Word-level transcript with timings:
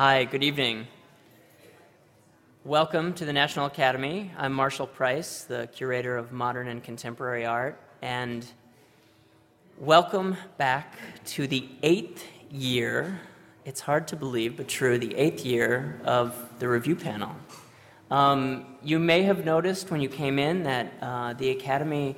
Hi, 0.00 0.26
good 0.26 0.44
evening. 0.44 0.86
Welcome 2.64 3.14
to 3.14 3.24
the 3.24 3.32
National 3.32 3.66
Academy. 3.66 4.30
I'm 4.38 4.52
Marshall 4.52 4.86
Price, 4.86 5.42
the 5.42 5.68
curator 5.72 6.16
of 6.16 6.30
modern 6.30 6.68
and 6.68 6.80
contemporary 6.84 7.44
art, 7.44 7.80
and 8.00 8.46
welcome 9.76 10.36
back 10.56 10.94
to 11.34 11.48
the 11.48 11.68
eighth 11.82 12.24
year. 12.48 13.20
It's 13.64 13.80
hard 13.80 14.06
to 14.06 14.14
believe, 14.14 14.56
but 14.56 14.68
true, 14.68 14.98
the 14.98 15.16
eighth 15.16 15.44
year 15.44 16.00
of 16.04 16.48
the 16.60 16.68
review 16.68 16.94
panel. 16.94 17.34
Um, 18.08 18.76
you 18.84 19.00
may 19.00 19.22
have 19.22 19.44
noticed 19.44 19.90
when 19.90 20.00
you 20.00 20.08
came 20.08 20.38
in 20.38 20.62
that 20.62 20.92
uh, 21.02 21.32
the 21.32 21.50
Academy 21.50 22.14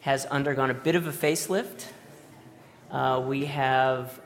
has 0.00 0.24
undergone 0.24 0.70
a 0.70 0.74
bit 0.88 0.94
of 0.94 1.06
a 1.06 1.12
facelift. 1.12 1.88
Uh, 2.90 3.22
we 3.22 3.44
have 3.44 4.18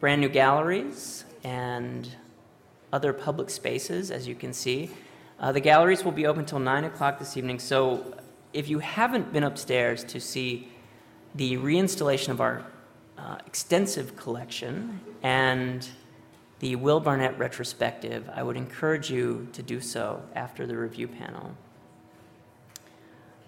brand 0.00 0.22
new 0.22 0.30
galleries 0.30 1.24
and 1.44 2.08
other 2.92 3.12
public 3.12 3.50
spaces, 3.50 4.10
as 4.10 4.26
you 4.26 4.34
can 4.34 4.52
see. 4.52 4.90
Uh, 5.38 5.52
the 5.52 5.60
galleries 5.60 6.04
will 6.04 6.12
be 6.12 6.26
open 6.26 6.40
until 6.40 6.58
9 6.58 6.84
o'clock 6.84 7.18
this 7.18 7.36
evening, 7.36 7.58
so 7.58 8.16
if 8.52 8.68
you 8.68 8.78
haven't 8.78 9.32
been 9.32 9.42
upstairs 9.42 10.04
to 10.04 10.20
see 10.20 10.68
the 11.34 11.56
reinstallation 11.56 12.28
of 12.28 12.40
our 12.40 12.64
uh, 13.18 13.36
extensive 13.46 14.16
collection 14.16 15.00
and 15.22 15.88
the 16.60 16.76
Will 16.76 17.00
Barnet 17.00 17.36
retrospective, 17.36 18.30
I 18.32 18.42
would 18.42 18.56
encourage 18.56 19.10
you 19.10 19.48
to 19.52 19.62
do 19.62 19.80
so 19.80 20.22
after 20.34 20.66
the 20.66 20.76
review 20.76 21.08
panel. 21.08 21.54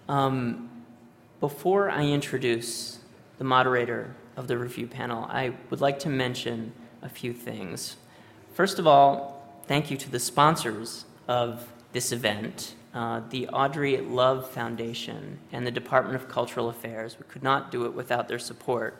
Um, 0.09 0.69
before 1.39 1.89
I 1.89 2.03
introduce 2.03 2.99
the 3.37 3.43
moderator 3.43 4.15
of 4.35 4.47
the 4.47 4.57
review 4.57 4.87
panel, 4.87 5.25
I 5.29 5.53
would 5.69 5.81
like 5.81 5.99
to 5.99 6.09
mention 6.09 6.73
a 7.07 7.09
few 7.09 7.31
things. 7.31 7.95
First 8.53 8.79
of 8.79 8.85
all, 8.85 9.61
thank 9.65 9.89
you 9.89 9.95
to 9.95 10.11
the 10.11 10.19
sponsors 10.19 11.05
of 11.29 11.65
this 11.93 12.11
event, 12.11 12.75
uh, 12.93 13.21
the 13.29 13.47
Audrey 13.47 13.97
Love 14.01 14.49
Foundation 14.51 15.39
and 15.53 15.65
the 15.65 15.71
Department 15.71 16.17
of 16.17 16.27
Cultural 16.27 16.67
Affairs. 16.67 17.15
We 17.17 17.25
could 17.29 17.43
not 17.43 17.71
do 17.71 17.85
it 17.85 17.93
without 17.93 18.27
their 18.27 18.39
support. 18.39 18.97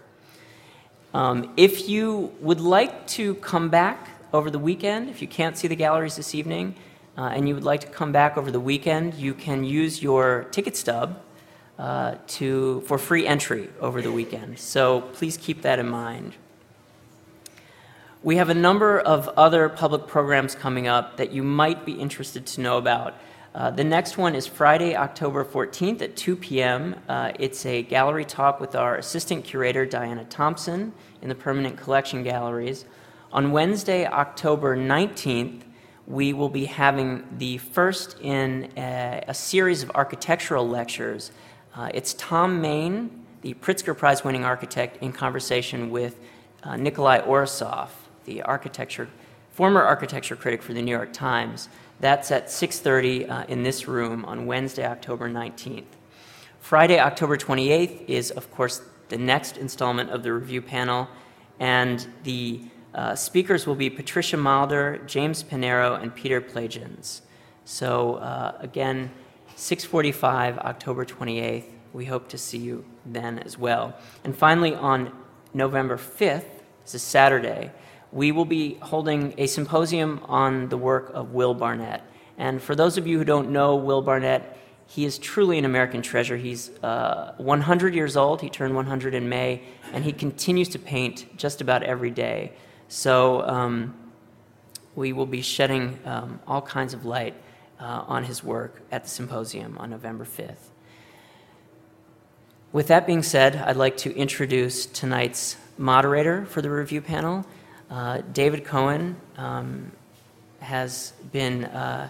Um, 1.13 1.53
if 1.57 1.89
you 1.89 2.33
would 2.39 2.61
like 2.61 3.07
to 3.07 3.35
come 3.35 3.67
back 3.69 4.09
over 4.31 4.49
the 4.49 4.59
weekend, 4.59 5.09
if 5.09 5.21
you 5.21 5.27
can't 5.27 5.57
see 5.57 5.67
the 5.67 5.75
galleries 5.75 6.15
this 6.15 6.33
evening, 6.33 6.75
uh, 7.17 7.33
and 7.33 7.47
you 7.47 7.55
would 7.55 7.65
like 7.65 7.81
to 7.81 7.87
come 7.87 8.13
back 8.13 8.37
over 8.37 8.51
the 8.51 8.59
weekend, 8.59 9.15
you 9.15 9.33
can 9.33 9.65
use 9.65 10.01
your 10.01 10.45
ticket 10.51 10.77
stub 10.77 11.19
uh, 11.77 12.15
to, 12.27 12.81
for 12.87 12.97
free 12.97 13.27
entry 13.27 13.67
over 13.81 14.01
the 14.01 14.11
weekend. 14.11 14.59
So 14.59 15.01
please 15.01 15.35
keep 15.35 15.61
that 15.63 15.77
in 15.77 15.89
mind. 15.89 16.35
We 18.27 18.35
have 18.35 18.49
a 18.49 18.53
number 18.53 18.99
of 18.99 19.29
other 19.37 19.69
public 19.69 20.05
programs 20.05 20.53
coming 20.53 20.85
up 20.85 21.15
that 21.15 21.31
you 21.31 21.43
might 21.43 21.85
be 21.85 21.93
interested 21.93 22.45
to 22.47 22.59
know 22.59 22.77
about. 22.77 23.15
Uh, 23.55 23.71
the 23.71 23.85
next 23.85 24.17
one 24.17 24.35
is 24.35 24.45
Friday, 24.45 24.97
October 24.97 25.45
14th 25.45 26.01
at 26.01 26.17
2 26.17 26.35
p.m. 26.35 26.97
Uh, 27.07 27.31
it's 27.39 27.65
a 27.65 27.83
gallery 27.83 28.25
talk 28.25 28.59
with 28.59 28.75
our 28.75 28.97
assistant 28.97 29.45
curator, 29.45 29.85
Diana 29.85 30.25
Thompson, 30.25 30.91
in 31.21 31.29
the 31.29 31.35
Permanent 31.35 31.77
Collection 31.77 32.21
Galleries. 32.21 32.83
On 33.31 33.53
Wednesday, 33.53 34.05
October 34.05 34.75
19th, 34.75 35.61
we 36.05 36.33
will 36.33 36.49
be 36.49 36.65
having 36.65 37.23
the 37.37 37.59
first 37.59 38.19
in 38.19 38.69
a, 38.75 39.23
a 39.29 39.33
series 39.33 39.83
of 39.83 39.91
architectural 39.95 40.67
lectures. 40.67 41.31
Uh, 41.73 41.91
it's 41.93 42.11
Thom 42.15 42.59
Mayne, 42.59 43.25
the 43.41 43.53
Pritzker 43.53 43.97
Prize 43.97 44.25
winning 44.25 44.43
architect, 44.43 45.01
in 45.01 45.13
conversation 45.13 45.91
with 45.91 46.19
uh, 46.63 46.75
Nicolai 46.75 47.21
Ouroussoff, 47.21 47.87
the 48.27 48.43
architecture, 48.43 49.07
former 49.51 49.81
architecture 49.81 50.35
critic 50.35 50.61
for 50.61 50.73
the 50.73 50.81
New 50.83 50.91
York 50.91 51.11
Times. 51.13 51.69
That's 51.99 52.29
at 52.29 52.49
6:30 52.49 53.27
uh, 53.27 53.45
in 53.47 53.63
this 53.63 53.87
room 53.87 54.23
on 54.25 54.45
Wednesday, 54.45 54.85
October 54.85 55.27
19th. 55.27 55.95
Friday, 56.59 56.99
October 56.99 57.37
28th 57.37 58.07
is, 58.07 58.29
of 58.29 58.51
course, 58.51 58.81
the 59.09 59.17
next 59.17 59.57
installment 59.57 60.11
of 60.11 60.21
the 60.21 60.31
review 60.33 60.61
panel, 60.61 61.07
and 61.59 62.05
the 62.23 62.61
uh, 62.93 63.15
speakers 63.15 63.65
will 63.65 63.75
be 63.75 63.89
Patricia 63.89 64.37
Malder, 64.37 65.01
James 65.07 65.43
Panero, 65.43 65.99
and 65.99 66.13
Peter 66.13 66.41
Plagens. 66.41 67.21
So 67.65 68.15
uh, 68.15 68.57
again, 68.59 69.09
6:45, 69.55 70.59
October 70.59 71.05
28th. 71.05 71.65
We 71.93 72.05
hope 72.05 72.27
to 72.29 72.37
see 72.37 72.59
you 72.59 72.85
then 73.05 73.39
as 73.39 73.57
well. 73.57 73.95
And 74.23 74.37
finally, 74.37 74.75
on 74.75 75.11
November 75.53 75.97
5th, 75.97 76.45
it's 76.83 76.93
a 76.93 76.99
Saturday 76.99 77.71
we 78.11 78.31
will 78.31 78.45
be 78.45 78.75
holding 78.81 79.33
a 79.37 79.47
symposium 79.47 80.21
on 80.25 80.69
the 80.69 80.77
work 80.77 81.11
of 81.13 81.31
Will 81.31 81.53
Barnet. 81.53 82.01
And 82.37 82.61
for 82.61 82.75
those 82.75 82.97
of 82.97 83.07
you 83.07 83.17
who 83.17 83.25
don't 83.25 83.49
know 83.51 83.75
Will 83.75 84.01
Barnet, 84.01 84.43
he 84.87 85.03
is 85.03 85.17
truly 85.17 85.57
an 85.57 85.65
American 85.65 86.01
treasure. 86.01 86.37
He's 86.37 86.69
uh, 86.81 87.33
100 87.37 87.93
years 87.93 88.15
old. 88.15 88.41
He 88.41 88.49
turned 88.49 88.73
100 88.73 89.13
in 89.13 89.27
May, 89.27 89.63
and 89.91 90.03
he 90.03 90.13
continues 90.13 90.69
to 90.69 90.79
paint 90.79 91.37
just 91.37 91.59
about 91.59 91.83
every 91.83 92.11
day. 92.11 92.53
So 92.87 93.41
um, 93.41 93.93
we 94.95 95.11
will 95.11 95.25
be 95.25 95.41
shedding 95.41 95.99
um, 96.05 96.39
all 96.47 96.61
kinds 96.61 96.93
of 96.93 97.03
light 97.03 97.35
uh, 97.79 98.05
on 98.07 98.23
his 98.23 98.43
work 98.43 98.81
at 98.91 99.03
the 99.03 99.09
symposium 99.09 99.77
on 99.77 99.89
November 99.89 100.25
5th. 100.25 100.55
With 102.71 102.87
that 102.87 103.05
being 103.05 103.23
said, 103.23 103.55
I'd 103.55 103.75
like 103.75 103.97
to 103.97 104.15
introduce 104.15 104.85
tonight's 104.85 105.57
moderator 105.77 106.45
for 106.45 106.61
the 106.61 106.69
review 106.69 107.01
panel. 107.01 107.45
Uh, 107.89 108.21
David 108.33 108.65
Cohen 108.65 109.15
um, 109.37 109.91
has 110.59 111.13
been 111.31 111.65
uh, 111.65 112.09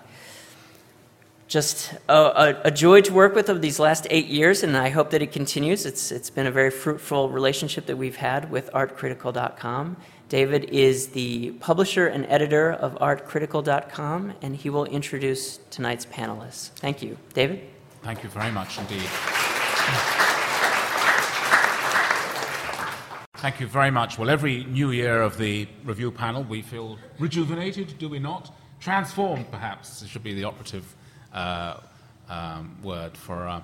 just 1.47 1.93
a, 2.09 2.13
a, 2.13 2.61
a, 2.65 2.71
joy 2.71 3.01
to 3.01 3.13
work 3.13 3.35
with 3.35 3.49
over 3.49 3.59
these 3.59 3.79
last 3.79 4.07
eight 4.09 4.27
years, 4.27 4.63
and 4.63 4.75
I 4.75 4.89
hope 4.89 5.11
that 5.11 5.21
it 5.21 5.31
continues. 5.31 5.85
It's, 5.85 6.11
it's 6.11 6.29
been 6.29 6.47
a 6.47 6.51
very 6.51 6.71
fruitful 6.71 7.29
relationship 7.29 7.85
that 7.85 7.97
we've 7.97 8.15
had 8.15 8.51
with 8.51 8.71
artcritical.com. 8.73 9.97
David 10.29 10.65
is 10.65 11.07
the 11.09 11.51
publisher 11.51 12.07
and 12.07 12.25
editor 12.25 12.73
of 12.73 12.95
artcritical.com, 12.95 14.33
and 14.41 14.55
he 14.55 14.69
will 14.69 14.85
introduce 14.85 15.57
tonight's 15.69 16.05
panelists. 16.05 16.69
Thank 16.69 17.01
you. 17.01 17.17
David? 17.33 17.61
Thank 18.03 18.23
you 18.23 18.29
very 18.29 18.51
much 18.51 18.77
indeed. 18.77 19.07
Thank 23.37 23.59
you 23.59 23.67
very 23.67 23.91
much. 23.91 24.17
Well, 24.17 24.31
every 24.31 24.63
new 24.63 24.89
year 24.89 25.21
of 25.21 25.37
the 25.37 25.67
review 25.83 26.09
panel, 26.09 26.43
we 26.43 26.63
feel 26.63 26.97
rejuvenated, 27.19 27.99
do 27.99 28.09
we 28.09 28.17
not? 28.17 28.51
Transformed, 28.79 29.51
perhaps, 29.51 30.03
should 30.07 30.23
be 30.23 30.33
the 30.33 30.43
operative 30.43 30.95
uh, 31.31 31.77
um, 32.29 32.75
word 32.81 33.15
for 33.15 33.47
uh, 33.47 33.61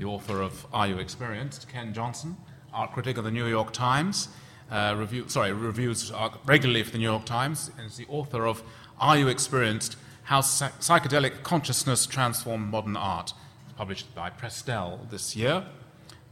the 0.00 0.04
author 0.04 0.42
of 0.42 0.66
Are 0.72 0.88
You 0.88 0.98
Experienced? 0.98 1.68
Ken 1.68 1.94
Johnson, 1.94 2.36
art 2.72 2.90
critic 2.90 3.16
of 3.16 3.22
the 3.22 3.30
New 3.30 3.46
York 3.46 3.72
Times. 3.72 4.30
Uh, 4.68 4.96
review, 4.98 5.28
sorry, 5.28 5.52
reviews 5.52 6.10
regularly 6.44 6.82
for 6.82 6.90
the 6.90 6.98
New 6.98 7.04
York 7.04 7.24
Times, 7.24 7.70
and 7.78 7.86
is 7.86 7.96
the 7.96 8.06
author 8.08 8.48
of 8.48 8.64
Are 8.98 9.16
You 9.16 9.28
Experienced? 9.28 9.96
How 10.24 10.40
Psychedelic 10.40 11.44
Consciousness 11.44 12.06
Transformed 12.06 12.68
Modern 12.68 12.96
Art, 12.96 13.32
published 13.76 14.12
by 14.12 14.30
Prestel 14.30 15.08
this 15.08 15.36
year. 15.36 15.64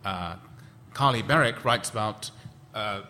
Uh, 0.04 0.34
Carly 0.94 1.22
Berwick 1.22 1.64
writes 1.64 1.88
about 1.88 2.32
uh, 2.74 3.02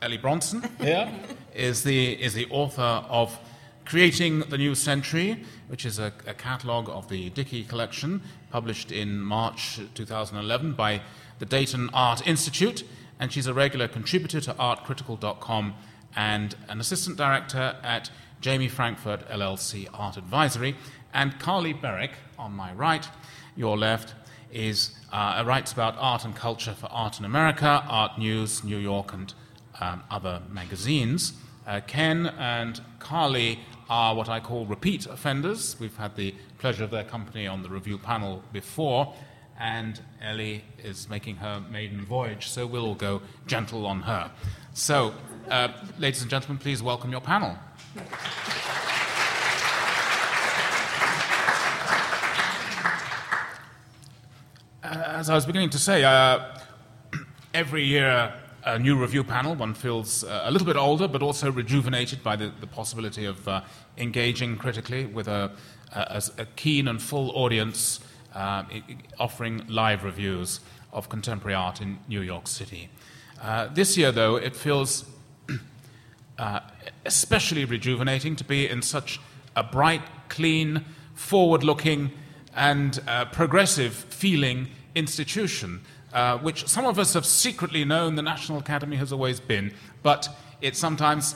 Ellie 0.00 0.18
Bronson 0.18 0.62
yeah. 0.80 1.12
is, 1.54 1.84
the, 1.84 2.12
is 2.20 2.34
the 2.34 2.46
author 2.50 2.82
of 2.82 3.38
Creating 3.84 4.40
the 4.40 4.58
New 4.58 4.74
Century, 4.74 5.44
which 5.68 5.84
is 5.84 5.98
a, 5.98 6.12
a 6.26 6.34
catalogue 6.34 6.88
of 6.88 7.08
the 7.08 7.30
Dicke 7.30 7.68
collection, 7.68 8.22
published 8.50 8.92
in 8.92 9.20
March 9.20 9.80
2011 9.94 10.72
by 10.74 11.02
the 11.40 11.46
Dayton 11.46 11.90
Art 11.92 12.26
Institute. 12.26 12.84
And 13.18 13.32
she's 13.32 13.46
a 13.46 13.54
regular 13.54 13.88
contributor 13.88 14.40
to 14.40 14.54
artcritical.com 14.54 15.74
and 16.14 16.54
an 16.68 16.80
assistant 16.80 17.16
director 17.16 17.76
at 17.82 18.10
Jamie 18.40 18.68
Frankfurt 18.68 19.28
LLC 19.28 19.88
Art 19.92 20.16
Advisory. 20.16 20.76
And 21.12 21.38
Carly 21.38 21.72
Berwick, 21.72 22.12
on 22.38 22.52
my 22.52 22.72
right, 22.72 23.08
your 23.56 23.76
left, 23.76 24.14
is 24.52 24.92
uh, 25.12 25.42
writes 25.46 25.72
about 25.72 25.96
art 25.98 26.24
and 26.24 26.36
culture 26.36 26.74
for 26.74 26.86
Art 26.86 27.18
in 27.18 27.24
America, 27.24 27.84
Art 27.88 28.18
News, 28.18 28.62
New 28.62 28.78
York, 28.78 29.12
and 29.12 29.34
um, 29.80 30.02
other 30.10 30.42
magazines. 30.50 31.32
Uh, 31.66 31.80
Ken 31.86 32.26
and 32.38 32.80
Carly 32.98 33.60
are 33.88 34.14
what 34.14 34.28
I 34.28 34.40
call 34.40 34.66
repeat 34.66 35.06
offenders. 35.06 35.76
We've 35.78 35.96
had 35.96 36.16
the 36.16 36.34
pleasure 36.58 36.84
of 36.84 36.90
their 36.90 37.04
company 37.04 37.46
on 37.46 37.62
the 37.62 37.68
review 37.68 37.98
panel 37.98 38.42
before, 38.52 39.14
and 39.58 40.00
Ellie 40.20 40.64
is 40.82 41.08
making 41.08 41.36
her 41.36 41.60
maiden 41.70 42.04
voyage, 42.04 42.48
so 42.48 42.66
we'll 42.66 42.86
all 42.86 42.94
go 42.94 43.22
gentle 43.46 43.86
on 43.86 44.02
her. 44.02 44.30
So, 44.72 45.14
uh, 45.50 45.68
ladies 45.98 46.22
and 46.22 46.30
gentlemen, 46.30 46.58
please 46.58 46.82
welcome 46.82 47.10
your 47.10 47.20
panel. 47.20 47.56
As 54.92 55.30
I 55.30 55.34
was 55.34 55.46
beginning 55.46 55.70
to 55.70 55.78
say, 55.78 56.04
uh, 56.04 56.40
every 57.54 57.84
year 57.84 58.34
a 58.64 58.78
new 58.78 58.96
review 58.96 59.24
panel. 59.24 59.54
One 59.54 59.74
feels 59.74 60.22
uh, 60.22 60.42
a 60.44 60.50
little 60.50 60.66
bit 60.66 60.76
older, 60.76 61.08
but 61.08 61.22
also 61.22 61.50
rejuvenated 61.50 62.22
by 62.22 62.36
the, 62.36 62.52
the 62.60 62.66
possibility 62.66 63.24
of 63.24 63.48
uh, 63.48 63.62
engaging 63.96 64.56
critically 64.56 65.06
with 65.06 65.26
a, 65.28 65.50
a, 65.92 66.22
a, 66.38 66.44
keen 66.56 66.86
and 66.86 67.02
full 67.02 67.30
audience, 67.30 68.00
uh, 68.34 68.64
offering 69.18 69.66
live 69.66 70.04
reviews 70.04 70.60
of 70.92 71.08
contemporary 71.08 71.54
art 71.54 71.80
in 71.80 71.98
New 72.06 72.20
York 72.20 72.46
City. 72.46 72.88
Uh, 73.40 73.66
this 73.68 73.96
year, 73.96 74.12
though, 74.12 74.36
it 74.36 74.54
feels 74.54 75.04
uh, 76.38 76.60
especially 77.04 77.64
rejuvenating 77.64 78.36
to 78.36 78.44
be 78.44 78.68
in 78.68 78.82
such 78.82 79.20
a 79.56 79.64
bright, 79.64 80.02
clean, 80.28 80.84
forward 81.14 81.64
looking, 81.64 82.12
and 82.54 83.00
uh, 83.08 83.24
progressive 83.24 83.94
feeling 83.94 84.68
institution, 84.94 85.80
uh, 86.12 86.38
which 86.38 86.66
some 86.68 86.86
of 86.86 86.98
us 86.98 87.14
have 87.14 87.26
secretly 87.26 87.84
known 87.84 88.14
the 88.14 88.22
National 88.22 88.58
Academy 88.58 88.96
has 88.96 89.12
always 89.12 89.40
been, 89.40 89.72
but 90.02 90.28
it 90.60 90.76
sometimes 90.76 91.34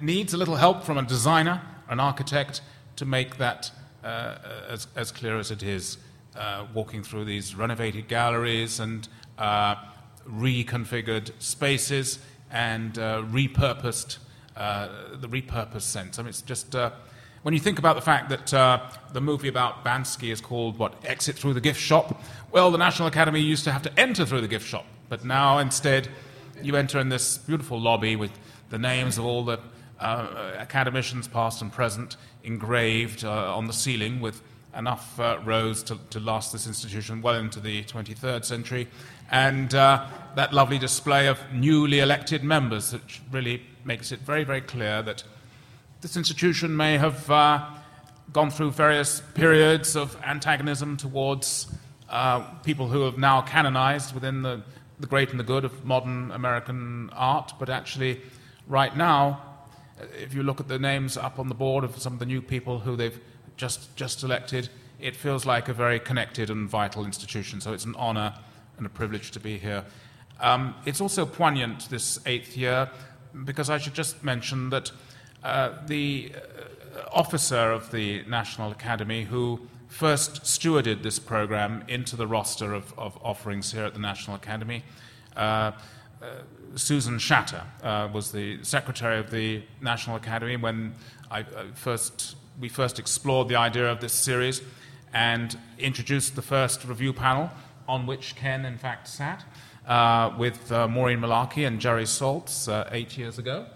needs 0.00 0.34
a 0.34 0.36
little 0.36 0.56
help 0.56 0.84
from 0.84 0.98
a 0.98 1.02
designer, 1.02 1.62
an 1.88 2.00
architect, 2.00 2.60
to 2.96 3.04
make 3.04 3.38
that 3.38 3.70
uh, 4.04 4.36
as, 4.68 4.86
as, 4.96 5.10
clear 5.10 5.38
as 5.38 5.50
it 5.50 5.62
is. 5.62 5.98
Uh, 6.36 6.64
walking 6.72 7.02
through 7.02 7.24
these 7.24 7.56
renovated 7.56 8.06
galleries 8.06 8.78
and 8.78 9.08
uh, 9.38 9.74
reconfigured 10.28 11.32
spaces 11.40 12.20
and 12.52 12.98
uh, 12.98 13.20
repurposed, 13.32 14.18
the 14.54 15.28
repurposed 15.28 15.82
sense. 15.82 16.20
I 16.20 16.22
mean, 16.22 16.28
it's 16.28 16.42
just 16.42 16.74
when 17.42 17.54
you 17.54 17.60
think 17.60 17.78
about 17.78 17.96
the 17.96 18.02
fact 18.02 18.28
that 18.28 18.52
uh, 18.52 18.90
the 19.12 19.20
movie 19.20 19.48
about 19.48 19.84
Banksy 19.84 20.30
is 20.30 20.40
called, 20.40 20.78
what, 20.78 20.94
Exit 21.04 21.36
Through 21.36 21.54
the 21.54 21.60
Gift 21.60 21.80
Shop, 21.80 22.22
well, 22.52 22.70
the 22.70 22.78
National 22.78 23.08
Academy 23.08 23.40
used 23.40 23.64
to 23.64 23.72
have 23.72 23.82
to 23.82 24.00
enter 24.00 24.26
through 24.26 24.40
the 24.40 24.48
gift 24.48 24.66
shop, 24.66 24.84
but 25.08 25.24
now 25.24 25.58
instead 25.58 26.08
you 26.62 26.76
enter 26.76 26.98
in 26.98 27.08
this 27.08 27.38
beautiful 27.38 27.80
lobby 27.80 28.16
with 28.16 28.32
the 28.70 28.78
names 28.78 29.18
of 29.18 29.24
all 29.24 29.44
the 29.44 29.58
uh, 30.00 30.54
academicians, 30.58 31.28
past 31.28 31.62
and 31.62 31.72
present, 31.72 32.16
engraved 32.42 33.24
uh, 33.24 33.56
on 33.56 33.66
the 33.66 33.72
ceiling 33.72 34.20
with 34.20 34.42
enough 34.76 35.18
uh, 35.18 35.38
rows 35.44 35.82
to, 35.82 35.98
to, 36.10 36.20
last 36.20 36.52
this 36.52 36.66
institution 36.66 37.20
well 37.22 37.34
into 37.34 37.60
the 37.60 37.82
23rd 37.84 38.44
century, 38.44 38.88
and 39.30 39.74
uh, 39.74 40.06
that 40.36 40.52
lovely 40.52 40.78
display 40.78 41.26
of 41.26 41.38
newly 41.52 42.00
elected 42.00 42.44
members 42.44 42.90
that 42.90 43.02
really 43.30 43.62
makes 43.84 44.12
it 44.12 44.20
very, 44.20 44.44
very 44.44 44.60
clear 44.60 45.02
that 45.02 45.22
this 46.00 46.16
institution 46.16 46.76
may 46.76 46.96
have 46.96 47.30
uh, 47.30 47.66
gone 48.32 48.50
through 48.50 48.70
various 48.70 49.20
periods 49.34 49.96
of 49.96 50.16
antagonism 50.24 50.96
towards 50.96 51.66
uh, 52.08 52.40
people 52.62 52.88
who 52.88 53.02
have 53.02 53.18
now 53.18 53.42
canonized 53.42 54.14
within 54.14 54.42
the, 54.42 54.62
the 54.98 55.06
great 55.06 55.30
and 55.30 55.38
the 55.38 55.44
good 55.44 55.64
of 55.64 55.84
modern 55.84 56.30
American 56.30 57.10
art, 57.12 57.52
but 57.58 57.68
actually, 57.68 58.20
right 58.66 58.96
now, 58.96 59.42
if 60.18 60.32
you 60.32 60.42
look 60.42 60.58
at 60.60 60.68
the 60.68 60.78
names 60.78 61.16
up 61.16 61.38
on 61.38 61.48
the 61.48 61.54
board 61.54 61.84
of 61.84 61.98
some 62.00 62.14
of 62.14 62.18
the 62.18 62.26
new 62.26 62.40
people 62.40 62.78
who 62.78 62.96
they've 62.96 63.20
just, 63.56 63.94
just 63.94 64.22
elected, 64.22 64.70
it 64.98 65.14
feels 65.14 65.44
like 65.44 65.68
a 65.68 65.74
very 65.74 66.00
connected 66.00 66.48
and 66.50 66.68
vital 66.68 67.04
institution. 67.04 67.60
So 67.60 67.74
it's 67.74 67.84
an 67.84 67.94
honor 67.96 68.34
and 68.78 68.86
a 68.86 68.90
privilege 68.90 69.30
to 69.32 69.40
be 69.40 69.58
here. 69.58 69.84
Um, 70.40 70.74
it's 70.86 71.02
also 71.02 71.26
poignant 71.26 71.90
this 71.90 72.18
eighth 72.24 72.56
year 72.56 72.90
because 73.44 73.68
I 73.68 73.76
should 73.76 73.94
just 73.94 74.24
mention 74.24 74.70
that 74.70 74.90
uh, 75.42 75.72
the 75.86 76.32
uh, 76.34 77.08
officer 77.12 77.72
of 77.72 77.90
the 77.90 78.22
National 78.28 78.70
Academy 78.70 79.24
who 79.24 79.60
first 79.88 80.42
stewarded 80.42 81.02
this 81.02 81.18
program 81.18 81.82
into 81.88 82.14
the 82.14 82.26
roster 82.26 82.74
of, 82.74 82.92
of 82.98 83.18
offerings 83.22 83.72
here 83.72 83.84
at 83.84 83.94
the 83.94 84.00
National 84.00 84.36
Academy. 84.36 84.82
Uh, 85.36 85.72
uh, 86.22 86.26
Susan 86.74 87.18
Shatter 87.18 87.62
uh, 87.82 88.08
was 88.12 88.30
the 88.30 88.62
secretary 88.62 89.18
of 89.18 89.30
the 89.30 89.62
National 89.80 90.16
Academy 90.16 90.56
when 90.56 90.94
I, 91.30 91.44
first, 91.74 92.36
we 92.60 92.68
first 92.68 92.98
explored 92.98 93.48
the 93.48 93.56
idea 93.56 93.90
of 93.90 94.00
this 94.00 94.12
series 94.12 94.62
and 95.14 95.58
introduced 95.78 96.36
the 96.36 96.42
first 96.42 96.84
review 96.84 97.12
panel 97.12 97.50
on 97.88 98.06
which 98.06 98.36
Ken, 98.36 98.64
in 98.66 98.76
fact, 98.76 99.08
sat 99.08 99.44
uh, 99.86 100.32
with 100.38 100.70
Maureen 100.70 101.18
Mullarkey 101.18 101.66
and 101.66 101.80
Jerry 101.80 102.04
Saltz 102.04 102.68
eight 102.92 103.16
years 103.16 103.38
ago. 103.38 103.66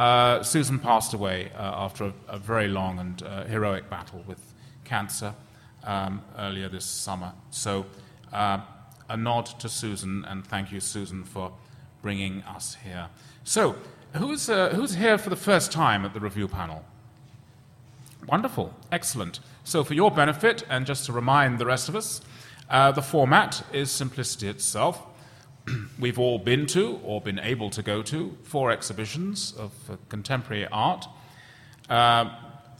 Uh, 0.00 0.42
Susan 0.42 0.78
passed 0.78 1.12
away 1.12 1.52
uh, 1.54 1.60
after 1.76 2.04
a, 2.04 2.14
a, 2.28 2.38
very 2.38 2.68
long 2.68 2.98
and 2.98 3.22
uh, 3.22 3.44
heroic 3.44 3.90
battle 3.90 4.24
with 4.26 4.40
cancer 4.82 5.34
um, 5.84 6.22
earlier 6.38 6.70
this 6.70 6.86
summer. 6.86 7.34
So, 7.50 7.84
uh, 8.32 8.60
a 9.10 9.16
nod 9.18 9.44
to 9.60 9.68
Susan, 9.68 10.24
and 10.24 10.46
thank 10.46 10.72
you, 10.72 10.80
Susan, 10.80 11.22
for 11.22 11.52
bringing 12.00 12.42
us 12.44 12.78
here. 12.82 13.08
So, 13.44 13.76
who's, 14.14 14.48
uh, 14.48 14.70
who's 14.70 14.94
here 14.94 15.18
for 15.18 15.28
the 15.28 15.36
first 15.36 15.70
time 15.70 16.06
at 16.06 16.14
the 16.14 16.20
review 16.20 16.48
panel? 16.48 16.82
Wonderful, 18.26 18.72
excellent. 18.90 19.40
So, 19.64 19.84
for 19.84 19.92
your 19.92 20.10
benefit, 20.10 20.62
and 20.70 20.86
just 20.86 21.04
to 21.06 21.12
remind 21.12 21.58
the 21.58 21.66
rest 21.66 21.90
of 21.90 21.94
us, 21.94 22.22
uh, 22.70 22.90
the 22.90 23.02
format 23.02 23.66
is 23.70 23.90
simplicity 23.90 24.48
itself. 24.48 25.06
we've 25.98 26.18
all 26.18 26.38
been 26.38 26.66
to 26.66 27.00
or 27.04 27.20
been 27.20 27.38
able 27.38 27.70
to 27.70 27.82
go 27.82 28.02
to 28.02 28.36
four 28.42 28.70
exhibitions 28.70 29.52
of 29.58 29.72
uh, 29.90 29.96
contemporary 30.08 30.66
art. 30.66 31.06
Uh, 31.88 32.30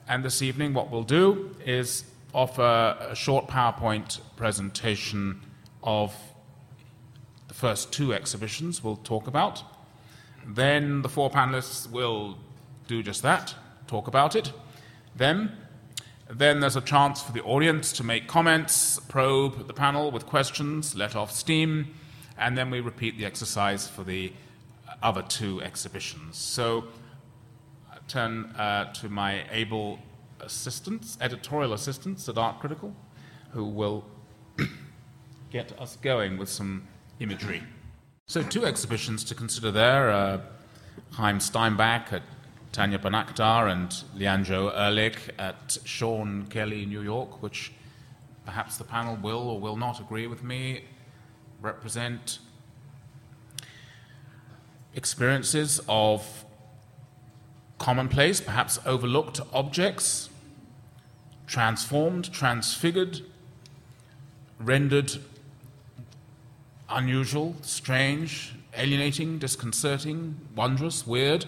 and 0.08 0.24
this 0.24 0.42
evening, 0.42 0.74
what 0.74 0.90
we'll 0.90 1.02
do 1.02 1.54
is 1.64 2.04
offer 2.34 2.96
a 3.00 3.14
short 3.14 3.48
PowerPoint 3.48 4.20
presentation 4.36 5.40
of 5.82 6.14
the 7.48 7.54
first 7.54 7.92
two 7.92 8.12
exhibitions 8.14 8.82
we'll 8.82 8.96
talk 8.96 9.26
about. 9.26 9.62
Then 10.46 11.02
the 11.02 11.08
four 11.08 11.30
panelists 11.30 11.90
will 11.90 12.38
do 12.86 13.02
just 13.02 13.22
that, 13.22 13.54
talk 13.86 14.08
about 14.08 14.34
it. 14.34 14.52
Then, 15.14 15.52
then 16.28 16.60
there's 16.60 16.76
a 16.76 16.80
chance 16.80 17.22
for 17.22 17.32
the 17.32 17.42
audience 17.42 17.92
to 17.92 18.04
make 18.04 18.26
comments, 18.26 18.98
probe 19.00 19.66
the 19.66 19.74
panel 19.74 20.10
with 20.10 20.26
questions, 20.26 20.94
let 20.94 21.14
off 21.14 21.30
steam 21.30 21.94
and 22.40 22.56
then 22.56 22.70
we 22.70 22.80
repeat 22.80 23.16
the 23.18 23.26
exercise 23.26 23.86
for 23.86 24.02
the 24.02 24.32
other 25.02 25.22
two 25.22 25.62
exhibitions. 25.62 26.36
So 26.38 26.84
I 27.92 27.98
turn 28.08 28.46
uh, 28.56 28.92
to 28.94 29.08
my 29.08 29.44
able 29.52 29.98
assistants, 30.40 31.18
editorial 31.20 31.74
assistants 31.74 32.28
at 32.28 32.38
Art 32.38 32.58
Critical, 32.58 32.96
who 33.52 33.64
will 33.64 34.04
get 35.50 35.78
us 35.78 35.96
going 35.96 36.38
with 36.38 36.48
some 36.48 36.88
imagery. 37.20 37.62
So 38.26 38.42
two 38.42 38.64
exhibitions 38.64 39.22
to 39.24 39.34
consider 39.34 39.70
there, 39.70 40.10
uh, 40.10 40.40
Steinbach 41.12 42.12
at 42.12 42.22
Tanya 42.72 42.98
Bonakdar 42.98 43.70
and 43.70 44.04
Leandro 44.16 44.70
Erlich 44.70 45.30
at 45.38 45.76
Sean 45.84 46.46
Kelly, 46.46 46.86
New 46.86 47.02
York, 47.02 47.42
which 47.42 47.72
perhaps 48.46 48.78
the 48.78 48.84
panel 48.84 49.16
will 49.16 49.48
or 49.48 49.60
will 49.60 49.76
not 49.76 50.00
agree 50.00 50.26
with 50.26 50.42
me 50.42 50.84
represent 51.60 52.38
experiences 54.94 55.80
of 55.88 56.44
commonplace, 57.78 58.40
perhaps 58.40 58.78
overlooked 58.84 59.40
objects, 59.52 60.28
transformed, 61.46 62.32
transfigured, 62.32 63.20
rendered 64.58 65.12
unusual, 66.88 67.54
strange, 67.62 68.54
alienating, 68.76 69.38
disconcerting, 69.38 70.36
wondrous, 70.54 71.06
weird 71.06 71.46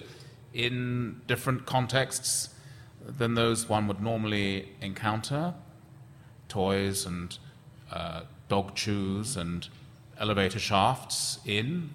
in 0.53 1.21
different 1.27 1.67
contexts 1.67 2.51
than 3.05 3.35
those 3.35 3.69
one 3.69 3.87
would 3.89 4.01
normally 4.01 4.69
encounter. 4.81 5.55
Toys 6.49 7.07
and 7.07 7.39
uh, 7.91 8.23
dog 8.49 8.75
chews 8.75 9.37
and 9.37 9.69
elevator 10.19 10.59
shafts 10.59 11.39
in. 11.45 11.91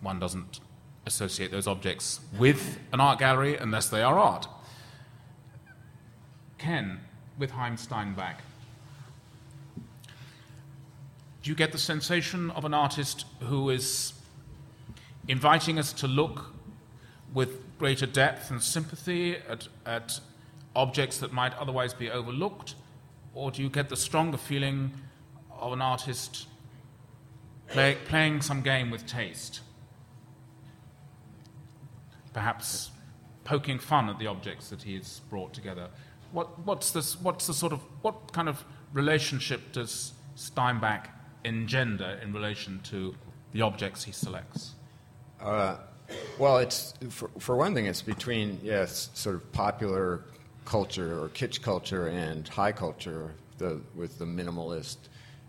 One 0.00 0.18
doesn't 0.18 0.60
associate 1.06 1.50
those 1.50 1.66
objects 1.66 2.20
with 2.38 2.78
an 2.92 3.00
art 3.00 3.18
gallery 3.18 3.56
unless 3.56 3.88
they 3.88 4.02
are 4.02 4.18
art. 4.18 4.46
Ken, 6.58 7.00
with 7.38 7.50
Haim 7.50 7.76
Steinbach, 7.76 8.36
do 11.42 11.50
you 11.50 11.54
get 11.54 11.72
the 11.72 11.78
sensation 11.78 12.50
of 12.52 12.64
an 12.64 12.72
artist 12.72 13.26
who 13.40 13.68
is 13.68 14.14
inviting 15.28 15.78
us 15.78 15.92
to 15.92 16.06
look 16.06 16.54
with 17.34 17.60
greater 17.78 18.06
depth 18.06 18.50
and 18.50 18.62
sympathy 18.62 19.36
at, 19.48 19.68
at 19.84 20.20
objects 20.74 21.18
that 21.18 21.32
might 21.32 21.52
otherwise 21.58 21.92
be 21.92 22.10
overlooked? 22.10 22.76
Or 23.34 23.50
do 23.50 23.62
you 23.62 23.68
get 23.68 23.88
the 23.88 23.96
stronger 23.96 24.38
feeling 24.38 24.92
of 25.50 25.72
an 25.72 25.82
artist 25.82 26.46
play, 27.74 27.96
playing 28.04 28.40
some 28.40 28.62
game 28.62 28.90
with 28.90 29.04
taste, 29.04 29.60
perhaps 32.32 32.90
poking 33.42 33.80
fun 33.80 34.08
at 34.08 34.18
the 34.18 34.28
objects 34.28 34.70
that 34.70 34.82
he's 34.82 35.20
brought 35.28 35.52
together. 35.52 35.88
What, 36.30 36.64
what's, 36.64 36.92
this, 36.92 37.20
what's 37.20 37.48
the 37.48 37.52
sort 37.52 37.72
of, 37.72 37.80
what 38.02 38.32
kind 38.32 38.48
of 38.48 38.64
relationship 38.92 39.72
does 39.72 40.12
Steinbach 40.36 41.08
engender 41.44 42.18
in 42.22 42.32
relation 42.32 42.80
to 42.84 43.14
the 43.52 43.62
objects 43.62 44.04
he 44.04 44.12
selects? 44.12 44.74
Uh, 45.40 45.76
well, 46.38 46.58
it's 46.58 46.94
for, 47.10 47.28
for 47.40 47.56
one 47.56 47.74
thing, 47.74 47.86
it's 47.86 48.02
between 48.02 48.60
yes, 48.62 49.10
sort 49.14 49.34
of 49.34 49.52
popular 49.52 50.24
culture 50.64 51.20
or 51.20 51.28
kitsch 51.30 51.60
culture 51.60 52.06
and 52.06 52.46
high 52.46 52.72
culture, 52.72 53.32
the, 53.58 53.80
with 53.96 54.18
the 54.18 54.24
minimalist 54.24 54.96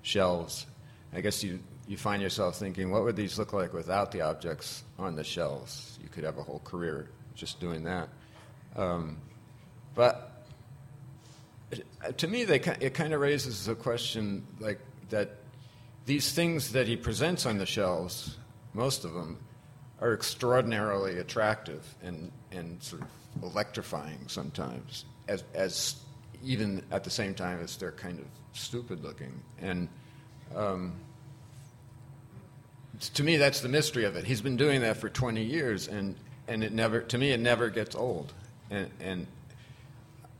shelves. 0.02 0.66
I 1.14 1.22
guess 1.22 1.44
you 1.44 1.60
you 1.88 1.98
find 1.98 2.22
yourself 2.22 2.58
thinking, 2.58 2.92
what 2.92 3.04
would 3.04 3.16
these 3.16 3.38
look 3.38 3.54
like 3.54 3.74
without 3.74 4.12
the 4.12 4.22
objects 4.22 4.84
on 4.98 5.16
the 5.16 5.24
shelves? 5.24 6.00
You 6.02 6.10
could 6.10 6.24
have 6.24 6.38
a 6.38 6.44
whole 6.44 6.62
career 6.64 7.10
just 7.36 7.60
doing 7.60 7.84
that. 7.84 8.10
Um, 8.76 9.18
but 9.94 10.44
to 12.18 12.28
me, 12.28 12.44
they, 12.44 12.60
it 12.80 12.94
kind 12.94 13.14
of 13.14 13.22
raises 13.22 13.68
a 13.68 13.76
question 13.76 14.46
like 14.60 14.80
that 15.10 15.38
these 16.06 16.32
things 16.34 16.72
that 16.74 16.88
he 16.88 16.96
presents 16.96 17.46
on 17.46 17.58
the 17.58 17.66
shelves, 17.66 18.38
most 18.74 19.06
of 19.06 19.14
them, 19.14 19.40
are 20.00 20.14
extraordinarily 20.14 21.20
attractive 21.20 21.84
and, 22.04 22.32
and 22.52 22.82
sort 22.82 23.02
of 23.02 23.44
electrifying 23.44 24.20
sometimes, 24.28 25.06
as, 25.28 25.44
as 25.54 25.96
even 26.44 26.84
at 26.92 27.04
the 27.04 27.10
same 27.10 27.34
time 27.34 27.60
as 27.62 27.78
they're 27.78 27.92
kind 27.92 28.20
of 28.20 28.26
stupid 28.54 29.04
looking. 29.04 29.42
And 29.60 29.88
um, 30.56 30.94
to 33.00 33.24
me, 33.24 33.38
that's 33.38 33.62
the 33.62 33.70
mystery 33.70 34.06
of 34.06 34.16
it. 34.16 34.26
He's 34.26 34.42
been 34.42 34.58
doing 34.58 34.82
that 34.82 34.98
for 34.98 35.10
20 35.10 35.44
years, 35.44 35.88
and, 35.88 36.16
and 36.48 36.64
it 36.64 36.74
never, 36.74 37.02
to 37.02 37.18
me, 37.18 37.32
it 37.32 37.40
never 37.40 37.70
gets 37.70 37.96
old. 37.96 38.34
And, 38.70 38.90
and 39.00 39.28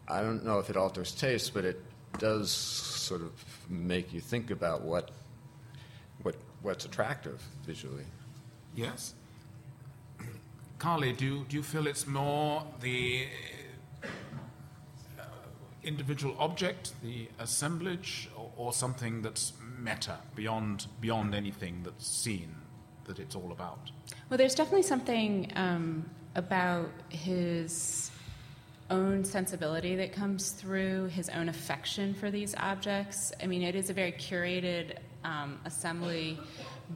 I 0.08 0.22
don't 0.22 0.46
know 0.46 0.60
if 0.60 0.70
it 0.70 0.78
alters 0.78 1.12
taste, 1.12 1.54
but 1.54 1.66
it 1.66 1.82
does 2.18 2.52
sort 2.52 3.22
of 3.22 3.32
make 3.70 4.14
you 4.14 4.22
think 4.22 4.52
about 4.52 4.82
what, 4.82 5.12
what, 6.24 6.36
what's 6.62 6.86
attractive 6.86 7.42
visually. 7.66 8.06
Yes. 8.76 9.14
Carly, 10.80 11.14
do, 11.14 11.46
do 11.46 11.56
you 11.56 11.64
feel 11.64 11.88
it's 11.88 12.06
more 12.06 12.64
the 12.82 13.26
uh, 15.18 15.24
individual 15.84 16.36
object, 16.38 16.94
the 17.02 17.28
assemblage, 17.40 18.30
or, 18.36 18.52
or, 18.58 18.74
something 18.74 19.22
that's 19.22 19.54
meta, 19.78 20.18
beyond, 20.36 20.88
beyond 21.02 21.36
anything 21.36 21.82
that's 21.84 22.08
seen, 22.08 22.56
that 23.06 23.20
it's 23.20 23.36
all 23.36 23.52
about? 23.52 23.92
Well, 24.30 24.38
there's 24.38 24.56
definitely 24.56 24.84
something 24.84 25.52
um, 25.56 26.10
about 26.36 26.90
his 27.10 28.12
own 28.90 29.24
sensibility 29.24 29.96
that 29.96 30.12
comes 30.12 30.52
through, 30.52 31.08
his 31.08 31.30
own 31.30 31.50
affection 31.50 32.14
for 32.14 32.30
these 32.30 32.54
objects. 32.56 33.32
I 33.42 33.48
mean, 33.48 33.64
it 33.64 33.76
is 33.76 33.90
a 33.90 33.94
very 33.94 34.12
curated 34.12 34.98
um, 35.24 35.60
assembly, 35.66 36.38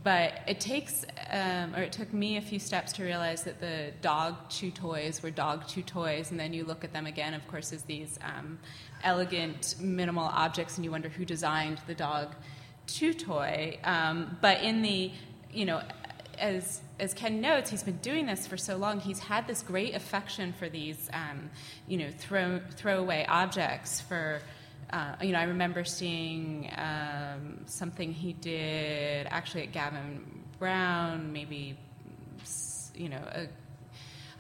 but 0.04 0.42
it 0.48 0.60
takes, 0.60 1.04
um, 1.32 1.76
or 1.76 1.82
it 1.82 1.92
took 1.92 2.14
me 2.14 2.38
a 2.38 2.42
few 2.42 2.60
steps 2.60 2.92
to 2.94 3.04
realize 3.04 3.44
that 3.44 3.60
the 3.60 3.92
dog 4.02 4.36
chew 4.50 4.70
toys 4.70 5.24
were 5.24 5.32
dog 5.32 5.68
chew 5.68 5.82
toys, 5.82 6.30
and 6.30 6.40
then 6.40 6.54
you 6.54 6.64
look 6.64 6.84
at 6.84 6.94
them 6.94 7.08
again, 7.08 7.34
of 7.34 7.48
course, 7.48 7.74
as 7.74 7.82
these 7.84 8.20
um, 8.24 8.60
elegant, 9.04 9.76
minimal 9.80 10.26
objects, 10.26 10.76
and 10.76 10.86
you 10.86 10.92
wonder 10.92 11.10
who 11.10 11.26
designed 11.26 11.82
the 11.88 11.96
dog 11.96 12.36
chew 12.94 13.14
toy. 13.14 13.78
Um, 13.84 14.38
but 14.42 14.62
in 14.62 14.82
the, 14.82 15.12
you 15.52 15.66
know, 15.66 15.82
as 16.38 16.82
as 17.00 17.14
Ken 17.14 17.40
notes, 17.42 17.70
he's 17.70 17.84
been 17.84 17.98
doing 17.98 18.26
this 18.26 18.46
for 18.48 18.58
so 18.58 18.76
long. 18.76 19.00
He's 19.00 19.20
had 19.20 19.48
this 19.48 19.62
great 19.62 19.96
affection 19.96 20.54
for 20.54 20.70
these, 20.70 21.10
um, 21.14 21.50
you 21.88 21.98
know, 21.98 22.10
throw 22.18 22.60
throwaway 22.76 23.26
objects. 23.28 24.02
For, 24.02 24.42
uh, 24.92 25.16
you 25.22 25.32
know, 25.32 25.40
I 25.40 25.44
remember 25.44 25.84
seeing 25.86 26.70
um, 26.76 27.62
something 27.66 28.12
he 28.14 28.34
did 28.34 29.28
actually 29.30 29.64
at 29.64 29.72
Gavin 29.72 30.44
Brown, 30.60 31.32
maybe, 31.32 31.78
you 32.96 33.10
know, 33.10 33.22
a 33.32 33.48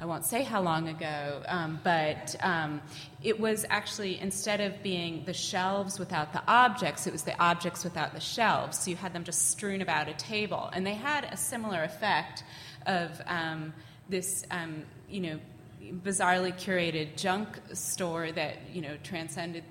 I 0.01 0.05
won't 0.05 0.23
say 0.25 0.43
how 0.43 0.61
long 0.61 0.87
ago, 0.87 1.43
um, 1.45 1.81
but 1.83 2.33
um, 2.41 2.81
it 3.21 3.37
was 3.37 3.65
actually 3.69 4.17
instead 4.17 4.61
of 4.61 4.81
being 4.81 5.25
the 5.25 5.33
shelves 5.33 5.99
without 5.99 6.31
the 6.31 6.41
objects, 6.47 7.05
it 7.05 7.11
was 7.11 7.23
the 7.23 7.37
objects 7.37 7.83
without 7.83 8.13
the 8.13 8.21
shelves. 8.21 8.79
So 8.79 8.91
you 8.91 8.95
had 8.95 9.11
them 9.11 9.25
just 9.25 9.49
strewn 9.49 9.81
about 9.81 10.07
a 10.07 10.13
table, 10.13 10.69
and 10.71 10.87
they 10.87 10.93
had 10.93 11.25
a 11.25 11.35
similar 11.35 11.83
effect 11.83 12.45
of 12.85 13.21
um, 13.27 13.73
this, 14.07 14.45
um, 14.51 14.83
you 15.09 15.19
know, 15.19 15.39
bizarrely 15.81 16.53
curated 16.53 17.17
junk 17.17 17.59
store 17.73 18.31
that 18.31 18.57
you 18.71 18.81
know 18.81 18.95
transcended 19.03 19.65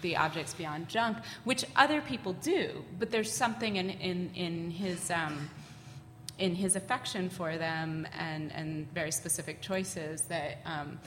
the 0.00 0.16
objects 0.16 0.54
beyond 0.54 0.88
junk, 0.88 1.18
which 1.44 1.64
other 1.76 2.00
people 2.00 2.32
do. 2.32 2.84
But 2.98 3.10
there's 3.10 3.30
something 3.30 3.76
in 3.76 3.90
in 3.90 4.30
in 4.34 4.70
his 4.70 5.10
um, 5.10 5.50
in 6.38 6.54
his 6.54 6.76
affection 6.76 7.28
for 7.28 7.56
them 7.56 8.06
and, 8.18 8.52
and 8.52 8.92
very 8.92 9.12
specific 9.12 9.60
choices 9.60 10.22
that 10.22 10.58
um, 10.64 10.98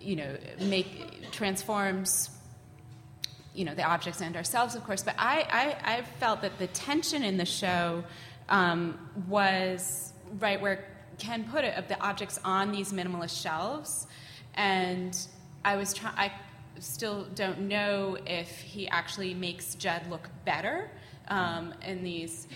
you 0.00 0.16
know 0.16 0.36
make 0.60 1.30
transforms 1.32 2.30
you 3.54 3.64
know 3.64 3.74
the 3.74 3.82
objects 3.82 4.20
and 4.20 4.36
ourselves 4.36 4.74
of 4.74 4.84
course. 4.84 5.02
But 5.02 5.14
I, 5.18 5.46
I, 5.84 5.96
I 5.98 6.02
felt 6.20 6.42
that 6.42 6.58
the 6.58 6.66
tension 6.68 7.22
in 7.22 7.36
the 7.36 7.46
show 7.46 8.04
um, 8.48 8.98
was 9.28 10.12
right 10.38 10.60
where 10.60 10.84
ken 11.18 11.44
put 11.44 11.64
it 11.64 11.76
of 11.78 11.88
the 11.88 12.00
objects 12.02 12.38
on 12.44 12.72
these 12.72 12.92
minimalist 12.92 13.40
shelves. 13.40 14.06
And 14.54 15.16
i 15.64 15.76
was 15.76 15.94
trying 15.94 16.14
i 16.16 16.30
still 16.78 17.24
don't 17.34 17.60
know 17.60 18.18
if 18.26 18.60
he 18.60 18.88
actually 18.88 19.34
makes 19.34 19.74
Judd 19.74 20.02
look 20.10 20.28
better 20.44 20.90
um, 21.28 21.72
in 21.86 22.02
these 22.02 22.46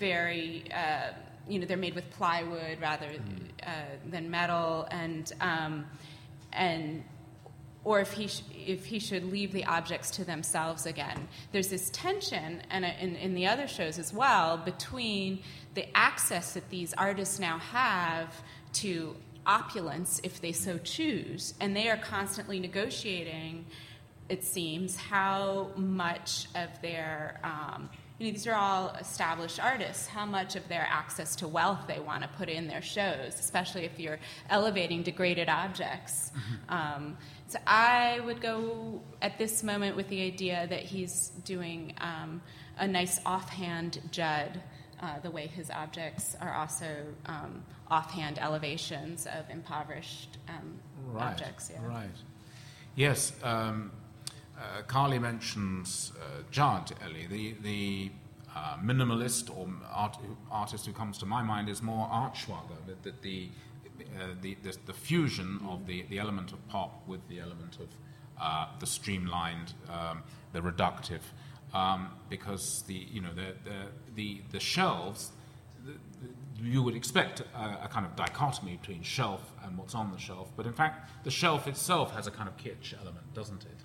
very, 0.00 0.64
uh, 0.74 1.12
you 1.48 1.60
know, 1.60 1.66
they're 1.66 1.76
made 1.76 1.94
with 1.94 2.10
plywood 2.10 2.80
rather 2.80 3.06
mm-hmm. 3.06 3.46
uh, 3.64 3.70
than 4.10 4.30
metal, 4.30 4.88
and 4.90 5.32
um, 5.40 5.86
and 6.52 7.04
or 7.84 8.00
if 8.00 8.12
he 8.12 8.26
sh- 8.26 8.42
if 8.52 8.86
he 8.86 8.98
should 8.98 9.24
leave 9.24 9.52
the 9.52 9.64
objects 9.66 10.10
to 10.12 10.24
themselves 10.24 10.86
again. 10.86 11.28
There's 11.52 11.68
this 11.68 11.90
tension, 11.90 12.62
and 12.70 12.84
in, 12.84 13.14
in 13.16 13.34
the 13.34 13.46
other 13.46 13.68
shows 13.68 13.98
as 13.98 14.12
well, 14.12 14.56
between 14.56 15.42
the 15.74 15.86
access 15.96 16.54
that 16.54 16.68
these 16.70 16.92
artists 16.94 17.38
now 17.38 17.58
have 17.58 18.34
to 18.72 19.14
opulence, 19.46 20.20
if 20.22 20.40
they 20.40 20.52
so 20.52 20.78
choose, 20.78 21.54
and 21.60 21.76
they 21.76 21.88
are 21.88 21.96
constantly 21.96 22.58
negotiating. 22.60 23.66
It 24.28 24.44
seems 24.44 24.96
how 24.96 25.70
much 25.76 26.46
of 26.54 26.68
their 26.82 27.40
um, 27.42 27.90
you 28.20 28.26
know, 28.26 28.32
these 28.32 28.46
are 28.46 28.54
all 28.54 28.90
established 29.00 29.58
artists, 29.58 30.06
how 30.06 30.26
much 30.26 30.54
of 30.54 30.68
their 30.68 30.86
access 30.90 31.34
to 31.36 31.48
wealth 31.48 31.86
they 31.88 31.98
want 31.98 32.22
to 32.22 32.28
put 32.28 32.50
in 32.50 32.68
their 32.68 32.82
shows, 32.82 33.34
especially 33.40 33.86
if 33.86 33.98
you're 33.98 34.18
elevating 34.50 35.02
degraded 35.02 35.48
objects. 35.48 36.30
Mm-hmm. 36.30 36.74
Um, 36.74 37.16
so 37.48 37.58
I 37.66 38.20
would 38.20 38.42
go 38.42 39.00
at 39.22 39.38
this 39.38 39.62
moment 39.62 39.96
with 39.96 40.08
the 40.08 40.22
idea 40.22 40.66
that 40.68 40.82
he's 40.82 41.30
doing 41.46 41.94
um, 41.98 42.42
a 42.78 42.86
nice 42.86 43.18
offhand 43.24 44.00
Judd. 44.10 44.60
Uh, 45.02 45.18
the 45.20 45.30
way 45.30 45.46
his 45.46 45.70
objects 45.70 46.36
are 46.42 46.52
also 46.52 46.86
um, 47.24 47.64
offhand 47.90 48.38
elevations 48.38 49.26
of 49.26 49.48
impoverished 49.48 50.36
um, 50.46 50.78
right, 51.06 51.32
objects. 51.32 51.70
Yeah. 51.72 51.86
Right. 51.86 52.10
Yes. 52.96 53.32
Um, 53.42 53.92
uh, 54.60 54.82
Carly 54.82 55.18
mentions 55.18 56.12
uh, 56.20 56.62
Ellie, 57.02 57.26
the, 57.26 57.54
the 57.62 58.10
uh, 58.54 58.76
minimalist 58.82 59.56
or 59.56 59.68
art, 59.90 60.18
artist 60.50 60.86
who 60.86 60.92
comes 60.92 61.18
to 61.18 61.26
my 61.26 61.42
mind 61.42 61.68
is 61.68 61.82
more 61.82 62.06
Artschwager, 62.08 62.76
the, 63.02 63.12
the, 63.22 63.48
uh, 64.18 64.34
the, 64.42 64.56
the, 64.62 64.76
the, 64.86 64.92
fusion 64.92 65.60
of 65.68 65.86
the, 65.86 66.04
the 66.10 66.18
element 66.18 66.52
of 66.52 66.68
pop 66.68 67.06
with 67.06 67.26
the 67.28 67.40
element 67.40 67.78
of 67.80 67.88
uh, 68.40 68.66
the 68.78 68.86
streamlined, 68.86 69.74
um, 69.88 70.22
the 70.52 70.60
reductive, 70.60 71.20
um, 71.72 72.10
because 72.28 72.82
the, 72.86 72.94
you 72.94 73.20
know, 73.20 73.32
the, 73.34 73.54
the, 73.64 73.86
the, 74.14 74.42
the 74.50 74.60
shelves, 74.60 75.30
the, 75.86 75.92
you 76.62 76.82
would 76.82 76.94
expect 76.94 77.40
a, 77.40 77.84
a, 77.84 77.88
kind 77.88 78.04
of 78.04 78.14
dichotomy 78.16 78.76
between 78.76 79.02
shelf 79.02 79.52
and 79.64 79.78
what's 79.78 79.94
on 79.94 80.10
the 80.10 80.18
shelf, 80.18 80.50
but 80.56 80.66
in 80.66 80.72
fact, 80.72 81.10
the 81.24 81.30
shelf 81.30 81.66
itself 81.66 82.14
has 82.14 82.26
a 82.26 82.30
kind 82.30 82.48
of 82.48 82.56
kitsch 82.56 82.92
element, 83.00 83.32
doesn't 83.32 83.62
it? 83.62 83.79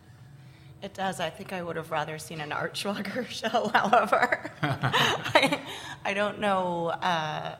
It 0.81 0.93
does. 0.93 1.19
I 1.19 1.29
think 1.29 1.53
I 1.53 1.63
would 1.63 1.75
have 1.77 1.91
rather 1.91 2.17
seen 2.17 2.41
an 2.41 2.51
Artschwager 2.51 3.25
show, 3.29 3.69
however. 3.73 4.51
I, 4.61 5.59
I, 6.03 6.13
don't 6.13 6.39
know. 6.39 6.87
Uh, 6.87 7.55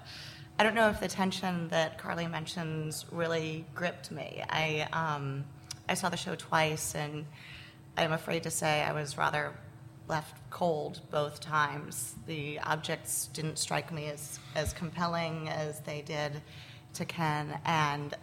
I 0.60 0.64
don't 0.64 0.76
know 0.76 0.90
if 0.90 1.00
the 1.00 1.08
tension 1.08 1.68
that 1.70 1.98
Carly 1.98 2.28
mentions 2.28 3.06
really 3.12 3.66
gripped 3.74 4.12
me. 4.12 4.44
I, 4.50 4.88
um, 4.94 5.46
I 5.90 5.96
saw 5.96 6.10
the 6.10 6.18
show 6.18 6.36
twice, 6.36 6.94
and 6.96 7.26
I'm 7.98 8.12
afraid 8.12 8.44
to 8.44 8.52
say 8.52 8.84
I 8.84 8.92
was 8.92 9.18
rather 9.18 9.54
left 10.08 10.38
cold 10.50 11.02
both 11.10 11.40
times. 11.40 12.16
The 12.28 12.60
objects 12.60 13.28
didn't 13.34 13.58
strike 13.58 13.92
me 13.92 14.08
as, 14.08 14.40
as 14.56 14.74
compelling 14.74 15.50
as 15.50 15.80
they 15.82 16.02
did 16.02 16.42
to 16.94 17.06
Ken, 17.06 17.60
and 17.66 18.16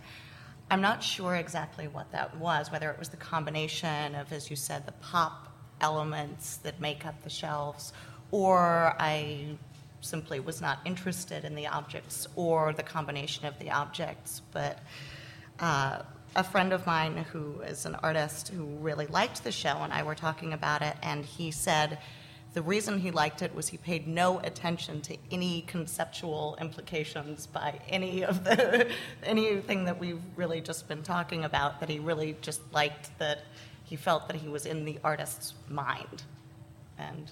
I'm 0.73 0.81
not 0.81 1.03
sure 1.03 1.37
exactly 1.37 1.87
what 1.87 2.11
that 2.13 2.35
was, 2.39 2.73
whether 2.73 2.91
it 2.91 2.99
was 2.99 3.11
the 3.11 3.19
combination 3.19 4.15
of, 4.15 4.33
as 4.33 4.49
you 4.49 4.57
said, 4.57 4.87
the 4.87 4.93
pop 4.93 5.49
elements 5.83 6.57
that 6.63 6.81
make 6.81 7.05
up 7.05 7.23
the 7.23 7.29
shelves, 7.29 7.93
or 8.31 8.97
I 8.99 9.59
simply 10.01 10.41
was 10.41 10.63
not 10.63 10.79
interested 10.87 11.45
in 11.45 11.57
the 11.57 11.67
objects 11.67 12.27
or 12.37 12.73
the 12.73 12.83
combination 12.83 13.45
of 13.45 13.59
the 13.59 13.71
objects. 13.71 14.41
But 14.51 14.79
uh, 15.61 16.05
a 16.35 16.43
friend 16.43 16.73
of 16.73 16.87
mine 16.87 17.19
who 17.19 17.61
is 17.61 17.85
an 17.85 17.97
artist 17.97 18.49
who 18.49 18.65
really 18.65 19.07
liked 19.09 19.45
the 19.45 19.53
show 19.53 19.77
and 19.83 19.93
I 19.93 20.05
were 20.05 20.15
talking 20.15 20.55
about 20.55 20.81
it, 20.81 20.97
and 21.03 21.23
he 21.23 21.51
said 21.51 21.99
the 22.53 22.63
reason 22.63 22.99
he 22.99 23.11
liked 23.11 23.41
it 23.41 23.55
was 23.55 23.69
he 23.69 23.79
paid 23.79 24.07
no 24.07 24.39
attention 24.41 25.01
to 25.03 25.17
any 25.31 25.63
conceptual 25.63 26.57
implications 26.61 27.47
by 27.47 27.81
any 27.89 28.25
of 28.25 28.45
the 28.45 28.91
anything 29.23 29.85
that 29.87 29.99
we've 29.99 30.21
really 30.37 30.61
just 30.61 30.87
been 30.89 31.03
talking 31.03 31.45
about. 31.45 31.81
That 31.81 31.89
he 31.89 31.99
really 31.99 32.37
just 32.43 32.61
liked 32.73 33.17
that 33.19 33.45
he 33.85 33.97
felt 33.97 34.29
that 34.29 34.37
he 34.37 34.49
was 34.49 34.67
in 34.67 34.85
the 34.85 34.99
artist's 35.03 35.55
mind, 35.69 36.25
and 36.99 37.31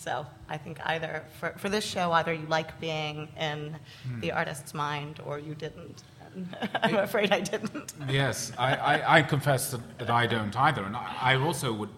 so 0.00 0.26
I 0.48 0.56
think 0.56 0.78
either 0.86 1.24
for, 1.38 1.50
for 1.58 1.68
this 1.68 1.84
show, 1.84 2.10
either 2.12 2.32
you 2.32 2.46
like 2.46 2.80
being 2.80 3.28
in 3.38 3.76
the 4.20 4.30
hmm. 4.30 4.36
artist's 4.36 4.72
mind 4.72 5.20
or 5.26 5.38
you 5.38 5.54
didn't. 5.54 6.02
I'm 6.82 6.96
afraid 6.96 7.32
I 7.32 7.40
didn't. 7.40 7.92
Yes, 8.08 8.52
I, 8.56 8.76
I, 8.76 9.18
I 9.18 9.22
confess 9.22 9.72
that, 9.72 9.98
that 9.98 10.08
I 10.08 10.26
don't 10.26 10.56
either. 10.56 10.84
And 10.84 10.96
I, 10.96 11.16
I 11.20 11.36
also 11.36 11.72
would 11.72 11.90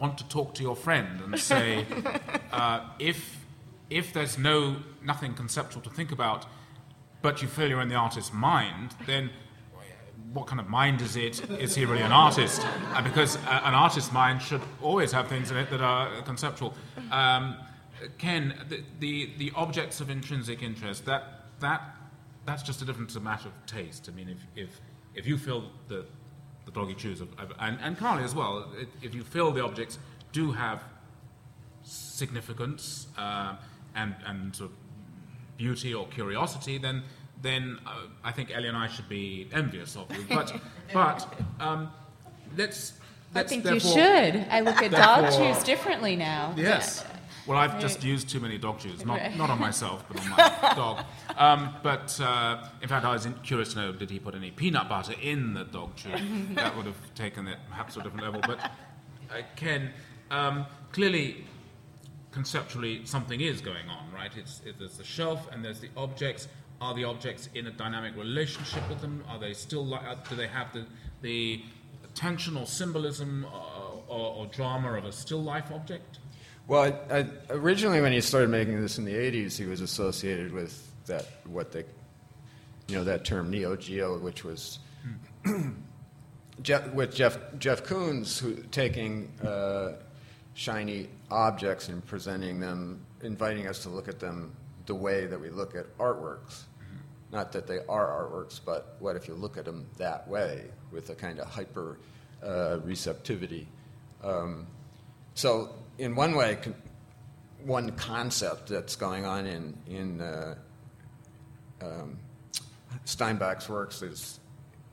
want 0.00 0.16
to 0.18 0.28
talk 0.28 0.54
to 0.54 0.62
your 0.62 0.74
friend 0.74 1.20
and 1.20 1.38
say, 1.38 1.86
uh, 2.52 2.88
if, 2.98 3.44
if 3.90 4.12
there's 4.12 4.38
no, 4.38 4.76
nothing 5.04 5.34
conceptual 5.34 5.82
to 5.82 5.90
think 5.90 6.10
about, 6.10 6.46
but 7.22 7.42
you 7.42 7.48
feel 7.48 7.68
you're 7.68 7.82
in 7.82 7.88
the 7.88 7.94
artist's 7.94 8.32
mind, 8.32 8.94
then 9.06 9.30
what 10.32 10.46
kind 10.46 10.60
of 10.60 10.68
mind 10.68 11.02
is 11.02 11.16
it? 11.16 11.48
Is 11.50 11.74
he 11.74 11.84
really 11.84 12.02
an 12.02 12.12
artist? 12.12 12.62
Uh, 12.94 13.02
because 13.02 13.36
uh, 13.36 13.60
an 13.64 13.74
artist's 13.74 14.12
mind 14.12 14.40
should 14.40 14.62
always 14.80 15.12
have 15.12 15.28
things 15.28 15.50
in 15.50 15.56
it 15.56 15.68
that 15.70 15.80
are 15.80 16.22
conceptual. 16.22 16.74
Um, 17.10 17.56
Ken, 18.16 18.54
the, 18.68 18.82
the, 19.00 19.30
the 19.36 19.52
objects 19.54 20.00
of 20.00 20.08
intrinsic 20.08 20.62
interest, 20.62 21.04
that, 21.04 21.44
that, 21.60 21.82
that's 22.46 22.62
just 22.62 22.80
a 22.80 22.84
different 22.84 23.20
matter 23.22 23.48
of 23.48 23.66
taste. 23.66 24.08
I 24.10 24.16
mean, 24.16 24.28
if, 24.28 24.46
if, 24.56 24.80
if 25.14 25.26
you 25.26 25.36
feel 25.36 25.70
that 25.88 26.06
the 26.64 26.70
dog 26.70 26.88
you 26.88 26.94
choose, 26.94 27.20
and, 27.20 27.78
and 27.80 27.98
Carly 27.98 28.24
as 28.24 28.34
well, 28.34 28.70
if 29.02 29.14
you 29.14 29.22
feel 29.24 29.50
the 29.52 29.64
objects 29.64 29.98
do 30.32 30.52
have 30.52 30.82
significance 31.82 33.08
uh, 33.18 33.56
and, 33.94 34.14
and 34.26 34.54
sort 34.54 34.70
of 34.70 34.76
beauty 35.56 35.94
or 35.94 36.06
curiosity, 36.08 36.78
then 36.78 37.02
then 37.42 37.78
uh, 37.86 37.90
I 38.22 38.32
think 38.32 38.50
Ellie 38.54 38.68
and 38.68 38.76
I 38.76 38.86
should 38.88 39.08
be 39.08 39.48
envious 39.52 39.96
of 39.96 40.14
you. 40.14 40.24
But, 40.28 40.54
but 40.92 41.26
um, 41.58 41.90
let's, 42.56 42.92
I 43.34 43.38
let's 43.38 43.50
think 43.50 43.64
you 43.64 43.80
should. 43.80 44.46
I 44.50 44.60
look 44.60 44.82
at 44.82 44.90
dog 44.90 45.22
therefore- 45.22 45.54
chews 45.54 45.62
differently 45.64 46.16
now. 46.16 46.54
Yes. 46.56 47.04
Well, 47.46 47.58
I've 47.58 47.80
just 47.80 48.04
used 48.04 48.28
too 48.28 48.38
many 48.40 48.58
dog 48.58 48.78
chews, 48.80 49.04
not, 49.04 49.34
not 49.36 49.50
on 49.50 49.58
myself, 49.58 50.04
but 50.08 50.20
on 50.20 50.28
my 50.30 50.36
dog. 50.76 51.04
Um, 51.36 51.74
but 51.82 52.18
uh, 52.20 52.68
in 52.82 52.88
fact, 52.88 53.04
I 53.04 53.12
was 53.12 53.26
in- 53.26 53.34
curious 53.42 53.72
to 53.72 53.78
know 53.80 53.92
did 53.92 54.10
he 54.10 54.18
put 54.18 54.34
any 54.34 54.50
peanut 54.50 54.88
butter 54.88 55.14
in 55.20 55.54
the 55.54 55.64
dog 55.64 55.96
chew? 55.96 56.10
that 56.54 56.76
would 56.76 56.86
have 56.86 57.14
taken 57.14 57.48
it 57.48 57.58
perhaps 57.68 57.94
to 57.94 58.00
a 58.00 58.02
different 58.02 58.24
level. 58.24 58.40
But 58.46 58.58
uh, 59.30 59.42
Ken, 59.56 59.90
um, 60.30 60.66
clearly, 60.92 61.44
conceptually, 62.30 63.04
something 63.06 63.40
is 63.40 63.60
going 63.60 63.88
on, 63.88 64.10
right? 64.12 64.30
It's, 64.36 64.60
it, 64.64 64.78
there's 64.78 64.96
the 64.98 65.04
shelf 65.04 65.48
and 65.52 65.64
there's 65.64 65.80
the 65.80 65.90
objects. 65.96 66.46
Are 66.80 66.94
the 66.94 67.04
objects 67.04 67.48
in 67.54 67.66
a 67.66 67.70
dynamic 67.70 68.16
relationship 68.16 68.88
with 68.88 69.00
them? 69.00 69.22
Are 69.28 69.38
they 69.38 69.52
still 69.52 69.84
like? 69.84 70.02
uh, 70.06 70.14
Do 70.28 70.36
they 70.36 70.46
have 70.46 70.72
the 70.72 70.86
the 71.20 71.62
tension 72.14 72.56
or 72.56 72.64
symbolism 72.66 73.44
or, 73.52 74.02
or, 74.08 74.34
or 74.36 74.46
drama 74.46 74.94
of 74.94 75.04
a 75.04 75.12
still 75.12 75.42
life 75.42 75.70
object? 75.72 76.19
Well, 76.70 76.96
I, 77.10 77.18
I, 77.18 77.26
originally 77.50 78.00
when 78.00 78.12
he 78.12 78.20
started 78.20 78.48
making 78.48 78.80
this 78.80 78.96
in 78.96 79.04
the 79.04 79.14
'80s, 79.14 79.58
he 79.58 79.66
was 79.66 79.80
associated 79.80 80.52
with 80.52 80.88
that 81.06 81.26
what 81.44 81.72
they, 81.72 81.82
you 82.86 82.94
know, 82.94 83.02
that 83.02 83.24
term 83.24 83.50
Neo 83.50 83.74
Geo, 83.74 84.16
which 84.20 84.44
was 84.44 84.78
Jeff, 86.62 86.92
with 86.92 87.12
Jeff 87.12 87.38
Jeff 87.58 87.82
Koons, 87.82 88.38
who 88.38 88.54
taking 88.70 89.32
uh, 89.44 89.94
shiny 90.54 91.08
objects 91.28 91.88
and 91.88 92.06
presenting 92.06 92.60
them, 92.60 93.04
inviting 93.24 93.66
us 93.66 93.82
to 93.82 93.88
look 93.88 94.06
at 94.06 94.20
them 94.20 94.54
the 94.86 94.94
way 94.94 95.26
that 95.26 95.40
we 95.40 95.50
look 95.50 95.74
at 95.74 95.98
artworks. 95.98 96.66
Not 97.32 97.50
that 97.50 97.66
they 97.66 97.80
are 97.88 98.30
artworks, 98.30 98.60
but 98.64 98.94
what 99.00 99.16
if 99.16 99.26
you 99.26 99.34
look 99.34 99.56
at 99.56 99.64
them 99.64 99.88
that 99.98 100.28
way 100.28 100.66
with 100.92 101.10
a 101.10 101.16
kind 101.16 101.40
of 101.40 101.48
hyper 101.48 101.98
uh, 102.44 102.78
receptivity? 102.84 103.66
Um, 104.22 104.68
so, 105.34 105.74
in 106.00 106.14
one 106.14 106.34
way, 106.34 106.58
one 107.64 107.92
concept 107.92 108.68
that's 108.68 108.96
going 108.96 109.26
on 109.26 109.46
in 109.46 109.76
in 109.86 110.20
uh, 110.20 110.54
um, 111.82 112.18
Steinbach's 113.04 113.68
works 113.68 114.02
is 114.02 114.40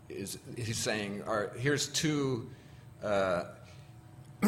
is 0.10 0.38
he's 0.56 0.78
saying, 0.78 1.24
here's 1.58 1.88
two. 1.88 2.50
Uh, 3.02 3.46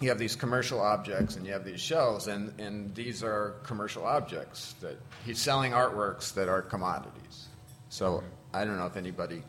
you 0.00 0.08
have 0.08 0.18
these 0.18 0.36
commercial 0.36 0.80
objects 0.80 1.36
and 1.36 1.44
you 1.44 1.52
have 1.52 1.64
these 1.64 1.80
shells, 1.80 2.28
and, 2.28 2.58
and 2.60 2.94
these 2.94 3.22
are 3.22 3.56
commercial 3.64 4.04
objects 4.04 4.74
that 4.80 4.96
he's 5.24 5.40
selling 5.40 5.72
artworks 5.72 6.32
that 6.34 6.48
are 6.48 6.62
commodities. 6.62 7.48
So 7.88 8.22
I 8.54 8.64
don't 8.64 8.76
know 8.76 8.86
if 8.86 8.96
anybody. 8.96 9.42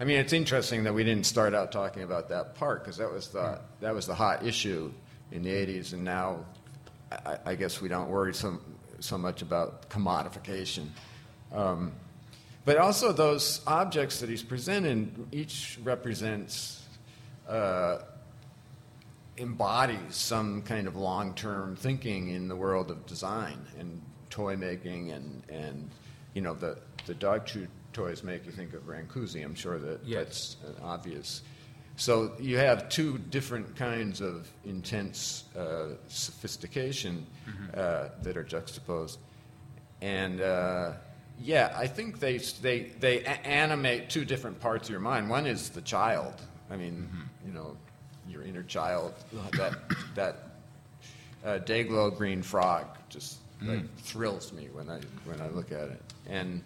I 0.00 0.04
mean, 0.04 0.18
it's 0.18 0.32
interesting 0.32 0.84
that 0.84 0.94
we 0.94 1.04
didn't 1.04 1.26
start 1.26 1.54
out 1.54 1.70
talking 1.70 2.02
about 2.02 2.30
that 2.30 2.54
part 2.54 2.82
because 2.82 2.96
that 2.96 3.12
was 3.12 3.28
the 3.28 3.60
that 3.80 3.94
was 3.94 4.06
the 4.06 4.14
hot 4.14 4.44
issue 4.44 4.92
in 5.32 5.42
the 5.42 5.50
'80s, 5.50 5.92
and 5.92 6.04
now 6.04 6.44
I, 7.10 7.38
I 7.46 7.54
guess 7.54 7.80
we 7.80 7.88
don't 7.88 8.08
worry 8.08 8.34
so 8.34 8.58
so 9.00 9.18
much 9.18 9.42
about 9.42 9.88
commodification. 9.90 10.86
Um, 11.52 11.92
but 12.64 12.76
also 12.78 13.12
those 13.12 13.60
objects 13.66 14.20
that 14.20 14.28
he's 14.28 14.42
presenting, 14.44 15.26
each 15.32 15.78
represents 15.82 16.86
uh, 17.48 17.98
embodies 19.38 20.14
some 20.14 20.62
kind 20.62 20.86
of 20.86 20.94
long-term 20.94 21.74
thinking 21.76 22.28
in 22.28 22.48
the 22.48 22.54
world 22.54 22.90
of 22.90 23.04
design 23.06 23.66
and 23.78 24.00
toy 24.30 24.56
making 24.56 25.10
and, 25.10 25.42
and 25.48 25.90
you 26.34 26.40
know 26.40 26.54
the, 26.54 26.78
the 27.06 27.14
dog 27.14 27.44
chew 27.46 27.66
toys 27.92 28.22
make 28.22 28.46
you 28.46 28.52
think 28.52 28.72
of 28.74 28.86
Brancusi. 28.86 29.44
I'm 29.44 29.54
sure 29.54 29.78
that 29.78 30.00
Yes. 30.04 30.56
that's 30.62 30.80
uh, 30.80 30.84
obvious. 30.84 31.42
So 31.96 32.32
you 32.40 32.56
have 32.58 32.88
two 32.88 33.18
different 33.18 33.76
kinds 33.76 34.20
of 34.20 34.48
intense 34.64 35.44
uh, 35.56 35.88
sophistication 36.08 37.26
uh, 37.74 38.08
that 38.22 38.36
are 38.36 38.42
juxtaposed, 38.42 39.18
and 40.00 40.40
uh, 40.40 40.92
yeah, 41.40 41.72
I 41.76 41.86
think 41.86 42.18
they 42.18 42.38
they 42.38 42.92
they 42.98 43.20
a- 43.24 43.28
animate 43.46 44.08
two 44.10 44.24
different 44.24 44.58
parts 44.60 44.88
of 44.88 44.90
your 44.92 45.00
mind. 45.00 45.28
One 45.28 45.46
is 45.46 45.70
the 45.70 45.82
child. 45.82 46.34
I 46.70 46.76
mean, 46.76 47.08
you 47.46 47.52
know, 47.52 47.76
your 48.26 48.42
inner 48.42 48.62
child. 48.62 49.12
That 49.52 49.74
that 50.14 50.36
uh, 51.44 51.58
Day-Glo 51.58 52.10
green 52.10 52.42
frog 52.42 52.86
just 53.10 53.38
like 53.62 53.84
thrills 53.98 54.52
me 54.52 54.68
when 54.72 54.88
I 54.88 55.00
when 55.24 55.40
I 55.40 55.48
look 55.48 55.70
at 55.72 55.88
it, 55.88 56.02
and 56.28 56.62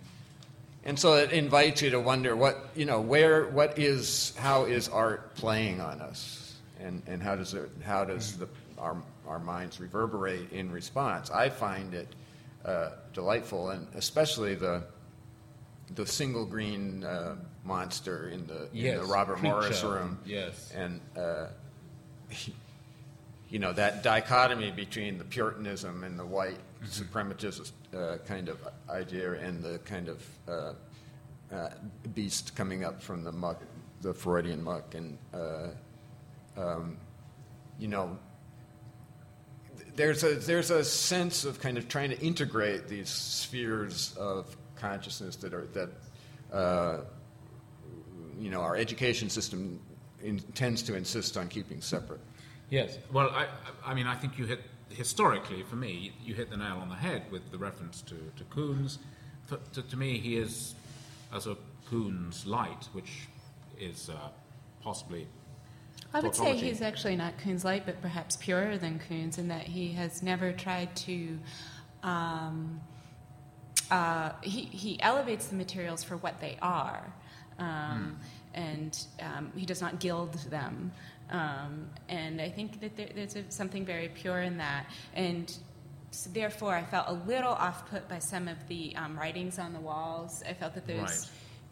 and 0.87 0.97
so 0.97 1.15
it 1.15 1.33
invites 1.33 1.83
you 1.83 1.91
to 1.91 2.01
wonder 2.01 2.37
what 2.37 2.69
you 2.77 2.87
know 2.87 3.01
where 3.01 3.49
what 3.49 3.79
is 3.79 4.33
how 4.39 4.65
is 4.65 4.89
art 4.89 5.35
playing 5.35 5.81
on 5.81 6.01
us, 6.01 6.55
and 6.81 7.03
and 7.09 7.21
how 7.21 7.35
does 7.35 7.53
it 7.55 7.69
how 7.85 8.05
does 8.05 8.39
the 8.39 8.49
our 8.79 8.97
our 9.27 9.41
minds 9.41 9.81
reverberate 9.81 10.53
in 10.53 10.71
response? 10.71 11.31
I 11.31 11.49
find 11.49 11.93
it 11.93 12.09
uh, 12.65 12.91
delightful, 13.13 13.71
and 13.71 13.89
especially 13.97 14.55
the 14.55 14.85
the 15.97 16.07
single 16.07 16.47
green 16.47 17.03
uh, 17.03 17.35
monster 17.65 18.29
in 18.29 18.47
the 18.47 18.69
in 18.73 18.97
the 18.97 19.05
Robert 19.05 19.43
Morris 19.43 19.83
room, 19.83 20.19
yes. 20.25 20.73
and. 20.75 21.01
Uh, 21.17 21.49
you 23.49 23.59
know 23.59 23.73
that 23.73 24.03
dichotomy 24.03 24.71
between 24.71 25.19
the 25.19 25.25
Puritanism 25.25 26.05
and 26.05 26.19
the 26.19 26.27
white 26.27 26.59
suprematist 26.85 27.73
uh, 27.97 28.17
kind 28.27 28.49
of 28.49 28.59
idea 28.89 29.33
and 29.33 29.63
the 29.63 29.79
kind 29.81 30.09
of 30.09 30.27
uh, 30.49 30.73
uh, 31.55 31.69
beast 32.15 32.57
coming 32.57 32.85
up 32.85 33.01
from 33.01 33.23
the 33.23 33.33
muck, 33.33 33.63
the 34.01 34.13
Freudian 34.13 34.63
muck, 34.63 34.95
and 34.95 35.19
uh, 35.33 35.69
um, 36.57 36.97
you 37.79 37.89
know 37.89 38.19
there's 39.95 40.25
a 40.25 40.35
there's 40.35 40.71
a 40.71 40.85
sense 40.85 41.45
of 41.45 41.61
kind 41.61 41.79
of 41.79 41.89
trying 41.89 42.11
to 42.11 42.21
integrate 42.21 42.89
these 42.89 43.09
spheres 43.09 44.15
of 44.19 44.57
consciousness 44.77 45.37
that 45.37 45.55
are 45.55 45.67
that 45.67 45.91
uh, 46.53 47.01
you 48.39 48.51
know 48.51 48.61
our 48.61 48.77
education 48.77 49.31
system 49.31 49.81
in, 50.23 50.39
tends 50.55 50.83
to 50.83 50.97
insist 50.97 51.37
on 51.37 51.49
keeping 51.49 51.81
separate. 51.81 52.21
Yes. 52.71 52.99
Well, 53.13 53.31
I, 53.31 53.47
I 53.85 53.95
mean, 53.95 54.07
I 54.07 54.15
think 54.15 54.39
you 54.39 54.47
hit 54.47 54.61
historically 54.91 55.63
for 55.63 55.77
me, 55.77 56.13
you 56.25 56.35
hit 56.35 56.51
the 56.51 56.57
nail 56.57 56.79
on 56.81 56.89
the 56.89 56.97
head 56.97 57.23
with 57.31 57.51
the 57.51 57.59
reference 57.59 58.03
to 58.03 58.17
to 58.37 58.45
Koons. 58.45 58.99
To, 59.49 59.59
to, 59.75 59.83
to 59.83 59.97
me, 59.97 60.19
he 60.19 60.37
is 60.37 60.75
as 61.33 61.47
a 61.47 61.57
Koons 61.91 62.47
light, 62.47 62.89
which 62.93 63.29
is 63.79 64.11
uh, 64.11 64.29
possibly. 64.83 65.27
I 66.15 66.21
would 66.21 66.35
say 66.35 66.57
he's 66.57 66.83
actually 66.83 67.17
not 67.17 67.39
Koons 67.39 67.65
light, 67.65 67.85
but 67.87 68.01
perhaps 68.01 68.37
purer 68.37 68.79
than 68.79 69.01
Koons 69.09 69.39
in 69.39 69.49
that 69.49 69.65
he 69.65 69.93
has 69.93 70.23
never 70.23 70.53
tried 70.53 70.95
to 70.97 71.39
Um, 72.03 72.81
uh, 73.91 74.33
he, 74.43 74.63
he 74.63 75.01
elevates 75.01 75.47
the 75.47 75.57
materials 75.57 76.03
for 76.05 76.17
what 76.19 76.41
they 76.41 76.57
are, 76.63 77.13
um, 77.59 78.19
and 78.55 78.99
um, 79.21 79.53
he 79.57 79.67
does 79.67 79.81
not 79.81 80.01
gild 80.01 80.35
them. 80.51 80.93
Um, 81.31 81.89
and 82.09 82.41
I 82.41 82.49
think 82.49 82.81
that 82.81 82.97
there, 82.97 83.09
there's 83.15 83.37
a, 83.37 83.45
something 83.51 83.85
very 83.85 84.09
pure 84.09 84.43
in 84.43 84.59
that. 84.59 84.87
And 85.15 85.55
so 86.13 86.31
therefore, 86.33 86.75
I 86.75 86.85
felt 86.85 87.07
a 87.09 87.13
little 87.13 87.53
off 87.53 87.89
put 87.91 88.09
by 88.09 88.19
some 88.21 88.49
of 88.49 88.57
the 88.69 88.95
um, 88.97 89.19
writings 89.19 89.59
on 89.59 89.73
the 89.73 89.81
walls. 89.81 90.43
I 90.49 90.53
felt 90.55 90.75
that 90.75 90.87
those 90.87 90.99
Right. 91.01 91.29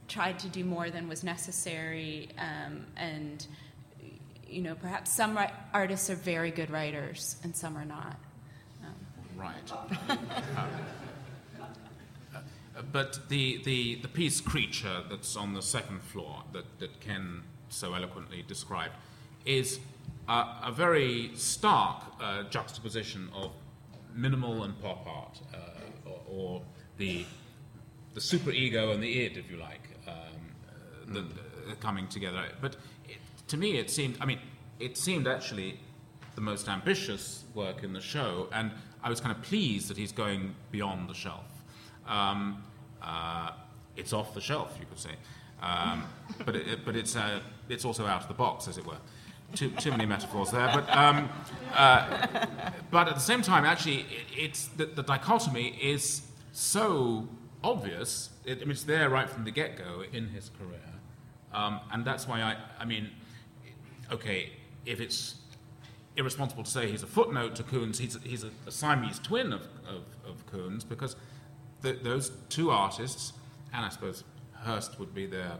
tried 0.09 0.39
to 0.41 0.49
do 0.49 0.65
more 0.65 0.91
than 0.91 1.09
was 1.09 1.23
necessary, 1.25 2.29
um, 2.39 2.85
and 2.97 3.47
you 4.49 4.61
know, 4.63 4.75
perhaps 4.75 5.11
some 5.13 5.37
ri- 5.37 5.51
artists 5.73 6.11
are 6.11 6.15
very 6.17 6.51
good 6.51 6.71
writers 6.71 7.37
and 7.43 7.57
some 7.57 7.77
are 7.77 7.85
not. 7.85 8.17
Um, 8.85 8.95
Right. 9.37 9.73
Uh, 12.77 12.83
but 12.91 13.21
the, 13.29 13.61
the, 13.65 13.95
the 14.03 14.09
piece 14.09 14.41
creature 14.41 15.03
that's 15.09 15.37
on 15.37 15.55
the 15.55 15.63
second 15.63 16.03
floor 16.03 16.43
that, 16.53 16.65
that 16.81 16.99
Ken 17.01 17.43
so 17.69 17.95
eloquently 17.95 18.43
described 18.49 18.95
is 19.45 19.81
a, 20.29 20.47
a 20.65 20.73
very 20.73 21.31
stark 21.35 22.03
uh, 22.21 22.45
juxtaposition 22.45 23.29
of 23.35 23.53
minimal 24.15 24.65
and 24.65 24.81
pop 24.81 25.07
art, 25.07 25.41
uh, 25.53 26.11
or, 26.11 26.21
or 26.31 26.63
the, 26.99 27.25
the 28.15 28.21
superego 28.21 28.95
and 28.95 29.03
the 29.03 29.25
id, 29.25 29.37
if 29.37 29.51
you 29.51 29.57
like, 29.57 29.89
um, 30.07 30.15
uh, 30.69 31.13
the, 31.13 31.21
uh, 31.21 31.75
coming 31.81 32.07
together. 32.09 32.45
But 32.61 32.77
it, 33.09 33.19
to 33.49 33.57
me, 33.57 33.79
it 33.79 33.91
seemed, 33.91 34.17
I 34.21 34.27
mean, 34.27 34.39
it 34.79 34.97
seemed 34.97 35.27
actually 35.27 35.79
the 36.35 36.41
most 36.41 36.69
ambitious 36.69 37.45
work 37.55 37.83
in 37.83 37.93
the 37.93 38.01
show, 38.01 38.49
and 38.53 38.71
I 39.03 39.11
was 39.11 39.21
kind 39.21 39.35
of 39.37 39.43
pleased 39.43 39.89
that 39.89 39.97
he's 39.97 40.13
going 40.13 40.55
beyond 40.71 41.09
the 41.09 41.15
shelf. 41.15 41.45
Um, 42.07 42.65
uh, 43.03 43.51
it's 43.97 44.13
off 44.13 44.35
the 44.35 44.41
shelf, 44.41 44.77
you 44.81 44.87
could 44.87 44.99
say, 44.99 45.15
um, 45.63 46.05
but 46.45 46.57
it, 46.57 46.85
but 46.85 46.97
it's 46.97 47.15
uh, 47.17 47.41
it's 47.69 47.85
also 47.85 48.07
out 48.07 48.23
of 48.23 48.29
the 48.29 48.35
box, 48.35 48.67
as 48.69 48.79
it 48.79 48.87
were. 48.87 48.99
Too, 49.55 49.71
too 49.71 49.91
many 49.93 50.07
metaphors 50.07 50.51
there, 50.51 50.69
but 50.75 50.89
um, 50.91 51.29
uh, 51.75 52.27
but 52.91 53.09
at 53.09 53.15
the 53.15 53.21
same 53.21 53.41
time, 53.41 53.65
actually, 53.65 54.01
it, 54.01 54.27
it's 54.37 54.67
the, 54.67 54.87
the 54.87 55.03
dichotomy 55.03 55.79
is 55.81 56.23
so 56.53 57.29
obvious. 57.63 58.31
It, 58.45 58.59
I 58.59 58.61
mean, 58.63 58.73
it's 58.73 58.83
there 58.83 59.09
right 59.09 59.31
from 59.31 59.45
the 59.45 59.53
get-go 59.53 60.03
in 60.13 60.29
his 60.29 60.51
career, 60.59 60.81
um, 61.53 61.81
and 61.93 62.05
that's 62.05 62.27
why 62.27 62.43
I, 62.43 62.57
I 62.81 62.85
mean, 62.85 63.11
okay, 64.11 64.51
if 64.87 65.01
it's 65.01 65.37
irresponsible 66.17 66.65
to 66.65 66.71
say 66.71 66.91
he's 66.91 67.03
a 67.03 67.07
footnote 67.07 67.55
to 67.57 67.63
Koons, 67.63 67.99
He's 67.99 68.17
a, 68.17 68.19
he's 68.21 68.45
a, 68.45 68.51
a 68.67 68.71
Siamese 68.71 69.19
twin 69.21 69.53
of, 69.53 69.63
of, 69.89 70.03
of 70.27 70.45
Koons 70.51 70.89
because 70.89 71.17
th 71.83 72.03
those 72.03 72.33
two 72.49 72.71
artists, 72.71 73.33
and 73.73 73.85
I 73.85 73.89
suppose 73.89 74.25
Hirst 74.65 74.99
would 74.99 75.15
be 75.15 75.27
their 75.27 75.59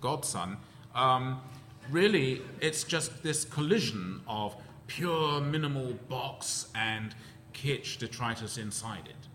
godson, 0.00 0.56
um, 0.94 1.40
really 1.90 2.42
it's 2.60 2.84
just 2.84 3.22
this 3.22 3.44
collision 3.44 4.20
of 4.26 4.56
pure 4.86 5.40
minimal 5.40 5.92
box 6.08 6.68
and 6.74 7.14
kitsch 7.52 7.98
detritus 7.98 8.58
inside 8.58 9.06
it. 9.06 9.28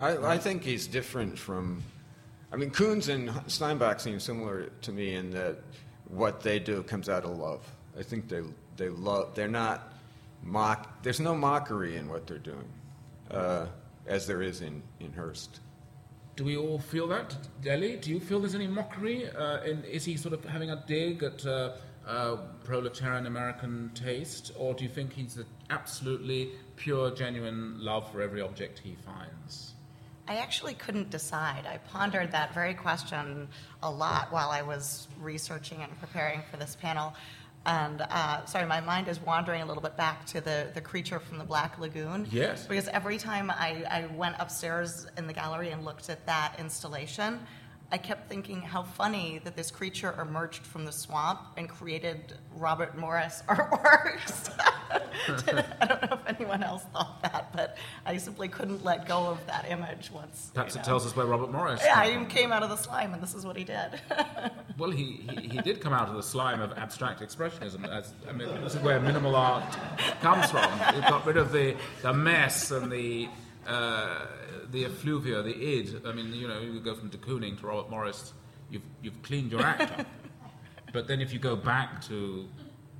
I, 0.00 0.34
I 0.34 0.38
think 0.38 0.62
he's 0.62 0.86
different 0.86 1.38
from. 1.38 1.82
I 2.52 2.56
mean, 2.56 2.70
Koons 2.70 3.08
and 3.08 3.30
Steinbach 3.50 4.00
seem 4.00 4.20
similar 4.20 4.70
to 4.82 4.92
me 4.92 5.14
in 5.14 5.30
that 5.30 5.58
what 6.08 6.40
they 6.40 6.58
do 6.58 6.82
comes 6.82 7.08
out 7.08 7.24
of 7.24 7.36
love. 7.36 7.66
I 7.98 8.02
think 8.02 8.28
they 8.28 8.42
they 8.76 8.88
love. 8.88 9.34
They're 9.34 9.48
not 9.48 9.94
mock. 10.42 11.02
There's 11.02 11.20
no 11.20 11.34
mockery 11.34 11.96
in 11.96 12.08
what 12.08 12.26
they're 12.26 12.38
doing, 12.38 12.68
uh, 13.30 13.66
as 14.06 14.26
there 14.26 14.42
is 14.42 14.60
in 14.60 14.82
in 15.00 15.12
Hirst. 15.12 15.60
Do 16.36 16.44
we 16.44 16.56
all 16.58 16.78
feel 16.78 17.08
that, 17.08 17.34
Delhi? 17.62 17.96
Do 17.96 18.10
you 18.10 18.20
feel 18.20 18.40
there's 18.40 18.54
any 18.54 18.66
mockery? 18.66 19.26
Uh, 19.30 19.62
in, 19.62 19.82
is 19.84 20.04
he 20.04 20.18
sort 20.18 20.34
of 20.34 20.44
having 20.44 20.70
a 20.70 20.84
dig 20.86 21.22
at 21.22 21.46
uh, 21.46 21.72
uh, 22.06 22.36
proletarian 22.62 23.26
American 23.26 23.90
taste, 23.94 24.52
or 24.58 24.74
do 24.74 24.84
you 24.84 24.90
think 24.90 25.14
he's 25.14 25.38
absolutely 25.70 26.50
pure, 26.76 27.10
genuine 27.10 27.82
love 27.82 28.12
for 28.12 28.20
every 28.20 28.42
object 28.42 28.78
he 28.78 28.96
finds? 28.96 29.72
I 30.28 30.36
actually 30.36 30.74
couldn't 30.74 31.08
decide. 31.08 31.64
I 31.66 31.78
pondered 31.78 32.32
that 32.32 32.52
very 32.52 32.74
question 32.74 33.48
a 33.82 33.90
lot 33.90 34.30
while 34.30 34.50
I 34.50 34.60
was 34.60 35.08
researching 35.18 35.82
and 35.82 35.98
preparing 36.00 36.42
for 36.50 36.58
this 36.58 36.76
panel. 36.76 37.14
And 37.66 38.00
uh, 38.00 38.46
sorry, 38.46 38.64
my 38.64 38.80
mind 38.80 39.08
is 39.08 39.20
wandering 39.20 39.60
a 39.60 39.66
little 39.66 39.82
bit 39.82 39.96
back 39.96 40.24
to 40.26 40.40
the, 40.40 40.68
the 40.72 40.80
creature 40.80 41.18
from 41.18 41.38
the 41.38 41.44
Black 41.44 41.78
Lagoon. 41.80 42.28
Yes. 42.30 42.64
Because 42.64 42.86
every 42.88 43.18
time 43.18 43.50
I, 43.50 43.84
I 43.90 44.06
went 44.14 44.36
upstairs 44.38 45.08
in 45.18 45.26
the 45.26 45.32
gallery 45.32 45.70
and 45.70 45.84
looked 45.84 46.08
at 46.08 46.24
that 46.26 46.54
installation, 46.60 47.40
I 47.92 47.98
kept 47.98 48.28
thinking 48.28 48.60
how 48.60 48.82
funny 48.82 49.40
that 49.44 49.56
this 49.56 49.70
creature 49.70 50.12
emerged 50.20 50.66
from 50.66 50.84
the 50.84 50.92
swamp 50.92 51.40
and 51.56 51.68
created 51.68 52.34
Robert 52.56 52.98
Morris 52.98 53.42
artworks. 53.48 54.50
I 55.80 55.86
don't 55.86 56.02
know 56.10 56.18
if 56.20 56.26
anyone 56.26 56.62
else 56.62 56.82
thought 56.92 57.22
that, 57.22 57.52
but 57.52 57.76
I 58.04 58.16
simply 58.16 58.48
couldn't 58.48 58.84
let 58.84 59.06
go 59.06 59.26
of 59.26 59.44
that 59.46 59.70
image 59.70 60.10
once. 60.10 60.50
Perhaps 60.52 60.74
you 60.74 60.80
it 60.80 60.84
tells 60.84 61.06
us 61.06 61.14
where 61.14 61.26
Robert 61.26 61.52
Morris. 61.52 61.80
Yeah, 61.84 62.02
came 62.04 62.20
he 62.20 62.26
came 62.26 62.52
out 62.52 62.62
of 62.62 62.70
the 62.70 62.76
slime, 62.76 63.14
and 63.14 63.22
this 63.22 63.34
is 63.34 63.46
what 63.46 63.56
he 63.56 63.64
did. 63.64 64.00
Well, 64.78 64.90
he, 64.90 65.22
he, 65.30 65.48
he 65.48 65.58
did 65.62 65.80
come 65.80 65.94
out 65.94 66.10
of 66.10 66.16
the 66.16 66.22
slime 66.22 66.60
of 66.60 66.76
abstract 66.76 67.22
expressionism. 67.22 67.88
As, 67.88 68.12
I 68.28 68.32
mean, 68.32 68.48
this 68.62 68.74
is 68.74 68.82
where 68.82 69.00
minimal 69.00 69.34
art 69.34 69.64
comes 70.20 70.50
from. 70.50 70.70
It 70.94 71.00
got 71.08 71.24
rid 71.24 71.38
of 71.38 71.50
the, 71.50 71.76
the 72.02 72.12
mess 72.12 72.70
and 72.72 72.92
the, 72.92 73.26
uh, 73.66 74.26
the 74.76 74.84
effluvia, 74.84 75.42
the 75.42 75.56
id. 75.56 76.02
I 76.06 76.12
mean, 76.12 76.32
you 76.34 76.46
know, 76.46 76.60
you 76.60 76.78
go 76.80 76.94
from 76.94 77.08
de 77.08 77.16
Kooning 77.16 77.58
to 77.60 77.66
Robert 77.66 77.88
Morris, 77.90 78.34
you've, 78.70 78.82
you've 79.02 79.20
cleaned 79.22 79.50
your 79.50 79.62
act 79.62 79.98
up. 79.98 80.06
But 80.92 81.08
then 81.08 81.20
if 81.20 81.30
you 81.32 81.38
go 81.38 81.56
back 81.56 82.00
to 82.08 82.48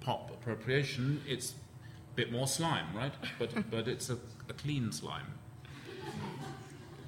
pop 0.01 0.31
appropriation, 0.31 1.23
it's 1.27 1.53
a 1.53 2.15
bit 2.15 2.31
more 2.33 2.47
slime, 2.47 2.87
right? 2.95 3.13
But, 3.39 3.71
but 3.71 3.89
it's 3.89 4.11
a, 4.11 4.19
a 4.51 4.53
clean 4.53 4.91
slime. 4.93 5.33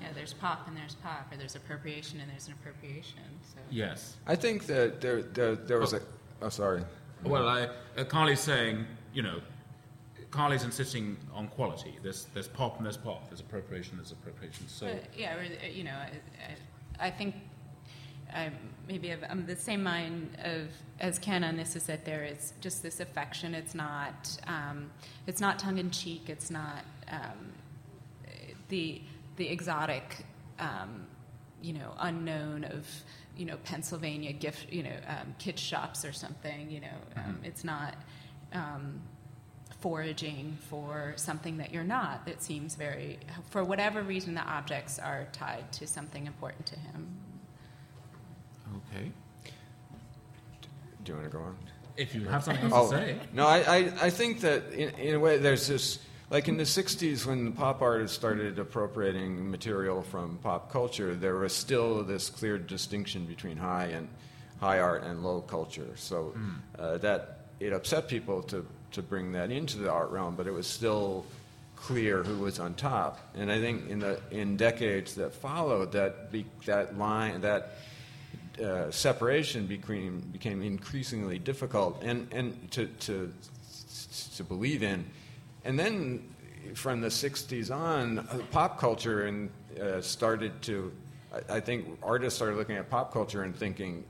yeah, 0.00 0.08
there's 0.14 0.32
pop 0.32 0.66
and 0.68 0.74
there's 0.76 0.94
pop, 0.94 1.26
or 1.30 1.36
there's 1.36 1.56
appropriation 1.56 2.20
and 2.20 2.30
there's 2.30 2.46
an 2.46 2.54
appropriation. 2.60 3.24
So 3.42 3.58
Yes. 3.70 4.16
I 4.26 4.34
think 4.36 4.66
that 4.66 5.00
there 5.02 5.20
there, 5.22 5.56
there 5.56 5.80
was 5.80 5.92
a. 5.92 6.00
Oh, 6.40 6.48
sorry. 6.48 6.82
Well, 7.24 7.48
I, 7.48 7.68
uh, 7.98 8.04
Carly's 8.04 8.40
saying, 8.40 8.86
you 9.12 9.22
know, 9.22 9.40
Carly's 10.30 10.64
insisting 10.64 11.16
on 11.34 11.48
quality. 11.48 11.98
There's, 12.02 12.26
there's 12.34 12.48
pop 12.48 12.76
and 12.76 12.84
there's 12.84 12.96
pop. 12.96 13.28
There's 13.28 13.40
appropriation, 13.40 13.96
there's 13.96 14.12
appropriation. 14.12 14.68
So, 14.68 14.86
But, 14.86 15.04
yeah, 15.16 15.36
uh, 15.36 15.66
you 15.66 15.84
know, 15.84 15.92
I, 15.94 16.10
I, 17.00 17.06
I 17.06 17.10
think 17.10 17.34
I 18.32 18.50
maybe 18.86 19.14
I'm 19.28 19.46
the 19.46 19.56
same 19.56 19.82
mind 19.82 20.36
of 20.44 20.68
as 21.00 21.18
Ken 21.18 21.44
on 21.44 21.56
this 21.56 21.76
is 21.76 21.84
that 21.84 22.04
there 22.04 22.24
is 22.24 22.52
just 22.60 22.82
this 22.82 23.00
affection. 23.00 23.54
It's 23.54 23.74
not 23.74 24.38
um, 24.46 24.90
it's 25.26 25.40
not 25.40 25.58
tongue 25.58 25.78
in 25.78 25.90
cheek. 25.90 26.28
It's 26.28 26.50
not 26.50 26.84
um, 27.10 27.52
the 28.68 29.00
the 29.36 29.48
exotic, 29.48 30.26
um, 30.58 31.06
you 31.62 31.72
know, 31.72 31.94
unknown 32.00 32.64
of 32.64 32.86
you 33.36 33.46
know 33.46 33.56
Pennsylvania 33.64 34.32
gift 34.32 34.70
you 34.72 34.82
know 34.82 34.96
um, 35.06 35.34
kitsch 35.38 35.58
shops 35.58 36.04
or 36.04 36.12
something. 36.12 36.70
You 36.70 36.80
know, 36.80 36.98
um, 37.16 37.40
it's 37.44 37.64
not. 37.64 37.94
Foraging 39.80 40.58
for 40.68 41.12
something 41.16 41.58
that 41.58 41.72
you're 41.72 41.84
not 41.84 42.26
that 42.26 42.42
seems 42.42 42.74
very 42.74 43.18
for 43.50 43.62
whatever 43.62 44.02
reason 44.02 44.34
the 44.34 44.42
objects 44.42 44.98
are 44.98 45.28
tied 45.32 45.70
to 45.72 45.86
something 45.86 46.26
important 46.26 46.66
to 46.66 46.78
him 46.80 47.06
okay. 48.92 49.10
Do 51.04 51.12
you 51.12 51.18
want 51.18 51.30
to 51.30 51.36
go 51.38 51.44
on? 51.44 51.56
If 51.96 52.14
you 52.14 52.26
have 52.28 52.44
something 52.44 52.64
else 52.70 52.92
Oh, 52.92 52.96
to 52.96 52.96
say. 52.98 53.18
no, 53.32 53.46
I, 53.46 53.58
I, 53.58 53.76
I 54.02 54.10
think 54.10 54.40
that 54.42 54.72
in, 54.72 54.90
in 54.98 55.14
a 55.14 55.18
way 55.20 55.38
there's 55.38 55.66
this, 55.66 55.98
like 56.30 56.48
in 56.48 56.56
the 56.56 56.64
60s 56.64 57.24
when 57.26 57.44
the 57.46 57.50
pop 57.50 57.80
artists 57.82 58.16
started 58.16 58.58
appropriating 58.58 59.50
material 59.50 60.02
from 60.02 60.38
pop 60.42 60.70
culture, 60.70 61.14
there 61.14 61.36
was 61.36 61.52
still 61.52 62.02
this 62.04 62.30
clear 62.30 62.58
distinction 62.58 63.24
between 63.26 63.56
high 63.56 63.86
and 63.86 64.08
high 64.60 64.80
art 64.80 65.02
and 65.04 65.22
low 65.24 65.40
culture. 65.40 65.88
So 65.96 66.34
uh, 66.78 66.98
that 66.98 67.46
it 67.58 67.72
upset 67.72 68.06
people 68.08 68.42
to, 68.44 68.66
to 68.92 69.02
bring 69.02 69.32
that 69.32 69.50
into 69.50 69.78
the 69.78 69.90
art 69.90 70.10
realm, 70.10 70.34
but 70.34 70.46
it 70.46 70.52
was 70.52 70.66
still 70.66 71.24
clear 71.76 72.22
who 72.22 72.38
was 72.38 72.58
on 72.58 72.74
top. 72.74 73.20
And 73.34 73.50
I 73.50 73.60
think 73.60 73.88
in 73.88 74.00
the 74.00 74.20
in 74.30 74.56
decades 74.56 75.14
that 75.14 75.32
followed, 75.32 75.92
that 75.92 76.32
be, 76.32 76.44
that 76.66 76.98
line 76.98 77.40
that 77.42 77.72
uh, 78.62 78.90
separation 78.90 79.66
became 79.66 80.20
became 80.32 80.62
increasingly 80.62 81.38
difficult 81.38 82.02
and 82.02 82.28
and 82.32 82.70
to 82.72 82.86
to 82.86 83.32
to 84.36 84.44
believe 84.44 84.82
in, 84.82 85.04
and 85.64 85.78
then 85.78 86.34
from 86.74 87.00
the 87.00 87.08
'60s 87.08 87.74
on, 87.74 88.18
uh, 88.18 88.40
pop 88.50 88.78
culture 88.78 89.26
and 89.26 89.50
uh, 89.80 90.00
started 90.00 90.60
to. 90.62 90.92
I, 91.32 91.56
I 91.56 91.60
think 91.60 91.98
artists 92.02 92.36
started 92.36 92.56
looking 92.56 92.76
at 92.76 92.90
pop 92.90 93.12
culture 93.12 93.42
and 93.42 93.54
thinking 93.54 94.04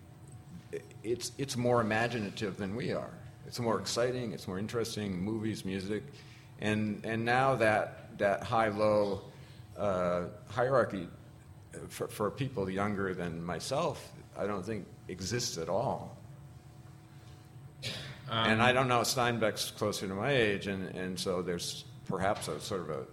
it's 1.02 1.32
it's 1.38 1.56
more 1.56 1.80
imaginative 1.80 2.56
than 2.56 2.74
we 2.74 2.92
are. 2.92 3.10
It's 3.48 3.58
more 3.58 3.80
exciting. 3.80 4.32
It's 4.34 4.46
more 4.46 4.58
interesting. 4.58 5.18
Movies, 5.24 5.64
music, 5.64 6.02
and 6.60 7.02
and 7.02 7.24
now 7.24 7.54
that 7.56 8.18
that 8.18 8.42
high 8.42 8.68
low 8.68 9.22
uh, 9.78 10.24
hierarchy 10.50 11.08
for, 11.88 12.08
for 12.08 12.30
people 12.30 12.68
younger 12.68 13.14
than 13.14 13.42
myself, 13.42 14.12
I 14.36 14.46
don't 14.46 14.62
think 14.62 14.86
exists 15.08 15.56
at 15.56 15.70
all. 15.70 16.18
and 18.30 18.60
I 18.60 18.74
don't 18.74 18.86
know, 18.86 19.00
Steinbach's 19.00 19.70
closer 19.70 20.06
to 20.06 20.14
my 20.14 20.32
age, 20.32 20.66
and, 20.66 20.94
and 20.94 21.18
so 21.18 21.40
there's 21.40 21.86
perhaps 22.04 22.48
a 22.48 22.60
sort 22.60 22.82
of 22.82 22.90
a 22.90 23.04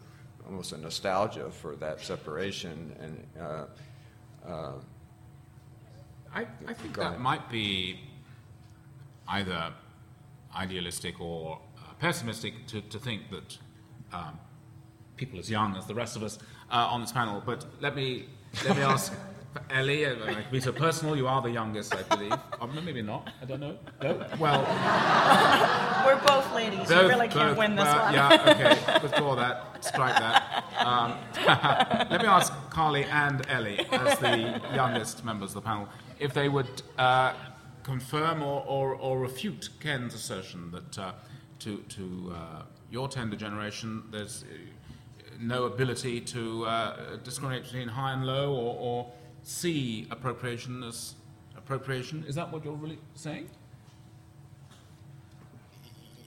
almost 0.46 0.74
a 0.74 0.78
nostalgia 0.78 1.50
for 1.50 1.78
that 1.78 2.02
separation. 2.02 2.94
And 3.00 3.28
uh, 3.42 3.66
uh, 4.46 4.72
I, 6.34 6.42
I 6.68 6.74
think 6.74 6.98
that 6.98 7.08
ahead. 7.08 7.20
might 7.20 7.50
be 7.50 8.02
either 9.30 9.72
idealistic 10.56 11.20
or 11.20 11.60
uh, 11.78 11.94
pessimistic 12.00 12.66
to, 12.68 12.82
to 12.82 13.00
think 13.00 13.30
that 13.32 13.58
um, 14.14 14.40
people 15.18 15.40
as 15.40 15.50
young 15.50 15.76
as 15.76 15.86
the 15.86 15.96
rest 15.96 16.16
of 16.16 16.24
us 16.24 16.40
uh, 16.72 16.76
on 16.76 17.02
this 17.02 17.12
panel. 17.12 17.42
But 17.46 17.66
let 17.82 17.96
me 17.96 18.26
let 18.66 18.78
me 18.78 18.84
ask 18.84 19.14
Ellie. 19.70 20.06
Uh, 20.06 20.16
like, 20.26 20.52
be 20.52 20.60
so 20.60 20.72
personal. 20.72 21.16
You 21.16 21.28
are 21.28 21.42
the 21.42 21.52
youngest, 21.52 21.96
I 21.96 22.04
believe. 22.04 22.34
Or 22.60 22.68
maybe 22.68 23.02
not. 23.02 23.32
I 23.42 23.46
don't 23.46 23.60
know. 23.60 23.78
No? 24.02 24.26
Well, 24.40 24.62
We're 26.06 26.22
both 26.28 26.54
ladies. 26.54 26.80
you 26.90 26.96
both- 26.96 27.10
really 27.10 27.28
can't 27.28 27.50
both- 27.50 27.58
win 27.58 27.76
this 27.76 27.86
well, 27.86 28.04
one. 28.06 28.14
Yeah. 28.14 28.44
Okay. 28.50 29.00
Withdraw 29.04 29.36
that. 29.36 29.84
Strike 29.84 30.16
that. 30.16 30.64
Um, 30.80 31.16
let 32.10 32.22
me 32.22 32.28
ask 32.28 32.54
Carly 32.70 33.06
and 33.06 33.46
Ellie, 33.50 33.80
as 33.92 34.20
the 34.20 34.62
youngest 34.74 35.24
members 35.24 35.52
of 35.52 35.56
the 35.56 35.62
panel, 35.62 35.88
if 36.20 36.34
they 36.34 36.50
would 36.50 36.82
uh, 36.98 37.34
confirm 37.86 38.42
or, 38.42 38.64
or, 38.68 38.96
or 38.96 39.20
refute 39.20 39.70
Ken's 39.80 40.16
assertion 40.16 40.72
that 40.72 40.98
uh, 40.98 41.12
to, 41.60 41.78
to 41.90 42.34
uh, 42.36 42.64
your 42.90 43.08
tender 43.08 43.36
generation, 43.38 44.02
there's 44.12 44.44
uh, 44.44 45.28
no 45.40 45.66
ability 45.66 46.20
to 46.20 46.66
uh, 46.66 47.18
discriminate 47.24 47.64
between 47.64 47.88
high 47.88 48.14
and 48.14 48.26
low 48.26 48.54
or, 48.56 48.76
or 48.80 49.12
see 49.44 50.08
appropriation 50.10 50.84
as 50.84 51.14
appropriation. 51.56 52.26
Is 52.28 52.34
that 52.36 52.52
what 52.52 52.66
you're 52.66 52.74
really 52.74 52.98
saying? 53.14 53.50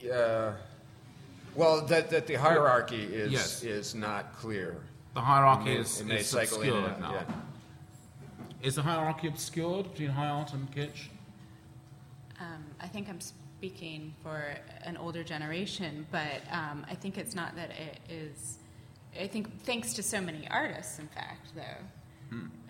yeah, 0.00 0.52
well, 1.56 1.84
that, 1.86 2.08
that 2.10 2.28
the 2.28 2.34
hierarchy 2.36 3.02
is, 3.02 3.32
Yes. 3.32 3.64
is 3.64 3.94
not 3.96 4.32
clear. 4.38 4.76
The 5.14 5.20
hierarchy 5.20 5.72
is, 5.72 6.00
is 6.02 6.28
cycle 6.28 6.62
in 6.62 6.68
and 6.68 6.86
obscured 6.86 7.00
now. 7.00 7.12
yeah. 7.14 7.34
Is 8.62 8.76
the 8.76 8.82
hierarchy 8.82 9.26
obscured 9.26 9.90
between 9.90 10.10
high 10.10 10.28
art 10.28 10.52
and 10.52 10.70
kitsch? 10.70 11.08
Um, 12.40 12.64
I 12.80 12.86
think 12.86 13.08
I'm 13.08 13.20
speaking 13.20 14.14
for 14.22 14.54
an 14.84 14.96
older 14.96 15.24
generation, 15.24 16.06
but 16.12 16.42
um, 16.50 16.86
I 16.88 16.94
think 16.94 17.18
it's 17.18 17.34
not 17.34 17.56
that 17.56 17.70
it 17.70 17.98
is. 18.08 18.58
I 19.18 19.26
think 19.26 19.62
thanks 19.62 19.94
to 19.94 20.02
so 20.02 20.20
many 20.20 20.46
artists, 20.48 20.98
in 20.98 21.08
fact, 21.08 21.48
though, 21.56 21.84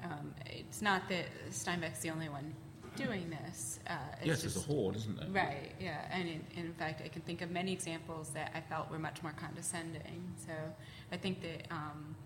um, 0.03 0.35
it's 0.47 0.81
not 0.81 1.09
that 1.09 1.27
Steinbach's 1.51 2.01
the 2.01 2.11
only 2.11 2.29
one 2.29 2.55
doing 2.97 3.31
this. 3.31 3.81
Uh, 3.87 3.95
it's 4.19 4.27
yes, 4.27 4.43
just, 4.43 4.55
there's 4.55 4.69
a 4.69 4.73
horde, 4.73 4.97
isn't 4.97 5.19
there? 5.19 5.29
Right, 5.31 5.73
yeah. 5.81 6.09
And 6.11 6.29
in, 6.29 6.45
in 6.57 6.73
fact, 6.75 7.03
I 7.05 7.09
can 7.09 7.23
think 7.23 7.43
of 7.43 7.51
many 7.51 7.73
examples 7.73 8.31
that 8.31 8.51
I 8.55 8.61
felt 8.61 8.91
were 8.91 8.99
much 8.99 9.23
more 9.23 9.33
condescending. 9.33 10.35
So 10.47 10.53
I 11.13 11.17
think 11.17 11.41
that 11.43 11.71
um, 11.71 12.17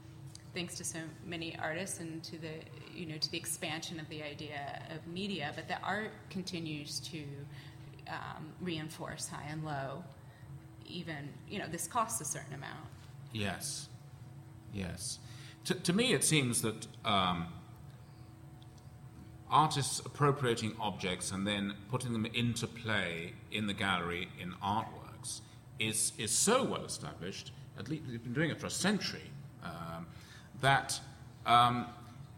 thanks 0.55 0.75
to 0.77 0.85
so 0.85 0.99
many 1.25 1.57
artists 1.59 2.01
and 2.01 2.23
to 2.25 2.39
the, 2.39 2.53
you 2.95 3.07
know, 3.07 3.17
to 3.17 3.31
the 3.31 3.39
expansion 3.39 3.99
of 3.99 4.09
the 4.09 4.23
idea 4.23 4.83
of 4.95 5.07
media, 5.07 5.53
but 5.55 5.69
the 5.69 5.81
art 5.83 6.13
continues 6.31 7.01
to 7.01 7.25
um, 8.09 8.53
reinforce 8.61 9.29
high 9.29 9.47
and 9.49 9.65
low. 9.65 10.05
Even, 10.87 11.31
you 11.49 11.59
know, 11.59 11.67
this 11.69 11.87
costs 11.87 12.21
a 12.21 12.25
certain 12.25 12.55
amount. 12.55 12.87
Yes, 13.33 13.89
yes. 14.75 15.19
To, 15.65 15.75
to 15.75 15.93
me, 15.93 16.13
it 16.13 16.25
seems 16.25 16.61
that 16.63 16.87
um, 17.05 17.47
artists 19.51 20.01
appropriating 20.01 20.75
objects 20.81 21.31
and 21.31 21.47
then 21.47 21.75
putting 21.91 22.13
them 22.13 22.27
into 22.27 22.67
play 22.67 23.33
in 23.53 23.67
the 23.67 23.75
gallery 23.75 24.29
in 24.41 24.53
artworks 24.63 25.41
is, 25.79 26.13
is 26.19 26.31
so 26.31 26.65
well 26.65 26.85
established, 26.85 27.53
at 27.79 27.89
least 27.89 28.05
they've 28.09 28.23
been 28.23 28.33
doing 28.33 28.51
it 28.51 28.59
for 28.59 28.67
a 28.67 28.71
century, 28.71 29.31
um, 29.63 30.07
that 30.63 30.99
um, 31.45 31.87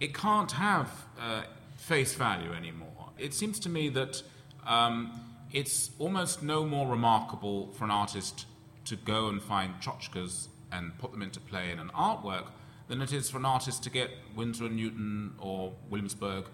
it 0.01 0.13
can't 0.13 0.53
have 0.53 0.91
uh, 1.21 1.43
face 1.77 2.15
value 2.15 2.53
anymore. 2.53 3.11
It 3.19 3.33
seems 3.33 3.59
to 3.61 3.69
me 3.69 3.89
that 3.91 4.23
um, 4.67 5.21
it's 5.53 5.91
almost 5.99 6.43
no 6.43 6.67
more 6.67 6.89
remarkable 6.89 7.69
for 7.73 7.85
an 7.85 7.91
artist 7.91 8.47
to 8.87 8.97
go 8.97 9.29
and 9.29 9.41
find 9.41 9.75
tchotchkes 9.81 10.49
and 10.73 10.99
put 10.99 11.13
them 11.13 11.23
into 11.23 11.41
play 11.41 11.71
in 11.71 11.79
an 11.79 11.91
artwork 11.95 12.47
than 12.89 13.01
it 13.01 13.13
is 13.13 13.31
for 13.31 13.39
an 13.39 13.47
artist 13.47 13.83
to 13.85 13.91
get 13.91 14.11
Winsor 14.35 14.67
and 14.67 14.77
Newton 14.77 15.35
or 15.39 15.73
Williamsburg 15.89 16.47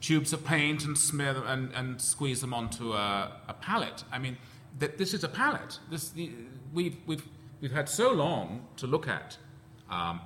tubes 0.00 0.32
of 0.32 0.44
paint 0.44 0.84
and 0.84 0.98
smear 0.98 1.32
them 1.32 1.46
and, 1.46 1.72
and 1.74 2.00
squeeze 2.00 2.40
them 2.40 2.52
onto 2.52 2.92
a, 2.92 3.32
a 3.48 3.54
palette. 3.54 4.04
I 4.12 4.18
mean, 4.18 4.36
th- 4.78 4.92
this 4.98 5.14
is 5.14 5.24
a 5.24 5.28
palette. 5.28 5.78
This, 5.90 6.10
the, 6.10 6.30
we've, 6.72 6.96
we've, 7.06 7.24
we've 7.60 7.72
had 7.72 7.88
so 7.88 8.12
long 8.12 8.66
to 8.76 8.86
look 8.86 9.08
at 9.08 9.38
um, 9.88 10.20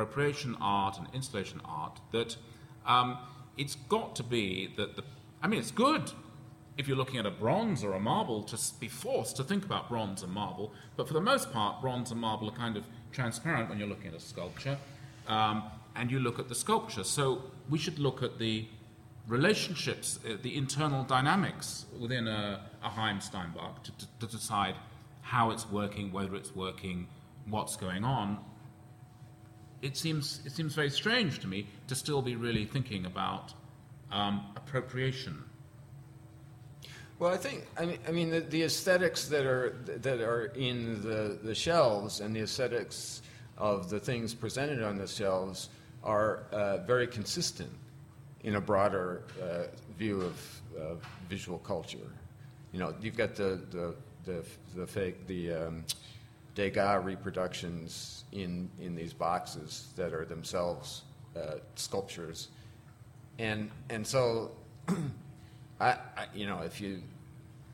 appropriation 0.00 0.56
art 0.60 0.98
and 0.98 1.06
installation 1.12 1.60
art 1.64 2.00
that 2.12 2.36
um, 2.86 3.18
it's 3.56 3.74
got 3.74 4.16
to 4.16 4.22
be 4.22 4.72
that 4.76 4.96
the. 4.96 5.04
I 5.42 5.46
mean, 5.46 5.60
it's 5.60 5.70
good 5.70 6.10
if 6.76 6.86
you're 6.86 6.96
looking 6.96 7.18
at 7.18 7.26
a 7.26 7.30
bronze 7.30 7.82
or 7.82 7.92
a 7.94 8.00
marble 8.00 8.42
to 8.44 8.58
be 8.78 8.88
forced 8.88 9.36
to 9.36 9.44
think 9.44 9.64
about 9.64 9.88
bronze 9.88 10.22
and 10.22 10.32
marble, 10.32 10.72
but 10.96 11.08
for 11.08 11.14
the 11.14 11.20
most 11.20 11.52
part, 11.52 11.80
bronze 11.80 12.12
and 12.12 12.20
marble 12.20 12.48
are 12.48 12.56
kind 12.56 12.76
of 12.76 12.84
transparent 13.12 13.68
when 13.68 13.78
you're 13.78 13.88
looking 13.88 14.08
at 14.08 14.14
a 14.14 14.20
sculpture, 14.20 14.78
um, 15.26 15.64
and 15.96 16.10
you 16.10 16.20
look 16.20 16.38
at 16.38 16.48
the 16.48 16.54
sculpture. 16.54 17.04
So 17.04 17.42
we 17.68 17.78
should 17.78 17.98
look 17.98 18.22
at 18.22 18.38
the 18.38 18.66
relationships, 19.26 20.20
uh, 20.24 20.36
the 20.40 20.56
internal 20.56 21.02
dynamics 21.04 21.84
within 21.98 22.28
a, 22.28 22.64
a 22.82 22.88
Haim 22.88 23.20
Steinbach 23.20 23.82
to, 23.84 23.92
to, 23.92 24.06
to 24.20 24.26
decide 24.26 24.74
how 25.22 25.50
it's 25.50 25.68
working, 25.70 26.12
whether 26.12 26.34
it's 26.34 26.54
working, 26.54 27.08
what's 27.48 27.76
going 27.76 28.04
on. 28.04 28.38
It 29.80 29.96
seems, 29.96 30.40
it 30.44 30.52
seems 30.52 30.74
very 30.74 30.90
strange 30.90 31.38
to 31.40 31.46
me 31.46 31.66
to 31.86 31.94
still 31.94 32.22
be 32.22 32.36
really 32.36 32.64
thinking 32.64 33.06
about 33.06 33.54
um, 34.10 34.44
appropriation. 34.56 35.44
Well, 37.18 37.32
I 37.32 37.36
think 37.36 37.66
I 37.76 37.84
mean 37.84 37.98
I 38.06 38.12
mean 38.12 38.30
the, 38.30 38.40
the 38.40 38.62
aesthetics 38.62 39.26
that 39.26 39.44
are 39.44 39.74
that 39.86 40.20
are 40.20 40.46
in 40.54 41.02
the, 41.02 41.36
the 41.42 41.54
shelves 41.54 42.20
and 42.20 42.34
the 42.34 42.40
aesthetics 42.40 43.22
of 43.56 43.90
the 43.90 43.98
things 43.98 44.34
presented 44.34 44.84
on 44.84 44.98
the 44.98 45.06
shelves 45.08 45.68
are 46.04 46.44
uh, 46.52 46.78
very 46.78 47.08
consistent 47.08 47.70
in 48.44 48.54
a 48.54 48.60
broader 48.60 49.22
uh, 49.42 49.64
view 49.98 50.20
of 50.20 50.60
uh, 50.78 50.94
visual 51.28 51.58
culture. 51.58 51.98
You 52.72 52.78
know, 52.78 52.94
you've 53.00 53.16
got 53.16 53.34
the 53.34 53.60
the 53.70 53.96
the, 54.24 54.44
the 54.76 54.86
fake 54.86 55.26
the 55.26 55.52
um, 55.54 55.84
Degas 56.54 57.04
reproductions 57.04 58.17
in 58.32 58.70
in 58.80 58.94
these 58.94 59.12
boxes 59.12 59.88
that 59.96 60.12
are 60.12 60.24
themselves 60.24 61.02
uh, 61.36 61.56
sculptures, 61.74 62.48
and 63.38 63.70
and 63.90 64.06
so 64.06 64.52
I, 65.80 65.90
I, 65.90 66.26
you 66.34 66.46
know, 66.46 66.60
if 66.60 66.80
you 66.80 67.02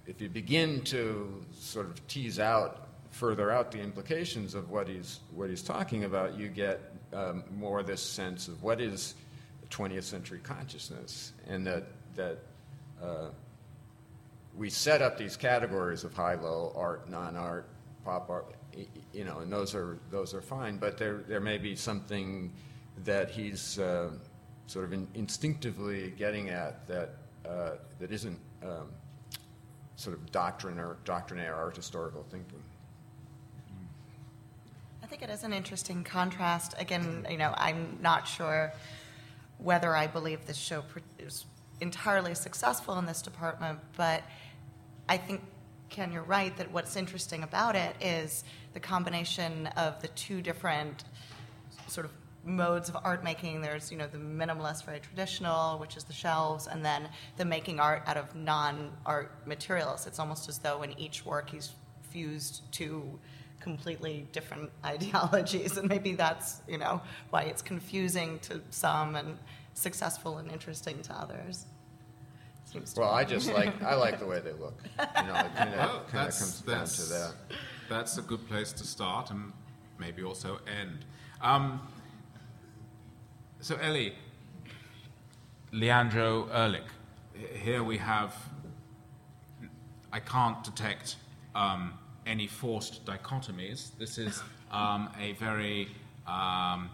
if 0.06 0.20
you 0.20 0.28
begin 0.28 0.82
to 0.82 1.44
sort 1.52 1.86
of 1.86 2.06
tease 2.06 2.38
out 2.38 2.88
further 3.10 3.50
out 3.50 3.70
the 3.70 3.80
implications 3.80 4.54
of 4.54 4.70
what 4.70 4.88
he's 4.88 5.20
what 5.34 5.48
he's 5.48 5.62
talking 5.62 6.04
about, 6.04 6.38
you 6.38 6.48
get 6.48 6.80
um, 7.12 7.44
more 7.56 7.82
this 7.82 8.02
sense 8.02 8.48
of 8.48 8.62
what 8.62 8.80
is 8.80 9.14
20th 9.70 10.04
century 10.04 10.40
consciousness, 10.42 11.32
and 11.48 11.66
that 11.66 11.84
that 12.14 12.38
uh, 13.02 13.28
we 14.56 14.70
set 14.70 15.02
up 15.02 15.18
these 15.18 15.36
categories 15.36 16.04
of 16.04 16.14
high-low 16.14 16.72
art, 16.76 17.10
non-art, 17.10 17.66
pop 18.04 18.30
art, 18.30 18.54
you 19.12 19.24
know, 19.24 19.38
and 19.38 19.52
those 19.52 19.74
are 19.74 19.98
those 20.10 20.34
are 20.34 20.42
fine. 20.42 20.76
But 20.76 20.98
there 20.98 21.22
there 21.28 21.40
may 21.40 21.58
be 21.58 21.74
something 21.76 22.52
that 23.04 23.30
he's 23.30 23.78
uh, 23.78 24.10
sort 24.66 24.84
of 24.84 24.92
in, 24.92 25.08
instinctively 25.14 26.12
getting 26.16 26.50
at 26.50 26.86
that 26.86 27.10
uh, 27.48 27.72
that 27.98 28.12
isn't 28.12 28.38
um, 28.62 28.88
sort 29.96 30.16
of 30.16 30.30
doctrine 30.32 30.78
or 30.78 30.96
doctrinaire 31.04 31.54
art 31.54 31.76
historical 31.76 32.24
thinking. 32.30 32.62
I 35.02 35.06
think 35.06 35.22
it 35.22 35.30
is 35.30 35.44
an 35.44 35.52
interesting 35.52 36.02
contrast. 36.02 36.74
Again, 36.78 37.26
you 37.30 37.36
know, 37.36 37.54
I'm 37.56 37.98
not 38.00 38.26
sure 38.26 38.72
whether 39.58 39.94
I 39.94 40.06
believe 40.06 40.46
this 40.46 40.56
show 40.56 40.82
is 41.18 41.44
entirely 41.80 42.34
successful 42.34 42.98
in 42.98 43.06
this 43.06 43.22
department, 43.22 43.78
but 43.96 44.22
I 45.08 45.16
think, 45.18 45.42
Ken, 45.90 46.12
you're 46.12 46.22
right 46.22 46.56
that 46.56 46.70
what's 46.72 46.96
interesting 46.96 47.42
about 47.42 47.76
it 47.76 47.94
is 48.00 48.44
the 48.72 48.80
combination 48.80 49.68
of 49.76 50.00
the 50.02 50.08
two 50.08 50.42
different 50.42 51.04
sort 51.86 52.06
of 52.06 52.12
modes 52.44 52.88
of 52.88 52.96
art 53.02 53.24
making. 53.24 53.60
There's, 53.60 53.90
you 53.90 53.98
know, 53.98 54.06
the 54.06 54.18
minimalist, 54.18 54.84
very 54.84 55.00
traditional, 55.00 55.78
which 55.78 55.96
is 55.96 56.04
the 56.04 56.12
shelves, 56.12 56.66
and 56.66 56.84
then 56.84 57.08
the 57.36 57.44
making 57.44 57.80
art 57.80 58.02
out 58.06 58.16
of 58.16 58.34
non-art 58.34 59.46
materials. 59.46 60.06
It's 60.06 60.18
almost 60.18 60.48
as 60.48 60.58
though 60.58 60.82
in 60.82 60.98
each 60.98 61.24
work 61.24 61.50
he's 61.50 61.72
fused 62.10 62.62
two 62.72 63.18
completely 63.60 64.26
different 64.32 64.70
ideologies, 64.84 65.76
and 65.76 65.88
maybe 65.88 66.14
that's 66.14 66.60
you 66.68 66.78
know 66.78 67.00
why 67.30 67.42
it's 67.42 67.62
confusing 67.62 68.38
to 68.40 68.60
some 68.70 69.16
and 69.16 69.38
successful 69.74 70.38
and 70.38 70.50
interesting 70.50 71.00
to 71.02 71.12
others. 71.14 71.66
Seems 72.74 72.92
to 72.94 73.00
Well, 73.00 73.12
me. 73.12 73.18
I 73.20 73.24
just 73.24 73.52
like 73.52 73.82
I 73.82 73.94
like 73.94 74.18
the 74.18 74.26
way 74.26 74.40
they 74.40 74.52
look. 74.52 74.76
You 74.98 75.26
know, 75.28 75.34
it 75.36 75.54
kind 75.54 75.70
Well, 75.76 75.96
of 76.04 76.12
that's, 76.12 76.40
comes 76.40 76.60
down 76.62 76.86
to 76.86 77.02
that. 77.14 77.34
that's 77.88 78.18
a 78.18 78.22
good 78.22 78.46
place 78.48 78.72
to 78.72 78.84
start 78.84 79.30
and 79.30 79.52
maybe 79.98 80.24
also 80.24 80.58
end. 80.80 81.04
Um, 81.40 81.80
so, 83.60 83.76
Ellie, 83.76 84.14
Leandro 85.72 86.48
Erlich, 86.52 86.82
here 87.62 87.84
we 87.84 87.96
have, 87.98 88.34
I 90.12 90.18
can't 90.18 90.62
detect 90.64 91.16
um, 91.54 91.94
any 92.26 92.48
forced 92.48 93.04
dichotomies. 93.04 93.96
This 93.98 94.18
is 94.18 94.42
um, 94.72 95.08
a 95.20 95.32
very 95.34 95.88
um, 96.26 96.90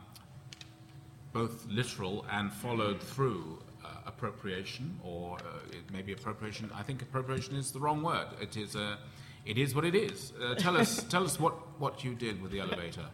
both 1.33 1.65
literal 1.69 2.27
and 2.31 2.53
followed 2.53 3.01
through 3.03 3.63
appropriation, 4.11 4.99
or 5.03 5.39
uh, 5.39 5.79
it 5.79 5.91
may 5.93 6.03
be 6.03 6.13
appropriation. 6.13 6.71
I 6.75 6.83
think 6.83 7.03
appropriation 7.03 7.57
is 7.57 7.73
the 7.73 7.81
wrong 7.81 8.03
word. 8.03 8.27
It 8.41 8.57
is 8.57 8.75
a, 8.75 8.99
it 9.47 9.57
is 9.57 9.75
what 9.75 9.85
it 9.85 9.95
is. 9.95 10.33
Uh, 10.43 10.55
tell 10.55 10.77
us, 10.77 11.03
tell 11.15 11.25
us 11.25 11.39
what, 11.41 11.55
what 11.81 12.05
you 12.05 12.15
did 12.15 12.43
with 12.43 12.51
the 12.51 12.61
elevator. 12.61 13.07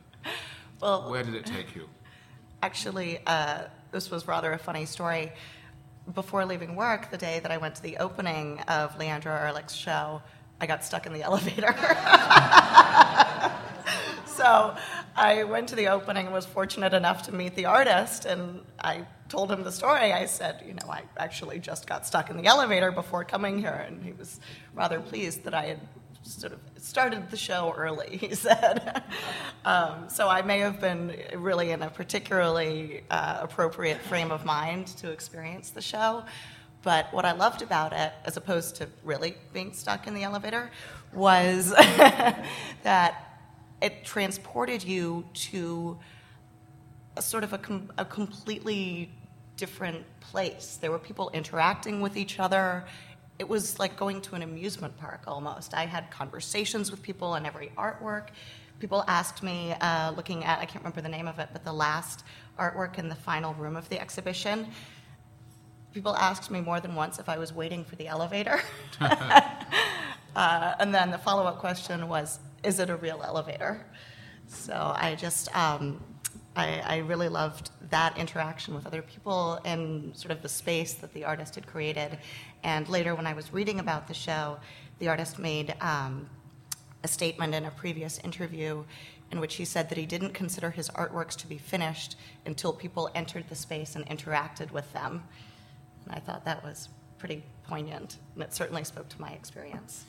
Well, 0.81 1.11
Where 1.11 1.23
did 1.23 1.35
it 1.35 1.47
take 1.47 1.75
you? 1.75 1.89
Actually, 2.63 3.21
uh, 3.27 3.63
this 3.93 4.11
was 4.11 4.27
rather 4.27 4.53
a 4.53 4.59
funny 4.59 4.87
story. 4.87 5.33
Before 6.15 6.45
leaving 6.45 6.77
work, 6.77 7.11
the 7.11 7.19
day 7.19 7.41
that 7.41 7.51
I 7.51 7.57
went 7.57 7.75
to 7.77 7.83
the 7.83 7.97
opening 7.99 8.61
of 8.69 8.97
Leandro 8.99 9.33
Erlich's 9.33 9.75
show, 9.75 10.23
I 10.61 10.67
got 10.67 10.85
stuck 10.85 11.07
in 11.07 11.13
the 11.13 11.23
elevator. 11.31 11.75
so 14.27 14.77
I 15.17 15.45
went 15.45 15.69
to 15.71 15.77
the 15.77 15.89
opening 15.89 16.27
and 16.27 16.35
was 16.35 16.47
fortunate 16.47 16.95
enough 16.95 17.23
to 17.25 17.33
meet 17.33 17.55
the 17.57 17.67
artist, 17.67 18.25
and 18.25 18.61
I 18.79 19.07
told 19.29 19.51
him 19.51 19.65
the 19.65 19.73
story. 19.73 20.13
I 20.13 20.27
said, 20.27 20.63
you 20.67 20.75
know, 20.75 20.91
I 20.91 21.03
actually 21.17 21.59
just 21.59 21.87
got 21.87 22.07
stuck 22.07 22.31
in 22.31 22.37
the 22.37 22.47
elevator 22.47 22.93
before 22.93 23.25
coming 23.25 23.59
here, 23.59 23.85
and 23.87 24.03
he 24.03 24.13
was 24.13 24.41
rather 24.75 25.01
pleased 25.01 25.45
that 25.45 25.55
I 25.55 25.67
had 25.67 25.81
sort 26.23 26.53
of 26.53 26.61
started 26.77 27.31
the 27.31 27.37
show 27.37 27.75
early, 27.77 28.17
he 28.21 28.35
said. 28.35 29.03
um, 29.65 30.09
so 30.09 30.29
I 30.29 30.43
may 30.43 30.59
have 30.61 30.81
been 30.81 31.17
really 31.35 31.71
in 31.71 31.83
a 31.83 31.91
particularly 31.91 33.03
uh, 33.11 33.39
appropriate 33.41 34.01
frame 34.03 34.31
of 34.31 34.45
mind 34.45 34.89
to 34.99 35.11
experience 35.11 35.71
the 35.71 35.83
show. 35.83 36.25
But 36.83 37.13
what 37.13 37.25
I 37.25 37.33
loved 37.33 37.63
about 37.63 37.93
it, 37.93 38.13
as 38.25 38.37
opposed 38.37 38.77
to 38.77 38.89
really 39.03 39.35
being 39.53 39.73
stuck 39.73 40.07
in 40.07 40.15
the 40.15 40.23
elevator, 40.23 40.71
was 41.13 41.71
that 42.83 43.41
it 43.81 44.05
transported 44.05 44.85
you 44.85 45.25
to 45.35 45.99
a 47.17 47.23
sort 47.23 47.45
of 47.45 47.53
a, 47.53 47.59
com- 47.59 47.91
a 47.99 48.05
completely 48.05 49.11
different 49.57 50.05
place. 50.21 50.79
There 50.81 50.91
were 50.91 50.99
people 50.99 51.31
interacting 51.33 52.01
with 52.01 52.17
each 52.17 52.39
other. 52.39 52.85
It 53.39 53.49
was 53.49 53.79
like 53.79 53.97
going 53.97 54.21
to 54.23 54.35
an 54.35 54.43
amusement 54.43 54.97
park 54.97 55.23
almost. 55.27 55.75
I 55.75 55.87
had 55.87 56.11
conversations 56.11 56.91
with 56.91 57.03
people 57.03 57.29
on 57.29 57.47
every 57.47 57.73
artwork. 57.77 58.29
People 58.79 59.05
asked 59.09 59.43
me, 59.43 59.75
uh, 59.81 60.13
looking 60.13 60.45
at, 60.45 60.59
I 60.59 60.67
can't 60.67 60.85
remember 60.85 61.01
the 61.01 61.09
name 61.09 61.27
of 61.27 61.39
it, 61.39 61.49
but 61.53 61.65
the 61.65 61.73
last 61.73 62.25
artwork 62.59 62.99
in 62.99 63.09
the 63.09 63.15
final 63.15 63.55
room 63.55 63.77
of 63.77 63.89
the 63.89 63.99
exhibition. 63.99 64.67
People 65.95 66.15
asked 66.17 66.51
me 66.51 66.61
more 66.61 66.79
than 66.81 66.95
once 66.95 67.19
if 67.19 67.29
I 67.29 67.39
was 67.39 67.55
waiting 67.55 67.85
for 67.85 67.97
the 67.97 68.07
elevator. 68.07 68.61
Uh, 70.37 70.75
and 70.81 70.95
then 70.95 71.11
the 71.11 71.17
follow-up 71.17 71.59
question 71.59 72.09
was, 72.09 72.39
"Is 72.63 72.79
it 72.79 72.91
a 72.91 72.97
real 72.97 73.23
elevator?" 73.25 73.87
So 74.49 74.93
I 74.95 75.15
just, 75.15 75.55
um, 75.57 75.99
I, 76.57 76.83
I 76.85 76.97
really 76.99 77.29
loved 77.29 77.71
that 77.91 78.17
interaction 78.17 78.75
with 78.75 78.87
other 78.87 79.03
people 79.03 79.61
and 79.65 80.17
sort 80.17 80.33
of 80.33 80.43
the 80.43 80.49
space 80.49 80.95
that 80.95 81.13
the 81.13 81.25
artist 81.25 81.55
had 81.55 81.67
created. 81.67 82.19
And 82.65 82.89
later, 82.89 83.15
when 83.15 83.27
I 83.27 83.35
was 83.35 83.53
reading 83.53 83.79
about 83.79 84.09
the 84.09 84.15
show, 84.15 84.59
the 84.99 85.09
artist 85.09 85.39
made 85.39 85.75
um, 85.81 86.29
a 87.05 87.09
statement 87.09 87.55
in 87.55 87.67
a 87.67 87.71
previous 87.71 88.19
interview 88.21 88.85
in 89.31 89.41
which 89.41 89.57
he 89.57 89.65
said 89.65 89.89
that 89.91 89.99
he 89.99 90.07
didn't 90.07 90.33
consider 90.33 90.71
his 90.71 90.89
artworks 90.91 91.37
to 91.37 91.47
be 91.47 91.59
finished 91.59 92.17
until 92.47 92.73
people 92.73 93.11
entered 93.15 93.45
the 93.49 93.55
space 93.55 93.97
and 93.97 94.07
interacted 94.07 94.71
with 94.71 94.91
them. 94.93 95.23
And 96.05 96.15
I 96.15 96.21
thought 96.21 96.45
that 96.45 96.65
was 96.65 96.89
pretty 97.19 97.43
poignant, 97.65 98.17
and 98.35 98.43
it 98.43 98.55
certainly 98.55 98.85
spoke 98.85 99.09
to 99.11 99.21
my 99.21 99.31
experience. 99.31 100.05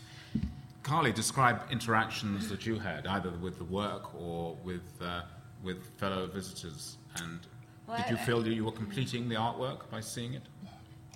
Carly, 0.83 1.11
describe 1.11 1.61
interactions 1.71 2.47
that 2.49 2.65
you 2.65 2.79
had, 2.79 3.07
either 3.07 3.31
with 3.31 3.57
the 3.57 3.63
work 3.63 4.13
or 4.15 4.55
with, 4.63 4.83
uh, 5.01 5.21
with 5.63 5.83
fellow 5.97 6.27
visitors. 6.27 6.97
And 7.15 7.39
Well, 7.87 7.97
did 7.97 8.11
you 8.11 8.17
I- 8.17 8.25
feel 8.25 8.41
that 8.41 8.53
you 8.53 8.65
were 8.65 8.71
completing 8.71 9.29
the 9.29 9.35
artwork 9.35 9.89
by 9.89 10.01
seeing 10.01 10.33
it? 10.33 10.43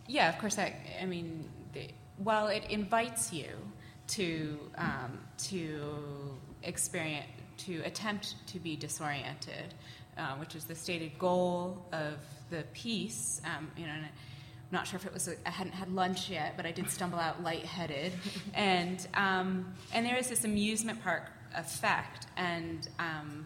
Yeah, 0.08 0.30
of 0.30 0.38
course. 0.39 0.58
I, 0.58 0.75
I 1.01 1.06
mean, 1.06 1.49
the, 1.73 1.88
while 2.17 2.47
it 2.47 2.65
invites 2.69 3.32
you 3.32 3.47
to 4.08 4.60
um, 4.77 5.19
to 5.38 6.38
experience, 6.63 7.27
to 7.60 7.82
attempt 7.86 8.36
to 8.47 8.60
be 8.60 8.75
disoriented, 8.75 9.73
uh, 10.17 10.36
which 10.36 10.56
is 10.56 10.65
the 10.65 10.75
stated 10.75 11.17
goal 11.17 11.86
of 11.93 12.15
the 12.49 12.63
piece. 12.73 13.41
Um, 13.45 13.71
you 13.77 13.86
know, 13.86 13.93
and 13.93 14.06
I'm 14.06 14.12
not 14.71 14.86
sure 14.88 14.97
if 14.97 15.06
it 15.06 15.13
was. 15.13 15.30
I 15.45 15.49
hadn't 15.49 15.73
had 15.73 15.89
lunch 15.93 16.30
yet, 16.30 16.54
but 16.58 16.65
I 16.65 16.71
did 16.71 16.89
stumble 16.89 17.19
out 17.19 17.41
lightheaded, 17.41 18.12
and 18.54 19.06
um, 19.13 19.73
and 19.93 20.06
there 20.06 20.17
is 20.17 20.27
this 20.27 20.43
amusement 20.43 21.01
park 21.04 21.32
effect, 21.56 22.25
and. 22.36 22.88
Um, 22.99 23.45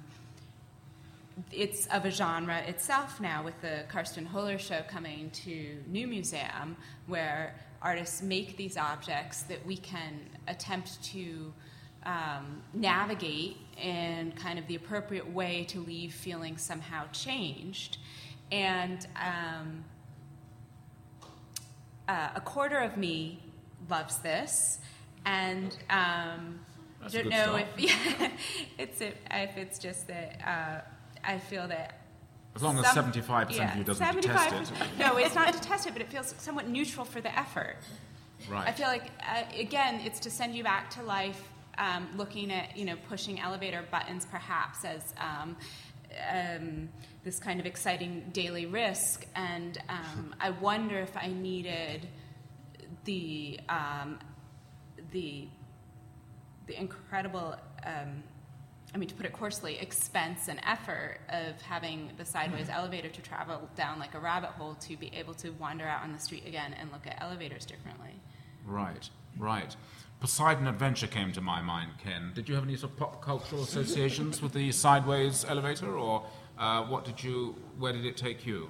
it's 1.52 1.88
of 1.88 2.06
a 2.06 2.12
genre 2.12 2.60
itself 2.60 3.20
now 3.20 3.44
with 3.44 3.60
the 3.62 3.84
Carsten 3.90 4.26
Höller 4.26 4.60
show 4.60 4.82
coming 4.88 5.30
to 5.32 5.78
New 5.88 6.08
Museum, 6.08 6.78
where 7.08 7.56
artists 7.82 8.22
make 8.22 8.58
these 8.58 8.78
objects 8.78 9.44
that 9.44 9.66
we 9.66 9.78
can 9.78 10.20
attempt 10.48 11.04
to 11.04 11.54
um, 12.06 12.62
navigate 12.74 13.58
in 13.82 14.32
kind 14.34 14.60
of 14.60 14.68
the 14.68 14.76
appropriate 14.76 15.30
way 15.32 15.66
to 15.66 15.80
leave 15.80 16.14
feeling 16.14 16.58
somehow 16.58 17.06
changed. 17.12 17.98
And 18.52 19.06
um, 19.16 19.84
uh, 22.08 22.30
a 22.36 22.42
quarter 22.42 22.78
of 22.78 22.96
me 22.96 23.42
loves 23.90 24.20
this, 24.20 24.80
and 25.26 25.76
um, 25.90 26.60
I 27.04 27.08
don't 27.10 27.30
know 27.30 27.56
if 27.56 27.68
yeah, 27.78 28.32
it's 28.78 29.02
a, 29.02 29.14
if 29.32 29.58
it's 29.58 29.80
just 29.80 30.08
that 30.08 30.42
uh, 30.46 30.82
I 31.26 31.40
feel 31.40 31.68
that. 31.68 32.00
As 32.56 32.64
long 32.64 32.78
as 32.80 32.88
some- 32.94 33.12
75% 33.12 33.72
of 33.72 33.78
you 33.78 33.84
doesn't 33.84 34.22
detest 34.22 34.54
it. 34.54 34.68
75% 34.68 34.98
No, 34.98 35.18
it's 35.18 35.36
not 35.36 35.52
detest 35.52 35.88
it, 35.88 35.94
but 35.94 36.02
it 36.02 36.10
feels 36.10 36.34
somewhat 36.38 36.70
neutral 36.70 37.06
for 37.06 37.20
the 37.20 37.38
effort. 37.38 37.78
Right. 38.50 38.68
I 38.68 38.72
feel 38.72 38.88
like 38.88 39.12
uh, 39.22 39.44
again, 39.60 40.02
it's 40.06 40.20
to 40.22 40.30
send 40.30 40.56
you 40.56 40.64
back 40.64 40.90
to 40.92 41.04
life, 41.04 41.50
um, 41.78 42.08
looking 42.16 42.52
at 42.52 42.78
you 42.78 42.86
know 42.86 42.96
pushing 43.10 43.40
elevator 43.40 43.84
buttons, 43.92 44.26
perhaps 44.26 44.86
as 44.86 45.14
um, 45.18 45.58
um, 46.32 46.90
this 47.24 47.40
kind 47.40 47.60
of 47.60 47.66
exciting 47.66 48.30
daily 48.34 48.66
risk. 48.68 49.26
And 49.36 49.78
um, 49.90 50.36
I 50.40 50.52
wonder 50.52 51.00
if 51.00 51.18
I 51.18 51.28
needed 51.28 52.08
the 53.06 53.60
um, 53.68 54.20
the 55.12 55.48
the 56.68 56.80
incredible. 56.80 57.56
I 58.96 58.98
mean, 58.98 59.10
to 59.10 59.16
put 59.16 59.26
it 59.26 59.34
coarsely, 59.34 59.78
expense 59.78 60.48
and 60.48 60.58
effort 60.66 61.20
of 61.28 61.62
having 61.62 62.12
the 62.18 62.24
sideways 62.24 62.70
elevator 62.70 63.10
to 63.10 63.22
travel 63.22 63.70
down 63.76 64.00
like 64.00 64.14
a 64.14 64.20
rabbit 64.20 64.52
hole 64.52 64.76
to 64.76 64.96
be 64.96 65.12
able 65.14 65.34
to 65.34 65.50
wander 65.52 65.86
out 65.86 66.04
on 66.04 66.14
the 66.14 66.20
street 66.20 66.48
again 66.48 66.74
and 66.80 66.90
look 66.94 67.06
at 67.06 67.22
elevators 67.22 67.66
differently. 67.66 68.22
Right, 68.66 69.10
right. 69.38 69.76
Poseidon 70.22 70.66
Adventure 70.66 71.08
came 71.08 71.34
to 71.34 71.42
my 71.42 71.62
mind, 71.62 71.92
Ken. 72.02 72.32
Did 72.34 72.48
you 72.48 72.56
have 72.56 72.64
any 72.64 72.78
sort 72.78 72.94
of 72.94 72.98
pop 72.98 73.22
cultural 73.22 73.64
associations 73.64 74.42
with 74.42 74.54
the 74.54 74.72
sideways 74.72 75.44
elevator, 75.44 75.98
or 75.98 76.26
uh, 76.58 76.84
what 76.84 77.04
did 77.04 77.22
you? 77.22 77.54
Where 77.78 77.92
did 77.92 78.06
it 78.06 78.16
take 78.16 78.46
you? 78.46 78.70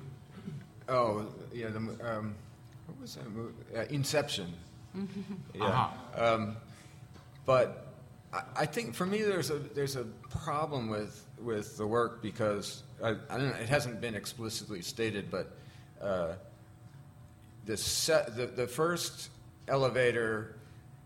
Oh, 0.89 1.27
yeah. 1.53 1.67
The, 1.67 1.77
um, 1.77 2.33
what 2.87 2.99
was 2.99 3.13
that 3.13 3.29
movie? 3.29 3.53
Uh, 3.77 3.81
Inception. 3.91 4.51
yeah. 5.53 5.63
Aha. 5.63 5.93
Um, 6.15 6.57
but 7.45 7.84
I, 8.55 8.65
think 8.65 8.95
for 8.95 9.05
me, 9.05 9.21
there's 9.21 9.49
a 9.49 9.59
there's 9.59 9.95
a 9.95 10.05
problem 10.29 10.89
with 10.89 11.25
with 11.39 11.77
the 11.77 11.85
work 11.85 12.21
because 12.21 12.83
I, 13.03 13.09
I 13.29 13.37
don't 13.37 13.49
know. 13.49 13.55
It 13.55 13.69
hasn't 13.69 14.01
been 14.01 14.15
explicitly 14.15 14.81
stated, 14.81 15.29
but 15.29 15.57
uh, 16.01 16.33
the 17.65 17.77
set 17.77 18.35
the, 18.35 18.47
the 18.47 18.67
first 18.67 19.29
elevator. 19.67 20.55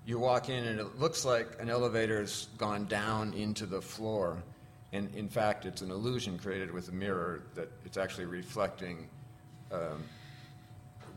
You 0.06 0.18
walk 0.18 0.50
in 0.50 0.64
and 0.64 0.80
it 0.80 0.98
looks 0.98 1.24
like 1.24 1.62
an 1.62 1.70
elevator's 1.70 2.48
gone 2.58 2.86
down 2.86 3.34
into 3.34 3.68
the 3.68 3.82
floor, 3.82 4.42
and 4.92 5.14
in 5.14 5.30
fact, 5.30 5.66
it's 5.66 5.82
an 5.82 5.92
illusion 5.92 6.40
created 6.40 6.72
with 6.72 6.90
a 6.90 6.94
mirror 6.94 7.44
that 7.54 7.70
it's 7.86 7.98
actually 7.98 8.26
reflecting 8.26 9.08
um, 9.72 10.04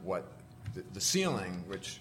what 0.03 0.27
the, 0.75 0.83
the 0.93 1.01
ceiling, 1.01 1.65
which 1.69 2.01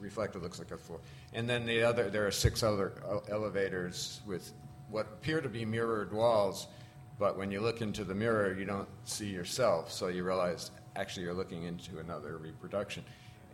reflected 0.00 0.42
looks 0.42 0.58
like 0.58 0.72
a 0.72 0.76
floor. 0.76 1.00
And 1.32 1.48
then 1.48 1.66
the 1.66 1.82
other, 1.82 2.08
there 2.08 2.26
are 2.26 2.30
six 2.30 2.62
other 2.62 2.92
elevators 3.28 4.20
with 4.26 4.52
what 4.88 5.06
appear 5.06 5.40
to 5.40 5.48
be 5.48 5.64
mirrored 5.64 6.12
walls, 6.12 6.68
but 7.18 7.36
when 7.36 7.50
you 7.50 7.60
look 7.60 7.80
into 7.80 8.04
the 8.04 8.14
mirror, 8.14 8.54
you 8.54 8.64
don't 8.64 8.88
see 9.04 9.26
yourself, 9.26 9.90
so 9.90 10.08
you 10.08 10.24
realize 10.24 10.70
actually 10.94 11.24
you're 11.24 11.34
looking 11.34 11.64
into 11.64 11.98
another 11.98 12.36
reproduction. 12.38 13.04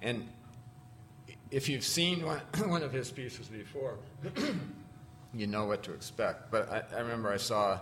And 0.00 0.28
if 1.50 1.68
you've 1.68 1.84
seen 1.84 2.24
one, 2.24 2.40
one 2.66 2.82
of 2.82 2.92
his 2.92 3.10
pieces 3.10 3.48
before, 3.48 3.98
you 5.34 5.46
know 5.46 5.66
what 5.66 5.82
to 5.84 5.92
expect. 5.92 6.50
But 6.50 6.70
I, 6.70 6.96
I 6.96 7.00
remember 7.00 7.32
I 7.32 7.36
saw, 7.36 7.78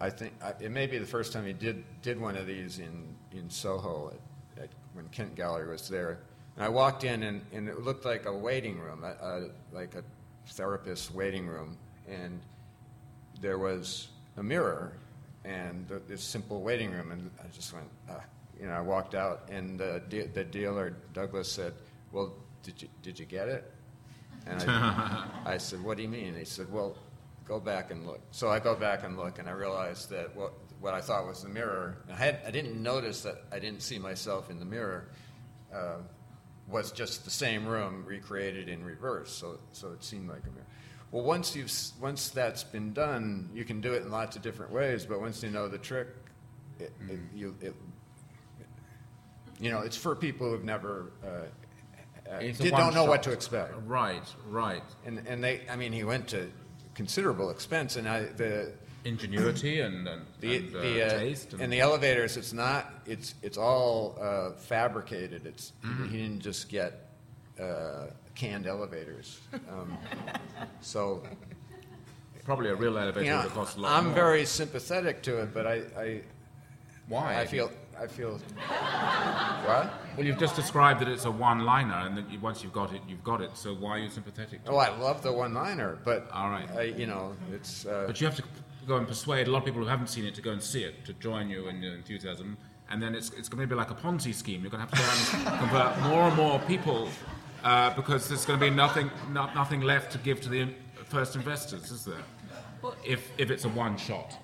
I 0.00 0.10
think 0.10 0.34
I, 0.42 0.52
it 0.60 0.70
may 0.70 0.86
be 0.86 0.98
the 0.98 1.06
first 1.06 1.32
time 1.32 1.46
he 1.46 1.52
did 1.52 1.84
did 2.02 2.20
one 2.20 2.36
of 2.36 2.46
these 2.46 2.78
in 2.78 3.14
in 3.32 3.48
Soho 3.48 4.12
at, 4.58 4.64
at, 4.64 4.70
when 4.92 5.08
Kent 5.08 5.34
Gallery 5.34 5.68
was 5.68 5.88
there. 5.88 6.18
And 6.56 6.64
I 6.64 6.68
walked 6.68 7.04
in, 7.04 7.22
and, 7.22 7.42
and 7.52 7.68
it 7.68 7.82
looked 7.82 8.04
like 8.04 8.26
a 8.26 8.32
waiting 8.32 8.78
room, 8.78 9.04
a, 9.04 9.08
a, 9.08 9.48
like 9.72 9.94
a 9.94 10.02
therapist's 10.48 11.12
waiting 11.12 11.46
room, 11.46 11.76
and 12.08 12.40
there 13.40 13.58
was 13.58 14.08
a 14.36 14.42
mirror 14.42 14.92
and 15.46 15.86
the, 15.86 16.00
this 16.08 16.22
simple 16.22 16.60
waiting 16.60 16.90
room, 16.90 17.12
and 17.12 17.30
I 17.42 17.46
just 17.48 17.72
went, 17.72 17.86
uh, 18.10 18.14
you 18.60 18.66
know, 18.66 18.72
I 18.72 18.80
walked 18.80 19.14
out, 19.14 19.48
and 19.50 19.78
the, 19.78 20.02
de- 20.08 20.26
the 20.26 20.44
dealer 20.44 20.96
Douglas 21.12 21.50
said, 21.50 21.74
"Well, 22.10 22.34
did 22.62 22.82
you 22.82 22.88
did 23.02 23.18
you 23.18 23.26
get 23.26 23.48
it?" 23.48 23.72
And 24.46 24.64
I, 24.66 25.26
I 25.46 25.58
said, 25.58 25.82
"What 25.84 25.96
do 25.96 26.02
you 26.02 26.08
mean?" 26.08 26.34
he 26.34 26.44
said, 26.44 26.72
"Well, 26.72 26.96
go 27.46 27.60
back 27.60 27.90
and 27.90 28.06
look." 28.06 28.20
So 28.32 28.48
I 28.48 28.58
go 28.58 28.74
back 28.74 29.04
and 29.04 29.16
look, 29.16 29.38
and 29.38 29.48
I 29.48 29.52
realized 29.52 30.10
that 30.10 30.34
what 30.34 30.54
what 30.80 30.94
I 30.94 31.00
thought 31.00 31.26
was 31.26 31.42
the 31.42 31.48
mirror, 31.48 31.98
I 32.10 32.16
had 32.16 32.40
I 32.46 32.50
didn't 32.50 32.82
notice 32.82 33.22
that 33.22 33.44
I 33.52 33.58
didn't 33.58 33.82
see 33.82 33.98
myself 33.98 34.50
in 34.50 34.58
the 34.58 34.66
mirror. 34.66 35.08
Uh, 35.72 35.98
was 36.68 36.92
just 36.92 37.24
the 37.24 37.30
same 37.30 37.66
room 37.66 38.04
recreated 38.06 38.68
in 38.68 38.84
reverse, 38.84 39.32
so 39.32 39.58
so 39.72 39.92
it 39.92 40.02
seemed 40.02 40.28
like 40.28 40.42
a 40.42 40.50
mirror. 40.50 40.66
Well, 41.12 41.24
once 41.24 41.54
you've 41.54 41.72
once 42.00 42.30
that's 42.30 42.64
been 42.64 42.92
done, 42.92 43.48
you 43.54 43.64
can 43.64 43.80
do 43.80 43.92
it 43.92 44.02
in 44.02 44.10
lots 44.10 44.36
of 44.36 44.42
different 44.42 44.72
ways. 44.72 45.06
But 45.06 45.20
once 45.20 45.42
you 45.42 45.50
know 45.50 45.68
the 45.68 45.78
trick, 45.78 46.08
it, 46.78 46.92
it, 47.08 47.18
you 47.34 47.56
it, 47.60 47.74
you 49.60 49.70
know 49.70 49.80
it's 49.80 49.96
for 49.96 50.16
people 50.16 50.50
who've 50.50 50.64
never 50.64 51.12
uh, 51.24 52.30
uh, 52.30 52.38
did, 52.40 52.72
don't 52.72 52.94
know 52.94 53.04
what 53.04 53.22
to 53.24 53.32
expect. 53.32 53.74
Right, 53.86 54.22
right. 54.48 54.82
And 55.04 55.22
and 55.26 55.42
they, 55.42 55.62
I 55.70 55.76
mean, 55.76 55.92
he 55.92 56.04
went 56.04 56.28
to 56.28 56.50
considerable 56.94 57.50
expense, 57.50 57.96
and 57.96 58.08
I 58.08 58.24
the 58.24 58.72
Ingenuity 59.06 59.80
and, 59.80 60.08
and, 60.08 60.22
the, 60.40 60.56
and, 60.56 60.76
uh, 60.76 60.80
the, 60.82 61.02
uh, 61.06 61.10
taste. 61.18 61.52
and 61.54 61.72
the 61.72 61.80
elevators, 61.80 62.36
it's 62.36 62.52
not, 62.52 62.92
it's, 63.06 63.34
it's 63.40 63.56
all 63.56 64.18
uh, 64.20 64.50
fabricated. 64.58 65.46
It's, 65.46 65.72
Mm-hmm. 65.84 66.08
he 66.08 66.16
didn't 66.18 66.40
just 66.40 66.68
get 66.68 67.08
uh, 67.60 68.06
canned 68.34 68.66
elevators. 68.66 69.38
Um, 69.70 69.96
so, 70.80 71.22
probably 72.44 72.70
a 72.70 72.74
real 72.74 72.98
elevator 72.98 73.24
you 73.24 73.30
know, 73.30 73.36
would 73.36 73.42
have 73.44 73.54
cost 73.54 73.76
a 73.76 73.80
lot 73.80 73.92
I'm 73.96 74.06
more. 74.06 74.14
very 74.14 74.44
sympathetic 74.44 75.22
to 75.22 75.40
it, 75.42 75.54
but 75.54 75.66
I, 75.68 75.74
I, 75.96 76.20
Why? 77.08 77.40
I 77.40 77.46
feel, 77.46 77.70
I 78.00 78.08
feel, 78.08 78.38
what? 78.66 79.92
Well, 80.16 80.26
you've 80.26 80.38
just 80.38 80.56
described 80.56 81.00
that 81.00 81.08
it's 81.08 81.26
a 81.26 81.30
one-liner, 81.30 81.94
and 82.06 82.16
that 82.18 82.28
you, 82.30 82.40
once 82.40 82.62
you've 82.64 82.72
got 82.72 82.92
it, 82.92 83.02
you've 83.08 83.22
got 83.24 83.40
it. 83.40 83.56
So 83.56 83.72
why 83.74 83.90
are 83.92 83.98
you 83.98 84.10
sympathetic? 84.10 84.64
To 84.64 84.72
Oh, 84.72 84.76
I 84.78 84.90
love 84.98 85.22
the 85.22 85.32
one-liner, 85.32 85.98
but 86.04 86.28
All 86.32 86.50
right. 86.50 86.68
I, 86.76 86.82
you 86.82 87.06
know, 87.06 87.36
it's. 87.52 87.86
Uh, 87.86 88.04
But 88.08 88.20
you 88.20 88.26
have 88.26 88.36
to 88.36 88.42
go 88.86 88.96
and 88.96 89.06
persuade 89.06 89.48
a 89.48 89.50
lot 89.50 89.58
of 89.58 89.64
people 89.64 89.82
who 89.82 89.88
haven't 89.88 90.08
seen 90.08 90.24
it 90.24 90.34
to 90.34 90.42
go 90.42 90.52
and 90.52 90.62
see 90.62 90.82
it, 90.82 91.04
to 91.04 91.12
join 91.14 91.50
you 91.50 91.68
in 91.68 91.82
your 91.82 91.94
enthusiasm. 91.94 92.56
And 92.90 93.02
then 93.02 93.14
it's, 93.14 93.30
it's 93.30 93.48
going 93.48 93.60
to 93.60 93.66
be 93.66 93.74
like 93.74 93.90
a 93.90 93.94
Ponzi 93.94 94.34
scheme. 94.34 94.62
You're 94.62 94.70
going 94.70 94.86
to 94.86 94.96
have 94.96 95.32
to 95.32 95.34
go 95.34 95.50
and 95.50 95.58
convert 95.70 95.98
more 96.02 96.22
and 96.22 96.36
more 96.36 96.58
people 96.60 97.08
uh, 97.64 97.94
because 97.94 98.28
there's 98.28 98.44
going 98.44 98.58
to 98.58 98.64
be 98.64 98.70
nothing, 98.70 99.10
not, 99.32 99.54
nothing 99.54 99.80
left 99.80 100.12
to 100.12 100.18
give 100.18 100.40
to 100.42 100.48
the 100.48 100.68
first 101.04 101.34
investors, 101.34 101.90
is 101.90 102.04
there? 102.04 102.22
If, 103.04 103.30
if 103.38 103.50
it's 103.50 103.64
a 103.64 103.68
one-shot 103.70 104.36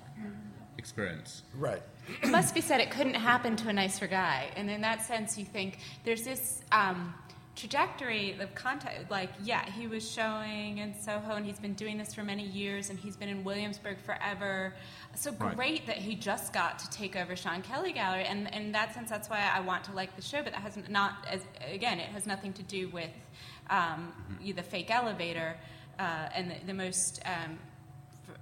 experience. 0.77 1.43
right. 1.57 1.81
it 2.21 2.29
must 2.29 2.53
be 2.53 2.59
said 2.59 2.81
it 2.81 2.91
couldn't 2.91 3.13
happen 3.13 3.55
to 3.55 3.69
a 3.69 3.73
nicer 3.73 4.05
guy 4.05 4.49
and 4.57 4.69
in 4.69 4.81
that 4.81 5.01
sense 5.01 5.37
you 5.37 5.45
think 5.45 5.79
there's 6.03 6.23
this 6.23 6.61
um, 6.73 7.13
trajectory 7.55 8.35
of 8.39 8.53
content 8.55 9.09
like 9.11 9.29
yeah 9.43 9.63
he 9.69 9.85
was 9.85 10.09
showing 10.09 10.79
in 10.79 10.93
soho 10.99 11.35
and 11.35 11.45
he's 11.45 11.59
been 11.59 11.73
doing 11.75 11.97
this 11.99 12.11
for 12.13 12.23
many 12.23 12.43
years 12.43 12.89
and 12.89 12.97
he's 12.97 13.15
been 13.15 13.29
in 13.29 13.43
williamsburg 13.43 13.97
forever 13.99 14.73
so 15.15 15.31
Right. 15.39 15.55
great 15.55 15.85
that 15.85 15.97
he 15.97 16.15
just 16.15 16.51
got 16.51 16.79
to 16.79 16.89
take 16.89 17.15
over 17.15 17.35
sean 17.35 17.61
kelly 17.61 17.91
gallery 17.93 18.23
and 18.25 18.49
in 18.53 18.71
that 18.71 18.93
sense 18.95 19.09
that's 19.09 19.29
why 19.29 19.51
i 19.53 19.59
want 19.59 19.83
to 19.83 19.91
like 19.93 20.15
the 20.15 20.21
show 20.21 20.41
but 20.41 20.53
that 20.53 20.61
has 20.63 20.77
not 20.89 21.13
as 21.29 21.41
again 21.71 21.99
it 21.99 22.07
has 22.07 22.25
nothing 22.25 22.53
to 22.53 22.63
do 22.63 22.89
with 22.89 23.11
um, 23.69 24.11
the 24.43 24.63
fake 24.63 24.89
elevator 24.89 25.55
uh, 25.99 26.29
and 26.35 26.49
the, 26.51 26.55
the 26.67 26.73
most 26.73 27.21
um, 27.25 27.57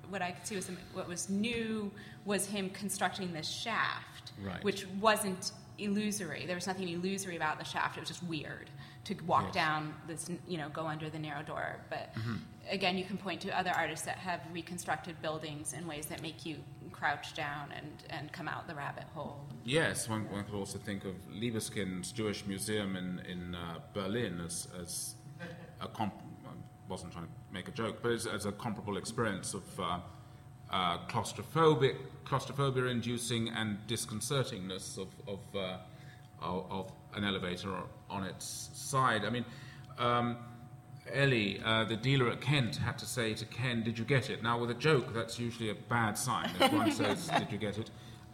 what 0.10 0.22
I 0.22 0.32
could 0.32 0.46
see 0.48 0.56
was 0.56 0.66
some, 0.66 0.78
what 0.94 1.08
was 1.08 1.30
new 1.30 1.92
was 2.26 2.46
him 2.46 2.70
constructing 2.72 3.32
this 3.32 3.48
shaft, 3.48 4.32
Right. 4.44 4.62
which 4.64 4.86
wasn't 5.00 5.52
illusory. 5.78 6.46
There 6.48 6.56
was 6.56 6.68
nothing 6.68 6.90
illusory 6.90 7.36
about 7.38 7.60
the 7.60 7.66
shaft. 7.66 7.98
It 7.98 8.02
was 8.02 8.10
just 8.10 8.24
weird 8.24 8.70
to 9.06 9.16
walk 9.26 9.46
Yes. 9.46 9.54
down 9.56 9.94
this, 10.08 10.30
you 10.48 10.58
know, 10.58 10.70
go 10.70 10.86
under 10.88 11.10
the 11.10 11.20
narrow 11.20 11.42
door. 11.44 11.78
But 11.90 12.14
Mm-hmm. 12.16 12.36
again, 12.70 12.98
you 12.98 13.04
can 13.04 13.18
point 13.18 13.42
to 13.42 13.58
other 13.58 13.72
artists 13.76 14.06
that 14.06 14.18
have 14.18 14.42
reconstructed 14.54 15.22
buildings 15.22 15.74
in 15.74 15.88
ways 15.88 16.06
that 16.08 16.22
make 16.22 16.46
you 16.46 16.58
crouch 16.92 17.34
down 17.34 17.72
and, 17.76 17.92
and 18.12 18.32
come 18.32 18.48
out 18.48 18.68
the 18.68 18.76
rabbit 18.76 19.06
hole. 19.16 19.40
Yes, 19.66 20.08
one, 20.08 20.30
one 20.30 20.44
could 20.44 20.54
also 20.54 20.78
think 20.78 21.04
of 21.06 21.16
Libeskind's 21.34 22.12
Jewish 22.12 22.46
Museum 22.46 22.96
in, 22.96 23.20
in 23.28 23.56
uh, 23.56 23.80
Berlin 23.94 24.40
as, 24.46 24.68
as 24.80 25.16
a 25.82 25.88
comp- 25.88 26.14
I 26.46 26.52
wasn't 26.88 27.14
trying 27.14 27.26
to 27.26 27.32
make 27.52 27.68
a 27.68 27.72
joke, 27.72 28.00
but 28.04 28.12
as, 28.12 28.28
as 28.28 28.46
a 28.46 28.52
comparable 28.52 28.98
experience 28.98 29.56
of 29.56 29.80
uh, 29.80 30.00
uh, 30.70 30.98
claustrophobic, 31.08 31.96
claustrophobia-inducing 32.26 33.50
and 33.50 33.78
disconcertingness 33.88 34.98
of, 34.98 35.08
of, 35.28 35.40
uh, 35.56 35.78
of, 36.42 36.72
of 36.72 36.92
an 37.16 37.24
elevator 37.24 37.74
on 38.10 38.24
its 38.24 38.70
side. 38.74 39.26
I 39.26 39.30
mean, 39.30 39.46
um, 39.98 40.38
Ellie, 41.14 41.62
uh, 41.64 41.84
the 41.86 41.96
dealer 41.96 42.30
at 42.30 42.42
Kent, 42.42 42.78
had 42.78 42.98
to 43.00 43.06
say 43.06 43.34
to 43.34 43.46
Ken, 43.46 43.84
"Did 43.84 43.98
you 43.98 44.06
get 44.06 44.30
it?" 44.30 44.44
Now, 44.44 44.60
with 44.60 44.72
a 44.72 44.76
joke, 44.76 45.14
that's 45.14 45.40
usually 45.40 45.70
a 45.70 45.76
bad 45.76 46.18
sign. 46.18 46.52
If 46.60 46.72
one 46.72 46.92
says, 47.02 47.28
"Did 47.38 47.52
you 47.52 47.58
get 47.58 47.78
it?" 47.78 47.90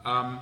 Um, 0.05 0.39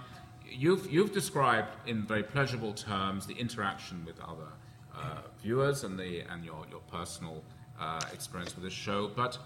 you've 0.50 0.92
you've 0.92 1.14
described 1.14 1.70
in 1.88 2.06
very 2.06 2.24
pleasurable 2.24 2.74
terms 2.74 3.26
the 3.26 3.36
interaction 3.36 4.04
with 4.06 4.20
other 4.20 4.50
uh, 4.96 5.22
viewers 5.42 5.84
and 5.84 5.98
the 6.00 6.22
and 6.32 6.44
your 6.44 6.66
your 6.70 6.82
personal 6.92 7.44
uh, 7.80 8.02
experience 8.14 8.56
with 8.56 8.64
the 8.64 8.70
show, 8.72 9.10
but. 9.16 9.38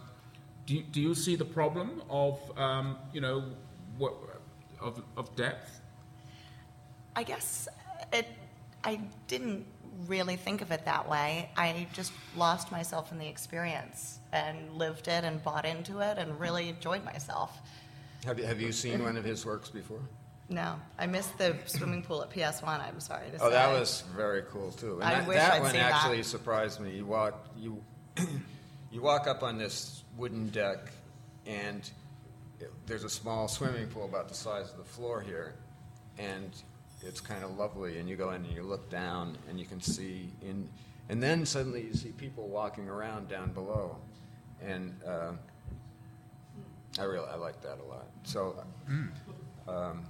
Do 0.66 0.76
you, 0.76 0.84
do 0.84 1.02
you 1.02 1.16
see 1.16 1.36
the 1.36 1.46
problem 1.46 2.04
of 2.12 2.38
um, 2.56 2.98
you 3.12 3.22
know 3.22 3.44
what, 3.98 4.14
of, 4.80 5.02
of 5.18 5.36
depth? 5.36 5.82
I 7.16 7.24
guess 7.24 7.68
it. 8.14 8.28
I 8.84 9.02
didn't 9.28 9.66
really 10.08 10.36
think 10.36 10.62
of 10.62 10.72
it 10.72 10.86
that 10.86 11.10
way. 11.10 11.50
I 11.58 11.88
just 11.94 12.14
lost 12.36 12.72
myself 12.72 13.12
in 13.12 13.18
the 13.18 13.28
experience 13.28 14.20
and 14.32 14.74
lived 14.74 15.08
it 15.08 15.24
and 15.24 15.44
bought 15.44 15.66
into 15.66 16.00
it 16.00 16.18
and 16.18 16.40
really 16.40 16.70
enjoyed 16.70 17.04
myself. 17.04 17.58
Have 18.26 18.40
you, 18.40 18.46
have 18.46 18.62
you 18.62 18.72
seen 18.72 19.04
one 19.04 19.18
of 19.18 19.24
his 19.24 19.46
works 19.46 19.70
before? 19.70 20.02
No, 20.50 20.76
I 20.98 21.06
missed 21.06 21.38
the 21.38 21.56
swimming 21.68 22.02
pool 22.02 22.24
at 22.24 22.32
PS 22.32 22.64
One. 22.64 22.82
I'm 22.82 23.00
sorry 23.00 23.30
to 23.30 23.38
say. 23.38 23.46
Oh, 23.46 23.52
that 23.52 23.72
was 23.72 24.04
very 24.16 24.44
cool 24.52 24.72
too. 24.72 24.96
And 24.96 25.04
I 25.04 25.20
that, 25.20 25.28
wish 25.28 25.38
that 25.38 25.54
I'd 25.54 25.62
one 25.62 25.72
seen 25.72 25.80
that. 25.80 25.94
actually 25.94 26.24
surprised 26.24 26.80
me. 26.80 26.96
You 26.96 27.06
walk 27.06 27.48
you 27.56 27.84
you 28.92 29.02
walk 29.02 29.28
up 29.28 29.44
on 29.44 29.60
this 29.60 30.04
wooden 30.18 30.50
deck, 30.50 30.92
and 31.46 31.88
it, 32.60 32.72
there's 32.88 33.04
a 33.04 33.10
small 33.10 33.48
swimming 33.48 33.88
pool 33.90 34.06
about 34.06 34.28
the 34.28 34.34
size 34.34 34.72
of 34.72 34.78
the 34.78 34.84
floor 34.84 35.22
here, 35.22 35.54
and 36.18 36.52
it's 37.04 37.22
kind 37.22 37.44
of 37.44 37.58
lovely. 37.58 38.00
And 38.00 38.10
you 38.10 38.16
go 38.16 38.32
in 38.32 38.46
and 38.46 38.54
you 38.54 38.64
look 38.64 38.90
down, 38.90 39.38
and 39.50 39.60
you 39.60 39.66
can 39.66 39.82
see 39.82 40.30
in, 40.42 40.68
and 41.10 41.22
then 41.22 41.46
suddenly 41.46 41.84
you 41.84 41.94
see 41.94 42.10
people 42.10 42.48
walking 42.48 42.88
around 42.88 43.30
down 43.30 43.52
below, 43.52 43.98
and 44.62 44.96
uh, 45.06 45.32
I 47.00 47.04
really 47.04 47.28
I 47.28 47.36
like 47.36 47.62
that 47.62 47.80
a 47.80 47.88
lot. 47.88 48.08
So. 48.24 48.64
Um, 49.68 50.04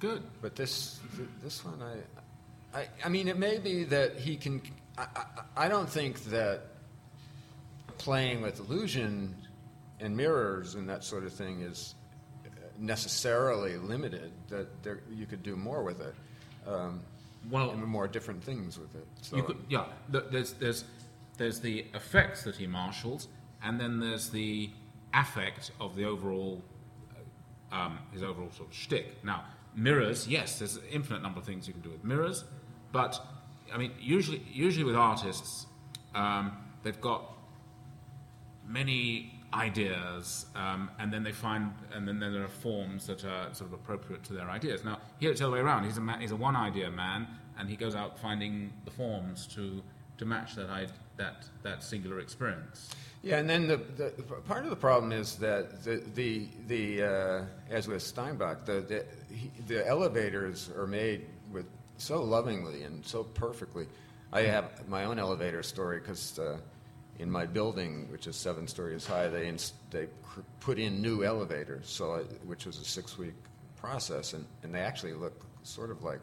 Good. 0.00 0.22
but 0.40 0.56
this 0.56 0.98
this 1.42 1.64
one, 1.64 1.80
I, 1.82 2.78
I, 2.78 2.88
I 3.04 3.08
mean, 3.08 3.28
it 3.28 3.38
may 3.38 3.58
be 3.58 3.84
that 3.84 4.16
he 4.16 4.36
can. 4.36 4.62
I, 4.96 5.06
I, 5.14 5.24
I 5.66 5.68
don't 5.68 5.88
think 5.88 6.24
that 6.24 6.62
playing 7.98 8.40
with 8.40 8.58
illusion 8.60 9.36
and 10.00 10.16
mirrors 10.16 10.74
and 10.74 10.88
that 10.88 11.04
sort 11.04 11.24
of 11.24 11.32
thing 11.34 11.60
is 11.60 11.94
necessarily 12.80 13.76
limited. 13.76 14.32
That 14.48 14.82
there, 14.82 15.00
you 15.10 15.26
could 15.26 15.42
do 15.42 15.54
more 15.54 15.82
with 15.82 16.00
it, 16.00 16.14
um, 16.66 17.00
Well, 17.50 17.74
more 17.76 18.08
different 18.08 18.42
things 18.42 18.78
with 18.78 18.94
it. 18.94 19.06
So, 19.22 19.36
You 19.36 19.42
could, 19.42 19.58
yeah. 19.68 19.84
There's 20.08 20.54
there's 20.54 20.84
there's 21.36 21.60
the 21.60 21.86
effects 21.94 22.42
that 22.44 22.56
he 22.56 22.66
marshals, 22.66 23.28
and 23.62 23.80
then 23.80 24.00
there's 24.00 24.30
the 24.30 24.70
affect 25.14 25.70
of 25.80 25.96
the 25.96 26.04
overall 26.04 26.62
uh, 27.72 27.76
um, 27.76 27.98
his 28.12 28.22
overall 28.22 28.50
sort 28.50 28.68
of 28.68 28.74
shtick. 28.74 29.24
Now, 29.24 29.44
mirrors, 29.74 30.26
yes, 30.26 30.58
there's 30.58 30.76
an 30.76 30.82
infinite 30.90 31.22
number 31.22 31.38
of 31.40 31.46
things 31.46 31.66
you 31.66 31.72
can 31.74 31.82
do 31.82 31.90
with 31.90 32.04
mirrors, 32.04 32.44
but 32.92 33.20
I 33.72 33.78
mean, 33.78 33.92
usually 34.00 34.42
usually 34.50 34.84
with 34.84 34.96
artists, 34.96 35.66
um, 36.14 36.56
they've 36.82 37.00
got 37.00 37.32
many 38.66 39.39
ideas, 39.54 40.46
um, 40.54 40.90
and 40.98 41.12
then 41.12 41.22
they 41.22 41.32
find, 41.32 41.72
and 41.92 42.06
then 42.06 42.18
there 42.20 42.42
are 42.44 42.48
forms 42.48 43.06
that 43.06 43.24
are 43.24 43.52
sort 43.52 43.70
of 43.70 43.74
appropriate 43.74 44.22
to 44.24 44.32
their 44.32 44.48
ideas. 44.50 44.84
Now, 44.84 44.98
here 45.18 45.30
it's 45.30 45.40
the 45.40 45.46
other 45.46 45.54
way 45.54 45.60
around. 45.60 45.84
He's 45.84 45.96
a, 45.96 46.00
man, 46.00 46.20
he's 46.20 46.30
a 46.32 46.36
one 46.36 46.56
idea 46.56 46.90
man, 46.90 47.26
and 47.58 47.68
he 47.68 47.76
goes 47.76 47.94
out 47.94 48.18
finding 48.18 48.72
the 48.84 48.90
forms 48.90 49.46
to, 49.48 49.82
to 50.18 50.24
match 50.24 50.54
that, 50.54 50.70
I- 50.70 50.86
that, 51.16 51.44
that 51.62 51.82
singular 51.82 52.20
experience. 52.20 52.90
Yeah, 53.22 53.36
and 53.38 53.50
then 53.50 53.66
the, 53.66 53.76
the 53.76 54.10
part 54.48 54.64
of 54.64 54.70
the 54.70 54.76
problem 54.76 55.12
is 55.12 55.36
that 55.36 55.84
the 55.84 56.02
the, 56.14 56.48
the 56.68 57.02
uh, 57.02 57.44
as 57.68 57.86
with 57.86 58.02
Steinbach, 58.02 58.64
the 58.64 58.80
the, 58.80 59.04
he, 59.34 59.50
the 59.66 59.86
elevators 59.86 60.70
are 60.74 60.86
made 60.86 61.26
with 61.52 61.66
so 61.98 62.22
lovingly 62.22 62.84
and 62.84 63.04
so 63.04 63.24
perfectly. 63.24 63.86
I 64.32 64.42
have 64.42 64.88
my 64.88 65.04
own 65.04 65.18
elevator 65.18 65.62
story 65.62 65.98
because 66.00 66.38
uh, 66.38 66.56
in 67.20 67.30
my 67.30 67.44
building, 67.46 68.08
which 68.10 68.26
is 68.26 68.34
seven 68.34 68.66
stories 68.66 69.06
high, 69.06 69.28
they 69.28 69.46
ins- 69.46 69.74
they 69.90 70.06
cr- 70.22 70.40
put 70.60 70.78
in 70.78 71.02
new 71.02 71.22
elevators, 71.22 71.86
so 71.88 72.14
I, 72.14 72.18
which 72.46 72.64
was 72.66 72.78
a 72.78 72.84
six 72.84 73.18
week 73.18 73.34
process, 73.76 74.32
and, 74.32 74.44
and 74.62 74.74
they 74.74 74.80
actually 74.80 75.12
look 75.12 75.38
sort 75.62 75.90
of 75.90 76.02
like 76.02 76.20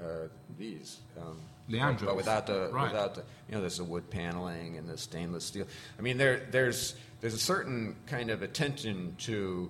uh, 0.00 0.28
these. 0.58 1.00
Um, 1.20 1.38
Leandros. 1.68 2.04
but 2.06 2.16
without 2.16 2.46
the 2.46 2.70
Right. 2.72 2.92
without 2.92 3.16
the, 3.16 3.22
you 3.48 3.54
know 3.56 3.60
there's 3.60 3.78
the 3.78 3.84
wood 3.84 4.08
paneling 4.08 4.76
and 4.78 4.88
the 4.88 4.96
stainless 4.96 5.44
steel. 5.44 5.66
I 5.98 6.02
mean 6.02 6.16
there 6.16 6.46
there's 6.52 6.94
there's 7.20 7.34
a 7.34 7.38
certain 7.38 7.96
kind 8.06 8.30
of 8.30 8.42
attention 8.42 9.16
to 9.20 9.68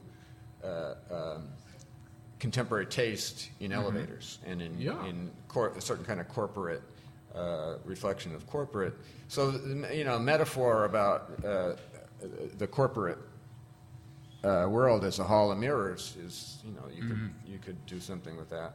uh, 0.63 0.95
um, 1.11 1.49
contemporary 2.39 2.85
taste 2.87 3.49
in 3.61 3.73
elevators 3.73 4.39
and 4.45 4.61
in 4.61 4.79
Yeah. 4.79 5.03
in 5.07 5.31
cor- 5.49 5.71
a 5.71 5.81
certain 5.81 6.05
kind 6.05 6.21
of 6.21 6.29
corporate 6.29 6.83
uh, 7.37 7.77
reflection 7.85 8.35
of 8.35 8.47
corporate. 8.47 8.95
So 9.29 9.61
you 9.93 10.05
know 10.05 10.19
metaphor 10.19 10.85
about 10.85 11.31
uh, 11.45 11.73
the 12.59 12.67
corporate 12.67 13.19
uh, 14.45 14.67
world 14.69 15.05
as 15.05 15.19
a 15.19 15.25
hall 15.25 15.51
of 15.53 15.59
mirrors 15.59 16.17
is 16.25 16.59
you 16.65 16.73
know 16.73 16.85
you 16.95 17.03
could 17.03 17.31
you 17.47 17.59
could 17.59 17.87
do 17.87 18.01
something 18.01 18.37
with 18.37 18.51
that. 18.51 18.75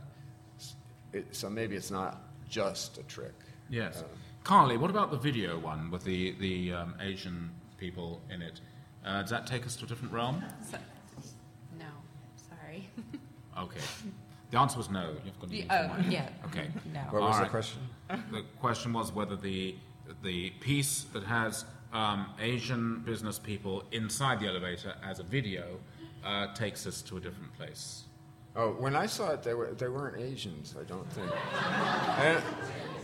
It, 1.14 1.36
so 1.36 1.49
maybe 1.49 1.76
it's 1.76 1.91
not 1.91 2.22
just 2.49 2.97
a 2.97 3.03
trick. 3.03 3.34
Yes. 3.70 4.01
Uh, 4.01 4.05
Carly, 4.43 4.78
what 4.78 4.89
about 4.89 5.12
the 5.12 5.18
video 5.18 5.59
one 5.59 5.91
with 5.91 6.03
the, 6.03 6.32
the 6.39 6.74
um, 6.74 6.95
Asian 6.99 7.51
people 7.78 8.22
in 8.30 8.41
it? 8.41 8.59
Uh, 9.05 9.22
does 9.22 9.30
that 9.30 9.45
take 9.45 9.66
us 9.66 9.76
to 9.78 9.86
a 9.86 9.88
different 9.88 10.14
realm? 10.14 10.43
So, 10.70 10.78
no, 11.78 11.86
sorry. 12.49 12.88
Okay. 13.59 13.82
The 14.52 14.60
answer 14.60 14.78
was 14.78 14.89
no. 14.89 15.16
You've 15.26 15.39
got 15.39 15.49
to 15.49 15.56
use 15.56 15.66
oh, 15.70 15.88
the 15.88 16.04
mic. 16.04 16.12
yeah. 16.12 16.30
Okay. 16.45 16.68
No. 16.93 16.99
what 17.10 17.22
was 17.22 17.24
All 17.24 17.32
the 17.38 17.41
right. 17.43 17.49
question? 17.52 17.82
The 18.32 18.43
question 18.60 18.93
was 18.93 19.14
whether 19.14 19.36
the 19.36 19.76
the 20.24 20.49
piece 20.60 21.04
that 21.14 21.24
has 21.24 21.64
um, 21.93 22.28
Asian 22.39 22.99
business 23.06 23.39
people 23.39 23.84
inside 23.91 24.41
the 24.41 24.47
elevator 24.47 24.93
as 25.04 25.20
a 25.20 25.24
video 25.24 25.80
uh, 26.26 26.54
takes 26.54 26.86
us 26.86 27.02
to 27.04 27.18
a 27.18 27.20
different 27.20 27.54
place. 27.58 28.04
Oh, 28.56 28.72
when 28.72 28.95
I 28.95 29.06
saw 29.06 29.30
it, 29.32 29.43
they, 29.43 29.54
were, 29.54 29.74
they 29.74 29.88
weren't 29.88 30.22
Asians, 30.22 30.76
I 30.80 30.84
don't 30.84 31.10
think. 31.14 31.32
And 32.18 32.43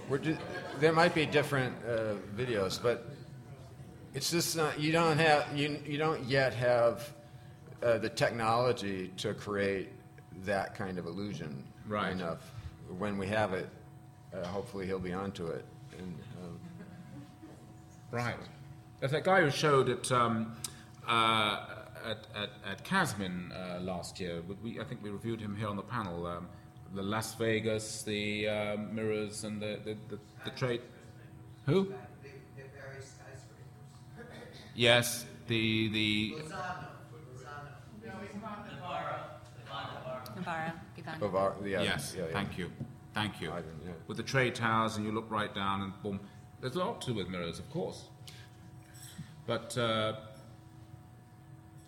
we're 0.10 0.18
ju- 0.18 0.38
there 0.80 0.92
might 0.92 1.16
be 1.16 1.26
different 1.26 1.74
uh, 1.88 2.16
videos, 2.36 2.82
but 2.82 3.10
it's 4.14 4.30
just 4.32 4.58
not, 4.58 4.80
you 4.80 4.92
don't 4.92 5.18
have, 5.18 5.58
you, 5.58 5.80
you 5.86 5.98
don't 5.98 6.24
yet 6.26 6.54
have 6.54 7.14
uh, 7.82 7.98
the 7.98 8.10
technology 8.10 9.12
to 9.18 9.34
create 9.34 9.90
that 10.46 10.76
kind 10.76 10.98
of 10.98 11.06
illusion 11.06 11.64
Right. 11.88 12.12
enough. 12.12 12.52
When 12.98 13.18
we 13.18 13.28
have 13.28 13.54
it, 13.54 13.70
uh, 14.34 14.46
hopefully 14.48 14.86
he'll 14.86 15.00
be 15.00 15.14
onto 15.14 15.48
it. 15.48 15.66
And, 15.98 16.16
um, 16.44 16.60
Right. 18.12 18.38
There's 19.00 19.12
that 19.12 19.24
guy 19.26 19.42
who 19.42 19.50
showed 19.52 19.90
at 19.90 20.12
um, 20.12 20.56
uh, 21.08 21.66
at, 22.06 22.28
at, 22.36 22.50
at 22.66 22.86
Kasmin 22.86 23.52
uh, 23.52 23.80
last 23.82 24.20
year. 24.20 24.42
We- 24.48 24.56
We, 24.76 24.80
I 24.80 24.84
think 24.86 25.04
we 25.04 25.10
reviewed 25.10 25.42
him 25.42 25.56
here 25.56 25.68
on 25.68 25.76
the 25.76 25.84
panel. 25.84 26.26
Um, 26.26 26.48
the 26.96 27.02
Las 27.04 27.36
Vegas, 27.36 28.04
the 28.04 28.48
um, 28.48 28.96
mirrors, 28.96 29.44
and 29.44 29.62
the 29.62 29.80
the, 29.84 29.98
the, 30.10 30.20
the 30.46 30.52
trade. 30.52 30.82
Who? 31.66 31.94
Yes, 34.76 35.26
the 35.48 35.90
the 35.90 36.36
Navarro, 36.44 36.87
Ivan. 40.48 41.20
Bavar- 41.20 41.56
yeah, 41.66 41.82
yes. 41.82 42.16
yeah, 42.18 42.26
yeah. 42.26 42.34
Thank 42.34 42.58
you, 42.58 42.72
thank 43.14 43.42
you. 43.42 43.52
I 43.52 43.60
yeah. 43.60 43.92
With 44.08 44.18
the 44.18 44.24
trade 44.24 44.56
towers, 44.56 44.98
and 44.98 45.06
you 45.06 45.12
look 45.12 45.30
right 45.30 45.54
down, 45.54 45.82
and 45.82 45.94
boom. 46.04 46.20
There's 46.60 46.76
a 46.76 46.80
lot 46.80 47.02
to 47.02 47.08
do 47.12 47.16
with 47.16 47.28
mirrors, 47.30 47.60
of 47.60 47.70
course. 47.70 48.06
But 49.46 49.78
uh, 49.78 50.14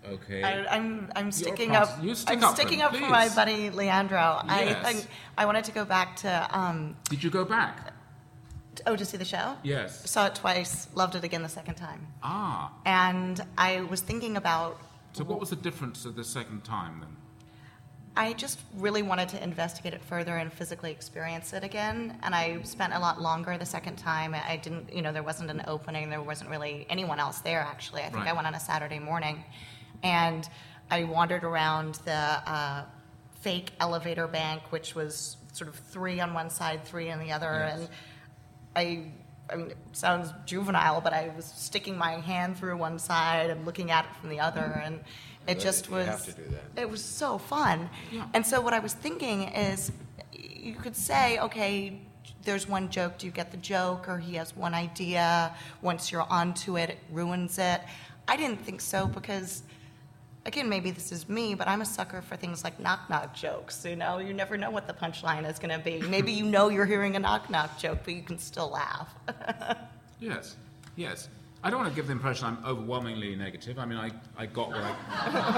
okay. 0.07 0.43
I, 0.43 0.75
I'm 0.75 1.11
I'm 1.15 1.31
sticking 1.31 1.75
up. 1.75 1.89
you 2.01 2.15
stick 2.15 2.37
I'm 2.37 2.43
up 2.43 2.51
for 2.51 2.61
sticking 2.61 2.79
him, 2.79 2.85
up 2.87 2.95
for 2.95 3.01
my 3.09 3.29
buddy 3.29 3.69
Leandro. 3.69 4.41
I 4.43 4.63
Yes. 4.63 4.85
think 4.85 5.07
I 5.37 5.45
wanted 5.45 5.63
to 5.65 5.71
go 5.71 5.85
back 5.85 6.15
to 6.17 6.47
um, 6.57 6.95
Did 7.09 7.23
you 7.23 7.29
go 7.29 7.43
back? 7.45 7.93
oh 8.87 8.95
to 8.95 9.05
see 9.05 9.17
the 9.17 9.25
show. 9.25 9.55
Yes. 9.63 10.09
Saw 10.09 10.27
it 10.27 10.35
twice. 10.35 10.87
Loved 10.95 11.15
it 11.15 11.23
again 11.23 11.41
the 11.43 11.49
second 11.49 11.75
time. 11.75 12.07
Ah. 12.23 12.71
And 12.85 13.41
I 13.57 13.81
was 13.81 14.01
thinking 14.01 14.37
about. 14.37 14.79
So 15.13 15.23
what 15.23 15.39
was 15.39 15.49
the 15.49 15.55
difference 15.55 16.05
of 16.05 16.15
the 16.15 16.23
second 16.23 16.63
time 16.63 16.99
then? 17.01 17.15
I 18.15 18.33
just 18.33 18.59
really 18.77 19.01
wanted 19.01 19.29
to 19.29 19.43
investigate 19.43 19.93
it 19.93 20.03
further 20.03 20.35
and 20.37 20.51
physically 20.51 20.91
experience 20.91 21.53
it 21.53 21.63
again. 21.63 22.17
And 22.21 22.35
I 22.35 22.61
spent 22.63 22.93
a 22.93 22.99
lot 22.99 23.21
longer 23.21 23.57
the 23.57 23.65
second 23.65 23.95
time. 23.97 24.35
I 24.35 24.57
didn't, 24.57 24.93
you 24.93 25.01
know, 25.01 25.13
there 25.13 25.23
wasn't 25.23 25.49
an 25.51 25.63
opening. 25.67 26.09
There 26.09 26.21
wasn't 26.21 26.49
really 26.49 26.85
anyone 26.89 27.19
else 27.19 27.39
there, 27.39 27.61
actually. 27.61 28.01
I 28.01 28.05
think 28.05 28.25
Right. 28.25 28.29
I 28.29 28.33
went 28.33 28.47
on 28.47 28.55
a 28.55 28.59
Saturday 28.59 28.99
morning. 28.99 29.43
And 30.03 30.47
I 30.91 31.03
wandered 31.03 31.43
around 31.43 31.95
the 32.05 32.11
uh, 32.13 32.83
fake 33.41 33.71
elevator 33.79 34.27
bank, 34.27 34.63
which 34.71 34.95
was 34.95 35.37
sort 35.53 35.69
of 35.69 35.75
three 35.75 36.19
on 36.19 36.33
one 36.33 36.49
side, 36.49 36.83
three 36.83 37.11
on 37.11 37.19
the 37.19 37.31
other. 37.31 37.51
Yes. 37.67 37.79
And 37.79 37.89
I, 38.75 39.53
I 39.53 39.55
mean, 39.55 39.71
it 39.71 39.77
sounds 39.93 40.33
juvenile, 40.45 41.01
but 41.01 41.13
I 41.13 41.31
was 41.35 41.45
sticking 41.45 41.97
my 41.97 42.13
hand 42.13 42.57
through 42.57 42.77
one 42.77 42.99
side 42.99 43.49
and 43.49 43.65
looking 43.65 43.91
at 43.91 44.05
it 44.05 44.15
from 44.19 44.29
the 44.29 44.39
other. 44.39 44.81
And 44.83 44.99
it 45.49 45.55
That- 45.57 45.63
just 45.63 45.87
you 45.87 45.95
was. 45.95 46.05
have 46.07 46.25
to 46.25 46.31
do 46.31 46.43
that. 46.51 46.81
It 46.81 46.89
was 46.89 47.03
so 47.03 47.37
fun. 47.37 47.89
Yeah. 48.11 48.27
And 48.33 48.45
so 48.45 48.61
what 48.61 48.73
I 48.73 48.79
was 48.79 48.93
thinking 48.93 49.43
is 49.49 49.91
you 50.33 50.75
could 50.75 50.95
say, 50.95 51.39
okay, 51.39 51.99
there's 52.43 52.67
one 52.67 52.89
joke, 52.89 53.17
do 53.17 53.25
you 53.25 53.31
get 53.31 53.51
the 53.51 53.57
joke? 53.57 54.07
Or 54.07 54.17
he 54.19 54.35
has 54.35 54.55
one 54.55 54.73
idea, 54.73 55.53
once 55.81 56.11
you're 56.11 56.27
onto 56.29 56.77
it, 56.77 56.89
it 56.91 56.99
ruins 57.11 57.57
it. 57.57 57.81
I 58.27 58.37
didn't 58.37 58.61
think 58.63 58.79
so 58.81 59.07
because, 59.07 59.63
again, 60.45 60.69
maybe 60.69 60.91
this 60.91 61.11
is 61.11 61.27
me, 61.27 61.55
but 61.55 61.67
I'm 61.67 61.81
a 61.81 61.85
sucker 61.85 62.21
for 62.21 62.35
things 62.37 62.63
like 62.63 62.79
knock 62.79 63.09
knock 63.09 63.33
jokes. 63.33 63.83
You 63.85 63.95
know, 63.95 64.19
you 64.19 64.33
never 64.33 64.55
know 64.57 64.69
what 64.69 64.85
the 64.87 64.93
punchline 64.93 65.49
is 65.49 65.57
going 65.59 65.75
to 65.77 65.83
be. 65.83 65.99
Maybe 66.07 66.31
you 66.31 66.45
know 66.45 66.69
you're 66.69 66.85
hearing 66.85 67.15
a 67.15 67.19
knock 67.19 67.49
knock 67.49 67.77
joke, 67.79 67.99
but 68.05 68.13
you 68.13 68.21
can 68.21 68.37
still 68.39 68.69
laugh. 68.69 69.09
Yes, 70.21 70.57
yes. 70.97 71.29
I 71.63 71.69
don't 71.69 71.79
want 71.79 71.89
to 71.91 71.95
give 71.95 72.07
the 72.07 72.13
impression 72.13 72.45
I'm 72.47 72.57
overwhelmingly 72.65 73.35
negative. 73.35 73.77
I 73.79 73.85
mean, 73.85 73.97
I, 73.97 74.11
I 74.37 74.45
got 74.45 74.69
what 74.69 74.77
I 74.77 74.91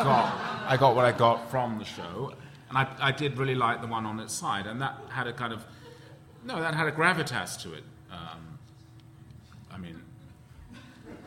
got. 0.04 0.66
I 0.68 0.78
got 0.78 0.96
what 0.96 1.06
I 1.06 1.12
got 1.12 1.52
from 1.52 1.78
the 1.78 1.86
show, 1.86 2.34
and 2.70 2.78
I, 2.78 2.88
I 3.00 3.12
did 3.12 3.38
really 3.38 3.54
like 3.56 3.82
the 3.82 3.88
one 3.88 4.06
on 4.06 4.20
its 4.20 4.34
side, 4.34 4.66
and 4.66 4.82
that 4.82 4.98
had 5.10 5.28
a 5.28 5.34
kind 5.34 5.54
of 5.54 5.64
no, 6.44 6.60
that 6.60 6.74
had 6.74 6.88
a 6.88 6.92
gravitas 6.92 7.62
to 7.62 7.74
it. 7.74 7.84
Um, 8.12 8.58
I 9.72 9.78
mean, 9.78 10.02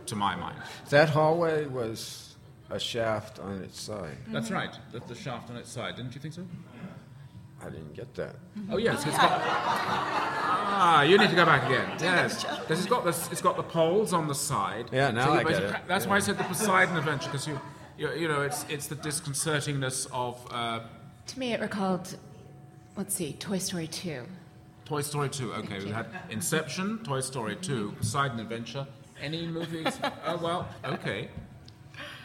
to 0.06 0.16
my 0.16 0.34
mind, 0.34 0.58
That 0.90 1.08
hallway 1.10 1.66
was 1.66 2.34
a 2.68 2.80
shaft 2.80 3.38
on 3.38 3.62
its 3.62 3.80
side. 3.80 4.16
that's 4.28 4.50
right. 4.50 4.74
The, 4.90 4.98
the 5.00 5.14
shaft 5.14 5.50
on 5.50 5.56
its 5.56 5.70
side, 5.70 5.94
didn't 5.96 6.14
you 6.16 6.20
think 6.20 6.34
so? 6.34 6.44
I 7.66 7.70
didn't 7.70 7.94
get 7.94 8.14
that. 8.14 8.36
Oh 8.70 8.76
yes, 8.76 9.04
it's 9.06 9.16
got. 9.16 9.40
Ah, 10.76 11.02
you 11.02 11.16
need 11.18 11.30
to 11.30 11.36
go 11.36 11.44
back 11.44 11.64
again. 11.66 11.88
Yes, 12.00 12.44
because 12.44 12.78
it's 12.80 12.88
got 12.88 13.04
the 13.04 13.10
it's 13.30 13.40
got 13.40 13.56
the 13.56 13.62
poles 13.62 14.12
on 14.12 14.26
the 14.28 14.34
side. 14.34 14.86
Yeah, 14.92 15.10
now 15.10 15.32
you 15.34 15.40
I 15.40 15.44
get 15.44 15.62
it. 15.62 15.76
That's 15.86 16.04
Yeah. 16.04 16.10
why 16.10 16.16
I 16.16 16.20
said 16.20 16.36
the 16.38 16.44
Poseidon 16.44 16.96
Adventure 16.96 17.28
because 17.30 17.46
you, 17.46 17.60
you, 17.96 18.10
you 18.12 18.28
know, 18.28 18.42
it's 18.42 18.64
it's 18.68 18.86
the 18.88 18.96
disconcertingness 18.96 20.08
of 20.12 20.36
uh, 20.50 20.80
To 21.28 21.38
me, 21.38 21.52
it 21.52 21.60
recalled, 21.60 22.16
let's 22.96 23.14
see, 23.14 23.32
Toy 23.34 23.58
Story 23.58 23.86
2. 23.86 24.22
Toy 24.84 25.00
Story 25.00 25.28
2. 25.30 25.52
Okay, 25.54 25.78
we 25.78 25.86
you. 25.86 25.92
had 25.92 26.06
Inception, 26.30 26.98
Toy 27.04 27.20
Story 27.20 27.56
2, 27.56 27.92
Poseidon 27.92 28.40
Adventure. 28.40 28.86
Any 29.22 29.46
movies? 29.46 29.98
oh 30.26 30.36
well, 30.42 30.68
okay, 30.84 31.28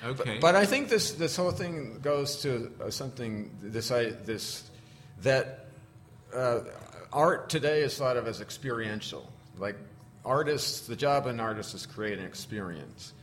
okay. 0.03 0.39
But 0.41 0.55
I 0.55 0.65
think 0.65 0.89
this, 0.89 1.11
this 1.13 1.35
whole 1.37 1.51
thing 1.51 1.99
goes 2.01 2.41
to 2.41 2.71
uh, 2.83 2.89
something 2.89 3.51
this 3.61 3.91
I, 3.91 4.09
this 4.25 4.68
that 5.21 5.65
uh, 6.33 6.59
art 7.11 7.49
today 7.49 7.81
is 7.81 7.97
thought 7.97 8.17
of 8.17 8.27
as 8.27 8.41
experiential. 8.41 9.29
Like 9.57 9.75
artists, 10.25 10.87
the 10.87 10.95
job 10.95 11.25
of 11.25 11.33
an 11.33 11.39
artist 11.39 11.73
is 11.75 11.85
create 11.85 12.19
an 12.19 12.25
experience, 12.25 13.13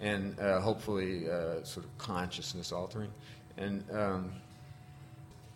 and 0.00 0.38
uh, 0.40 0.60
hopefully 0.60 1.28
uh, 1.30 1.62
sort 1.64 1.84
of 1.86 1.98
consciousness 1.98 2.72
altering. 2.72 3.10
And 3.58 3.84
um, 3.92 4.32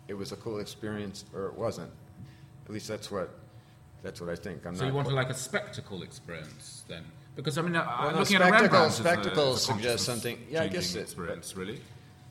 it 0.07 0.13
was 0.13 0.31
a 0.31 0.35
cool 0.37 0.59
experience, 0.59 1.25
or 1.33 1.47
it 1.47 1.55
wasn't. 1.55 1.91
At 2.65 2.71
least 2.73 2.87
that's 2.87 3.09
what 3.11 3.29
That's 4.03 4.21
what 4.21 4.29
I 4.29 4.35
think. 4.35 4.65
I'm 4.65 4.75
So 4.75 4.85
you 4.85 4.93
want 4.93 5.07
qu- 5.07 5.15
like 5.15 5.29
a 5.29 5.33
spectacle 5.33 6.03
experience 6.03 6.83
then? 6.87 7.03
Because 7.35 7.57
I 7.57 7.61
mean, 7.61 7.75
uh, 7.75 7.85
Well, 7.85 8.11
no, 8.11 8.19
looking 8.19 8.35
at 8.37 8.41
a 8.41 8.45
spectacle- 8.47 8.61
Rembrandt 8.79 8.91
is 8.93 8.99
a- 8.99 9.03
spectacle 9.03 9.53
is 9.53 9.57
a 9.57 9.63
suggests 9.65 10.05
something- 10.05 10.47
yeah, 10.49 10.63
I 10.63 10.67
guess 10.67 10.93
it- 10.95 11.01
experience, 11.01 11.55
really. 11.55 11.81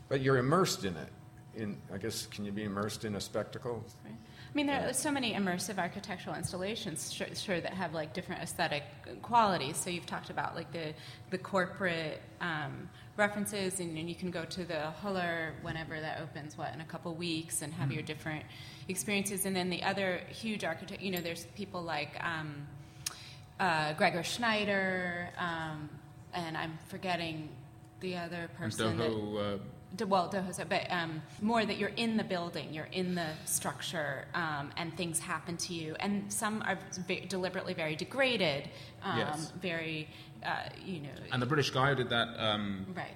but 0.08 0.20
you're 0.20 0.36
immersed 0.38 0.84
in 0.84 0.96
it. 0.96 1.08
In 1.56 1.76
I 1.92 1.98
guess 1.98 2.26
can 2.26 2.44
you 2.44 2.52
be 2.52 2.64
immersed 2.64 3.04
in 3.04 3.14
a 3.14 3.20
spectacle? 3.20 3.82
Right. 4.04 4.12
I 4.14 4.54
mean, 4.56 4.66
there 4.66 4.88
are 4.88 4.92
so 4.92 5.10
many 5.10 5.34
immersive 5.34 5.76
architectural 5.78 6.34
installations, 6.34 7.12
sure, 7.12 7.26
sure, 7.34 7.60
that 7.60 7.74
have 7.74 7.92
like 7.92 8.14
different 8.14 8.42
aesthetic 8.42 8.84
qualities. 9.22 9.76
So 9.76 9.90
you've 9.90 10.06
talked 10.06 10.30
about 10.30 10.54
like 10.54 10.72
the 10.72 10.94
the 11.30 11.38
corporate 11.38 12.22
um, 12.40 12.88
references, 13.16 13.80
and, 13.80 13.96
and 13.98 14.08
you 14.08 14.14
can 14.14 14.30
go 14.30 14.44
to 14.44 14.64
the 14.64 14.92
Höller 15.02 15.52
whenever 15.62 16.00
that 16.00 16.20
opens, 16.22 16.56
what 16.56 16.72
in 16.74 16.80
a 16.80 16.84
couple 16.84 17.14
weeks, 17.14 17.62
and 17.62 17.72
have 17.74 17.90
your 17.92 18.02
different 18.02 18.44
experiences. 18.88 19.44
And 19.46 19.54
then 19.56 19.68
the 19.70 19.82
other 19.82 20.20
huge 20.28 20.64
architect, 20.64 21.02
you 21.02 21.10
know, 21.10 21.20
there's 21.20 21.44
people 21.54 21.82
like 21.82 22.12
um, 22.22 22.66
uh, 23.60 23.92
Gregor 23.94 24.22
Schneider, 24.22 25.30
um, 25.38 25.88
and 26.32 26.56
I'm 26.56 26.78
forgetting 26.88 27.48
the 28.00 28.16
other 28.16 28.48
And 28.48 28.56
person. 28.58 28.96
that- 28.98 29.06
uh, 29.10 29.56
D- 29.56 29.62
well, 30.08 30.28
Doho's, 30.28 30.60
but 30.68 30.90
um, 30.90 31.22
more 31.40 31.64
that 31.64 31.76
you're 31.78 31.90
in 31.96 32.16
the 32.16 32.24
building, 32.24 32.72
you're 32.72 32.88
in 32.92 33.14
the 33.14 33.28
structure, 33.44 34.24
um, 34.34 34.70
and 34.76 34.94
things 34.96 35.18
happen 35.18 35.56
to 35.58 35.74
you. 35.74 35.96
And 36.00 36.32
some 36.32 36.62
are 36.66 36.78
ve- 37.06 37.26
deliberately 37.26 37.74
very 37.74 37.96
degraded, 37.96 38.68
um, 39.02 39.18
Yes. 39.18 39.52
very, 39.62 40.08
uh, 40.44 40.68
you 40.84 41.00
know, 41.00 41.08
and 41.32 41.40
the 41.40 41.46
British 41.46 41.70
guy 41.70 41.90
who 41.90 41.94
did 41.94 42.10
that. 42.10 42.28
Um, 42.38 42.86
right. 42.94 43.14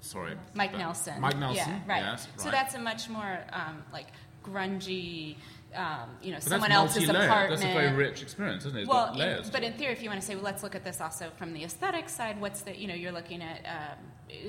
sorry, 0.00 0.36
Mike 0.54 0.76
Nelson. 0.76 1.20
Mike 1.20 1.36
Nelson. 1.38 1.56
Yeah, 1.68 1.80
right. 1.86 2.02
Yes, 2.02 2.28
So 2.36 2.50
that's 2.50 2.74
a 2.74 2.78
much 2.80 3.08
more 3.08 3.38
um, 3.52 3.82
like 3.92 4.06
grungy, 4.44 5.36
um, 5.74 6.08
you 6.22 6.30
know, 6.30 6.36
But 6.36 6.44
someone 6.44 6.72
else's 6.72 7.08
apartment. 7.08 7.50
That's 7.60 7.64
a 7.64 7.74
very 7.74 7.92
rich 7.94 8.22
experience, 8.22 8.64
isn't 8.64 8.78
it? 8.78 8.82
It's 8.82 8.88
well, 8.90 9.12
in- 9.20 9.50
but 9.50 9.62
in 9.62 9.72
theory, 9.74 9.92
if 9.92 10.02
you 10.02 10.08
want 10.08 10.20
to 10.20 10.26
say, 10.26 10.34
well, 10.34 10.44
let's 10.44 10.62
look 10.62 10.74
at 10.74 10.84
this 10.84 11.00
also 11.00 11.30
from 11.36 11.52
the 11.52 11.64
aesthetic 11.64 12.08
side. 12.08 12.40
What's 12.40 12.62
the, 12.62 12.76
you 12.76 12.86
know, 12.86 12.94
you're 12.94 13.12
looking 13.12 13.42
at 13.42 13.60
um, 13.66 13.98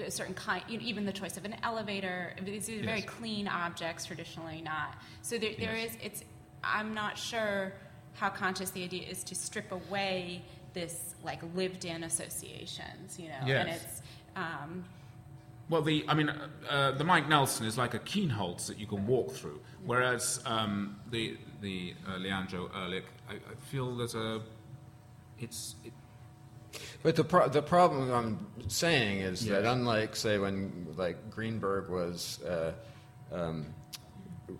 a 0.05 0.11
certain 0.11 0.33
kind, 0.35 0.63
you 0.69 0.77
know, 0.77 0.85
even 0.85 1.05
the 1.05 1.11
choice 1.11 1.35
of 1.37 1.43
an 1.45 1.55
elevator. 1.63 2.33
These 2.43 2.69
are 2.69 2.81
very 2.83 2.99
Yes. 2.99 3.09
clean 3.09 3.47
objects, 3.47 4.05
traditionally 4.05 4.61
not. 4.61 4.95
So 5.21 5.37
there, 5.37 5.51
there 5.59 5.75
Yes. 5.75 5.91
is, 5.91 5.97
it's. 6.03 6.23
I'm 6.63 6.93
not 6.93 7.17
sure 7.17 7.73
how 8.13 8.29
conscious 8.29 8.71
the 8.71 8.83
idea 8.83 9.07
is 9.07 9.23
to 9.25 9.35
strip 9.35 9.71
away 9.71 10.41
this 10.73 11.15
like 11.23 11.41
lived-in 11.55 12.03
associations, 12.03 13.19
you 13.19 13.27
know, 13.29 13.35
and 13.53 13.69
it's. 13.69 14.01
Um, 14.35 14.85
Well, 15.69 15.81
the 15.81 16.05
I 16.07 16.13
mean, 16.13 16.29
uh, 16.29 16.47
uh, 16.69 16.91
the 16.91 17.03
Mike 17.03 17.27
Nelson 17.27 17.65
is 17.65 17.77
like 17.77 17.93
a 17.93 17.99
Kienholz 17.99 18.67
that 18.67 18.77
you 18.79 18.87
can 18.87 19.05
walk 19.05 19.31
through, 19.31 19.59
whereas 19.87 20.39
um, 20.45 20.99
the 21.09 21.37
the 21.61 21.95
uh, 22.07 22.17
Leandro 22.19 22.69
Erlich, 22.75 23.07
I, 23.27 23.33
I 23.33 23.55
feel 23.71 23.95
there's 23.97 24.13
a 24.15 24.41
it's 25.39 25.75
it, 25.83 25.93
But 27.03 27.15
the 27.15 27.23
pro- 27.23 27.49
the 27.49 27.61
problem 27.61 28.11
I'm 28.11 28.37
saying 28.67 29.21
is 29.21 29.45
that 29.47 29.65
unlike 29.65 30.15
say 30.15 30.37
when 30.37 30.85
like 30.97 31.17
Greenberg 31.31 31.89
was 31.89 32.39
uh, 32.43 32.73
um, 33.31 33.73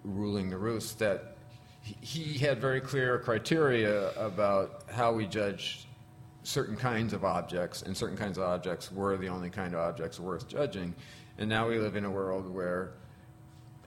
ruling 0.04 0.50
the 0.50 0.58
roost, 0.58 1.00
that 1.00 1.36
he, 1.82 1.96
he 2.02 2.40
had 2.40 2.60
very 2.60 2.82
clear 2.82 3.20
criteria 3.20 4.12
about 4.12 4.84
how 4.92 5.14
we 5.14 5.26
judged 5.28 5.86
certain 6.44 6.78
kinds 6.78 7.14
of 7.14 7.24
objects, 7.26 7.82
and 7.84 7.96
certain 7.96 8.18
kinds 8.18 8.38
of 8.38 8.44
objects 8.46 8.92
were 8.92 9.18
the 9.18 9.28
only 9.28 9.50
kind 9.50 9.74
of 9.74 9.80
objects 9.82 10.20
worth 10.20 10.48
judging. 10.48 10.96
And 11.38 11.50
now 11.50 11.68
we 11.68 11.78
live 11.78 11.96
in 11.96 12.06
a 12.06 12.10
world 12.10 12.50
where, 12.50 12.94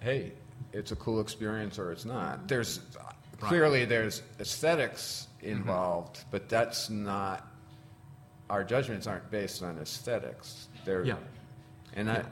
hey, 0.00 0.32
it's 0.72 0.92
a 0.92 0.96
cool 0.96 1.20
experience 1.20 1.78
or 1.78 1.92
it's 1.92 2.04
not. 2.04 2.46
There's 2.48 2.80
clearly 3.40 3.84
there's 3.84 4.22
aesthetics 4.38 5.28
involved, 5.42 6.24
but 6.30 6.48
that's 6.48 6.90
not 6.90 7.46
our 8.48 8.64
judgments 8.64 9.06
aren't 9.06 9.30
based 9.30 9.62
on 9.62 9.78
aesthetics. 9.78 10.68
They're, 10.84 11.04
Yeah. 11.04 11.14
And 11.94 12.10
I, 12.10 12.22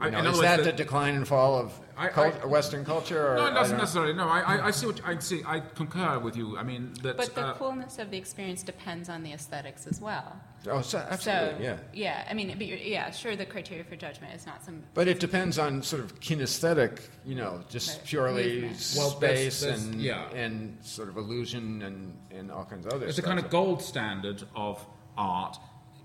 I- 0.00 0.06
you 0.06 0.10
know, 0.12 0.18
in 0.18 0.26
other 0.26 0.28
is 0.30 0.36
words, 0.36 0.42
that 0.48 0.56
the- 0.58 0.62
the 0.64 0.72
decline 0.72 1.14
and 1.14 1.26
fall 1.28 1.58
of 1.58 1.78
I- 1.96 2.08
cult- 2.08 2.42
I- 2.42 2.46
Western 2.46 2.84
culture? 2.84 3.32
Or 3.32 3.36
no, 3.36 3.46
it 3.46 3.50
I 3.50 3.54
doesn't 3.54 3.70
don't- 3.76 3.80
necessarily. 3.80 4.12
No, 4.14 4.28
I, 4.28 4.40
I, 4.40 4.66
I 4.66 4.70
see 4.70 4.86
what 4.86 5.00
I 5.04 5.18
see. 5.18 5.42
I 5.46 5.60
concur 5.60 6.18
with 6.18 6.36
you. 6.36 6.58
I 6.58 6.62
mean 6.62 6.92
that. 7.02 7.16
but 7.16 7.34
the 7.34 7.46
uh, 7.48 7.54
coolness 7.54 7.98
of 7.98 8.10
the 8.10 8.16
experience 8.18 8.62
depends 8.62 9.08
on 9.08 9.22
the 9.22 9.32
aesthetics 9.32 9.86
as 9.86 10.00
well. 10.00 10.38
Oh, 10.66 10.80
so, 10.82 10.98
absolutely, 10.98 11.64
so, 11.66 11.78
yeah. 11.92 12.26
I 12.28 12.34
mean, 12.34 12.54
but 12.58 12.66
yeah, 12.66 13.10
sure. 13.10 13.36
The 13.36 13.46
criteria 13.46 13.84
for 13.84 13.96
judgment 13.96 14.34
is 14.34 14.44
not 14.46 14.64
some. 14.64 14.82
But 14.94 15.06
it 15.08 15.20
depends 15.20 15.58
on 15.58 15.82
sort 15.82 16.02
of 16.02 16.18
kinesthetic, 16.20 17.00
you 17.24 17.36
know, 17.36 17.60
just 17.68 18.04
purely 18.04 18.62
Movement. 18.62 18.94
Well, 18.96 19.10
there's- 19.20 19.38
space 19.38 19.60
there's- 19.60 19.84
and 19.84 20.02
yeah. 20.02 20.28
and 20.30 20.76
sort 20.84 21.08
of 21.08 21.16
illusion 21.16 21.82
and, 21.82 22.16
and 22.30 22.50
all 22.50 22.64
kinds 22.64 22.86
of 22.86 22.92
other 22.92 23.06
It's 23.06 23.18
a 23.18 23.22
kind 23.22 23.38
of 23.38 23.50
gold 23.50 23.82
standard 23.82 24.42
of 24.56 24.84
art, 25.16 25.56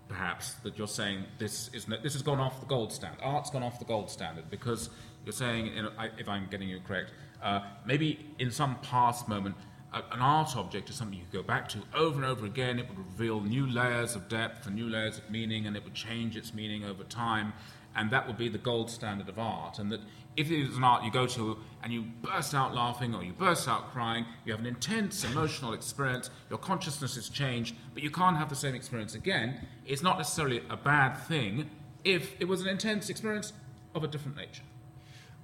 perhaps, 0.07 0.53
that 0.63 0.77
you're 0.77 0.87
saying 0.87 1.25
this 1.39 1.69
is 1.73 1.87
no- 1.87 1.97
this 2.01 2.13
has 2.13 2.21
gone 2.21 2.39
off 2.39 2.59
the 2.59 2.67
gold 2.67 2.91
standard. 2.93 3.21
Art's 3.23 3.49
gone 3.49 3.63
off 3.63 3.79
the 3.79 3.85
gold 3.85 4.09
standard 4.11 4.49
because 4.49 4.89
you're 5.25 5.33
saying, 5.33 5.67
you 5.75 5.81
know, 5.83 5.91
I- 5.97 6.11
if 6.17 6.29
I'm 6.29 6.47
getting 6.49 6.69
you 6.69 6.79
correct, 6.85 7.11
uh, 7.41 7.61
maybe 7.85 8.29
in 8.39 8.51
some 8.51 8.75
past 8.81 9.27
moment, 9.27 9.55
a, 9.55 9.61
an 9.93 10.19
art 10.19 10.55
object 10.55 10.89
is 10.89 10.95
something 10.95 11.17
you 11.17 11.25
could 11.25 11.41
go 11.41 11.43
back 11.43 11.69
to 11.69 11.79
over 11.93 12.15
and 12.15 12.25
over 12.25 12.45
again. 12.45 12.79
It 12.79 12.87
would 12.89 12.97
reveal 12.97 13.41
new 13.41 13.67
layers 13.67 14.15
of 14.15 14.27
depth 14.27 14.65
and 14.65 14.75
new 14.75 14.89
layers 14.89 15.17
of 15.19 15.29
meaning, 15.29 15.67
and 15.67 15.75
it 15.75 15.83
would 15.83 15.93
change 15.93 16.35
its 16.35 16.53
meaning 16.53 16.83
over 16.83 17.03
time. 17.03 17.53
And 17.95 18.09
that 18.09 18.25
would 18.25 18.37
be 18.37 18.49
the 18.49 18.57
gold 18.57 18.89
standard 18.89 19.29
of 19.29 19.37
art. 19.37 19.77
And 19.77 19.91
that 19.91 20.01
if 20.35 20.49
it 20.49 20.59
is 20.59 20.77
an 20.77 20.83
art 20.83 21.03
you 21.03 21.11
go 21.11 21.27
to 21.27 21.57
and 21.83 21.93
you 21.93 22.05
burst 22.23 22.55
out 22.55 22.73
laughing 22.73 23.13
or 23.13 23.23
you 23.23 23.33
burst 23.33 23.67
out 23.67 23.91
crying, 23.91 24.25
you 24.45 24.51
have 24.51 24.59
an 24.59 24.65
intense 24.65 25.23
emotional 25.23 25.73
experience, 25.73 26.31
your 26.49 26.57
consciousness 26.57 27.17
is 27.17 27.29
changed, 27.29 27.75
but 27.93 28.01
you 28.01 28.09
can't 28.09 28.37
have 28.37 28.49
the 28.49 28.55
same 28.55 28.73
experience 28.73 29.13
again, 29.13 29.67
it's 29.85 30.01
not 30.01 30.17
necessarily 30.17 30.63
a 30.71 30.77
bad 30.77 31.13
thing 31.13 31.69
if 32.03 32.35
it 32.39 32.45
was 32.45 32.61
an 32.61 32.67
intense 32.67 33.09
experience 33.09 33.53
of 33.93 34.03
a 34.03 34.07
different 34.07 34.37
nature. 34.37 34.63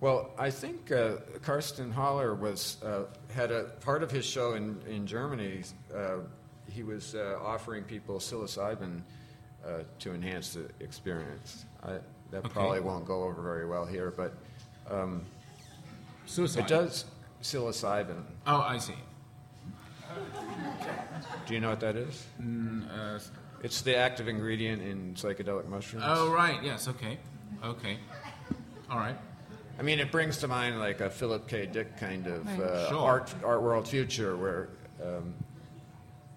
Well, 0.02 0.32
I 0.38 0.50
think 0.50 0.92
uh, 0.92 1.18
Carsten 1.42 1.92
Höller 1.94 2.38
was 2.40 2.78
uh, 2.84 3.04
had 3.34 3.52
a 3.52 3.64
part 3.82 4.02
of 4.02 4.10
his 4.12 4.26
show 4.26 4.54
in 4.54 4.80
in 4.88 5.06
Germany. 5.06 5.64
Uh, 5.94 6.20
he 6.68 6.84
was 6.84 7.16
uh, 7.16 7.38
offering 7.44 7.84
people 7.84 8.20
psilocybin 8.20 9.02
uh, 9.66 9.80
to 10.00 10.14
enhance 10.14 10.54
the 10.54 10.70
experience. 10.80 11.66
I, 11.84 11.98
that 12.32 12.46
Okay. 12.46 12.50
probably 12.50 12.80
won't 12.80 13.06
go 13.06 13.24
over 13.24 13.42
very 13.42 13.66
well 13.68 13.86
here, 13.86 14.14
but 14.16 14.34
um, 14.90 15.26
it 16.38 16.68
does 16.68 17.06
psilocybin. 17.42 18.22
Oh, 18.46 18.62
I 18.62 18.78
see. 18.78 18.94
Do 21.48 21.54
you 21.56 21.60
know 21.60 21.70
what 21.72 21.80
that 21.80 21.96
is? 21.96 22.26
Uh, 22.40 23.20
It's 23.64 23.82
the 23.82 23.98
active 23.98 24.28
ingredient 24.28 24.82
in 24.82 25.16
psychedelic 25.16 25.68
mushrooms. 25.68 26.06
oh, 26.08 26.32
right. 26.32 26.62
Yes. 26.64 26.88
Okay. 26.88 27.18
Okay. 27.64 27.98
All 28.90 28.98
right. 29.00 29.18
I 29.80 29.82
mean, 29.82 30.00
it 30.00 30.12
brings 30.12 30.38
to 30.40 30.48
mind 30.48 30.78
like 30.80 31.00
a 31.00 31.10
Philip 31.10 31.48
K. 31.48 31.66
Dick 31.66 31.98
kind 31.98 32.28
of 32.28 32.46
Right. 32.46 32.60
uh, 32.60 32.90
Sure. 32.90 33.00
art 33.00 33.34
art 33.44 33.62
world 33.62 33.88
future 33.88 34.36
where, 34.36 34.70
um, 35.02 35.34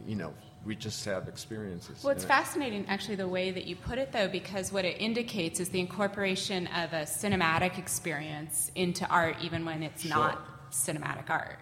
you 0.06 0.14
know, 0.14 0.32
we 0.64 0.76
just 0.76 1.04
have 1.06 1.26
experiences. 1.26 2.04
Well, 2.04 2.12
it's 2.14 2.22
it. 2.22 2.28
fascinating, 2.28 2.86
actually, 2.86 3.16
the 3.16 3.26
way 3.26 3.50
that 3.50 3.66
you 3.66 3.74
put 3.74 3.98
it, 3.98 4.12
though, 4.12 4.28
because 4.28 4.70
what 4.70 4.84
it 4.84 5.00
indicates 5.00 5.58
is 5.58 5.70
the 5.70 5.80
incorporation 5.80 6.68
of 6.68 6.92
a 6.92 7.02
cinematic 7.02 7.78
experience 7.78 8.70
into 8.76 9.04
art, 9.08 9.36
even 9.42 9.64
when 9.64 9.82
it's 9.82 10.02
Sure. 10.02 10.10
not 10.10 10.70
cinematic 10.70 11.28
art. 11.28 11.58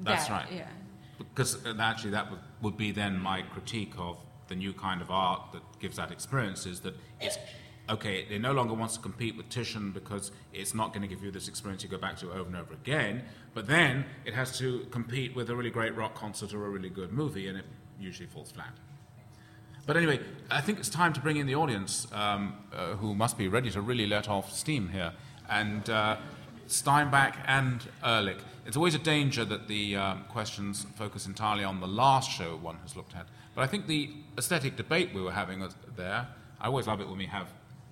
That's 0.00 0.26
That- 0.28 0.44
right. 0.44 0.52
Yeah. 0.52 0.68
Because 1.18 1.58
actually, 1.78 2.12
that 2.12 2.30
would, 2.30 2.40
would 2.62 2.76
be 2.78 2.92
then 2.92 3.18
my 3.18 3.42
critique 3.42 3.92
of 3.98 4.16
the 4.48 4.54
new 4.54 4.72
kind 4.72 5.02
of 5.02 5.10
art 5.10 5.52
that 5.52 5.62
gives 5.80 5.96
that 5.96 6.10
experience 6.10 6.64
is 6.64 6.80
that 6.80 6.94
it's 7.20 7.36
okay, 7.90 8.26
it 8.30 8.40
no 8.40 8.52
longer 8.52 8.72
wants 8.72 8.94
to 8.94 9.00
compete 9.00 9.36
with 9.36 9.48
Titian 9.48 9.90
because 9.90 10.30
it's 10.52 10.74
not 10.74 10.92
going 10.92 11.02
to 11.02 11.08
give 11.08 11.22
you 11.24 11.30
this 11.30 11.48
experience 11.48 11.82
you 11.82 11.88
go 11.88 11.98
back 11.98 12.16
to 12.18 12.30
over 12.30 12.46
and 12.46 12.56
over 12.56 12.72
again, 12.74 13.24
but 13.52 13.66
then 13.66 14.04
it 14.24 14.32
has 14.32 14.56
to 14.58 14.86
compete 14.90 15.34
with 15.34 15.50
a 15.50 15.56
really 15.56 15.70
great 15.70 15.94
rock 15.96 16.14
concert 16.14 16.54
or 16.54 16.64
a 16.64 16.68
really 16.68 16.90
good 16.90 17.12
movie, 17.12 17.48
and 17.48 17.58
it 17.58 17.64
usually 17.98 18.28
falls 18.28 18.50
flat. 18.52 18.72
But 19.86 19.96
anyway, 19.96 20.20
I 20.50 20.60
think 20.60 20.78
it's 20.78 20.88
time 20.88 21.12
to 21.14 21.20
bring 21.20 21.36
in 21.36 21.46
the 21.46 21.56
audience 21.56 22.06
um, 22.12 22.54
uh, 22.72 22.94
who 22.94 23.14
must 23.14 23.36
be 23.36 23.48
ready 23.48 23.70
to 23.70 23.80
really 23.80 24.06
let 24.06 24.28
off 24.28 24.52
steam 24.52 24.88
here. 24.88 25.12
And 25.48 25.88
uh, 25.90 26.16
Steinbach 26.68 27.36
and 27.46 27.88
Erlich. 28.04 28.38
It's 28.66 28.76
always 28.76 28.94
a 28.94 29.00
danger 29.00 29.44
that 29.44 29.66
the 29.66 29.96
um, 29.96 30.24
questions 30.28 30.86
focus 30.94 31.26
entirely 31.26 31.64
on 31.64 31.80
the 31.80 31.88
last 31.88 32.30
show 32.30 32.56
one 32.56 32.76
has 32.82 32.94
looked 32.94 33.16
at. 33.16 33.26
But 33.54 33.62
I 33.62 33.66
think 33.66 33.88
the 33.88 34.10
aesthetic 34.38 34.76
debate 34.76 35.12
we 35.12 35.22
were 35.22 35.32
having 35.32 35.66
there, 35.96 36.28
I 36.60 36.66
always 36.66 36.86
love 36.86 37.00
it 37.00 37.08
when 37.08 37.18
we 37.18 37.26
have 37.26 37.48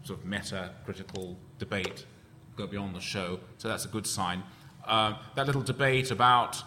sort 0.08 0.20
of 0.20 0.24
meta 0.24 0.70
critical 0.84 1.36
debate 1.58 2.06
go 2.56 2.66
beyond 2.66 2.94
the 2.94 3.00
show, 3.00 3.38
so 3.58 3.68
that's 3.68 3.84
a 3.84 3.88
good 3.88 4.06
sign. 4.06 4.42
Uh, 4.84 5.14
that 5.36 5.46
little 5.46 5.62
debate 5.62 6.10
about 6.10 6.62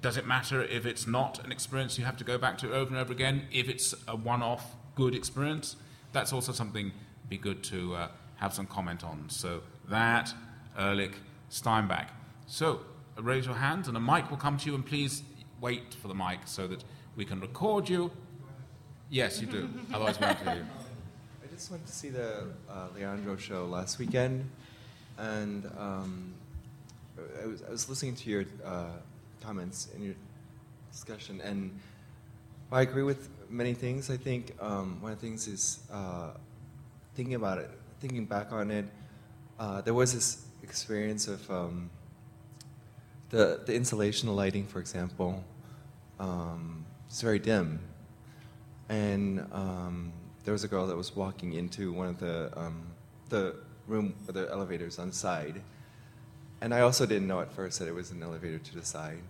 does 0.00 0.16
it 0.16 0.26
matter 0.26 0.62
if 0.62 0.86
it's 0.86 1.06
not 1.08 1.44
an 1.44 1.50
experience 1.50 1.98
you 1.98 2.04
have 2.04 2.16
to 2.18 2.24
go 2.24 2.38
back 2.38 2.56
to 2.58 2.72
over 2.72 2.90
and 2.90 2.98
over 2.98 3.12
again? 3.12 3.48
If 3.50 3.68
it's 3.68 3.94
a 4.06 4.14
one 4.14 4.42
off 4.42 4.76
good 4.94 5.14
experience? 5.14 5.74
That's 6.12 6.32
also 6.32 6.52
something 6.52 6.92
be 7.28 7.38
good 7.38 7.64
to 7.64 7.94
uh, 7.94 8.08
have 8.36 8.52
some 8.52 8.66
comment 8.66 9.02
on. 9.02 9.24
So 9.28 9.62
that, 9.88 10.32
Erlich, 10.78 11.14
Steinbach. 11.50 12.10
So, 12.46 12.82
raise 13.16 13.46
your 13.46 13.56
hands, 13.56 13.88
and 13.88 13.96
a 13.96 14.00
mic 14.00 14.30
will 14.30 14.36
come 14.36 14.56
to 14.58 14.66
you. 14.68 14.74
And 14.76 14.86
please 14.86 15.22
wait 15.60 15.94
for 15.94 16.06
the 16.06 16.14
mic 16.14 16.40
so 16.44 16.68
that 16.68 16.84
we 17.16 17.24
can 17.24 17.40
record 17.40 17.88
you. 17.88 18.12
Yes, 19.10 19.40
you 19.40 19.46
do. 19.48 19.68
Otherwise, 19.92 20.20
we 20.20 20.26
won't 20.26 20.38
hear 20.38 20.54
you. 20.56 20.66
I 21.58 21.60
just 21.60 21.72
went 21.72 21.86
to 21.86 21.92
see 21.92 22.10
the 22.10 22.44
uh, 22.70 22.86
Leandro 22.94 23.36
show 23.36 23.64
last 23.64 23.98
weekend, 23.98 24.48
and 25.18 25.68
um, 25.76 26.32
I, 27.42 27.46
was, 27.46 27.64
I 27.64 27.70
was 27.70 27.88
listening 27.88 28.14
to 28.14 28.30
your 28.30 28.44
uh, 28.64 28.92
comments 29.40 29.88
and 29.92 30.04
your 30.04 30.14
discussion, 30.92 31.40
and 31.40 31.76
I 32.70 32.82
agree 32.82 33.02
with 33.02 33.28
many 33.50 33.74
things. 33.74 34.08
I 34.08 34.16
think 34.16 34.52
um, 34.60 34.98
one 35.00 35.10
of 35.10 35.20
the 35.20 35.26
things 35.26 35.48
is 35.48 35.80
uh, 35.92 36.30
thinking 37.16 37.34
about 37.34 37.58
it, 37.58 37.70
thinking 37.98 38.24
back 38.24 38.52
on 38.52 38.70
it. 38.70 38.84
Uh, 39.58 39.80
there 39.80 39.94
was 39.94 40.14
this 40.14 40.46
experience 40.62 41.26
of 41.26 41.50
um, 41.50 41.90
the 43.30 43.62
the 43.66 43.74
installation 43.74 44.28
lighting, 44.28 44.64
for 44.64 44.78
example. 44.78 45.42
Um, 46.20 46.86
it's 47.08 47.20
very 47.20 47.40
dim, 47.40 47.80
and 48.88 49.44
um, 49.50 50.12
there 50.48 50.54
was 50.54 50.64
a 50.64 50.68
girl 50.68 50.86
that 50.86 50.96
was 50.96 51.14
walking 51.14 51.52
into 51.52 51.92
one 51.92 52.08
of 52.08 52.18
the 52.18 52.50
um, 52.56 52.86
the 53.28 53.54
room 53.86 54.14
the 54.28 54.50
elevators 54.50 54.98
on 54.98 55.08
the 55.08 55.14
side, 55.14 55.60
and 56.62 56.72
I 56.72 56.80
also 56.80 57.04
didn't 57.04 57.28
know 57.28 57.42
at 57.42 57.52
first 57.52 57.78
that 57.80 57.86
it 57.86 57.94
was 57.94 58.12
an 58.12 58.22
elevator 58.22 58.58
to 58.58 58.74
the 58.74 58.82
side. 58.82 59.20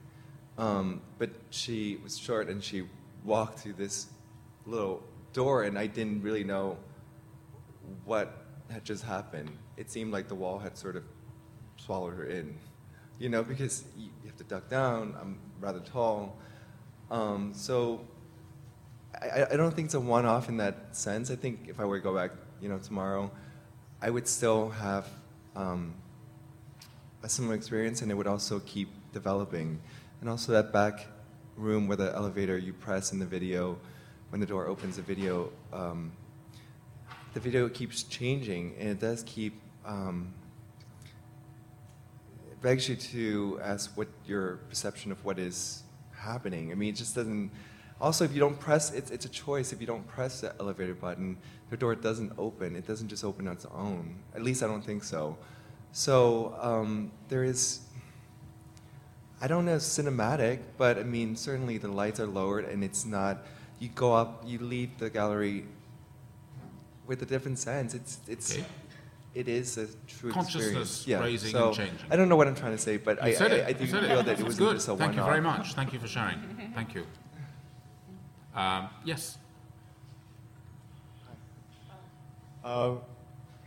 Um, 0.59 1.01
but 1.19 1.31
she 1.51 1.99
was 2.05 2.17
short 2.17 2.49
and 2.49 2.63
she 2.63 2.85
walked 3.25 3.59
through 3.59 3.73
this 3.73 4.07
little 4.65 5.03
door, 5.33 5.65
and 5.65 5.77
I 5.77 5.89
didn't 5.89 6.23
really 6.23 6.45
know 6.45 6.77
what 8.05 8.45
had 8.71 8.85
just 8.85 9.03
happened. 9.03 9.51
It 9.77 9.91
seemed 9.91 10.13
like 10.13 10.29
the 10.29 10.37
wall 10.37 10.61
had 10.61 10.79
sort 10.79 10.95
of 10.95 11.03
swallowed 11.79 12.15
her 12.15 12.27
in, 12.27 12.57
you 13.19 13.29
know, 13.29 13.43
because 13.43 13.83
you 13.97 14.11
have 14.27 14.37
to 14.37 14.45
duck 14.45 14.69
down. 14.69 15.17
I'm 15.21 15.41
rather 15.59 15.81
tall. 15.81 16.39
Um, 17.11 17.55
so 17.55 18.07
I, 19.21 19.47
I 19.53 19.57
don't 19.57 19.75
think 19.75 19.87
it's 19.87 19.95
a 19.95 20.01
one-off 20.01 20.49
in 20.49 20.57
that 20.59 20.97
sense. 20.97 21.31
I 21.31 21.37
think 21.37 21.67
if 21.69 21.81
I 21.81 21.85
were 21.85 21.99
to 21.99 22.03
go 22.03 22.15
back, 22.15 22.31
you 22.61 22.69
know, 22.69 22.79
tomorrow, 22.79 23.31
I 24.01 24.11
would 24.11 24.29
still 24.29 24.71
have 24.71 25.07
um, 25.57 25.95
a 27.23 27.29
similar 27.29 27.55
experience, 27.55 28.03
and 28.03 28.11
it 28.11 28.15
would 28.15 28.27
also 28.27 28.61
keep 28.61 28.89
developing. 29.13 29.81
And 30.21 30.31
also 30.31 30.53
that 30.53 30.73
back 30.73 31.07
room 31.57 31.89
where 31.89 31.97
the 31.97 32.15
elevator 32.15 32.57
you 32.57 32.73
press 32.73 33.13
in 33.13 33.19
the 33.19 33.27
video, 33.27 33.79
when 34.31 34.41
the 34.41 34.47
door 34.47 34.67
opens, 34.67 34.97
the 34.97 35.03
video, 35.03 35.51
um, 35.73 36.13
the 37.35 37.41
video 37.41 37.69
keeps 37.69 38.03
changing, 38.05 38.75
and 38.79 38.89
it 38.89 39.01
does 39.01 39.23
keep. 39.25 39.61
Um, 39.85 40.35
begs 42.61 42.89
you 42.89 42.97
to 42.97 43.61
ask 43.63 43.97
what 43.97 44.09
your 44.27 44.57
perception 44.69 45.13
of 45.13 45.25
what 45.25 45.39
is 45.39 45.85
happening. 46.13 46.73
I 46.73 46.75
mean, 46.75 46.91
it 46.91 46.97
just 46.97 47.15
doesn't. 47.15 47.51
Also, 48.01 48.25
if 48.25 48.33
you 48.33 48.39
don't 48.41 48.59
press, 48.61 48.93
it's, 48.93 49.11
it's 49.11 49.25
a 49.25 49.29
choice. 49.29 49.73
If 49.73 49.81
you 49.81 49.87
don't 49.87 50.07
press 50.07 50.41
the 50.43 50.55
elevator 50.61 50.95
button, 50.95 51.37
the 51.71 51.77
door 51.77 51.95
doesn't 51.95 52.33
open. 52.39 52.77
It 52.77 52.87
doesn't 52.87 53.09
just 53.09 53.25
open 53.25 53.49
on 53.49 53.55
its 53.55 53.67
own. 53.67 54.15
At 54.35 54.43
least 54.43 54.63
I 54.63 54.67
don't 54.69 54.85
think 54.85 55.03
so. 55.03 55.37
So 55.93 56.57
um, 56.61 57.11
there 57.29 57.43
is, 57.43 57.81
I 59.41 59.49
don't 59.49 59.65
know, 59.65 59.77
cinematic, 59.77 60.61
but 60.77 60.97
I 60.99 61.03
mean, 61.03 61.35
certainly 61.35 61.79
the 61.79 61.89
lights 61.89 62.21
are 62.21 62.27
lowered 62.27 62.67
and 62.67 62.85
it's 62.85 63.05
not, 63.05 63.45
you 63.81 63.89
go 63.89 64.13
up, 64.15 64.45
you 64.47 64.59
leave 64.61 64.97
the 64.99 65.11
gallery 65.11 65.65
with 67.07 67.23
a 67.23 67.27
different 67.27 67.59
sense. 67.59 67.95
It's, 67.95 68.19
it's, 68.29 68.53
Okay. 68.55 68.65
it 69.35 69.49
is 69.49 69.77
a 69.79 69.87
true 70.07 70.31
Consciousness 70.31 70.67
experience. 70.67 71.07
Yeah. 71.07 71.21
raising 71.21 71.51
so 71.51 71.69
and 71.69 71.77
changing. 71.77 72.07
I 72.13 72.17
don't 72.17 72.29
know 72.29 72.37
what 72.37 72.47
I'm 72.47 72.55
trying 72.55 72.73
to 72.73 72.79
say, 72.79 72.97
but 72.97 73.21
I, 73.23 73.29
You 73.29 73.37
I. 73.41 73.67
I 73.69 73.73
do 73.73 73.85
you 73.85 73.91
feel 73.91 74.23
that 74.23 74.39
it 74.39 74.45
wasn't 74.45 74.59
good. 74.59 74.77
a 74.77 74.97
Thank 74.97 75.17
you 75.17 75.25
very 75.25 75.41
much. 75.41 75.75
Thank 75.75 75.93
you 75.93 75.99
for 75.99 76.07
sharing. 76.07 76.39
Thank 76.75 76.95
you. 76.95 77.05
Um, 78.59 78.89
yes. 79.05 79.39
Uh, 82.65 82.97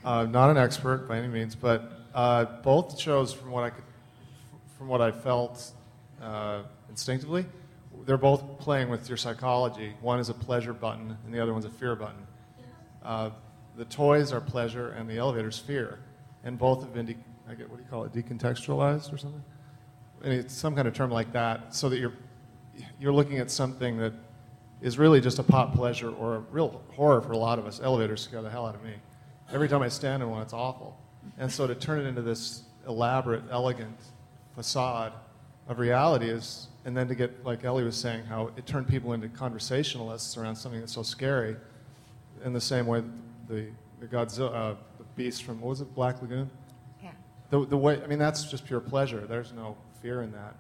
uh, 0.04 0.26
not 0.26 0.50
an 0.50 0.58
expert 0.58 1.08
by 1.08 1.18
any 1.18 1.30
means, 1.30 1.56
but 1.56 1.94
uh, 2.14 2.44
both 2.62 3.00
shows, 3.00 3.32
from 3.32 3.52
what 3.52 3.64
I 3.64 3.70
could, 3.70 3.86
from 4.78 4.90
what 4.90 5.00
I 5.00 5.12
felt 5.14 5.72
uh, 6.22 6.64
instinctively, 6.90 7.46
they're 8.06 8.18
both 8.18 8.60
playing 8.60 8.90
with 8.90 9.08
your 9.08 9.18
psychology. 9.18 9.94
One 10.02 10.20
is 10.20 10.28
a 10.28 10.34
pleasure 10.34 10.74
button, 10.74 11.18
and 11.24 11.34
the 11.34 11.40
other 11.40 11.54
one's 11.54 11.64
a 11.64 11.70
fear 11.70 11.96
button. 11.96 12.28
Uh, 13.02 13.30
the 13.78 13.86
toys 13.86 14.34
are 14.34 14.42
pleasure, 14.42 14.90
and 14.90 15.10
the 15.10 15.18
elevator's 15.18 15.58
fear, 15.58 16.00
and 16.44 16.60
both 16.60 16.82
have 16.82 16.94
been, 16.94 17.06
de- 17.06 17.18
I 17.48 17.54
get 17.54 17.70
what 17.70 17.78
do 17.78 17.84
you 17.84 17.90
call 17.90 18.04
it, 18.04 18.12
decontextualized 18.12 19.14
or 19.14 19.18
something? 19.18 19.44
And 20.22 20.34
it's 20.34 20.54
some 20.54 20.76
kind 20.76 20.86
of 20.86 20.94
term 20.94 21.12
like 21.12 21.32
that, 21.32 21.74
so 21.74 21.88
that 21.88 21.98
you're 21.98 22.14
you're 23.00 23.14
looking 23.14 23.38
at 23.38 23.50
something 23.50 23.98
that 23.98 24.14
is 24.82 24.98
really 24.98 25.22
just 25.22 25.40
a 25.40 25.44
pop 25.44 25.76
pleasure 25.76 26.10
or 26.10 26.36
a 26.36 26.40
real 26.52 26.82
horror 26.96 27.22
for 27.22 27.34
a 27.34 27.38
lot 27.38 27.60
of 27.60 27.66
us. 27.66 27.80
Elevators 27.84 28.22
scare 28.22 28.42
the 28.42 28.50
hell 28.50 28.66
out 28.66 28.76
of 28.76 28.84
me. 28.84 28.94
Every 29.54 29.68
time 29.68 29.82
I 29.82 29.90
stand 29.90 30.24
in 30.24 30.30
one, 30.30 30.42
it's 30.42 30.54
awful. 30.54 30.98
And 31.38 31.52
so 31.52 31.68
to 31.68 31.76
turn 31.76 32.00
it 32.00 32.08
into 32.08 32.22
this 32.22 32.64
elaborate, 32.88 33.44
elegant 33.52 33.98
facade 34.56 35.14
of 35.68 35.78
reality 35.78 36.30
is, 36.30 36.68
and 36.84 36.98
then 36.98 37.08
to 37.08 37.16
get, 37.16 37.46
like 37.46 37.64
Ellie 37.64 37.84
was 37.84 37.96
saying, 37.96 38.26
how 38.26 38.50
it 38.58 38.66
turned 38.66 38.88
people 38.88 39.14
into 39.14 39.30
conversationalists 39.30 40.36
around 40.36 40.56
something 40.56 40.80
that's 40.80 40.94
so 40.94 41.04
scary, 41.04 41.56
in 42.44 42.54
the 42.54 42.62
same 42.62 42.88
way 42.88 43.04
the, 43.48 43.68
the 44.00 44.08
Godzilla, 44.08 44.54
uh, 44.54 44.76
the 44.98 45.04
beast 45.16 45.44
from, 45.44 45.62
what 45.62 45.70
was 45.70 45.82
it, 45.82 45.94
Black 45.94 46.22
Lagoon? 46.22 46.50
Yeah. 47.04 47.12
The, 47.52 47.66
the 47.68 47.78
way, 47.78 48.02
I 48.02 48.08
mean, 48.08 48.18
that's 48.18 48.46
just 48.46 48.66
pure 48.66 48.80
pleasure. 48.80 49.28
There's 49.28 49.54
no 49.54 49.78
fear 50.02 50.24
in 50.24 50.32
that. 50.32 50.56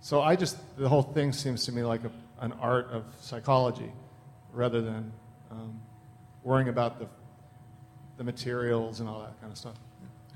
So 0.00 0.20
I 0.20 0.36
just, 0.36 0.58
the 0.76 0.88
whole 0.88 1.02
thing 1.02 1.32
seems 1.32 1.64
to 1.64 1.72
me 1.72 1.82
like 1.82 2.04
a, 2.04 2.10
an 2.40 2.52
art 2.60 2.90
of 2.90 3.04
psychology 3.20 3.92
rather 4.52 4.80
than 4.80 5.12
um, 5.50 5.80
worrying 6.42 6.68
about 6.68 6.98
the, 6.98 7.06
the 8.16 8.24
materials 8.24 9.00
and 9.00 9.08
all 9.08 9.20
that 9.20 9.38
kind 9.40 9.52
of 9.52 9.58
stuff. 9.58 9.76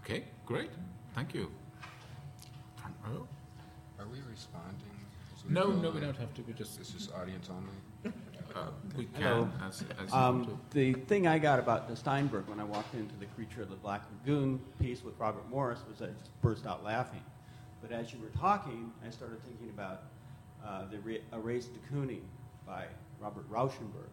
Okay, 0.01 0.25
great. 0.47 0.71
Thank 1.15 1.35
you. 1.35 1.51
Front? 2.77 2.97
Are 3.99 4.07
we 4.07 4.19
responding? 4.31 4.91
No, 5.49 5.71
no, 5.71 5.91
we 5.91 6.01
don't 6.01 6.17
have 6.17 6.33
to. 6.35 6.43
We 6.43 6.53
just 6.53 6.79
This 6.79 6.95
is 6.95 7.11
audience 7.19 7.49
only? 7.51 8.15
uh, 8.57 8.69
we 8.97 9.07
can 9.07 9.51
as, 9.67 9.83
as 9.83 10.11
you 10.11 10.13
want. 10.13 10.13
Um, 10.13 10.61
the 10.71 10.93
thing 10.93 11.27
I 11.27 11.39
got 11.39 11.59
about 11.59 11.89
the 11.89 11.97
Steinberg 11.97 12.47
when 12.47 12.61
I 12.61 12.65
walked 12.65 12.95
into 12.95 13.15
the 13.17 13.27
Creature 13.27 13.63
of 13.63 13.71
the 13.71 13.77
Black 13.77 14.03
Lagoon 14.13 14.61
piece 14.81 15.03
with 15.03 15.19
Robert 15.19 15.49
Morris 15.51 15.81
was 15.89 16.03
I 16.03 16.13
just 16.19 16.41
burst 16.43 16.67
out 16.67 16.85
laughing. 16.85 17.23
But 17.83 17.93
as 17.93 18.13
you 18.13 18.21
were 18.21 18.39
talking, 18.39 18.93
I 19.07 19.11
started 19.11 19.43
thinking 19.45 19.71
about 19.71 20.03
uh, 20.67 20.85
the 20.91 20.99
Ra- 21.01 21.39
Erased 21.39 21.71
de 21.75 21.81
Kooning 21.95 22.23
by 22.67 22.85
Robert 23.21 23.49
Rauschenberg. 23.51 24.11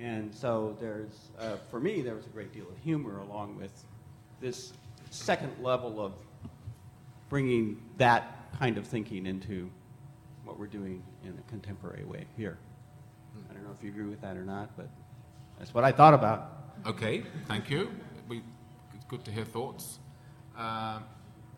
And 0.00 0.34
so 0.34 0.76
there's, 0.80 1.30
uh, 1.38 1.56
for 1.70 1.78
me, 1.78 2.02
there 2.02 2.14
was 2.14 2.26
a 2.26 2.30
great 2.30 2.52
deal 2.52 2.68
of 2.68 2.78
humor 2.78 3.20
along 3.20 3.56
with 3.56 3.72
this 4.40 4.72
second 5.10 5.52
level 5.62 6.00
of 6.04 6.12
bringing 7.28 7.80
that 7.98 8.50
kind 8.58 8.78
of 8.78 8.86
thinking 8.86 9.26
into 9.26 9.70
what 10.44 10.58
we're 10.58 10.66
doing 10.66 11.02
in 11.24 11.30
a 11.38 11.50
contemporary 11.50 12.04
way 12.04 12.26
here. 12.36 12.58
I 13.48 13.54
don't 13.54 13.64
know 13.64 13.70
if 13.76 13.82
you 13.82 13.90
agree 13.90 14.06
with 14.06 14.20
that 14.22 14.36
or 14.36 14.44
not, 14.44 14.76
but 14.76 14.88
that's 15.58 15.72
what 15.72 15.84
I 15.84 15.92
thought 15.92 16.14
about. 16.14 16.74
Okay, 16.86 17.22
thank 17.46 17.70
you. 17.70 17.90
We, 18.28 18.42
it's 18.94 19.04
good 19.06 19.24
to 19.24 19.30
hear 19.30 19.44
thoughts. 19.44 19.98
Um, 20.56 21.04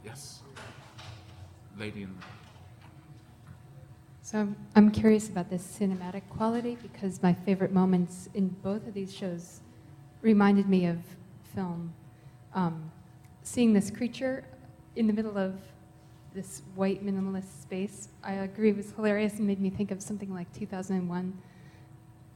yes. 0.05 0.43
Lady 1.79 2.03
in 2.03 2.15
So 4.25 4.49
I'm, 4.75 4.91
curious 4.91 5.29
about 5.29 5.51
this 5.51 5.63
cinematic 5.79 6.23
quality 6.31 6.79
because 6.81 7.23
my 7.23 7.35
favorite 7.35 7.73
moments 7.73 8.31
in 8.33 8.49
both 8.49 8.87
of 8.89 8.95
these 8.95 9.15
shows 9.15 9.61
reminded 10.23 10.67
me 10.67 10.87
of 10.87 10.97
film. 11.55 11.93
Um, 12.55 12.91
seeing 13.43 13.75
this 13.75 13.91
creature 13.91 14.43
in 14.97 15.07
the 15.07 15.13
middle 15.13 15.37
of 15.37 15.61
this 16.35 16.63
white 16.75 17.05
minimalist 17.05 17.61
space, 17.61 18.09
I 18.23 18.33
agree, 18.33 18.73
was 18.73 18.93
hilarious 18.93 19.35
and 19.35 19.47
made 19.47 19.61
me 19.61 19.69
think 19.69 19.91
of 19.91 20.01
something 20.01 20.33
like 20.33 20.51
2001, 20.55 21.39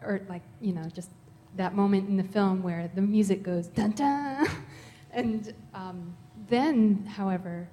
or 0.03 0.20
like, 0.28 0.43
you 0.61 0.74
know, 0.74 0.84
just 0.95 1.09
that 1.57 1.74
moment 1.74 2.07
in 2.07 2.18
the 2.18 2.22
film 2.22 2.62
where 2.62 2.91
the 2.95 3.01
music 3.01 3.43
goes 3.43 3.66
dun 3.66 3.93
dun. 3.93 4.47
And 5.11 5.55
um, 5.72 6.14
then, 6.49 7.07
however, 7.07 7.66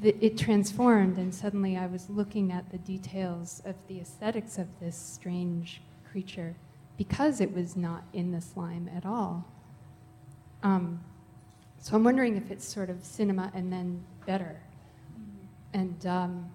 the, 0.00 0.16
it 0.24 0.36
transformed, 0.36 1.16
and 1.18 1.34
suddenly 1.34 1.76
I 1.76 1.86
was 1.86 2.10
looking 2.10 2.52
at 2.52 2.70
the 2.70 2.78
details 2.78 3.62
of 3.64 3.74
the 3.88 4.00
aesthetics 4.00 4.58
of 4.58 4.66
this 4.80 4.96
strange 4.96 5.80
creature 6.10 6.54
because 6.96 7.40
it 7.40 7.54
was 7.54 7.76
not 7.76 8.04
in 8.12 8.32
the 8.32 8.40
slime 8.40 8.90
at 8.94 9.06
all. 9.06 9.46
Um, 10.62 11.00
so 11.78 11.96
I'm 11.96 12.04
wondering 12.04 12.36
if 12.36 12.50
it's 12.50 12.66
sort 12.66 12.90
of 12.90 13.04
cinema 13.04 13.50
and 13.54 13.72
then 13.72 14.02
better. 14.26 14.60
And 15.72 16.06
um, 16.06 16.50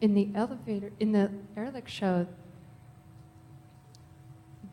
in 0.00 0.14
the 0.14 0.28
elevator, 0.34 0.92
in 1.00 1.12
the 1.12 1.30
Erlich 1.56 1.88
show, 1.88 2.26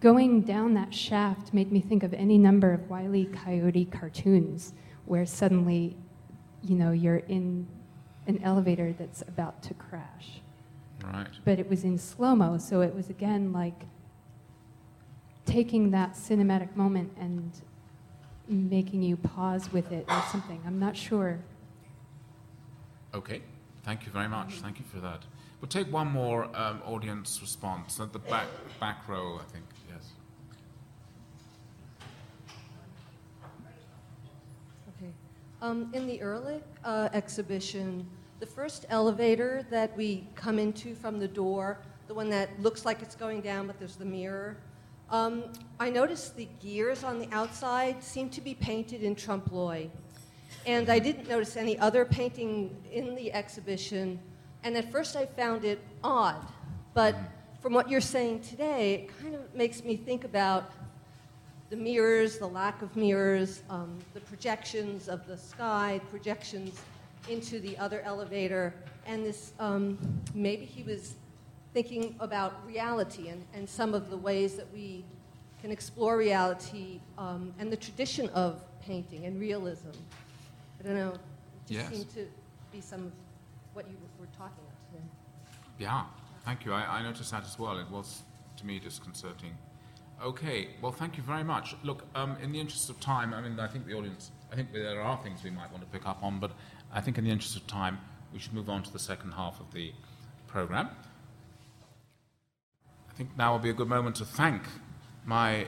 going 0.02 0.42
down 0.42 0.74
that 0.74 0.94
shaft 0.94 1.54
made 1.54 1.72
me 1.72 1.80
think 1.80 2.04
of 2.04 2.14
any 2.14 2.38
number 2.38 2.74
of 2.74 2.90
Wile 2.90 3.16
E. 3.16 3.26
Coyote 3.26 3.86
cartoons 3.86 4.74
where 5.06 5.26
suddenly 5.26 5.96
you 6.68 6.76
know, 6.76 6.92
you're 6.92 7.18
in 7.18 7.68
an 8.28 8.42
elevator 8.44 8.94
that's 8.98 9.22
about 9.22 9.62
to 9.64 9.74
crash. 9.74 10.42
Right. 11.04 11.28
But 11.46 11.60
it 11.60 11.70
was 11.70 11.84
in 11.84 11.98
slow 11.98 12.36
mo, 12.36 12.58
so 12.58 12.82
it 12.82 12.94
was 12.94 13.10
again 13.10 13.54
like 13.54 13.86
taking 15.46 15.92
that 15.92 16.14
cinematic 16.14 16.76
moment 16.76 17.12
and 17.20 17.52
making 18.48 19.04
you 19.04 19.16
pause 19.16 19.72
with 19.72 19.92
it 19.92 20.06
or 20.10 20.24
something. 20.32 20.62
I'm 20.66 20.80
not 20.80 20.98
sure. 20.98 21.40
Okay. 23.14 23.42
Thank 23.84 24.06
you 24.06 24.12
very 24.12 24.28
much. 24.28 24.56
Thank 24.56 24.80
you 24.80 24.86
for 24.86 25.00
that. 25.00 25.24
We'll 25.62 25.70
take 25.70 25.92
one 25.92 26.08
more 26.08 26.46
um, 26.56 26.82
audience 26.86 27.40
response 27.42 28.00
at 28.00 28.12
the 28.12 28.20
back 28.20 28.48
back 28.80 29.08
row, 29.08 29.40
I 29.40 29.52
think. 29.52 29.66
Yes. 29.90 30.12
Okay. 34.98 35.12
Um, 35.60 35.90
in 35.94 36.06
the 36.06 36.22
Erlich 36.22 36.62
uh, 36.84 37.10
exhibition, 37.14 38.08
the 38.40 38.46
first 38.46 38.86
elevator 38.90 39.66
that 39.72 39.98
we 39.98 40.28
come 40.36 40.60
into 40.60 40.94
from 40.94 41.18
the 41.18 41.28
door, 41.28 41.80
the 42.08 42.14
one 42.14 42.30
that 42.30 42.62
looks 42.62 42.86
like 42.86 43.02
it's 43.02 43.16
going 43.16 43.42
down, 43.42 43.66
but 43.66 43.80
there's 43.80 43.96
the 43.96 44.06
mirror, 44.06 44.58
um, 45.10 45.46
I 45.80 45.90
noticed 45.90 46.36
the 46.36 46.48
gears 46.62 47.04
on 47.04 47.18
the 47.18 47.28
outside 47.32 48.04
seem 48.04 48.30
to 48.32 48.42
be 48.42 48.54
painted 48.54 49.02
in 49.02 49.16
trompe 49.16 49.52
l'oeil. 49.52 49.90
And 50.68 50.90
I 50.92 51.00
didn't 51.00 51.28
notice 51.28 51.58
any 51.58 51.80
other 51.80 52.06
painting 52.06 52.76
in 52.92 53.16
the 53.16 53.34
exhibition. 53.34 54.20
And 54.64 54.78
at 54.78 54.92
first 54.92 55.16
I 55.16 55.26
found 55.26 55.66
it 55.66 55.80
odd. 56.04 56.46
But 56.94 57.16
from 57.62 57.74
what 57.74 57.90
you're 57.90 58.00
saying 58.00 58.42
today, 58.42 58.94
it 58.94 59.22
kind 59.24 59.34
of 59.34 59.56
makes 59.56 59.84
me 59.84 59.96
think 59.96 60.24
about 60.24 60.72
the 61.70 61.76
mirrors, 61.76 62.38
the 62.38 62.48
lack 62.48 62.82
of 62.82 62.96
mirrors, 62.96 63.62
um, 63.70 63.98
the 64.14 64.22
projections 64.22 65.08
of 65.10 65.26
the 65.28 65.38
sky, 65.38 66.00
projections 66.10 66.80
into 67.30 67.60
the 67.60 67.78
other 67.78 68.02
elevator, 68.02 68.74
and 69.06 69.26
this 69.26 69.52
um, 69.60 69.98
maybe 70.34 70.66
he 70.66 70.84
was 70.84 71.16
thinking 71.74 72.16
about 72.20 72.66
reality 72.66 73.30
and, 73.30 73.46
and 73.54 73.70
some 73.70 73.94
of 73.94 74.10
the 74.10 74.18
ways 74.18 74.56
that 74.56 74.72
we 74.74 75.04
can 75.62 75.72
explore 75.72 76.18
reality 76.18 77.00
um, 77.18 77.54
and 77.60 77.72
the 77.72 77.78
tradition 77.78 78.30
of 78.30 78.64
painting 78.82 79.26
and 79.26 79.40
realism. 79.40 79.90
I 80.80 80.84
don't 80.84 80.96
know. 80.96 81.12
It 81.12 81.20
just 81.74 81.80
Yes. 81.80 81.90
seemed 81.90 82.10
to 82.16 82.26
be 82.72 82.80
some 82.80 83.08
of 83.08 83.12
what 83.74 83.88
you 83.90 83.98
were 84.20 84.28
talking 84.38 84.64
about 84.64 84.92
today. 84.92 85.04
Yeah, 85.80 86.06
thank 86.46 86.64
you. 86.66 86.72
I, 86.74 87.00
I 87.00 87.04
noticed 87.04 87.32
that 87.32 87.44
as 87.44 87.60
well. 87.60 87.78
It 87.78 87.90
was, 87.92 88.24
to 88.58 88.66
me, 88.66 88.80
disconcerting. 88.80 89.58
Okay, 90.24 90.70
well, 90.82 90.92
thank 90.92 91.16
you 91.16 91.24
very 91.24 91.44
much. 91.44 91.76
Look, 91.84 92.04
um, 92.16 92.38
in 92.42 92.52
the 92.52 92.60
interest 92.60 92.90
of 92.90 93.00
time, 93.00 93.34
I 93.34 93.42
mean, 93.42 93.60
I 93.60 93.68
think 93.68 93.86
the 93.86 93.94
audience, 93.94 94.32
I 94.52 94.56
think 94.56 94.74
there 94.74 95.00
are 95.00 95.18
things 95.18 95.44
we 95.44 95.52
might 95.52 95.72
want 95.72 95.84
to 95.84 95.90
pick 95.90 96.08
up 96.08 96.24
on, 96.24 96.40
but 96.40 96.52
I 96.92 97.02
think 97.02 97.20
in 97.20 97.24
the 97.24 97.30
interest 97.30 97.56
of 97.56 97.68
time, 97.68 98.00
we 98.34 98.40
should 98.40 98.54
move 98.54 98.68
on 98.70 98.82
to 98.84 98.92
the 98.92 99.00
second 99.00 99.34
half 99.34 99.60
of 99.60 99.72
the 99.74 99.94
program. 100.48 100.90
I 103.10 103.14
think 103.14 103.38
now 103.38 103.52
will 103.52 103.60
be 103.60 103.70
a 103.70 103.74
good 103.74 103.88
moment 103.88 104.16
to 104.18 104.26
thank 104.26 104.64
my 105.26 105.68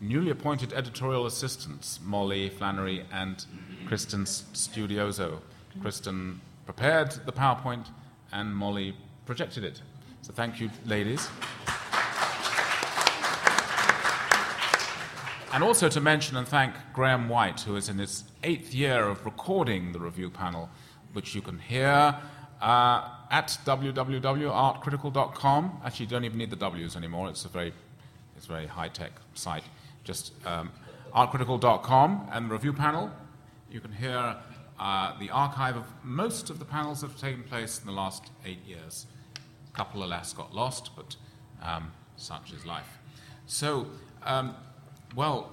newly 0.00 0.30
appointed 0.30 0.72
editorial 0.72 1.26
assistants, 1.26 1.98
Molly 2.02 2.50
Flannery 2.50 3.04
and 3.12 3.44
Kristen 3.86 4.24
Studioso. 4.24 5.40
Kristen 5.80 6.40
prepared 6.66 7.10
the 7.26 7.32
PowerPoint 7.32 7.86
and 8.32 8.54
Molly 8.54 8.94
projected 9.26 9.64
it. 9.64 9.82
So 10.22 10.32
thank 10.32 10.60
you, 10.60 10.70
ladies. 10.86 11.28
And 15.52 15.62
also 15.62 15.88
to 15.90 16.00
mention 16.00 16.38
and 16.38 16.48
thank 16.48 16.74
Graham 16.94 17.28
White, 17.28 17.60
who 17.60 17.76
is 17.76 17.90
in 17.90 17.98
his 17.98 18.24
eighth 18.42 18.72
year 18.72 19.06
of 19.06 19.26
recording 19.26 19.92
the 19.92 20.00
review 20.00 20.30
panel, 20.30 20.70
which 21.12 21.34
you 21.34 21.42
can 21.42 21.58
hear 21.58 22.16
uh, 22.62 23.10
at 23.30 23.58
www.artcritical.com. 23.66 25.80
Actually, 25.84 26.06
you 26.06 26.10
don't 26.10 26.24
even 26.24 26.38
need 26.38 26.48
the 26.48 26.56
W's 26.56 26.96
anymore. 26.96 27.28
It's 27.28 27.44
a 27.44 27.48
very, 27.48 27.74
it's 28.34 28.46
a 28.46 28.48
very 28.48 28.66
high-tech 28.66 29.12
site. 29.34 29.64
Just 30.04 30.32
um, 30.46 30.70
artcritical.com 31.14 32.30
and 32.32 32.48
the 32.48 32.54
review 32.54 32.72
panel. 32.72 33.10
You 33.70 33.80
can 33.80 33.92
hear 33.92 34.36
uh, 34.80 35.18
the 35.18 35.28
archive 35.28 35.76
of 35.76 35.84
most 36.02 36.48
of 36.48 36.60
the 36.60 36.64
panels 36.64 37.02
that 37.02 37.10
have 37.10 37.20
taken 37.20 37.42
place 37.42 37.78
in 37.78 37.84
the 37.84 37.92
last 37.92 38.30
eight 38.46 38.64
years. 38.66 39.04
A 39.70 39.76
couple, 39.76 40.02
alas, 40.02 40.32
got 40.32 40.54
lost, 40.54 40.96
but 40.96 41.16
um, 41.62 41.92
such 42.16 42.54
is 42.54 42.64
life. 42.64 42.96
So, 43.44 43.86
um, 44.24 44.54
well, 45.14 45.50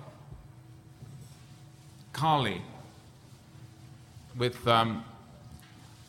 Carly, 2.14 2.62
with 4.38 4.66
um, 4.68 5.04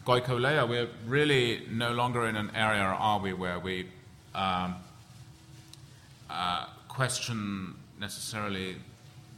Goicolea, 0.07 0.69
we're 0.69 0.89
really 1.07 1.67
no 1.71 1.93
longer 1.93 2.27
in 2.27 2.37
an 2.37 2.51
area, 2.55 2.83
are 2.83 3.19
we, 3.19 3.33
where 3.33 3.59
we 3.59 3.87
um, 4.35 4.77
uh, 6.29 6.67
question 6.89 7.75
necessarily 7.99 8.77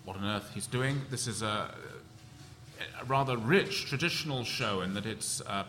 what 0.04 0.16
on 0.16 0.24
earth 0.24 0.50
he's 0.52 0.66
doing. 0.66 1.00
This 1.10 1.26
is 1.26 1.42
a, 1.42 1.74
a 3.00 3.04
rather 3.06 3.36
rich 3.36 3.86
traditional 3.86 4.44
show 4.44 4.82
in 4.82 4.92
that 4.94 5.06
it's 5.06 5.40
uh, 5.42 5.64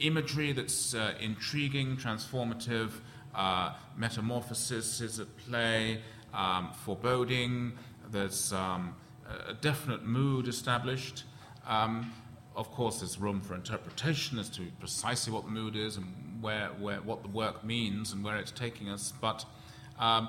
imagery 0.00 0.52
that's 0.52 0.94
uh, 0.94 1.14
intriguing, 1.20 1.96
transformative, 1.96 2.90
uh, 3.34 3.72
metamorphosis 3.96 5.00
is 5.00 5.20
at 5.20 5.26
play, 5.38 6.00
um, 6.34 6.72
foreboding, 6.72 7.72
there's 8.10 8.52
um, 8.52 8.94
a 9.48 9.54
definite 9.54 10.04
mood 10.04 10.48
established. 10.48 11.24
Um, 11.66 12.12
of 12.56 12.70
course, 12.70 13.00
there's 13.00 13.18
room 13.18 13.40
for 13.40 13.54
interpretation 13.54 14.38
as 14.38 14.48
to 14.50 14.62
precisely 14.78 15.32
what 15.32 15.44
the 15.44 15.50
mood 15.50 15.76
is 15.76 15.96
and 15.96 16.06
where, 16.40 16.68
where, 16.78 16.98
what 16.98 17.22
the 17.22 17.28
work 17.28 17.64
means 17.64 18.12
and 18.12 18.22
where 18.22 18.36
it's 18.36 18.50
taking 18.52 18.88
us, 18.88 19.12
but 19.20 19.44
um, 19.98 20.28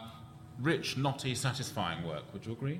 rich, 0.60 0.98
knotty, 0.98 1.36
satisfying 1.36 2.08
work. 2.08 2.24
Would 2.34 2.46
you 2.46 2.54
agree? 2.54 2.80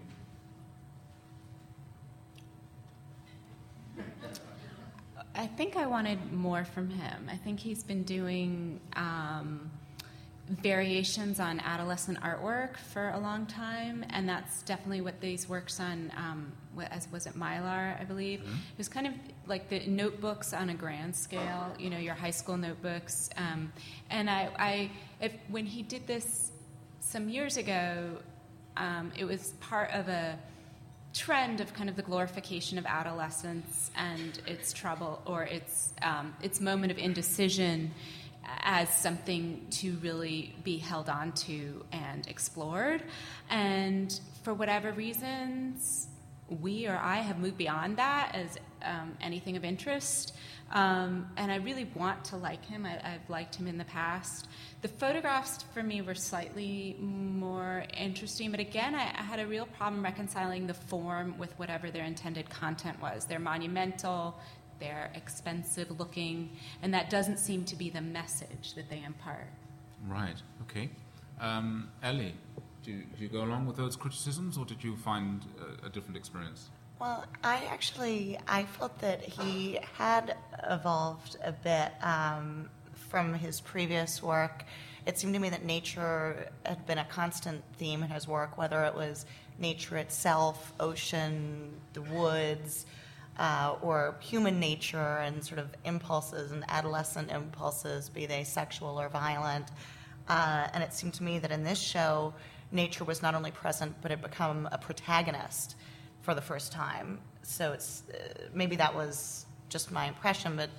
I 5.38 5.48
think 5.48 5.76
I 5.76 5.86
wanted 5.86 6.32
more 6.32 6.64
from 6.64 6.90
him. 6.90 7.30
I 7.30 7.36
think 7.36 7.60
he's 7.60 7.84
been 7.84 8.04
doing 8.04 8.80
um, 8.96 9.70
variations 10.50 11.40
on 11.40 11.60
adolescent 11.60 12.20
artwork 12.22 12.78
for 12.78 13.10
a 13.10 13.20
long 13.20 13.46
time, 13.48 14.06
and 14.12 14.30
that's 14.30 14.62
definitely 14.64 15.02
what 15.02 15.20
these 15.20 15.50
works 15.50 15.80
on. 15.80 16.12
Um, 16.16 16.52
what- 16.76 16.92
as 16.92 17.10
was 17.12 17.26
it 17.26 17.34
Mylar, 17.36 18.00
I 18.00 18.04
believe. 18.04 18.42
It 18.42 18.78
was 18.78 18.90
kind 18.90 19.08
of 19.08 19.14
like 19.48 19.70
the 19.70 19.80
notebooks 19.88 20.54
on 20.54 20.70
a 20.70 20.74
grand 20.76 21.16
scale. 21.16 21.74
You 21.80 21.90
know, 21.90 21.98
your 21.98 22.14
high 22.16 22.32
school 22.32 22.58
notebooks. 22.58 23.30
Um, 23.38 23.72
and 24.10 24.30
I, 24.30 24.50
I 24.60 24.92
if, 25.22 25.32
when 25.48 25.66
he 25.66 25.82
did 25.84 26.06
this 26.06 26.52
some 27.00 27.30
years 27.30 27.56
ago, 27.58 28.18
um, 28.78 29.14
it 29.18 29.24
was 29.26 29.54
part 29.62 29.92
of 29.92 30.10
a 30.10 30.38
trend 31.14 31.62
of 31.62 31.74
kind 31.74 31.90
of 31.90 31.96
the 31.96 32.02
glorification 32.02 32.78
of 32.78 32.86
adolescence 32.86 33.90
and 33.96 34.38
its 34.46 34.74
trouble 34.74 35.22
or 35.26 35.44
its 35.44 35.94
um, 36.02 36.36
its 36.42 36.60
moment 36.60 36.92
of 36.92 36.98
indecision 36.98 37.92
as 38.62 38.90
something 38.90 39.68
to 39.70 39.94
really 39.98 40.56
be 40.64 40.78
held 40.78 41.10
on 41.10 41.32
to 41.34 41.86
and 41.92 42.28
explored. 42.28 43.04
And 43.50 44.20
for 44.44 44.54
whatever 44.54 44.92
reasons, 44.92 46.08
we 46.62 46.88
or 46.88 46.98
I 46.98 47.18
have 47.18 47.40
moved 47.40 47.58
beyond 47.58 47.98
that 47.98 48.32
as 48.36 48.58
um, 48.84 49.18
anything 49.22 49.58
of 49.58 49.64
interest. 49.64 50.36
Um, 50.72 51.30
and 51.38 51.52
I 51.52 51.58
really 51.58 51.90
want 51.96 52.26
to 52.26 52.38
like 52.38 52.66
him. 52.66 52.86
I, 52.86 52.96
I've 52.96 53.30
liked 53.30 53.56
him 53.56 53.68
in 53.68 53.78
the 53.78 53.86
past. 53.86 54.48
The 54.82 54.88
photographs 54.88 55.64
for 55.74 55.84
me 55.84 56.02
were 56.02 56.16
slightly 56.16 56.96
more 57.00 57.86
interesting, 57.96 58.52
but 58.52 58.60
again, 58.60 58.96
I, 58.96 59.04
I 59.04 59.22
had 59.22 59.40
a 59.40 59.48
real 59.48 59.66
problem 59.66 60.04
reconciling 60.04 60.68
the 60.68 60.74
form 60.74 61.38
with 61.38 61.58
whatever 61.58 61.92
their 61.92 62.04
intended 62.04 62.50
content 62.50 63.00
was. 63.02 63.26
They're 63.26 63.40
monumental, 63.40 64.40
they're 64.80 65.12
expensive 65.16 66.00
looking, 66.00 66.50
and 66.82 66.94
that 66.94 67.10
doesn't 67.10 67.38
seem 67.38 67.64
to 67.66 67.76
be 67.76 67.90
the 67.90 68.02
message 68.02 68.74
that 68.76 68.90
they 68.90 69.04
impart. 69.04 69.48
Right, 70.08 70.42
okay. 70.64 70.90
Um, 71.40 71.90
Ellie, 72.04 72.36
do 72.84 72.92
you, 72.92 73.04
do 73.18 73.24
you 73.24 73.30
go 73.30 73.42
along 73.42 73.66
with 73.66 73.78
those 73.78 73.96
criticisms 73.96 74.58
or 74.58 74.66
did 74.66 74.84
you 74.84 74.96
find 74.96 75.44
a, 75.84 75.88
a 75.88 75.90
different 75.90 76.18
experience? 76.18 76.70
Well, 77.00 77.26
I 77.44 77.66
actually 77.70 78.38
I 78.48 78.64
felt 78.64 79.00
that 79.00 79.22
he 79.22 79.80
had 79.98 80.38
evolved 80.70 81.38
a 81.44 81.52
bit 81.52 81.92
um, 82.02 82.70
from 83.10 83.34
his 83.34 83.60
previous 83.60 84.24
work. 84.24 84.64
It 85.06 85.18
seemed 85.20 85.34
to 85.34 85.40
me 85.40 85.50
that 85.50 85.66
nature 85.66 86.50
had 86.66 86.86
been 86.88 86.98
a 86.98 87.06
constant 87.06 87.64
theme 87.78 88.02
in 88.02 88.10
his 88.10 88.28
work, 88.28 88.58
whether 88.58 88.86
it 88.86 88.96
was 88.96 89.26
nature 89.60 89.98
itself, 89.98 90.74
ocean, 90.80 91.74
the 91.94 92.02
woods, 92.02 92.86
uh, 93.38 93.76
or 93.82 94.16
human 94.20 94.60
nature 94.60 95.18
and 95.18 95.44
sort 95.44 95.60
of 95.60 95.68
impulses 95.84 96.52
and 96.52 96.64
adolescent 96.70 97.32
impulses, 97.32 98.10
be 98.10 98.26
they 98.26 98.44
sexual 98.44 99.00
or 99.00 99.10
violent. 99.10 99.68
Uh, 100.28 100.68
and 100.74 100.84
it 100.84 100.94
seemed 100.94 101.14
to 101.14 101.24
me 101.24 101.40
that 101.40 101.52
in 101.52 101.64
this 101.64 101.80
show, 101.80 102.34
nature 102.72 103.04
was 103.04 103.22
not 103.22 103.36
only 103.36 103.52
present, 103.52 103.94
but 104.02 104.12
had 104.12 104.22
become 104.22 104.68
a 104.72 104.78
protagonist 104.78 105.76
for 106.22 106.34
the 106.34 106.42
first 106.42 106.72
time. 106.72 107.20
So 107.44 107.74
it's 107.74 108.04
uh, 108.10 108.48
maybe 108.54 108.76
that 108.78 108.96
was 108.96 109.46
just 109.70 109.92
my 109.92 110.06
impression, 110.06 110.56
but 110.56 110.70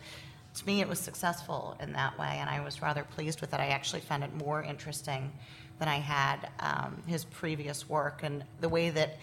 to 0.55 0.67
me, 0.67 0.81
it 0.81 0.89
was 0.89 0.99
successful 0.99 1.77
in 1.81 1.93
that 1.93 2.19
way, 2.19 2.39
and 2.41 2.49
I 2.49 2.61
was 2.61 2.81
rather 2.81 3.05
pleased 3.05 3.41
with 3.41 3.53
it. 3.53 3.61
I 3.61 3.67
actually 3.67 4.01
found 4.01 4.25
it 4.25 4.35
more 4.35 4.63
interesting 4.63 5.31
than 5.79 5.89
I 5.89 5.97
had 5.97 6.49
um, 6.61 7.03
his 7.07 7.25
previous 7.25 7.89
work, 7.89 8.23
and 8.23 8.43
the 8.61 8.69
way 8.69 8.89
that 8.91 9.19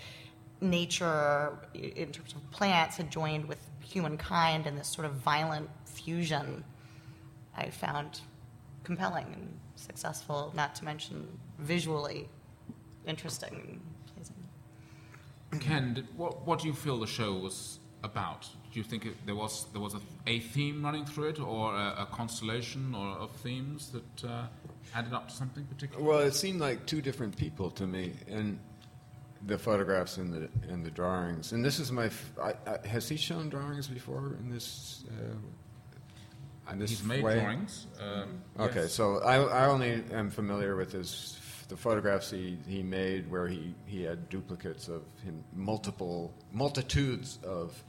nature, 0.64 1.58
in 1.74 2.12
terms 2.12 2.34
of 2.34 2.52
plants, 2.52 2.98
had 2.98 3.12
joined 3.12 3.46
with 3.46 3.60
humankind 3.82 4.66
in 4.66 4.76
this 4.76 4.88
sort 4.88 5.06
of 5.06 5.14
violent 5.14 5.70
fusion, 5.86 6.64
I 7.56 7.70
found 7.70 8.22
compelling 8.84 9.28
and 9.34 9.60
successful, 9.76 10.52
not 10.56 10.76
to 10.76 10.86
mention 10.86 11.28
visually 11.60 12.28
interesting 13.06 13.54
and 13.54 13.82
pleasing. 14.16 15.62
Ken, 15.62 15.94
did, 15.94 16.08
what, 16.18 16.46
what 16.48 16.60
do 16.60 16.68
you 16.68 16.74
feel 16.74 17.00
the 17.00 17.08
show 17.08 17.34
was 17.34 17.80
about? 18.04 18.48
Do 18.72 18.80
you 18.80 18.84
think 18.84 19.06
it, 19.06 19.16
there 19.26 19.36
was 19.36 19.68
there 19.72 19.82
was 19.82 19.94
a, 19.94 20.02
a 20.28 20.40
theme 20.40 20.84
running 20.84 21.06
through 21.06 21.30
it, 21.30 21.40
or 21.40 21.76
a, 21.76 21.96
a 22.00 22.08
constellation, 22.12 22.96
or 22.96 23.08
of 23.08 23.32
themes 23.32 23.92
that 23.92 24.30
uh, 24.30 24.46
added 24.96 25.14
up 25.14 25.30
to 25.30 25.36
something 25.36 25.64
particular? 25.66 26.04
Well, 26.04 26.20
it 26.20 26.34
seemed 26.34 26.60
like 26.60 26.86
two 26.86 27.02
different 27.02 27.38
people 27.38 27.70
to 27.72 27.86
me, 27.86 28.14
and 28.28 28.60
the 29.46 29.58
photographs 29.58 30.18
and 30.18 30.34
the 30.34 30.50
and 30.72 30.86
the 30.86 30.92
drawings. 30.92 31.52
And 31.52 31.64
this 31.64 31.80
is 31.80 31.92
my. 31.92 32.06
f- 32.06 32.32
I, 32.42 32.54
I, 32.70 32.88
has 32.88 33.10
he 33.10 33.18
shown 33.18 33.50
drawings 33.50 33.88
before 33.88 34.36
in 34.40 34.50
this? 34.50 35.04
Uh, 35.10 36.72
in 36.72 36.80
this 36.80 36.92
He's 36.92 37.04
made 37.04 37.24
way? 37.24 37.40
drawings. 37.40 37.88
Um, 38.02 38.42
Okay, 38.58 38.82
yes. 38.84 38.94
so 38.94 39.18
I, 39.24 39.36
I 39.64 39.66
only 39.68 40.02
am 40.14 40.30
familiar 40.30 40.76
with 40.78 40.92
his 40.94 41.38
the 41.68 41.76
photographs 41.78 42.30
he, 42.32 42.58
he 42.68 42.84
made 42.84 43.30
where 43.32 43.48
he, 43.48 43.74
he 43.86 44.04
had 44.04 44.28
duplicates 44.30 44.88
of 44.90 45.02
him, 45.24 45.44
multiple 45.54 46.34
multitudes 46.52 47.40
of 47.44 47.82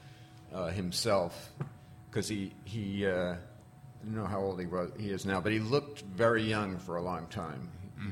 uh, 0.53 0.69
himself, 0.69 1.53
because 2.11 2.29
he 2.29 2.53
he 2.65 3.07
uh, 3.07 3.35
I 3.35 3.37
don't 4.05 4.15
know 4.17 4.27
how 4.27 4.41
old 4.41 4.59
he 4.61 4.67
was 4.67 4.91
he 4.99 5.11
is 5.11 5.25
now, 5.25 5.41
but 5.41 5.53
he 5.53 5.61
looked 5.61 6.01
very 6.03 6.43
young 6.43 6.77
for 6.79 6.97
a 6.97 7.03
long 7.03 7.27
time 7.29 7.71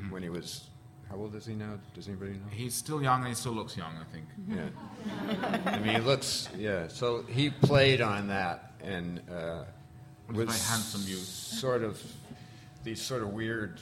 when 0.09 0.23
he 0.23 0.29
was. 0.29 0.69
How 1.13 1.19
old 1.19 1.35
is 1.35 1.45
he 1.45 1.53
now? 1.53 1.77
Does 1.93 2.07
anybody 2.07 2.31
know? 2.31 2.39
He's 2.49 2.73
still 2.73 3.03
young 3.03 3.19
and 3.19 3.27
he 3.27 3.35
still 3.35 3.51
looks 3.51 3.77
young, 3.77 3.93
I 4.01 4.11
think. 4.11 4.25
Yeah. 4.49 5.71
I 5.71 5.77
mean, 5.77 5.93
he 5.93 6.01
looks, 6.01 6.49
yeah. 6.57 6.87
So 6.87 7.21
he 7.29 7.51
played 7.51 8.01
on 8.01 8.29
that 8.29 8.71
and 8.83 9.21
uh, 9.29 9.65
Was 10.33 10.67
handsome 10.67 11.03
youth. 11.05 11.19
Sort 11.19 11.83
of 11.83 12.01
these 12.83 12.99
sort 12.99 13.21
of 13.21 13.29
weird 13.29 13.79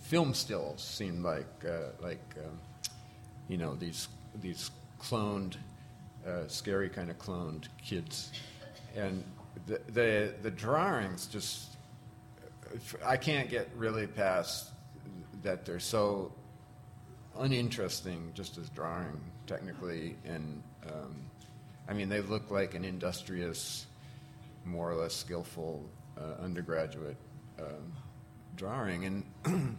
film 0.00 0.32
stills 0.32 0.82
seemed 0.82 1.22
like 1.22 1.46
uh, 1.68 1.90
like 2.00 2.24
um, 2.38 2.58
you 3.48 3.58
know 3.58 3.74
these 3.74 4.08
these 4.40 4.70
cloned, 4.98 5.56
uh, 6.26 6.46
scary 6.46 6.88
kind 6.88 7.10
of 7.10 7.18
cloned 7.18 7.64
kids, 7.84 8.32
and 8.96 9.22
the 9.66 9.80
the, 9.88 10.34
the 10.42 10.50
drawings 10.50 11.26
just 11.26 11.76
I 13.04 13.18
can't 13.18 13.50
get 13.50 13.68
really 13.76 14.06
past 14.06 14.70
that 15.42 15.64
they're 15.64 15.78
so 15.78 16.32
uninteresting 17.38 18.30
just 18.34 18.58
as 18.58 18.68
drawing 18.70 19.20
technically 19.46 20.16
and 20.24 20.62
um, 20.86 21.14
i 21.88 21.92
mean 21.92 22.08
they 22.08 22.20
look 22.20 22.50
like 22.50 22.74
an 22.74 22.84
industrious 22.84 23.86
more 24.64 24.90
or 24.90 24.96
less 24.96 25.14
skillful 25.14 25.84
uh, 26.18 26.42
undergraduate 26.42 27.16
um, 27.60 27.92
drawing 28.56 29.04
and 29.04 29.24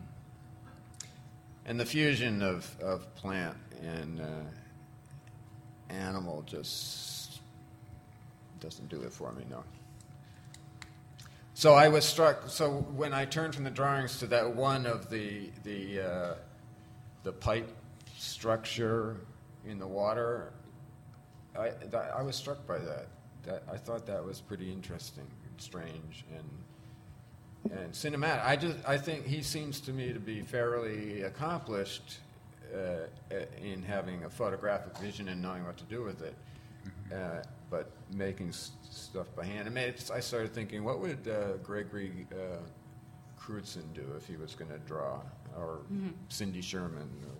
and 1.66 1.80
the 1.80 1.86
fusion 1.86 2.41
of, 2.41 2.76
of 2.82 3.14
plant 3.16 3.58
and 3.82 4.22
uh, 4.22 5.93
animal 5.93 6.41
just 6.43 7.41
doesn't 8.60 8.89
do 8.89 9.02
it 9.02 9.12
for 9.12 9.32
me 9.34 9.43
no 9.50 9.64
so 11.60 11.74
I 11.74 11.89
was 11.89 12.06
struck. 12.06 12.47
So 12.47 12.70
when 12.95 13.12
I 13.12 13.26
turned 13.26 13.54
from 13.54 13.66
the 13.66 13.70
drawings 13.70 14.20
to 14.20 14.28
that 14.28 14.56
one 14.56 14.86
of 14.86 15.10
the 15.10 15.50
the 15.66 16.00
uh, 16.00 16.34
the 17.24 17.32
pipe 17.32 17.70
structure 18.17 19.17
in 19.65 19.80
the 19.80 19.88
water, 19.88 20.51
I 21.57 21.72
I 22.17 22.22
was 22.22 22.36
struck 22.36 22.65
by 22.67 22.78
that. 22.80 23.07
That 23.43 23.63
I 23.72 23.78
thought 23.78 24.05
that 24.07 24.24
was 24.24 24.41
pretty 24.41 24.72
interesting 24.72 25.28
and 25.49 25.61
strange 25.61 26.26
and 26.36 27.78
and 27.80 27.91
cinematic. 27.93 28.45
I 28.45 28.55
just 28.55 28.78
I 28.88 28.97
think 28.97 29.26
he 29.26 29.41
seems 29.41 29.80
to 29.82 29.91
me 29.91 30.13
to 30.13 30.20
be 30.20 30.41
fairly 30.41 31.24
accomplished 31.24 32.20
uh, 32.74 33.36
in 33.63 33.82
having 33.84 34.24
a 34.26 34.30
photographic 34.30 34.97
vision 34.97 35.30
and 35.30 35.41
knowing 35.41 35.65
what 35.65 35.78
to 35.78 35.86
do 35.86 36.03
with 36.03 36.22
it. 36.22 36.36
Uh, 37.13 37.41
but 37.72 37.91
making 38.13 38.49
s- 38.49 38.72
stuff 38.89 39.28
by 39.36 39.45
hand. 39.45 39.67
I 39.67 39.72
mean, 39.72 39.84
it's, 39.86 40.09
I 40.09 40.20
started 40.20 40.53
thinking, 40.53 40.84
what 40.84 40.99
would 40.99 41.28
uh, 41.28 41.57
Gregory 41.63 42.28
uh, 42.32 42.57
Crewdson 43.39 43.93
do 43.93 44.03
if 44.17 44.28
he 44.28 44.36
was 44.36 44.55
going 44.55 44.72
to 44.72 44.78
draw, 44.80 45.20
or 45.60 45.80
Cindy 46.30 46.62
Sherman? 46.62 47.10
Or, 47.26 47.36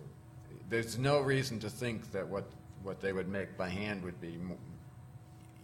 there's 0.68 0.98
no 0.98 1.20
reason 1.20 1.58
to 1.60 1.70
think 1.70 2.12
that 2.12 2.26
what, 2.28 2.44
what 2.82 3.00
they 3.00 3.12
would 3.12 3.28
make 3.28 3.56
by 3.56 3.68
hand 3.68 4.02
would 4.04 4.20
be 4.20 4.36
mo- 4.36 4.56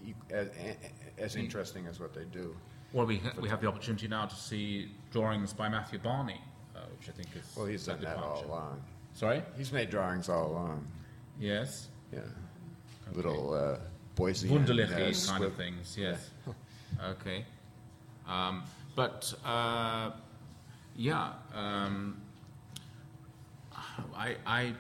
e- 0.04 0.14
as, 0.30 0.48
as 1.18 1.36
interesting 1.36 1.86
as 1.86 2.00
what 2.00 2.12
they 2.14 2.24
do. 2.24 2.56
Well, 2.92 3.06
we, 3.06 3.18
ha- 3.18 3.32
we 3.40 3.48
have 3.48 3.60
the 3.60 3.68
opportunity 3.68 4.08
now 4.08 4.26
to 4.26 4.34
see 4.34 4.90
drawings 5.12 5.52
by 5.52 5.68
Matthew 5.68 5.98
Barney, 5.98 6.40
uh, 6.74 6.80
which 6.98 7.08
I 7.08 7.12
think 7.12 7.28
is. 7.36 7.56
Well, 7.56 7.66
he's 7.66 7.86
done 7.86 8.00
that 8.02 8.16
all 8.16 8.44
along. 8.46 8.82
Sorry? 9.14 9.42
He's 9.56 9.72
made 9.72 9.90
drawings 9.90 10.28
all 10.28 10.48
along. 10.52 10.86
Yes. 11.38 11.88
Yeah, 12.12 12.20
little 13.14 13.52
uh, 13.54 13.78
Boise. 14.14 14.48
Wunderliche 14.48 15.28
kind 15.28 15.44
of 15.44 15.54
things, 15.54 15.96
yes. 15.98 16.30
okay. 17.04 17.44
Um, 18.28 18.64
but, 18.94 19.32
uh, 19.44 20.12
yeah, 20.96 21.32
um, 21.54 22.20
I, 24.14 24.36
I, 24.46 24.74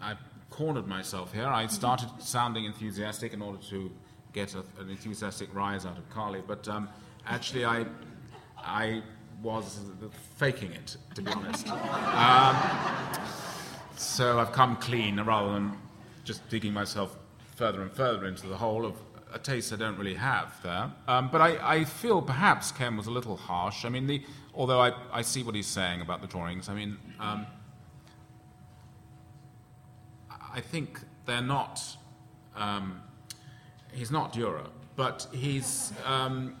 I 0.00 0.16
cornered 0.50 0.86
myself 0.86 1.32
here. 1.32 1.46
I 1.46 1.66
started 1.66 2.08
sounding 2.18 2.64
enthusiastic 2.64 3.32
in 3.32 3.42
order 3.42 3.58
to 3.70 3.90
get 4.32 4.54
a, 4.54 4.60
an 4.80 4.90
enthusiastic 4.90 5.54
rise 5.54 5.86
out 5.86 5.98
of 5.98 6.08
Carly, 6.10 6.42
but 6.46 6.66
um, 6.68 6.88
actually, 7.26 7.64
I, 7.64 7.86
I 8.58 9.02
was 9.42 9.80
faking 10.36 10.72
it, 10.72 10.96
to 11.14 11.22
be 11.22 11.32
honest. 11.32 11.68
Um, 12.18 12.56
so 13.96 14.38
I've 14.38 14.52
come 14.52 14.76
clean 14.76 15.20
rather 15.20 15.52
than 15.52 15.76
just 16.24 16.48
digging 16.48 16.72
myself 16.72 17.16
further 17.56 17.82
and 17.82 17.90
further 17.92 18.26
into 18.26 18.46
the 18.46 18.56
hole 18.56 18.86
of 18.86 18.94
a 19.32 19.38
taste 19.38 19.72
I 19.72 19.76
don't 19.76 19.98
really 19.98 20.14
have 20.14 20.60
there. 20.62 20.90
Um, 21.06 21.28
but 21.30 21.40
I, 21.40 21.78
I 21.78 21.84
feel 21.84 22.22
perhaps 22.22 22.72
Ken 22.72 22.96
was 22.96 23.06
a 23.06 23.10
little 23.10 23.36
harsh. 23.36 23.84
I 23.84 23.88
mean, 23.88 24.06
the, 24.06 24.22
although 24.54 24.80
I, 24.80 24.92
I 25.12 25.22
see 25.22 25.42
what 25.42 25.54
he's 25.54 25.66
saying 25.66 26.00
about 26.00 26.20
the 26.20 26.26
drawings, 26.26 26.68
I 26.68 26.74
mean, 26.74 26.96
um, 27.20 27.46
I 30.58 30.60
think 30.60 31.00
they're 31.24 31.40
not. 31.40 31.80
Um, 32.56 33.00
he's 33.92 34.10
not 34.10 34.32
Dürer, 34.32 34.66
but 34.96 35.28
he's 35.32 35.92
um, 36.04 36.56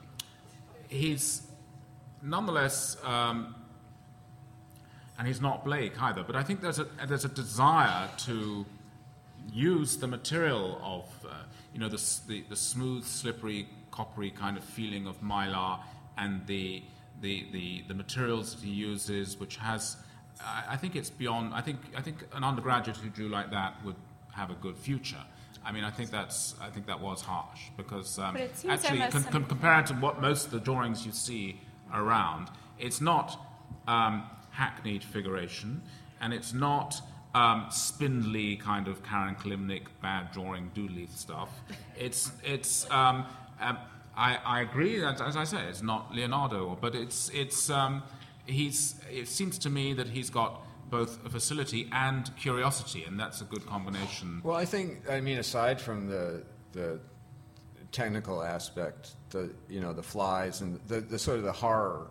he's 0.88 1.42
nonetheless, 2.22 2.96
um, 3.02 3.56
and 5.18 5.26
he's 5.26 5.40
not 5.40 5.64
Blake 5.64 6.00
either. 6.00 6.22
But 6.22 6.36
I 6.36 6.44
think 6.44 6.60
there's 6.60 6.78
a 6.78 6.86
there's 7.08 7.24
a 7.24 7.28
desire 7.44 8.08
to 8.18 8.64
use 9.52 9.96
the 9.96 10.06
material 10.06 10.80
of 10.80 11.26
uh, 11.28 11.34
you 11.74 11.80
know 11.80 11.88
the, 11.88 12.00
the 12.28 12.44
the 12.48 12.56
smooth, 12.56 13.04
slippery, 13.04 13.66
coppery 13.90 14.30
kind 14.30 14.56
of 14.56 14.62
feeling 14.62 15.08
of 15.08 15.20
mylar 15.20 15.80
and 16.16 16.46
the 16.46 16.84
the, 17.20 17.46
the, 17.50 17.82
the 17.88 17.94
materials 17.94 18.54
that 18.54 18.64
he 18.64 18.70
uses, 18.70 19.40
which 19.40 19.56
has, 19.56 19.96
I, 20.40 20.64
I 20.74 20.76
think 20.76 20.96
it's 20.96 21.10
beyond. 21.10 21.54
I 21.54 21.60
think 21.60 21.78
I 21.96 22.00
think 22.02 22.18
an 22.32 22.44
undergraduate 22.44 22.96
who 22.96 23.08
drew 23.08 23.28
like 23.28 23.50
that 23.50 23.74
would 23.84 23.96
have 24.34 24.50
a 24.50 24.54
good 24.54 24.76
future. 24.76 25.22
I 25.64 25.72
mean, 25.72 25.84
I 25.84 25.90
think 25.90 26.10
that's 26.10 26.54
I 26.60 26.70
think 26.70 26.86
that 26.86 27.00
was 27.00 27.20
harsh 27.22 27.60
because 27.76 28.18
um, 28.18 28.34
But 28.34 28.42
it 28.42 28.56
seems 28.56 28.84
actually, 28.84 29.10
some- 29.10 29.24
con- 29.24 29.44
compared 29.44 29.86
to 29.86 29.94
what 29.94 30.20
most 30.20 30.46
of 30.46 30.50
the 30.52 30.60
drawings 30.60 31.04
you 31.04 31.12
see 31.12 31.60
around, 31.92 32.48
it's 32.78 33.00
not 33.00 33.38
um, 33.86 34.24
hackneyed 34.50 35.02
figuration, 35.04 35.82
and 36.20 36.32
it's 36.32 36.52
not 36.52 37.00
um, 37.34 37.66
spindly 37.70 38.56
kind 38.56 38.88
of 38.88 39.02
Karen 39.02 39.34
Kilimnik 39.34 39.86
bad 40.00 40.32
drawing 40.32 40.70
doodly 40.74 41.08
stuff. 41.10 41.50
It's 41.96 42.32
it's. 42.44 42.88
Um, 42.90 43.26
um, 43.60 43.78
I, 44.16 44.36
I 44.44 44.60
agree 44.62 44.98
that, 44.98 45.20
as 45.20 45.36
I 45.36 45.44
say, 45.44 45.62
it's 45.68 45.82
not 45.82 46.12
Leonardo, 46.14 46.76
but 46.80 46.94
it's 46.94 47.28
it's. 47.34 47.70
He's. 48.48 48.94
It 49.10 49.28
seems 49.28 49.58
to 49.58 49.70
me 49.70 49.92
that 49.94 50.08
he's 50.08 50.30
got 50.30 50.62
both 50.90 51.24
a 51.24 51.28
facility 51.28 51.88
and 51.92 52.30
curiosity, 52.36 53.04
and 53.04 53.20
that's 53.20 53.40
a 53.40 53.44
good 53.44 53.66
combination. 53.66 54.40
Well, 54.42 54.56
I 54.56 54.64
think 54.64 55.08
I 55.10 55.20
mean 55.20 55.38
aside 55.38 55.80
from 55.80 56.08
the 56.08 56.42
the 56.72 57.00
technical 57.92 58.42
aspect, 58.42 59.12
the 59.30 59.50
you 59.68 59.80
know 59.80 59.92
the 59.92 60.02
flies 60.02 60.60
and 60.60 60.80
the, 60.88 61.00
the 61.00 61.18
sort 61.18 61.38
of 61.38 61.44
the 61.44 61.52
horror 61.52 62.08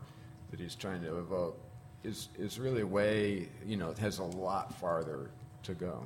that 0.52 0.60
he's 0.60 0.76
trying 0.76 1.02
to 1.02 1.18
evoke 1.18 1.60
is 2.04 2.30
is 2.38 2.60
really 2.60 2.84
way 2.84 3.50
you 3.66 3.78
know 3.78 3.90
it 3.90 3.98
has 3.98 4.20
a 4.20 4.24
lot 4.24 4.74
farther 4.80 5.32
to 5.64 5.74
go. 5.74 6.06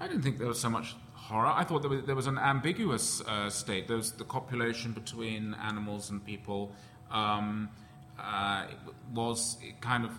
I 0.00 0.06
didn't 0.06 0.22
think 0.22 0.38
there 0.38 0.46
was 0.46 0.60
so 0.60 0.70
much 0.70 0.94
horror. 1.14 1.48
I 1.48 1.64
thought 1.64 1.82
there 1.82 1.90
was, 1.90 2.04
there 2.04 2.14
was 2.14 2.28
an 2.28 2.38
ambiguous 2.38 3.20
uh, 3.22 3.50
state. 3.50 3.88
There 3.88 3.96
was 3.96 4.12
the 4.12 4.24
copulation 4.24 4.92
between 4.92 5.54
animals 5.54 6.10
and 6.10 6.24
people 6.24 6.72
um, 7.10 7.68
uh, 8.18 8.66
was 9.12 9.56
kind 9.80 10.04
of 10.04 10.12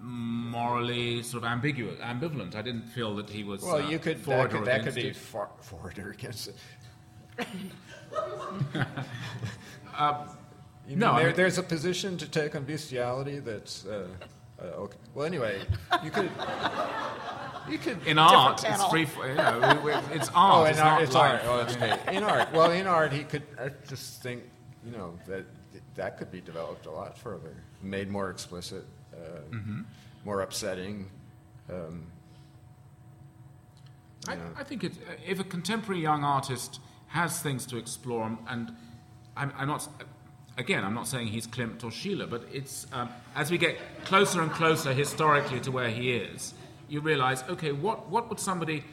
morally 0.00 1.22
sort 1.22 1.44
of 1.44 1.48
ambiguous, 1.50 1.98
ambivalent. 2.00 2.54
I 2.54 2.62
didn't 2.62 2.88
feel 2.88 3.14
that 3.16 3.28
he 3.30 3.42
was. 3.44 3.62
Well, 3.62 3.76
uh, 3.76 3.88
you 3.88 3.98
could 3.98 4.22
that 4.24 4.50
could, 4.50 4.64
that 4.66 4.82
could 4.84 4.94
be 4.94 5.08
it. 5.08 5.16
for, 5.16 5.48
forward 5.60 5.98
or 5.98 6.10
against 6.10 6.48
it. 6.48 6.56
You 10.86 10.96
No, 10.96 11.12
mean 11.14 11.22
I 11.22 11.26
mean- 11.28 11.36
there's 11.36 11.56
a 11.56 11.62
position 11.62 12.18
to 12.18 12.28
take 12.28 12.54
on 12.54 12.64
bestiality 12.64 13.38
that's 13.38 13.86
uh, 13.86 14.06
uh, 14.60 14.64
okay. 14.64 14.98
Well, 15.14 15.24
anyway, 15.24 15.62
you 16.02 16.10
could 16.10 16.30
you 17.70 17.78
could 17.78 18.06
In 18.06 18.18
art, 18.18 18.62
it's 18.66 18.84
free. 18.86 19.06
You 19.26 19.34
know, 19.34 19.80
we- 19.82 19.92
we- 19.92 20.14
it's 20.14 20.28
Oh, 20.30 20.34
art. 20.34 20.66
in 20.66 20.72
it's 20.72 20.80
art, 20.82 21.02
it's 21.02 21.14
life. 21.14 21.32
art. 21.32 21.42
Oh, 21.46 21.56
that's 21.64 21.76
great. 21.76 22.14
In 22.16 22.22
art, 22.22 22.52
well, 22.52 22.70
in 22.70 22.86
art, 22.86 23.12
he 23.12 23.24
could. 23.24 23.44
I 23.58 23.70
just 23.88 24.22
think, 24.22 24.42
you 24.84 24.92
know, 24.92 25.18
that 25.26 25.46
that 25.96 26.18
could 26.18 26.30
be 26.32 26.40
developed 26.40 26.86
a 26.86 26.90
lot 26.90 27.16
further, 27.18 27.54
made 27.82 28.10
more 28.10 28.30
explicit, 28.30 28.84
uh, 29.12 29.16
Mm-hmm. 29.50 29.82
more 30.24 30.40
upsetting. 30.40 31.08
Um, 31.70 32.06
I. 34.28 34.36
I 34.56 34.64
think 34.64 34.84
it, 34.84 34.92
if 35.26 35.38
a 35.40 35.44
contemporary 35.44 36.00
young 36.02 36.24
artist 36.24 36.80
has 37.08 37.40
things 37.40 37.66
to 37.66 37.76
explore, 37.76 38.36
and- 38.48 38.72
I'm, 39.36 39.52
I'm 39.56 39.66
not, 39.66 39.88
again, 40.56 40.84
I'm 40.84 40.94
not 40.94 41.08
saying 41.08 41.26
he's 41.28 41.46
Klimt 41.46 41.82
or 41.82 41.90
Schiele, 41.90 42.28
but 42.30 42.44
it's 42.52 42.86
um, 42.92 43.08
as 43.34 43.50
we 43.50 43.58
get 43.58 43.76
closer 44.04 44.40
and 44.42 44.50
closer 44.52 44.92
historically 44.92 45.58
to 45.60 45.72
where 45.72 45.90
he 45.90 46.12
is, 46.12 46.54
you 46.88 47.00
realise, 47.00 47.42
okay, 47.48 47.72
what, 47.72 48.08
what 48.08 48.28
would 48.28 48.38
somebody? 48.38 48.84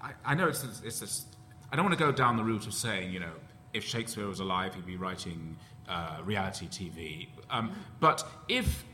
I, 0.00 0.12
I 0.24 0.34
know 0.34 0.46
it's, 0.46 0.62
it's 0.84 1.00
this. 1.00 1.24
I 1.72 1.76
don't 1.76 1.84
want 1.84 1.98
to 1.98 2.04
go 2.04 2.12
down 2.12 2.36
the 2.36 2.44
route 2.44 2.66
of 2.68 2.74
saying, 2.74 3.12
you 3.12 3.18
know, 3.20 3.32
if 3.72 3.84
Shakespeare 3.84 4.26
was 4.26 4.40
alive, 4.40 4.74
he'd 4.74 4.86
be 4.86 4.96
writing 4.96 5.56
uh, 5.88 6.18
reality 6.24 6.66
TV. 6.66 7.28
Um, 7.50 7.72
but 7.98 8.26
if 8.48 8.84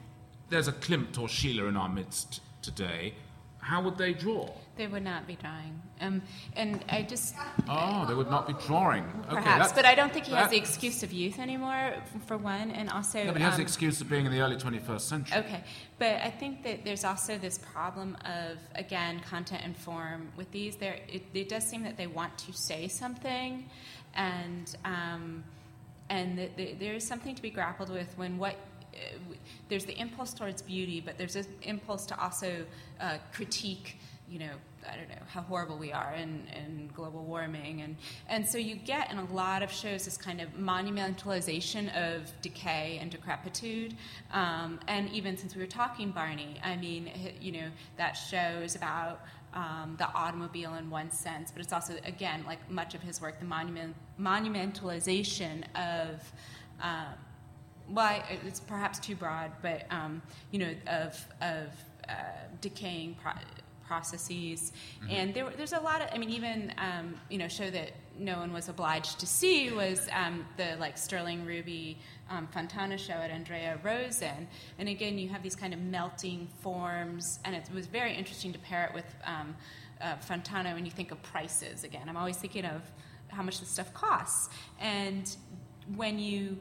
there's 0.49 0.69
a 0.69 0.73
Klimt 0.73 1.19
or 1.19 1.29
Schiele 1.29 1.69
in 1.69 1.77
our 1.77 1.89
midst 1.89 2.41
today, 2.63 3.15
how 3.59 3.83
would 3.83 3.99
they 3.99 4.13
draw? 4.15 4.49
They 4.77 4.87
would 4.87 5.03
not 5.03 5.27
be 5.27 5.37
drawing. 5.37 5.83
Um, 6.01 6.23
and 6.55 6.85
I 6.89 7.03
just, 7.03 7.35
Oh, 7.69 8.05
they 8.07 8.15
would 8.15 8.31
not 8.31 8.47
be 8.47 8.53
drawing. 8.67 9.05
Okay, 9.25 9.37
perhaps, 9.43 9.69
that- 9.69 9.75
but 9.77 9.85
I 9.87 9.95
don't 9.95 10.13
think 10.13 10.27
he 10.27 10.35
has 10.35 10.51
the 10.51 10.57
excuse 10.59 11.03
of 11.03 11.13
youth 11.13 11.39
anymore, 11.41 11.95
for 12.27 12.37
one, 12.37 12.71
and 12.71 12.91
also. 12.91 13.25
No, 13.25 13.33
but 13.33 13.39
he 13.39 13.43
has 13.43 13.55
the 13.57 13.63
um, 13.63 13.67
excuse 13.67 14.01
of 14.01 14.09
being 14.09 14.27
in 14.27 14.33
the 14.33 14.41
early 14.41 14.57
21st 14.57 15.01
century. 15.01 15.39
Okay, 15.39 15.65
but 15.99 16.21
I 16.23 16.31
think 16.31 16.63
that 16.63 16.85
there's 16.85 17.05
also 17.05 17.39
this 17.39 17.59
problem 17.59 18.17
of 18.25 18.59
again 18.75 19.21
content 19.21 19.63
and 19.65 19.77
form 19.77 20.29
with 20.37 20.51
these. 20.53 20.77
There, 20.77 20.99
it, 21.09 21.25
it 21.35 21.49
does 21.49 21.65
seem 21.67 21.83
that 21.85 21.97
they 21.97 22.07
want 22.07 22.37
to 22.39 22.53
say 22.53 22.87
something, 22.87 23.69
and 24.17 24.77
um, 24.85 25.45
and 26.09 26.39
that 26.39 26.57
the, 26.57 26.75
there 26.75 26.95
is 26.95 27.07
something 27.07 27.35
to 27.35 27.43
be 27.43 27.51
grappled 27.51 27.91
with 27.91 28.17
when 28.17 28.39
what. 28.39 28.57
Uh, 28.95 29.35
there's 29.69 29.85
the 29.85 29.99
impulse 30.01 30.33
towards 30.33 30.63
beauty, 30.63 31.03
but 31.05 31.19
there's 31.19 31.37
an 31.37 31.47
impulse 31.63 32.07
to 32.07 32.19
also 32.19 32.65
uh, 32.99 33.19
critique, 33.33 33.99
you 34.27 34.39
know, 34.39 34.53
I 34.91 34.97
don't 34.97 35.09
know, 35.09 35.17
how 35.27 35.43
horrible 35.43 35.77
we 35.77 35.93
are 35.93 36.15
in, 36.15 36.47
in 36.55 36.89
global 36.95 37.25
warming. 37.25 37.83
And, 37.83 37.97
and 38.29 38.47
so 38.47 38.59
you 38.59 38.77
get 38.77 39.11
in 39.11 39.19
a 39.19 39.25
lot 39.33 39.63
of 39.63 39.73
shows 39.73 40.05
this 40.05 40.17
kind 40.17 40.41
of 40.41 40.51
monumentalization 40.55 41.95
of 41.95 42.31
decay 42.41 42.99
and 43.01 43.11
decrepitude. 43.11 43.97
Um, 44.33 44.79
and 44.89 45.11
even 45.11 45.37
since 45.37 45.55
we 45.55 45.61
were 45.61 45.67
talking 45.67 46.11
Barney, 46.11 46.57
I 46.63 46.77
mean, 46.77 47.11
you 47.41 47.53
know, 47.53 47.69
that 47.97 48.13
show 48.13 48.61
is 48.63 48.77
about 48.77 49.21
um, 49.57 49.97
the 49.99 50.07
automobile 50.15 50.75
in 50.75 50.91
one 50.91 51.11
sense, 51.11 51.51
but 51.51 51.63
it's 51.63 51.73
also, 51.73 51.95
again, 52.05 52.45
like 52.47 52.71
much 52.71 52.95
of 52.95 53.01
his 53.03 53.21
work, 53.21 53.41
the 53.41 53.47
monument, 53.47 53.97
monumentalization 54.21 55.65
of. 55.75 56.21
Um, 56.81 57.15
well, 57.89 58.21
it's 58.45 58.59
perhaps 58.59 58.99
too 58.99 59.15
broad, 59.15 59.53
but 59.63 59.87
um, 59.91 60.21
you 60.51 60.59
know, 60.59 60.75
of 60.89 61.25
of 61.41 61.69
uh, 62.09 62.15
decaying 62.61 63.17
pro- 63.23 63.33
processes, 63.87 64.73
and 65.09 65.35
there, 65.35 65.51
there's 65.57 65.73
a 65.73 65.81
lot 65.81 66.01
of. 66.01 66.09
I 66.13 66.19
mean, 66.19 66.31
even 66.31 66.73
um, 66.79 67.15
you 67.31 67.39
know, 67.39 67.49
show 67.49 67.71
that 67.71 67.93
no 68.19 68.39
one 68.39 68.53
was 68.53 68.69
obliged 68.69 69.21
to 69.21 69.27
see 69.27 69.71
was 69.71 70.09
um, 70.13 70.47
the 70.57 70.77
like 70.79 70.97
Sterling 70.99 71.45
Ruby 71.45 71.99
um, 72.31 72.47
Fontana 72.49 72.99
show 72.99 73.15
at 73.15 73.31
Andrea 73.31 73.79
Rosen, 73.83 74.49
and 74.79 74.89
again, 74.89 75.19
you 75.19 75.29
have 75.29 75.43
these 75.43 75.57
kind 75.57 75.73
of 75.73 75.81
melting 75.81 76.49
forms, 76.61 77.39
and 77.45 77.55
it 77.55 77.69
was 77.75 77.87
very 77.87 78.15
interesting 78.15 78.53
to 78.53 78.59
pair 78.59 78.85
it 78.87 78.95
with 78.95 79.07
um, 79.25 79.57
uh, 80.01 80.17
Fontana 80.17 80.75
when 80.75 80.85
you 80.85 80.93
think 80.93 81.11
of 81.11 81.23
prices. 81.23 81.85
Again, 81.85 82.09
I'm 82.09 82.17
always 82.17 82.37
thinking 82.37 82.65
of 82.65 82.83
how 83.29 83.43
much 83.43 83.61
this 83.61 83.69
stuff 83.69 83.93
costs, 83.95 84.49
and 84.81 85.37
when 85.95 86.19
you 86.19 86.59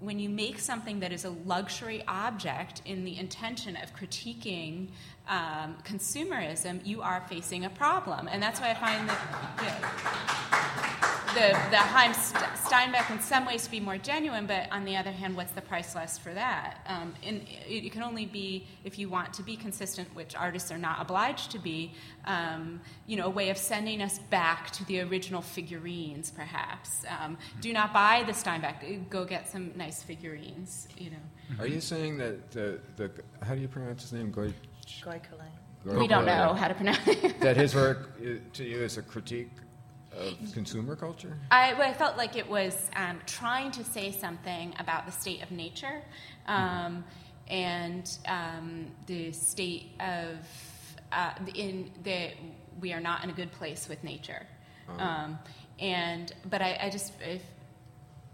when 0.00 0.18
you 0.18 0.28
make 0.28 0.58
something 0.58 1.00
that 1.00 1.12
is 1.12 1.24
a 1.24 1.30
luxury 1.30 2.04
object 2.06 2.82
in 2.84 3.04
the 3.04 3.18
intention 3.18 3.76
of 3.76 3.94
critiquing 3.96 4.88
um, 5.28 5.76
consumerism, 5.84 6.84
you 6.86 7.02
are 7.02 7.24
facing 7.28 7.64
a 7.64 7.70
problem, 7.70 8.28
and 8.28 8.42
that's 8.42 8.60
why 8.60 8.70
I 8.70 8.74
find 8.74 9.08
that. 9.08 11.02
Know, 11.02 11.14
the, 11.38 11.52
the 11.70 11.76
Haim 11.76 12.12
Steinbach 12.14 13.10
in 13.10 13.20
some 13.20 13.46
ways 13.46 13.64
to 13.64 13.70
be 13.70 13.78
more 13.80 13.96
genuine, 13.96 14.46
but 14.46 14.70
on 14.72 14.84
the 14.84 14.96
other 14.96 15.12
hand, 15.12 15.36
what's 15.36 15.52
the 15.52 15.60
price 15.60 15.94
list 15.94 16.20
for 16.20 16.34
that? 16.34 16.78
Um, 16.86 17.14
and 17.24 17.42
it, 17.66 17.86
it 17.86 17.92
can 17.92 18.02
only 18.02 18.26
be 18.26 18.66
if 18.84 18.98
you 18.98 19.08
want 19.08 19.32
to 19.34 19.42
be 19.42 19.56
consistent, 19.56 20.12
which 20.14 20.34
artists 20.34 20.72
are 20.72 20.78
not 20.78 21.00
obliged 21.00 21.52
to 21.52 21.58
be. 21.58 21.92
Um, 22.24 22.80
you 23.06 23.16
know, 23.16 23.26
a 23.26 23.30
way 23.30 23.50
of 23.50 23.56
sending 23.58 24.02
us 24.02 24.18
back 24.18 24.70
to 24.72 24.84
the 24.86 25.00
original 25.02 25.40
figurines, 25.40 26.30
perhaps. 26.30 27.04
Um, 27.20 27.38
do 27.60 27.72
not 27.72 27.92
buy 27.92 28.24
the 28.26 28.34
Steinbach. 28.34 28.76
Go 29.08 29.24
get 29.24 29.48
some 29.48 29.72
nice 29.76 30.02
figurines. 30.02 30.88
You 30.98 31.10
know, 31.10 31.60
Are 31.60 31.66
you 31.68 31.80
saying 31.80 32.18
that 32.18 32.50
the, 32.50 32.80
the 32.96 33.10
how 33.42 33.54
do 33.54 33.60
you 33.60 33.68
pronounce 33.68 34.02
his 34.02 34.12
name? 34.12 34.30
Goy, 34.32 34.52
Goy 35.04 35.20
Collet. 35.30 35.46
Goy- 35.86 35.98
we 36.00 36.08
don't 36.08 36.26
know 36.26 36.54
how 36.54 36.66
to 36.66 36.74
pronounce 36.74 37.06
it. 37.06 37.40
that 37.40 37.56
his 37.56 37.74
work 37.74 38.10
uh, 38.20 38.40
to 38.54 38.64
you 38.64 38.78
is 38.78 38.98
a 38.98 39.02
critique 39.02 39.50
of 40.18 40.52
consumer 40.52 40.96
culture. 40.96 41.36
I, 41.50 41.74
well, 41.74 41.88
I 41.88 41.92
felt 41.92 42.16
like 42.16 42.36
it 42.36 42.48
was 42.48 42.90
um, 42.96 43.20
trying 43.26 43.70
to 43.72 43.84
say 43.84 44.12
something 44.12 44.74
about 44.78 45.06
the 45.06 45.12
state 45.12 45.42
of 45.42 45.50
nature 45.50 46.02
um, 46.46 47.04
and 47.48 48.10
um, 48.26 48.86
the 49.06 49.32
state 49.32 49.92
of 50.00 50.36
uh, 51.12 51.32
in 51.54 51.90
that 52.04 52.32
we 52.80 52.92
are 52.92 53.00
not 53.00 53.24
in 53.24 53.30
a 53.30 53.32
good 53.32 53.52
place 53.52 53.88
with 53.88 54.02
nature. 54.04 54.46
Um, 54.98 55.38
and 55.78 56.32
but 56.48 56.62
I, 56.62 56.78
I 56.82 56.90
just 56.90 57.12
if, 57.20 57.42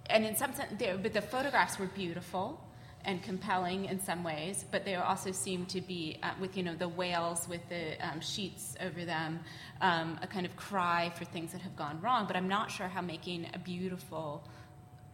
and 0.07 0.25
in 0.25 0.37
some 0.37 0.55
sense, 0.55 0.73
but 0.79 1.13
the 1.13 1.23
photographs 1.23 1.79
were 1.79 1.87
beautiful 1.87 2.61
and 3.05 3.23
compelling 3.23 3.85
in 3.87 4.01
some 4.01 4.25
ways, 4.25 4.65
but 4.71 4.85
they 4.85 4.95
also 4.95 5.31
seemed 5.31 5.69
to 5.69 5.81
be 5.81 6.19
uh, 6.23 6.31
with 6.41 6.57
you 6.57 6.63
know 6.63 6.75
the 6.75 6.89
whales 6.89 7.49
with 7.49 7.61
the 7.69 7.97
um, 8.07 8.21
sheets 8.21 8.77
over 8.81 9.05
them, 9.05 9.41
um, 9.85 10.19
a 10.23 10.27
kind 10.27 10.47
of 10.47 10.57
cry 10.57 11.13
for 11.15 11.25
things 11.27 11.53
that 11.53 11.61
have 11.61 11.77
gone 11.77 12.01
wrong. 12.01 12.27
But 12.27 12.37
I'm 12.37 12.49
not 12.49 12.71
sure 12.71 12.89
how 12.89 13.03
making 13.03 13.47
a 13.53 13.59
beautiful, 13.59 14.43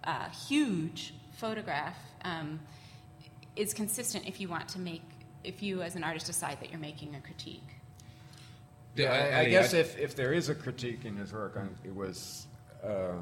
uh, 0.05 0.29
huge 0.31 1.13
photograph 1.33 1.99
um, 2.25 2.61
is 3.57 3.75
consistent 3.75 4.27
if 4.29 4.41
you 4.41 4.49
want 4.49 4.69
to 4.69 4.79
make 4.79 5.03
if 5.43 5.63
you 5.63 5.83
as 5.83 5.97
an 5.97 6.05
artist 6.05 6.27
decide 6.27 6.61
that 6.61 6.71
you're 6.71 6.79
making 6.79 7.15
a 7.15 7.21
critique. 7.21 7.67
Yeah, 8.95 9.11
I, 9.13 9.17
I 9.17 9.21
Eddie, 9.41 9.51
guess 9.51 9.75
I- 9.75 9.79
if, 9.79 9.99
if 9.99 10.15
there 10.15 10.33
is 10.33 10.49
a 10.51 10.55
critique 10.55 11.05
in 11.05 11.17
his 11.17 11.33
work, 11.33 11.59
it 11.85 11.95
was 11.95 12.47
uh, 12.85 13.15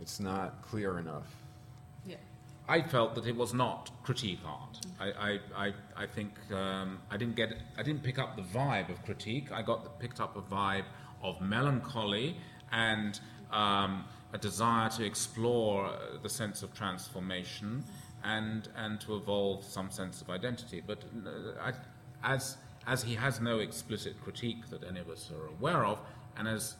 it's 0.00 0.20
not 0.20 0.60
clear 0.62 0.98
enough. 0.98 1.26
I 2.68 2.82
felt 2.82 3.14
that 3.16 3.26
it 3.26 3.36
was 3.36 3.52
not 3.52 3.90
critique 4.04 4.40
art. 4.46 4.78
I, 5.00 5.10
I, 5.10 5.38
I, 5.56 5.72
I 5.96 6.06
think 6.06 6.32
um, 6.52 7.00
I 7.10 7.16
didn't 7.16 7.34
get 7.34 7.54
I 7.76 7.82
didn't 7.82 8.02
pick 8.02 8.18
up 8.18 8.36
the 8.36 8.42
vibe 8.42 8.88
of 8.88 9.04
critique. 9.04 9.50
I 9.52 9.62
got 9.62 9.98
picked 9.98 10.20
up 10.20 10.36
a 10.36 10.42
vibe 10.42 10.84
of 11.22 11.40
melancholy 11.40 12.36
and 12.70 13.18
um, 13.50 14.04
a 14.32 14.38
desire 14.38 14.88
to 14.90 15.04
explore 15.04 15.86
uh, 15.86 15.98
the 16.22 16.28
sense 16.28 16.62
of 16.62 16.72
transformation 16.72 17.84
and 18.24 18.68
and 18.76 19.00
to 19.00 19.16
evolve 19.16 19.64
some 19.64 19.90
sense 19.90 20.20
of 20.22 20.30
identity. 20.30 20.82
But 20.86 21.02
uh, 21.26 21.60
I, 21.60 21.72
as 22.22 22.56
as 22.86 23.02
he 23.02 23.14
has 23.14 23.40
no 23.40 23.58
explicit 23.58 24.20
critique 24.22 24.70
that 24.70 24.84
any 24.84 25.00
of 25.00 25.08
us 25.08 25.30
are 25.30 25.48
aware 25.48 25.84
of, 25.84 25.98
and 26.36 26.46
as 26.46 26.76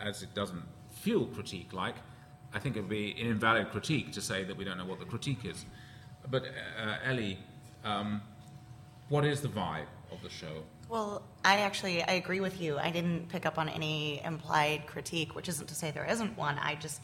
as 0.00 0.22
it 0.22 0.34
doesn't 0.34 0.64
feel 0.90 1.26
critique 1.26 1.72
like, 1.72 1.96
I 2.52 2.58
think 2.58 2.76
it 2.76 2.80
would 2.80 2.88
be 2.88 3.12
an 3.20 3.26
invalid 3.26 3.70
critique 3.70 4.12
to 4.12 4.20
say 4.20 4.44
that 4.44 4.56
we 4.56 4.64
don't 4.64 4.78
know 4.78 4.84
what 4.84 4.98
the 4.98 5.04
critique 5.04 5.44
is. 5.44 5.64
But 6.30 6.44
uh, 6.44 6.96
Ellie, 7.04 7.38
um, 7.84 8.20
what 9.08 9.24
is 9.24 9.40
the 9.40 9.48
vibe 9.48 9.86
of 10.12 10.22
the 10.22 10.30
show? 10.30 10.62
Well, 10.88 11.22
I 11.44 11.58
actually 11.60 12.02
I 12.02 12.12
agree 12.12 12.40
with 12.40 12.60
you. 12.60 12.78
I 12.78 12.90
didn't 12.90 13.28
pick 13.28 13.46
up 13.46 13.58
on 13.58 13.68
any 13.68 14.20
implied 14.24 14.86
critique, 14.86 15.36
which 15.36 15.48
isn't 15.48 15.68
to 15.68 15.74
say 15.74 15.92
there 15.92 16.04
isn't 16.04 16.36
one. 16.36 16.58
I 16.58 16.74
just 16.74 17.00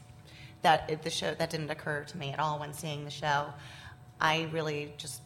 that 0.63 1.03
the 1.03 1.11
show 1.11 1.35
that 1.35 1.51
didn't 1.51 1.71
occur 1.71 2.03
to 2.05 2.19
me 2.19 2.33
at 2.33 2.41
all 2.41 2.59
when 2.59 2.73
seeing 2.73 3.05
the 3.05 3.11
show. 3.11 3.47
I 4.21 4.49
really 4.53 4.93
just 4.97 5.23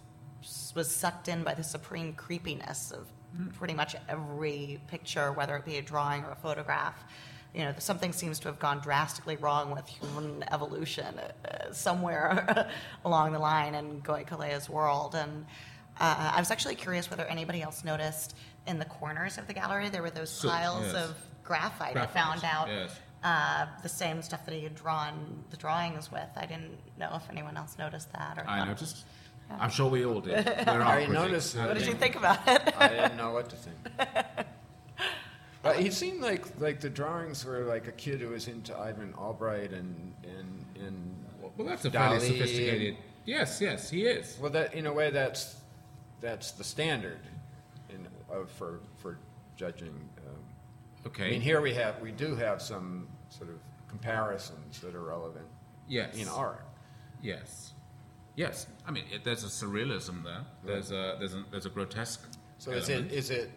was 0.75 0.95
sucked 0.95 1.29
in 1.29 1.43
by 1.43 1.55
the 1.55 1.63
supreme 1.63 2.13
creepiness 2.13 2.93
of 2.93 3.07
pretty 3.55 3.75
much 3.75 3.95
every 4.09 4.81
picture, 4.89 5.33
whether 5.33 5.57
it 5.57 5.65
be 5.65 5.77
a 5.77 5.83
drawing 5.83 6.25
or 6.25 6.33
a 6.33 6.37
photograph. 6.37 7.05
You 7.55 7.65
know, 7.65 7.75
something 7.79 8.13
seems 8.13 8.39
to 8.41 8.49
have 8.49 8.59
gone 8.61 8.79
drastically 8.81 9.37
wrong 9.37 9.73
with 9.73 9.87
human 9.89 10.45
evolution 10.53 11.19
uh, 11.19 11.73
somewhere 11.73 12.71
along 13.05 13.33
the 13.33 13.39
line 13.41 13.75
in 13.75 14.01
Goicolea's 14.03 14.71
world. 14.71 15.15
And 15.17 15.47
uh, 15.99 16.33
I 16.35 16.39
was 16.39 16.51
actually 16.51 16.77
curious 16.77 17.11
whether 17.11 17.25
anybody 17.25 17.61
else 17.61 17.85
noticed 17.85 18.37
in 18.67 18.79
the 18.79 18.85
corners 18.85 19.37
of 19.37 19.47
the 19.49 19.53
gallery 19.53 19.89
there 19.89 20.03
were 20.03 20.11
those 20.11 20.31
Soot, 20.31 20.51
piles 20.51 20.87
yes. 20.87 20.95
of 20.95 21.17
graphite. 21.43 21.97
I 21.97 22.07
found 22.07 22.45
out 22.45 22.69
yes. 22.69 22.97
uh, 23.25 23.67
the 23.83 23.89
same 23.89 24.23
stuff 24.23 24.45
that 24.47 24.55
he 24.55 24.61
had 24.63 24.77
drawn 24.77 25.43
the 25.51 25.57
drawings 25.57 26.13
with. 26.13 26.29
I 26.37 26.47
didn't 26.47 26.79
know 26.99 27.11
if 27.15 27.29
anyone 27.31 27.57
else 27.57 27.77
noticed 27.79 28.13
that 28.13 28.39
or 28.39 28.45
I 28.47 28.59
thought- 28.59 28.69
noticed. 28.69 29.05
I'm 29.59 29.71
sure 29.71 29.91
we 29.91 30.05
all 30.05 30.21
did. 30.21 30.47
We're 30.47 30.83
I 30.83 31.05
critics. 31.07 31.13
noticed 31.13 31.57
What 31.57 31.77
did 31.77 31.87
you 31.89 31.95
think 31.95 32.15
about 32.15 32.47
it? 32.47 32.73
I 32.79 32.87
didn't 32.87 33.17
know 33.17 33.33
what 33.33 33.49
to 33.51 33.57
think. 33.57 33.77
But 35.63 35.77
he 35.77 35.91
seemed 35.91 36.21
like 36.23 36.47
like 36.59 36.81
the 36.81 36.91
drawings 36.91 37.45
were 37.45 37.65
like 37.65 37.87
a 37.87 37.93
kid 37.93 38.21
who 38.21 38.29
was 38.31 38.49
into 38.49 38.77
Ivan 38.77 39.13
Albright 39.15 39.73
and 39.73 40.15
and 40.25 40.65
and. 40.87 41.17
Well, 41.57 41.69
that's 41.69 41.85
a 41.85 41.91
fairly 41.91 42.19
Dali 42.19 42.21
sophisticated. 42.29 42.97
Yes, 43.27 43.61
yes, 43.61 43.91
he 43.91 44.03
is. 44.05 44.39
Well, 44.41 44.51
that 44.53 44.75
in 44.75 44.87
a 44.87 44.93
way 44.93 45.11
that's 45.11 45.57
that's 46.21 46.53
the 46.53 46.65
standard 46.65 47.21
in, 47.91 48.07
uh, 48.33 48.47
for 48.47 48.81
for 48.97 49.19
judging. 49.57 49.89
Um, 50.27 50.37
Okay. 51.07 51.29
I 51.29 51.31
mean, 51.31 51.41
here 51.41 51.63
we 51.63 51.73
have 51.75 51.99
we 52.01 52.13
do 52.13 52.35
have 52.37 52.61
some 52.61 53.09
sort 53.31 53.49
of 53.49 53.57
comparisons 53.89 54.81
that 54.81 54.95
are 54.95 55.03
relevant 55.03 55.47
Yes. 55.89 56.15
in 56.17 56.29
art. 56.29 56.65
Yes. 57.23 57.73
Yes. 58.37 58.67
I 58.87 58.91
mean, 58.91 59.05
it, 59.13 59.25
there's 59.25 59.43
a 59.43 59.47
surrealism 59.47 60.23
there. 60.25 60.45
There's 60.65 60.91
a 60.91 61.17
there's 61.19 61.35
a 61.35 61.45
there's 61.51 61.67
a 61.67 61.71
grotesque. 61.71 62.23
So 62.59 62.71
is 62.73 62.89
it 62.89 62.93
element. 62.93 63.13
is 63.13 63.31
it 63.31 63.51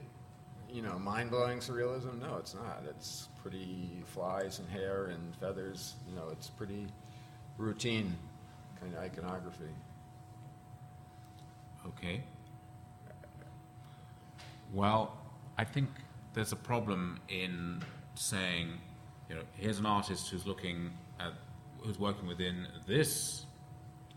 you 0.73 0.81
know 0.81 0.97
mind 0.97 1.29
blowing 1.29 1.59
surrealism? 1.59 2.19
No, 2.19 2.37
it's 2.37 2.55
not. 2.55 2.83
It's 2.89 3.29
pretty 3.41 4.03
flies 4.05 4.59
and 4.59 4.67
hair 4.69 5.05
and 5.05 5.35
feathers. 5.35 5.93
You 6.09 6.15
know, 6.15 6.29
it's 6.31 6.49
pretty 6.49 6.87
routine 7.57 8.15
kind 8.81 8.93
of 8.93 8.99
iconography. 8.99 9.69
Okay. 11.87 12.23
Well, 14.73 15.15
I 15.57 15.63
think 15.63 15.89
there's 16.33 16.51
a 16.51 16.57
problem 16.57 17.19
in 17.29 17.83
saying, 18.15 18.69
you 19.29 19.35
know, 19.35 19.41
here's 19.53 19.77
an 19.77 19.85
artist 19.85 20.29
who's 20.29 20.47
looking 20.47 20.91
at, 21.19 21.33
who's 21.81 21.99
working 21.99 22.27
within 22.27 22.67
this 22.87 23.45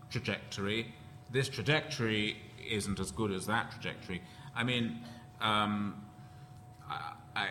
trajectory. 0.09 0.93
This 1.31 1.49
trajectory 1.49 2.37
isn't 2.67 2.99
as 2.99 3.11
good 3.11 3.31
as 3.31 3.45
that 3.45 3.69
trajectory. 3.71 4.23
I 4.55 4.63
mean, 4.63 5.03
um, 5.39 6.06
I, 6.89 7.47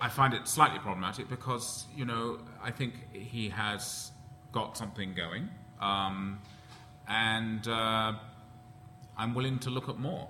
I, 0.00 0.08
find 0.08 0.34
it 0.34 0.48
slightly 0.48 0.78
problematic 0.78 1.28
because, 1.28 1.86
you 1.94 2.04
know, 2.04 2.38
I 2.62 2.70
think 2.70 3.12
he 3.12 3.48
has 3.50 4.12
got 4.52 4.76
something 4.76 5.14
going. 5.14 5.48
Um, 5.80 6.40
and 7.08 7.66
uh, 7.68 8.12
I'm 9.16 9.34
willing 9.34 9.58
to 9.60 9.70
look 9.70 9.88
at 9.88 9.98
more, 9.98 10.28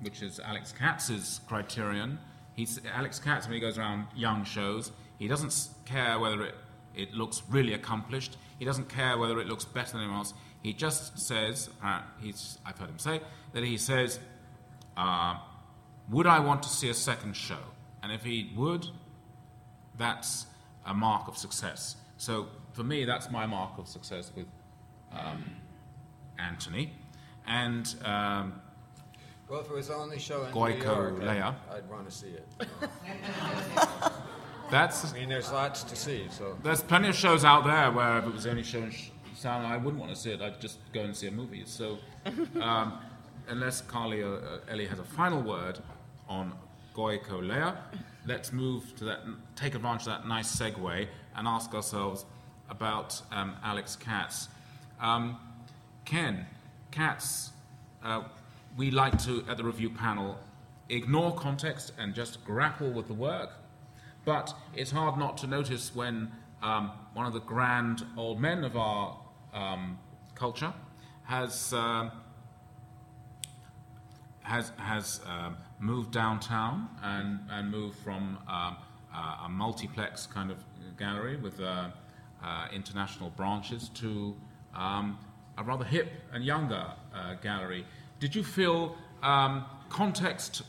which 0.00 0.22
is 0.22 0.40
Alex 0.40 0.72
Katz's 0.72 1.40
criterion. 1.46 2.18
He's, 2.54 2.80
Alex 2.94 3.18
Katz, 3.18 3.46
when 3.46 3.54
he 3.54 3.60
goes 3.60 3.78
around 3.78 4.06
young 4.14 4.44
shows, 4.44 4.92
he 5.18 5.28
doesn't 5.28 5.68
care 5.84 6.18
whether 6.18 6.42
it, 6.42 6.54
it 6.94 7.14
looks 7.14 7.42
really 7.48 7.74
accomplished. 7.74 8.36
He 8.58 8.64
doesn't 8.64 8.88
care 8.88 9.18
whether 9.18 9.40
it 9.40 9.46
looks 9.46 9.64
better 9.64 9.92
than 9.92 10.02
anyone 10.02 10.18
else. 10.18 10.34
He 10.62 10.72
just 10.72 11.18
says, 11.18 11.70
uh, 11.82 12.00
he's, 12.20 12.58
I've 12.64 12.78
heard 12.78 12.88
him 12.88 12.98
say, 12.98 13.20
that 13.52 13.62
he 13.62 13.76
says, 13.76 14.18
uh, 14.96 15.36
would 16.10 16.26
I 16.26 16.38
want 16.40 16.62
to 16.64 16.68
see 16.68 16.88
a 16.88 16.94
second 16.94 17.36
show? 17.36 17.58
And 18.02 18.12
if 18.12 18.22
he 18.22 18.52
would, 18.56 18.86
that's 19.98 20.46
a 20.84 20.94
mark 20.94 21.28
of 21.28 21.36
success. 21.36 21.96
So 22.18 22.48
for 22.72 22.84
me, 22.84 23.04
that's 23.04 23.30
my 23.30 23.46
mark 23.46 23.78
of 23.78 23.88
success 23.88 24.30
with 24.36 24.46
um, 25.12 25.44
Anthony. 26.38 26.92
And 27.46 27.94
um, 28.04 28.60
Well, 29.48 29.60
if 29.60 29.66
it 29.70 29.74
was 29.74 29.90
only 29.90 30.18
showing 30.18 30.52
Goico 30.52 31.18
New 31.18 31.24
York, 31.24 31.54
I'd, 31.70 31.76
I'd 31.76 31.90
want 31.90 32.08
to 32.08 32.14
see 32.14 32.28
it. 32.28 32.46
that's 34.70 35.12
I 35.12 35.18
mean, 35.18 35.28
there's 35.28 35.50
lots 35.52 35.82
to 35.84 35.96
see. 35.96 36.26
So 36.30 36.56
there's 36.62 36.82
plenty 36.82 37.08
of 37.08 37.14
shows 37.16 37.44
out 37.44 37.64
there 37.64 37.90
where 37.90 38.18
if 38.18 38.26
it 38.26 38.32
was 38.32 38.46
only 38.46 38.62
showing 38.62 38.90
sh- 38.90 39.10
sound, 39.34 39.66
I 39.66 39.76
wouldn't 39.76 40.00
want 40.00 40.14
to 40.14 40.20
see 40.20 40.30
it. 40.32 40.40
I'd 40.40 40.60
just 40.60 40.78
go 40.92 41.02
and 41.02 41.16
see 41.16 41.26
a 41.28 41.30
movie. 41.30 41.64
So 41.66 41.98
um, 42.60 42.98
unless 43.48 43.80
Carly 43.80 44.22
or 44.22 44.36
uh, 44.36 44.58
Ellie 44.72 44.86
has 44.86 44.98
a 44.98 45.04
final 45.04 45.40
word 45.42 45.78
on 46.28 46.52
Goicolea, 46.94 47.76
let's 48.26 48.52
move 48.52 48.94
to 48.96 49.04
that, 49.04 49.20
take 49.54 49.74
advantage 49.74 50.02
of 50.02 50.12
that 50.12 50.28
nice 50.28 50.54
segue 50.54 51.06
and 51.36 51.46
ask 51.46 51.74
ourselves 51.74 52.24
about 52.70 53.20
um, 53.30 53.54
Alex 53.62 53.96
Katz. 53.96 54.48
Um, 55.00 55.38
Ken, 56.04 56.46
Katz, 56.90 57.50
uh, 58.02 58.22
we 58.76 58.90
like 58.90 59.22
to, 59.24 59.44
at 59.48 59.56
the 59.56 59.64
review 59.64 59.90
panel, 59.90 60.38
ignore 60.88 61.34
context 61.34 61.92
and 61.98 62.14
just 62.14 62.44
grapple 62.44 62.90
with 62.90 63.06
the 63.08 63.14
work. 63.14 63.50
But 64.24 64.54
it's 64.74 64.90
hard 64.90 65.18
not 65.18 65.36
to 65.38 65.46
notice 65.46 65.94
when 65.94 66.32
um, 66.62 66.90
one 67.14 67.26
of 67.26 67.32
the 67.32 67.40
grand 67.40 68.04
old 68.16 68.40
men 68.40 68.64
of 68.64 68.76
our 68.76 69.18
um, 69.52 69.98
culture 70.34 70.72
has 71.24 71.72
um 71.72 72.12
has 74.46 74.72
has 74.76 75.20
um, 75.26 75.56
moved 75.80 76.10
downtown 76.12 76.88
and 77.02 77.40
and 77.50 77.70
moved 77.70 77.98
from 77.98 78.38
um, 78.48 78.76
uh, 79.14 79.44
a 79.46 79.48
multiplex 79.48 80.26
kind 80.26 80.50
of 80.50 80.58
gallery 80.98 81.36
with 81.36 81.60
uh, 81.60 81.88
uh, 82.42 82.68
international 82.72 83.30
branches 83.30 83.90
to 83.90 84.34
um, 84.74 85.18
a 85.58 85.64
rather 85.64 85.84
hip 85.84 86.08
and 86.32 86.44
younger 86.44 86.86
uh, 87.14 87.34
gallery. 87.42 87.84
Did 88.20 88.34
you 88.34 88.44
feel 88.44 88.96
um, 89.22 89.64
context 89.88 90.62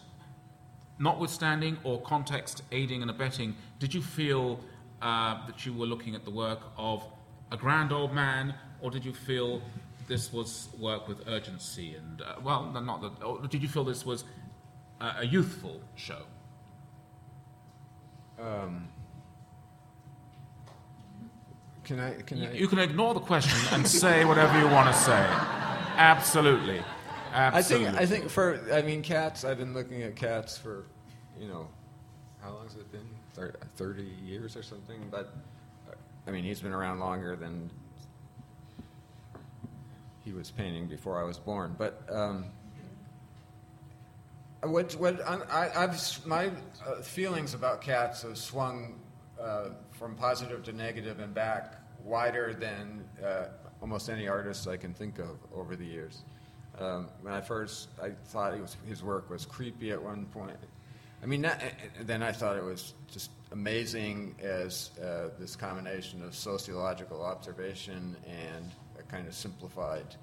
notwithstanding 0.99 1.77
or 1.83 2.01
context 2.01 2.63
aiding 2.71 3.01
and 3.01 3.11
abetting, 3.11 3.55
did 3.79 3.93
you 3.93 4.01
feel 4.01 4.59
uh, 5.01 5.45
that 5.45 5.65
you 5.65 5.73
were 5.73 5.85
looking 5.85 6.15
at 6.15 6.25
the 6.25 6.31
work 6.31 6.59
of 6.77 7.03
a 7.51 7.57
grand 7.57 7.91
old 7.91 8.13
man, 8.13 8.53
or 8.81 8.89
did 8.89 9.05
you 9.05 9.13
feel 9.13 9.61
this 10.07 10.31
was 10.33 10.69
work 10.79 11.07
with 11.07 11.27
urgency? 11.27 11.95
And 11.95 12.21
uh, 12.21 12.35
well, 12.43 12.63
not 12.71 13.01
that. 13.01 13.23
Or 13.23 13.45
did 13.47 13.61
you 13.61 13.67
feel 13.67 13.83
this 13.83 14.05
was 14.05 14.23
a, 14.99 15.15
a 15.19 15.25
youthful 15.25 15.81
show? 15.95 16.23
um, 18.39 18.87
can 21.83 21.99
I? 21.99 22.13
Can 22.21 22.37
You, 22.37 22.49
I? 22.49 22.51
you 22.51 22.67
can 22.67 22.79
ignore 22.79 23.13
the 23.13 23.19
question 23.19 23.57
and 23.71 23.87
say 23.87 24.25
whatever 24.25 24.59
you 24.59 24.67
want 24.67 24.93
to 24.93 24.99
say. 24.99 25.25
Absolutely, 25.99 26.81
Absolutely. 27.33 27.87
I 27.87 27.91
think 27.91 28.01
I 28.01 28.05
think 28.05 28.29
for 28.29 28.73
I 28.73 28.81
mean 28.81 29.01
Katz. 29.01 29.43
I've 29.43 29.57
been 29.57 29.73
looking 29.73 30.03
at 30.03 30.15
Katz 30.15 30.57
for, 30.57 30.85
you 31.39 31.47
know, 31.47 31.67
how 32.41 32.51
long 32.51 32.63
has 32.65 32.75
it 32.75 32.91
been? 32.91 33.07
Thirty 33.75 34.11
years 34.23 34.55
or 34.57 34.63
something. 34.63 34.99
But 35.11 35.33
uh, 35.89 35.93
I 36.27 36.31
mean, 36.31 36.43
he's 36.43 36.59
been 36.59 36.73
around 36.73 36.99
longer 36.99 37.35
than 37.35 37.69
he 40.27 40.33
was 40.33 40.51
painting 40.51 40.87
before 40.87 41.17
I 41.17 41.23
was 41.23 41.39
born. 41.39 41.73
But 41.77 42.03
um, 42.11 42.45
what 44.61 44.91
what 44.95 45.21
I, 45.25 45.71
I've 45.73 46.25
my 46.25 46.47
uh, 46.85 47.01
feelings 47.01 47.53
about 47.53 47.81
Katz 47.81 48.23
have 48.23 48.37
swung 48.37 48.99
uh, 49.41 49.69
from 49.93 50.15
positive 50.15 50.63
to 50.63 50.73
negative 50.73 51.21
and 51.21 51.33
back 51.33 51.75
wider 52.03 52.53
than 52.53 53.05
uh, 53.25 53.45
almost 53.81 54.09
any 54.09 54.27
artist 54.27 54.67
I 54.67 54.75
can 54.75 54.93
think 54.93 55.17
of 55.19 55.37
over 55.55 55.77
the 55.77 55.85
years. 55.85 56.23
Um, 56.77 57.07
when 57.21 57.33
I 57.33 57.41
first, 57.41 57.87
I 58.01 58.09
thought 58.25 58.59
was, 58.59 58.75
his 58.87 59.03
work 59.03 59.29
was 59.29 59.45
creepy 59.45 59.91
at 59.91 60.01
one 60.01 60.25
point. 60.25 60.57
I 61.23 61.25
mean, 61.25 61.43
and 61.45 62.07
then 62.07 62.21
I 62.21 62.31
thought 62.31 62.57
it 62.57 62.63
was 62.63 62.93
just 63.07 63.31
amazing 63.51 64.35
as 64.39 64.91
uh, 65.01 65.29
this 65.39 65.55
combination 65.55 66.23
of 66.23 66.35
sociological 66.35 67.23
observation 67.23 68.15
and 68.27 68.71
kind 69.09 69.27
of 69.27 69.33
simplified 69.33 70.15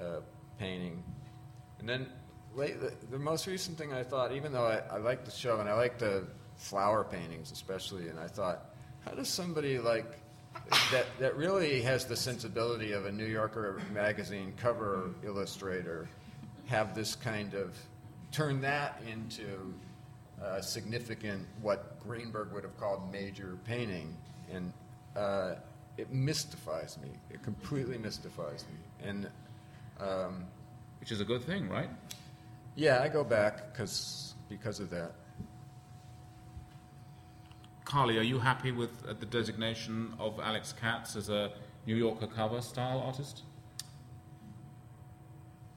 uh, 0.00 0.20
painting. 0.58 1.02
And 1.78 1.88
then 1.88 2.06
late, 2.54 2.76
the, 3.10 3.18
most 3.18 3.46
recent 3.46 3.78
thing 3.78 3.92
I 3.92 4.02
thought, 4.02 4.32
even 4.32 4.52
though 4.52 4.66
I, 4.66 4.82
I 4.94 4.98
like 4.98 5.24
the 5.24 5.30
show 5.30 5.60
and 5.60 5.68
I 5.68 5.74
like 5.74 5.98
the 5.98 6.24
flower 6.56 7.04
paintings 7.04 7.52
especially, 7.52 8.08
and 8.08 8.18
I 8.18 8.26
thought, 8.26 8.74
how 9.04 9.12
does 9.12 9.28
somebody 9.28 9.78
like 9.78 10.18
that, 10.90 11.06
that 11.20 11.36
really 11.36 11.80
has 11.82 12.04
the 12.04 12.16
sensibility 12.16 12.92
of 12.92 13.06
a 13.06 13.12
New 13.12 13.26
Yorker 13.26 13.80
magazine 13.92 14.52
cover 14.56 15.10
illustrator 15.24 16.08
have 16.66 16.94
this 16.94 17.14
kind 17.14 17.54
of 17.54 17.76
turn 18.32 18.60
that 18.60 19.00
into 19.10 19.72
significant, 20.60 21.46
what 21.60 21.98
Greenberg 22.00 22.52
would 22.52 22.64
have 22.64 22.76
called 22.78 23.10
major 23.12 23.58
painting. 23.64 24.16
And 24.52 24.72
uh, 25.16 25.54
it 25.98 26.12
mystifies 26.12 26.96
me. 27.02 27.08
It 27.30 27.42
completely 27.42 27.98
mystifies 27.98 28.64
me. 28.72 29.08
And 29.08 29.28
um, 30.00 30.44
Which 31.00 31.12
is 31.12 31.20
a 31.20 31.24
good 31.24 31.42
thing, 31.42 31.68
right? 31.68 31.90
yeah, 32.76 33.02
I 33.02 33.08
go 33.08 33.24
back 33.24 33.72
because 33.72 34.34
because 34.48 34.78
of 34.80 34.88
that. 34.90 35.12
Carly, 37.84 38.18
are 38.18 38.22
you 38.22 38.38
happy 38.38 38.70
with 38.70 38.90
uh, 39.08 39.14
the 39.18 39.26
designation 39.26 40.12
of 40.18 40.38
Alex 40.40 40.72
Katz 40.80 41.16
as 41.16 41.28
a 41.28 41.50
New 41.86 41.96
Yorker 41.96 42.26
cover 42.28 42.60
style 42.60 43.00
artist? 43.00 43.42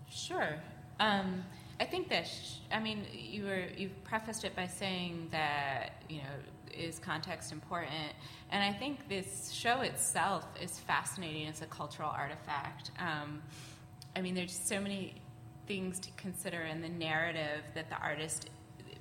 Sure. 0.09 0.55
Um, 0.99 1.43
I 1.79 1.85
think 1.85 2.09
that 2.09 2.27
sh- 2.27 2.57
I 2.71 2.79
mean 2.79 3.05
you 3.13 3.45
were 3.45 3.63
you 3.75 3.89
prefaced 4.03 4.43
it 4.43 4.55
by 4.55 4.67
saying 4.67 5.29
that 5.31 5.93
you 6.09 6.17
know 6.17 6.35
is 6.77 6.99
context 6.99 7.51
important, 7.51 8.13
and 8.49 8.63
I 8.63 8.77
think 8.77 9.07
this 9.07 9.51
show 9.51 9.81
itself 9.81 10.45
is 10.61 10.79
fascinating 10.79 11.47
as 11.47 11.61
a 11.61 11.65
cultural 11.65 12.09
artifact. 12.09 12.91
Um, 12.99 13.41
I 14.15 14.21
mean, 14.21 14.35
there's 14.35 14.57
so 14.57 14.79
many 14.81 15.15
things 15.67 15.99
to 15.99 16.11
consider 16.17 16.61
in 16.61 16.81
the 16.81 16.89
narrative 16.89 17.63
that 17.75 17.89
the 17.89 17.97
artist. 17.97 18.49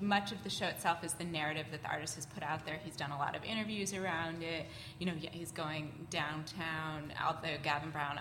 Much 0.02 0.32
of 0.32 0.42
the 0.44 0.48
show 0.48 0.64
itself 0.64 1.04
is 1.04 1.12
the 1.12 1.24
narrative 1.24 1.66
that 1.72 1.82
the 1.82 1.88
artist 1.90 2.14
has 2.14 2.24
put 2.24 2.42
out 2.42 2.64
there. 2.64 2.78
He's 2.82 2.96
done 2.96 3.10
a 3.10 3.18
lot 3.18 3.36
of 3.36 3.44
interviews 3.44 3.92
around 3.92 4.42
it. 4.42 4.64
You 4.98 5.04
know, 5.04 5.12
he's 5.12 5.52
going 5.52 6.06
downtown. 6.08 7.12
Although 7.22 7.58
Gavin 7.62 7.90
Brown 7.90 8.18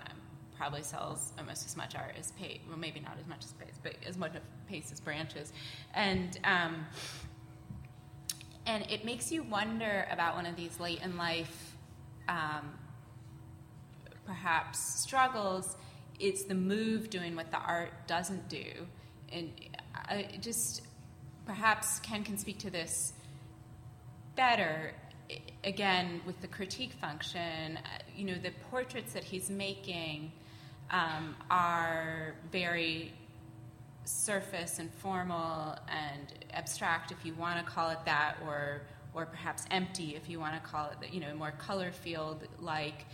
probably 0.57 0.84
sells 0.84 1.31
almost 1.38 1.65
as 1.65 1.77
much 1.77 1.95
art 1.95 2.15
as 2.19 2.31
Pace. 2.31 2.59
Well, 2.67 2.77
maybe 2.77 2.99
not 2.99 3.17
as 3.17 3.26
much 3.27 3.45
as 3.45 3.53
Pace, 3.53 3.80
but 3.81 3.93
as 4.05 4.17
much 4.17 4.35
of 4.35 4.41
Pace's 4.67 4.99
branches. 4.99 5.53
And 5.93 6.38
um, 6.43 6.85
and 8.65 8.86
it 8.90 9.06
makes 9.06 9.31
you 9.31 9.44
wonder 9.44 10.07
about 10.11 10.36
one 10.36 10.45
of 10.45 10.56
these 10.56 10.80
late 10.80 11.02
in 11.03 11.18
life, 11.18 11.76
um, 12.27 12.73
perhaps 14.26 15.02
struggles. 15.02 15.76
It's 16.19 16.44
the 16.44 16.56
move 16.56 17.10
doing 17.10 17.36
what 17.36 17.52
the 17.52 17.57
art 17.57 17.91
doesn't 18.07 18.49
do, 18.49 18.65
and 19.31 19.52
I 19.95 20.27
just 20.41 20.81
perhaps 21.45 21.99
Ken 21.99 22.23
can 22.23 22.38
speak 22.38 22.60
to 22.60 22.69
this 22.69 23.14
better 24.36 24.94
again 25.64 26.22
with 26.26 26.40
the 26.41 26.48
critique 26.48 26.94
function 26.94 27.77
uh, 27.77 28.02
you 28.15 28.26
know 28.26 28.36
the 28.41 28.52
portraits 28.72 29.14
that 29.14 29.23
he's 29.23 29.49
making 29.49 30.31
um, 30.91 31.36
are 31.49 32.36
very 32.52 33.14
surface 34.10 34.80
and 34.80 34.91
formal 34.95 35.77
and 35.88 36.34
abstract, 36.53 37.11
if 37.11 37.23
you 37.26 37.34
want 37.36 37.64
to 37.64 37.72
call 37.72 37.90
it 37.90 37.99
that, 38.06 38.36
or 38.45 38.81
or 39.14 39.26
perhaps 39.26 39.65
empty, 39.72 40.15
if 40.15 40.30
you 40.30 40.40
want 40.40 40.53
to 40.53 40.69
call 40.69 40.90
it, 40.91 41.11
you 41.14 41.19
know, 41.19 41.34
more 41.36 41.52
color 41.52 41.91
field 41.91 42.48
like. 42.60 43.06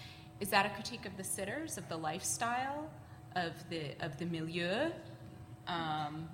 Is 0.41 0.49
that 0.49 0.65
a 0.65 0.69
critique 0.69 1.05
of 1.05 1.15
the 1.15 1.23
sitters, 1.23 1.77
of 1.77 1.87
the 1.87 1.95
lifestyle, 1.95 2.89
of 3.35 3.53
the 3.69 3.93
of 4.01 4.17
the 4.17 4.25
milieu? 4.25 4.89
Um, 5.67 6.27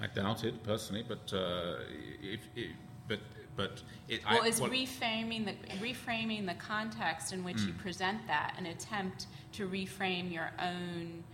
I 0.00 0.06
doubt 0.14 0.44
it 0.44 0.62
personally, 0.62 1.04
but 1.06 1.32
uh, 1.32 1.76
if, 2.22 2.40
if, 2.54 2.70
but 3.08 3.20
but 3.56 3.82
it, 4.08 4.20
well, 4.30 4.42
I, 4.42 4.46
is 4.46 4.60
what- 4.60 4.70
reframing 4.72 5.46
the 5.46 5.54
reframing 5.78 6.46
the 6.46 6.54
context 6.54 7.32
in 7.32 7.42
which 7.44 7.60
you 7.62 7.72
Mm. 7.72 7.78
present 7.78 8.26
that 8.26 8.54
an 8.58 8.66
attempt 8.66 9.26
to 9.52 9.66
reframe 9.68 10.30
your 10.30 10.50
own 10.60 11.24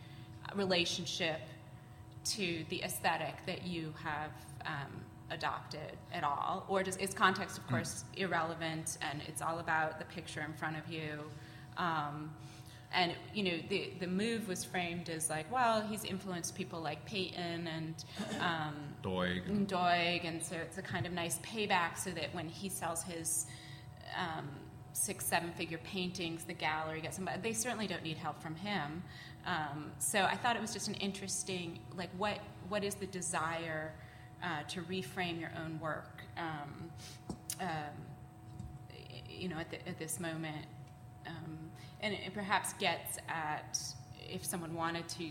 relationship 0.55 1.41
to 2.35 2.65
the 2.69 2.82
aesthetic 2.82 3.35
that 3.47 3.66
you 3.66 3.93
have 4.03 4.31
um, 4.65 4.93
adopted 5.31 5.97
at 6.12 6.24
all, 6.24 6.65
or 6.69 6.82
does 6.82 6.97
is 6.97 7.15
context, 7.15 7.57
Mm. 7.57 7.59
of 7.59 7.66
course, 7.69 8.05
irrelevant, 8.16 8.98
and 9.01 9.23
it's 9.27 9.43
all 9.43 9.59
about 9.59 9.98
the 9.98 10.05
picture 10.07 10.40
in 10.43 10.53
front 10.55 10.77
of 10.77 10.89
you. 10.90 11.20
Um, 11.77 12.32
and 12.93 13.15
you 13.35 13.43
know 13.43 13.59
the 13.69 13.90
the 13.98 14.07
move 14.07 14.47
was 14.48 14.65
framed 14.65 15.09
as 15.11 15.28
like, 15.28 15.51
well, 15.53 15.82
he's 15.82 16.05
influenced 16.05 16.55
people 16.55 16.81
like 16.81 17.05
Peyton 17.05 17.66
and 17.66 17.94
um, 18.40 18.74
Doig. 19.03 19.47
and 19.48 19.69
Doig, 19.69 20.24
and 20.27 20.43
so 20.43 20.57
it's 20.57 20.78
a 20.78 20.82
kind 20.82 21.05
of 21.07 21.12
nice 21.12 21.39
payback 21.40 21.98
so 21.98 22.11
that 22.11 22.32
when 22.35 22.48
he 22.48 22.69
sells 22.69 23.03
his 23.03 23.47
um, 24.16 24.48
six, 24.93 25.27
seven 25.27 25.51
figure 25.53 25.78
paintings, 25.78 26.44
the 26.44 26.55
gallery 26.55 27.01
gets. 27.01 27.19
But 27.19 27.43
they 27.43 27.53
certainly 27.53 27.86
don't 27.89 28.05
need 28.05 28.16
help 28.16 28.40
from 28.40 28.55
him. 28.55 29.03
Um, 29.47 29.93
so 29.98 30.23
I 30.24 30.36
thought 30.36 30.56
it 30.56 30.62
was 30.62 30.73
just 30.73 30.89
an 30.89 30.94
interesting, 30.94 31.78
like, 31.97 32.10
what 32.18 32.39
what 32.68 32.82
is 32.82 32.97
the 32.97 33.06
desire 33.06 33.93
uh, 34.43 34.62
to 34.68 34.82
reframe 34.82 35.40
your 35.40 35.52
own 35.64 35.78
work? 35.81 36.23
Um, 36.36 36.90
um, 37.60 37.68
you 39.31 39.48
know, 39.48 39.56
at, 39.56 39.70
the, 39.70 39.89
at 39.89 39.98
this 39.98 40.18
moment, 40.18 40.66
um, 41.27 41.59
and 42.01 42.12
it 42.12 42.35
perhaps 42.35 42.73
gets 42.74 43.18
at 43.28 43.78
if 44.28 44.44
someone 44.44 44.74
wanted 44.74 45.09
to, 45.09 45.31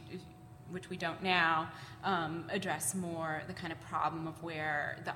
which 0.71 0.89
we 0.89 0.95
don't 0.95 1.21
now, 1.21 1.69
um, 2.03 2.45
address 2.49 2.95
more 2.95 3.43
the 3.47 3.53
kind 3.53 3.73
of 3.73 3.81
problem 3.81 4.27
of 4.27 4.41
where 4.41 4.97
the 5.03 5.13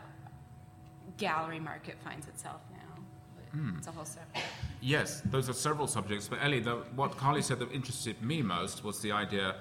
gallery 1.17 1.59
market 1.59 1.95
finds 2.03 2.27
itself 2.27 2.61
Hmm. 3.51 3.77
It's 3.77 3.87
a 3.87 3.91
whole. 3.91 4.05
Yes, 4.81 5.21
those 5.25 5.49
are 5.49 5.53
several 5.53 5.87
subjects. 5.87 6.27
But 6.27 6.39
Ellie, 6.41 6.59
the, 6.59 6.75
what 6.95 7.17
Carly 7.17 7.41
said 7.41 7.59
that 7.59 7.71
interested 7.71 8.21
me 8.21 8.41
most 8.41 8.83
was 8.83 9.01
the 9.01 9.11
idea: 9.11 9.55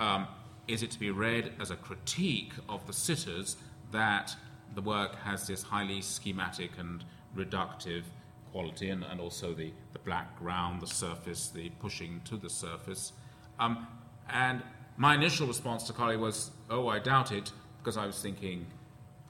um, 0.00 0.26
is 0.66 0.82
it 0.82 0.90
to 0.92 0.98
be 0.98 1.10
read 1.10 1.52
as 1.60 1.70
a 1.70 1.76
critique 1.76 2.52
of 2.68 2.86
the 2.86 2.92
sitters 2.92 3.56
that 3.92 4.34
the 4.74 4.82
work 4.82 5.14
has 5.16 5.46
this 5.46 5.62
highly 5.62 6.02
schematic 6.02 6.72
and 6.78 7.04
reductive 7.36 8.02
quality, 8.50 8.90
and, 8.90 9.04
and 9.04 9.20
also 9.20 9.54
the, 9.54 9.72
the 9.92 9.98
black 10.00 10.36
ground, 10.38 10.80
the 10.80 10.86
surface, 10.86 11.48
the 11.48 11.70
pushing 11.78 12.20
to 12.24 12.36
the 12.36 12.50
surface. 12.50 13.12
Um, 13.60 13.86
and 14.28 14.62
my 14.96 15.14
initial 15.14 15.46
response 15.46 15.84
to 15.84 15.92
Carly 15.92 16.16
was, 16.16 16.50
"Oh, 16.68 16.88
I 16.88 16.98
doubt 16.98 17.30
it," 17.30 17.52
because 17.78 17.96
I 17.96 18.06
was 18.06 18.20
thinking 18.20 18.66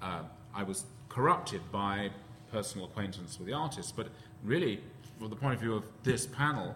uh, 0.00 0.22
I 0.54 0.62
was 0.62 0.84
corrupted 1.08 1.60
by 1.70 2.10
personal 2.50 2.86
acquaintance 2.86 3.38
with 3.38 3.46
the 3.46 3.54
artist. 3.54 3.94
But 3.96 4.08
really, 4.42 4.80
from 5.18 5.30
the 5.30 5.36
point 5.36 5.54
of 5.54 5.60
view 5.60 5.74
of 5.74 5.84
this 6.02 6.26
panel, 6.26 6.74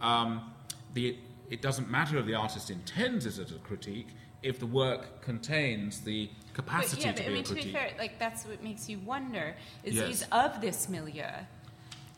um, 0.00 0.52
the, 0.94 1.16
it 1.50 1.62
doesn't 1.62 1.90
matter 1.90 2.18
if 2.18 2.26
the 2.26 2.34
artist 2.34 2.70
intends 2.70 3.26
it 3.26 3.38
as 3.38 3.52
a 3.52 3.58
critique 3.58 4.08
if 4.42 4.58
the 4.58 4.66
work 4.66 5.22
contains 5.22 6.00
the 6.00 6.28
capacity 6.52 6.96
but 6.96 7.04
yeah, 7.04 7.12
to 7.12 7.22
but, 7.22 7.26
be 7.26 7.30
I 7.30 7.34
mean, 7.34 7.40
a 7.40 7.46
to 7.46 7.54
be 7.54 7.72
fair, 7.72 7.90
like 7.98 8.18
that's 8.18 8.44
what 8.44 8.62
makes 8.62 8.88
you 8.88 8.98
wonder. 9.00 9.54
Is 9.84 9.94
Yes. 9.94 10.06
he's 10.08 10.22
of 10.32 10.60
this 10.60 10.88
milieu? 10.88 11.30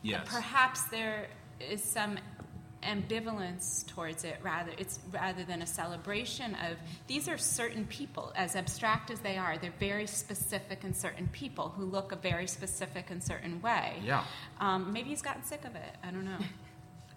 Yes. 0.01 0.27
Perhaps 0.27 0.83
there 0.85 1.27
is 1.59 1.83
some 1.83 2.17
ambivalence 2.85 3.85
towards 3.87 4.23
it. 4.23 4.37
Rather, 4.41 4.71
it's 4.77 4.99
rather 5.11 5.43
than 5.43 5.61
a 5.61 5.65
celebration 5.67 6.55
of 6.55 6.77
these 7.07 7.27
are 7.27 7.37
certain 7.37 7.85
people, 7.85 8.31
as 8.35 8.55
abstract 8.55 9.11
as 9.11 9.19
they 9.19 9.37
are. 9.37 9.57
They're 9.57 9.73
very 9.79 10.07
specific 10.07 10.83
and 10.83 10.95
certain 10.95 11.27
people 11.29 11.69
who 11.75 11.85
look 11.85 12.11
a 12.11 12.15
very 12.15 12.47
specific 12.47 13.09
and 13.09 13.23
certain 13.23 13.61
way. 13.61 13.97
Yeah. 14.03 14.23
Um, 14.59 14.93
maybe 14.93 15.09
he's 15.09 15.21
gotten 15.21 15.43
sick 15.43 15.65
of 15.65 15.75
it. 15.75 15.95
I 16.03 16.11
don't 16.11 16.25
know. 16.25 16.37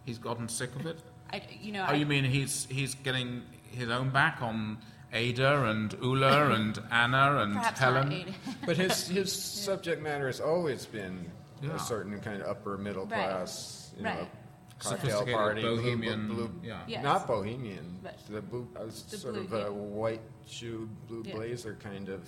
He's 0.07 0.17
gotten 0.19 0.49
sick 0.49 0.75
of 0.75 0.87
it. 0.87 0.99
I, 1.31 1.43
you 1.61 1.71
know. 1.71 1.83
Oh, 1.87 1.93
I, 1.93 1.97
you 1.97 2.07
mean 2.07 2.25
he's 2.25 2.67
he's 2.71 2.95
getting 2.95 3.43
his 3.71 3.91
own 3.91 4.09
back 4.09 4.41
on 4.41 4.79
Ada 5.13 5.65
and 5.67 5.93
Ula 6.01 6.51
and 6.55 6.79
Anna 6.91 7.43
and 7.43 7.53
Perhaps 7.53 7.79
Helen? 7.79 8.35
But 8.65 8.79
his, 8.79 9.07
his 9.07 9.31
subject 9.31 10.01
matter 10.03 10.27
has 10.27 10.41
always 10.41 10.87
been 10.87 11.31
Yeah. 11.63 11.75
a 11.75 11.79
certain 11.79 12.19
kind 12.21 12.41
of 12.41 12.49
upper 12.49 12.79
middle 12.79 13.05
Right. 13.05 13.29
class, 13.29 13.91
you 13.99 14.05
know, 14.05 14.11
Right. 14.11 14.31
Cocktail 14.79 14.99
Sophisticated, 15.01 15.35
party, 15.35 15.63
bohemian, 15.63 16.29
blue, 16.29 16.51
yeah. 16.63 16.83
Yes. 16.87 17.03
not 17.03 17.27
bohemian, 17.27 17.99
But- 18.03 18.19
the 18.29 18.41
blue, 18.43 18.69
uh, 18.77 18.85
The 18.85 18.91
sort 18.93 19.35
blue, 19.35 19.45
of 19.45 19.53
yeah. 19.53 19.67
a 19.67 19.73
white 19.73 20.21
shoe, 20.47 20.89
blue 21.09 21.23
Yeah. 21.27 21.35
blazer 21.35 21.77
kind 21.83 22.09
of, 22.09 22.23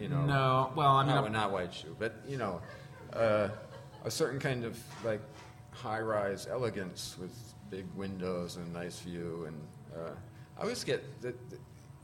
you 0.00 0.08
know. 0.08 0.24
no, 0.24 0.72
well, 0.74 0.96
I 0.96 1.04
mean, 1.04 1.14
no, 1.14 1.22
I'm- 1.24 1.32
not 1.32 1.52
white 1.52 1.72
shoe, 1.74 1.94
but 1.98 2.14
you 2.26 2.38
know, 2.38 2.60
uh, 3.12 3.48
a 4.04 4.10
certain 4.10 4.40
kind 4.40 4.64
of 4.64 4.78
like 5.04 5.20
high-rise 5.72 6.46
elegance 6.46 7.16
with 7.20 7.32
big 7.70 7.86
windows 7.94 8.56
and 8.56 8.72
nice 8.72 9.00
view, 9.00 9.44
and 9.46 9.60
uh, 9.96 10.10
I 10.58 10.62
always 10.62 10.82
get 10.84 11.02
that. 11.22 11.36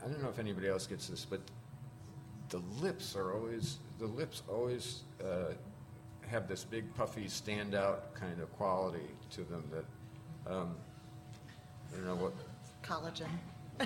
I 0.03 0.07
don't 0.07 0.21
know 0.21 0.29
if 0.29 0.39
anybody 0.39 0.67
else 0.67 0.85
gets 0.87 1.07
this, 1.07 1.25
but 1.25 1.41
the 2.49 2.59
lips 2.81 3.15
are 3.15 3.33
always 3.33 3.77
the 3.99 4.05
lips 4.05 4.43
always 4.47 5.01
uh, 5.21 5.53
have 6.29 6.47
this 6.47 6.63
big 6.63 6.93
puffy 6.95 7.25
standout 7.25 8.13
kind 8.13 8.39
of 8.41 8.51
quality 8.57 9.09
to 9.31 9.43
them 9.43 9.63
that 9.71 10.51
um, 10.53 10.75
I 11.91 11.97
don't 11.97 12.05
know 12.05 12.15
what 12.15 12.33
Collagen. 12.83 13.29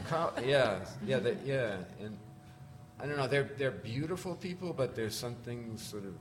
Co- 0.07 0.31
yeah, 0.45 0.79
yeah, 1.05 1.19
they, 1.19 1.37
yeah, 1.45 1.77
and 1.99 2.17
I 2.99 3.05
don't 3.05 3.17
know. 3.17 3.27
They're 3.27 3.49
they're 3.57 3.71
beautiful 3.71 4.35
people, 4.35 4.73
but 4.73 4.95
there's 4.95 5.15
something 5.15 5.77
sort 5.77 6.05
of 6.05 6.13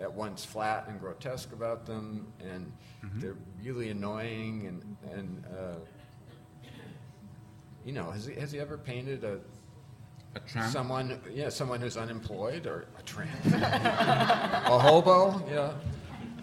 at 0.00 0.12
once 0.12 0.44
flat 0.44 0.86
and 0.88 1.00
grotesque 1.00 1.52
about 1.52 1.86
them, 1.86 2.26
and 2.40 2.72
they're 3.14 3.36
really 3.62 3.90
annoying. 3.90 4.66
And 4.66 4.96
and 5.18 5.44
uh, 5.58 5.74
you 7.84 7.92
know, 7.92 8.10
has 8.10 8.26
he 8.26 8.34
has 8.34 8.52
he 8.52 8.58
ever 8.60 8.76
painted 8.76 9.24
a 9.24 9.38
A 10.36 10.40
tramp? 10.40 10.72
someone? 10.72 11.20
Yeah, 11.32 11.48
someone 11.48 11.80
who's 11.80 11.96
unemployed 11.96 12.66
or 12.66 12.86
a 12.98 13.02
tramp, 13.02 13.30
a 13.46 14.78
hobo. 14.78 15.42
Yeah. 15.50 15.72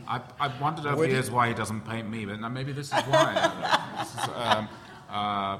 I, 0.08 0.22
I've 0.40 0.60
wondered 0.60 0.86
over 0.88 0.98
Would 0.98 1.10
the 1.10 1.14
years 1.14 1.32
why 1.32 1.48
he 1.48 1.54
doesn't 1.54 1.82
paint 1.82 2.10
me, 2.10 2.26
but 2.26 2.40
now 2.40 2.50
maybe 2.50 2.72
this 2.74 2.88
is 2.88 3.02
why. 3.04 3.34
this 4.00 4.14
is, 4.14 4.30
um, 4.36 4.68
uh, 5.10 5.60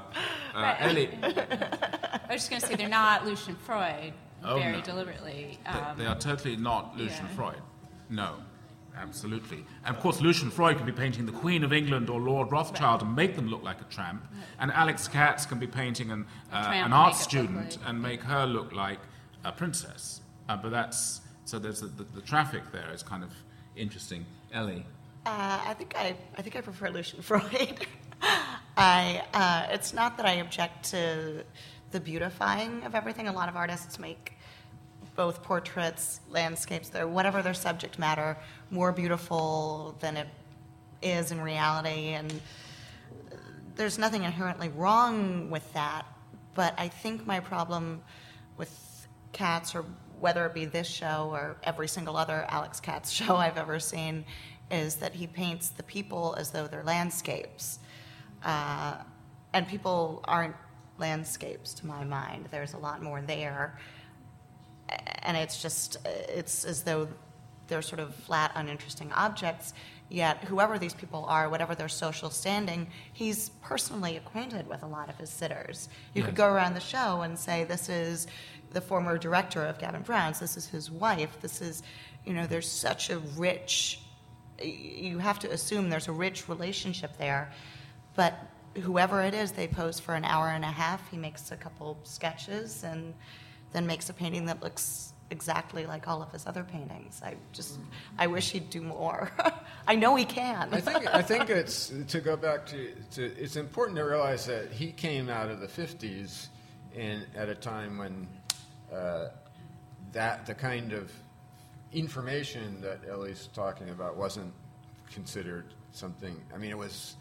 uh, 0.54 0.76
Ellie, 0.80 1.08
I 1.22 2.20
was 2.30 2.42
just 2.42 2.50
going 2.50 2.60
to 2.60 2.66
say 2.68 2.74
they're 2.74 2.88
not 2.88 3.24
Lucian 3.24 3.54
Freud 3.56 4.12
Oh, 4.44 4.58
very 4.58 4.72
no. 4.72 4.80
deliberately. 4.82 5.58
They- 5.64 5.70
Um, 5.70 5.96
they 5.98 6.06
are 6.06 6.18
totally 6.18 6.56
not 6.56 6.96
Lucian 6.96 7.26
yeah. 7.30 7.34
Freud. 7.36 7.62
No, 8.10 8.34
absolutely. 8.96 9.64
And 9.84 9.94
of 9.96 10.02
course, 10.02 10.20
Lucian 10.20 10.50
Freud 10.50 10.76
can 10.76 10.86
be 10.86 10.92
painting 10.92 11.26
the 11.26 11.32
Queen 11.32 11.64
of 11.64 11.72
England 11.72 12.08
or 12.10 12.20
Lord 12.20 12.50
Rothschild 12.52 13.02
and 13.02 13.14
make 13.16 13.36
them 13.36 13.48
look 13.48 13.62
like 13.62 13.80
a 13.80 13.84
tramp. 13.84 14.24
And 14.58 14.70
Alex 14.72 15.08
Katz 15.08 15.46
can 15.46 15.58
be 15.58 15.66
painting 15.66 16.10
an, 16.10 16.26
uh, 16.52 16.56
an 16.56 16.92
art 16.92 17.12
make 17.12 17.14
it 17.14 17.18
look 17.18 17.28
student 17.30 17.56
like- 17.80 17.88
and 17.88 18.02
make 18.02 18.22
her 18.22 18.46
look 18.46 18.72
like 18.72 19.00
a 19.44 19.52
princess. 19.52 20.20
Uh, 20.48 20.56
but 20.56 20.70
that's 20.70 21.20
so 21.44 21.58
there's 21.58 21.80
the, 21.80 21.88
the, 21.88 22.04
the 22.04 22.20
traffic 22.20 22.62
there 22.72 22.90
is 22.92 23.02
kind 23.02 23.22
of 23.24 23.30
interesting. 23.76 24.24
Ellie. 24.52 24.84
Uh, 25.24 25.60
I 25.66 25.74
think 25.74 25.94
I, 25.96 26.14
I 26.36 26.42
think 26.42 26.56
I 26.56 26.60
prefer 26.60 26.90
Lucian 26.90 27.22
Freud. 27.28 27.86
I, 28.76 29.22
uh, 29.34 29.72
it's 29.72 29.92
not 29.92 30.16
that 30.16 30.26
I 30.26 30.34
object 30.34 30.84
to 30.90 31.44
the 31.90 32.00
beautifying 32.00 32.84
of 32.84 32.94
everything. 32.94 33.28
A 33.28 33.32
lot 33.32 33.48
of 33.48 33.56
artists 33.56 33.98
make 33.98 34.34
both 35.14 35.42
portraits, 35.42 36.20
landscapes, 36.30 36.88
their 36.88 37.06
whatever 37.06 37.42
their 37.42 37.54
subject 37.54 37.98
matter, 37.98 38.36
more 38.70 38.92
beautiful 38.92 39.96
than 40.00 40.16
it 40.16 40.28
is 41.02 41.32
in 41.32 41.40
reality, 41.40 42.08
and 42.08 42.40
there's 43.76 43.98
nothing 43.98 44.24
inherently 44.24 44.68
wrong 44.68 45.50
with 45.50 45.70
that. 45.72 46.06
But 46.54 46.74
I 46.78 46.88
think 46.88 47.26
my 47.26 47.40
problem 47.40 48.02
with 48.56 49.06
Katz, 49.32 49.74
or 49.74 49.84
whether 50.20 50.46
it 50.46 50.54
be 50.54 50.66
this 50.66 50.86
show 50.86 51.30
or 51.32 51.56
every 51.64 51.88
single 51.88 52.16
other 52.16 52.44
Alex 52.48 52.80
Katz 52.80 53.10
show 53.18 53.36
I've 53.36 53.58
ever 53.58 53.80
seen, 53.80 54.24
is 54.70 54.96
that 54.96 55.14
he 55.14 55.26
paints 55.26 55.70
the 55.70 55.82
people 55.82 56.34
as 56.38 56.50
though 56.50 56.66
they're 56.66 56.84
landscapes. 56.84 57.78
Uh, 58.44 58.96
and 59.52 59.68
people 59.68 60.20
aren't 60.24 60.56
landscapes 60.98 61.74
to 61.74 61.86
my 61.86 62.04
mind. 62.04 62.48
There's 62.50 62.74
a 62.74 62.78
lot 62.78 63.02
more 63.02 63.20
there. 63.20 63.78
And 65.22 65.36
it's 65.36 65.62
just, 65.62 65.96
it's 66.04 66.64
as 66.64 66.82
though 66.82 67.08
they're 67.68 67.82
sort 67.82 68.00
of 68.00 68.14
flat, 68.14 68.52
uninteresting 68.54 69.12
objects. 69.12 69.72
Yet, 70.08 70.44
whoever 70.44 70.78
these 70.78 70.92
people 70.92 71.24
are, 71.26 71.48
whatever 71.48 71.74
their 71.74 71.88
social 71.88 72.28
standing, 72.28 72.88
he's 73.14 73.48
personally 73.62 74.16
acquainted 74.16 74.68
with 74.68 74.82
a 74.82 74.86
lot 74.86 75.08
of 75.08 75.16
his 75.16 75.30
sitters. 75.30 75.88
You 76.12 76.22
could 76.22 76.34
go 76.34 76.52
around 76.52 76.74
the 76.74 76.80
show 76.80 77.22
and 77.22 77.38
say, 77.38 77.64
This 77.64 77.88
is 77.88 78.26
the 78.72 78.80
former 78.80 79.18
director 79.18 79.64
of 79.64 79.78
Gavin 79.78 80.02
Brown's, 80.02 80.40
this 80.40 80.56
is 80.56 80.66
his 80.66 80.90
wife, 80.90 81.40
this 81.40 81.60
is, 81.60 81.82
you 82.24 82.32
know, 82.32 82.46
there's 82.46 82.68
such 82.68 83.10
a 83.10 83.18
rich, 83.36 84.00
you 84.60 85.18
have 85.18 85.38
to 85.40 85.50
assume 85.50 85.90
there's 85.90 86.08
a 86.08 86.12
rich 86.12 86.48
relationship 86.48 87.16
there. 87.18 87.52
But 88.14 88.34
whoever 88.80 89.22
it 89.22 89.34
is, 89.34 89.52
they 89.52 89.68
pose 89.68 90.00
for 90.00 90.14
an 90.14 90.24
hour 90.24 90.48
and 90.48 90.64
a 90.64 90.68
half, 90.68 91.10
he 91.10 91.16
makes 91.16 91.52
a 91.52 91.56
couple 91.56 91.98
sketches, 92.04 92.84
and 92.84 93.14
then 93.72 93.86
makes 93.86 94.08
a 94.08 94.12
painting 94.12 94.46
that 94.46 94.62
looks 94.62 95.12
exactly 95.30 95.86
like 95.86 96.06
all 96.06 96.22
of 96.22 96.30
his 96.30 96.46
other 96.46 96.62
paintings. 96.62 97.20
I 97.24 97.36
just, 97.52 97.78
I 98.18 98.26
wish 98.26 98.50
he'd 98.50 98.70
do 98.70 98.82
more. 98.82 99.30
I 99.88 99.96
know 99.96 100.14
he 100.14 100.24
can. 100.24 100.68
I 100.72 100.80
think 100.80 101.12
I 101.12 101.22
think 101.22 101.50
it's 101.50 101.92
to 102.08 102.20
go 102.20 102.36
back 102.36 102.66
to, 102.66 102.92
to 103.12 103.24
it's 103.24 103.56
important 103.56 103.96
to 103.96 104.04
realize 104.04 104.46
that 104.46 104.70
he 104.70 104.92
came 104.92 105.28
out 105.28 105.50
of 105.50 105.60
the 105.60 105.66
'50s, 105.66 106.48
and 106.96 107.26
at 107.34 107.48
a 107.48 107.54
time 107.54 107.98
when 107.98 108.28
uh, 108.92 109.28
that 110.12 110.46
the 110.46 110.54
kind 110.54 110.92
of 110.92 111.10
information 111.92 112.80
that 112.80 113.00
Ellie's 113.08 113.48
talking 113.52 113.90
about 113.90 114.16
wasn't 114.16 114.52
considered 115.12 115.74
something. 115.90 116.40
I 116.54 116.58
mean, 116.58 116.70
it 116.70 116.78
was. 116.78 117.16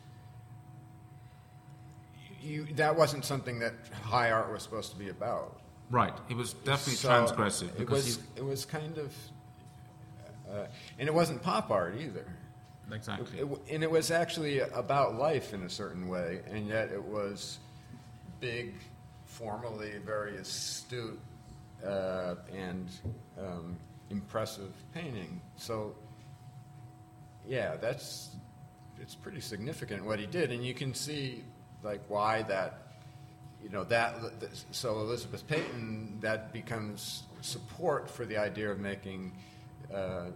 You, 2.41 2.65
that 2.75 2.95
wasn't 2.95 3.23
something 3.23 3.59
that 3.59 3.73
high 4.03 4.31
art 4.31 4.51
was 4.51 4.63
supposed 4.63 4.91
to 4.91 4.97
be 4.97 5.09
about. 5.09 5.61
Right. 5.91 6.13
He 6.29 6.33
was 6.33 6.53
definitely 6.53 6.93
So 6.95 7.09
transgressive 7.09 7.67
It 7.67 7.77
because 7.77 8.05
was, 8.05 8.19
it 8.37 8.45
was 8.45 8.65
kind 8.65 8.97
of, 8.97 9.13
uh, 10.49 10.65
and 10.97 11.07
it 11.07 11.13
wasn't 11.13 11.43
pop 11.43 11.69
art 11.69 11.95
either. 11.99 12.25
Exactly. 12.91 13.39
It- 13.39 13.43
it- 13.45 13.61
and 13.73 13.83
it 13.83 13.91
was 13.91 14.09
actually 14.09 14.59
about 14.59 15.15
life 15.15 15.53
in 15.53 15.63
a 15.63 15.69
certain 15.69 16.07
way, 16.07 16.41
and 16.49 16.67
yet 16.67 16.91
it 16.91 17.03
was 17.03 17.59
big, 18.39 18.73
formally 19.25 19.97
very 19.99 20.37
astute, 20.37 21.19
uh, 21.85 22.35
and 22.53 22.89
um, 23.37 23.77
impressive 24.09 24.73
painting. 24.93 25.41
So, 25.57 25.95
yeah, 27.47 27.75
that's 27.77 28.35
it's 28.99 29.15
pretty 29.15 29.41
significant 29.41 30.05
what 30.05 30.19
he 30.19 30.25
did, 30.27 30.51
and 30.51 30.63
you 30.65 30.73
can 30.73 30.93
see 30.93 31.43
like 31.83 32.01
why 32.07 32.43
that 32.43 32.90
you 33.63 33.69
know 33.69 33.83
that 33.85 34.15
so 34.71 34.99
Elizabeth 34.99 35.47
Peyton 35.47 36.17
that 36.21 36.51
becomes 36.51 37.23
support 37.41 38.09
for 38.09 38.25
the 38.25 38.37
idea 38.37 38.69
of 38.69 38.79
making 38.79 39.31
uh, 39.93 40.27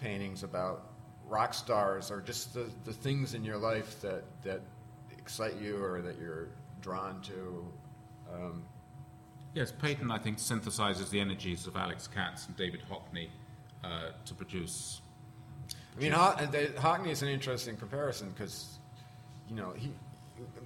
paintings 0.00 0.42
about 0.42 0.90
rock 1.26 1.52
stars 1.54 2.10
or 2.10 2.20
just 2.20 2.54
the, 2.54 2.70
the 2.84 2.92
things 2.92 3.34
in 3.34 3.44
your 3.44 3.58
life 3.58 4.00
that 4.00 4.24
that 4.42 4.60
excite 5.16 5.56
you 5.60 5.82
or 5.82 6.00
that 6.00 6.18
you're 6.18 6.48
drawn 6.80 7.20
to. 7.22 7.66
Um, 8.32 8.64
Yes, 9.54 9.72
Peyton, 9.72 10.10
I 10.10 10.18
think, 10.18 10.38
synthesizes 10.38 11.10
the 11.10 11.18
energies 11.18 11.66
of 11.66 11.74
Alex 11.74 12.06
Katz 12.06 12.46
and 12.46 12.56
David 12.56 12.80
Hockney 12.88 13.28
uh, 13.82 14.10
to 14.24 14.34
produce. 14.34 15.00
I 15.96 16.00
mean, 16.00 16.12
Ho- 16.12 16.36
Hockney 16.76 17.08
is 17.08 17.22
an 17.22 17.28
interesting 17.28 17.76
comparison 17.76 18.30
because, 18.30 18.78
you 19.48 19.56
know, 19.56 19.72
he 19.74 19.90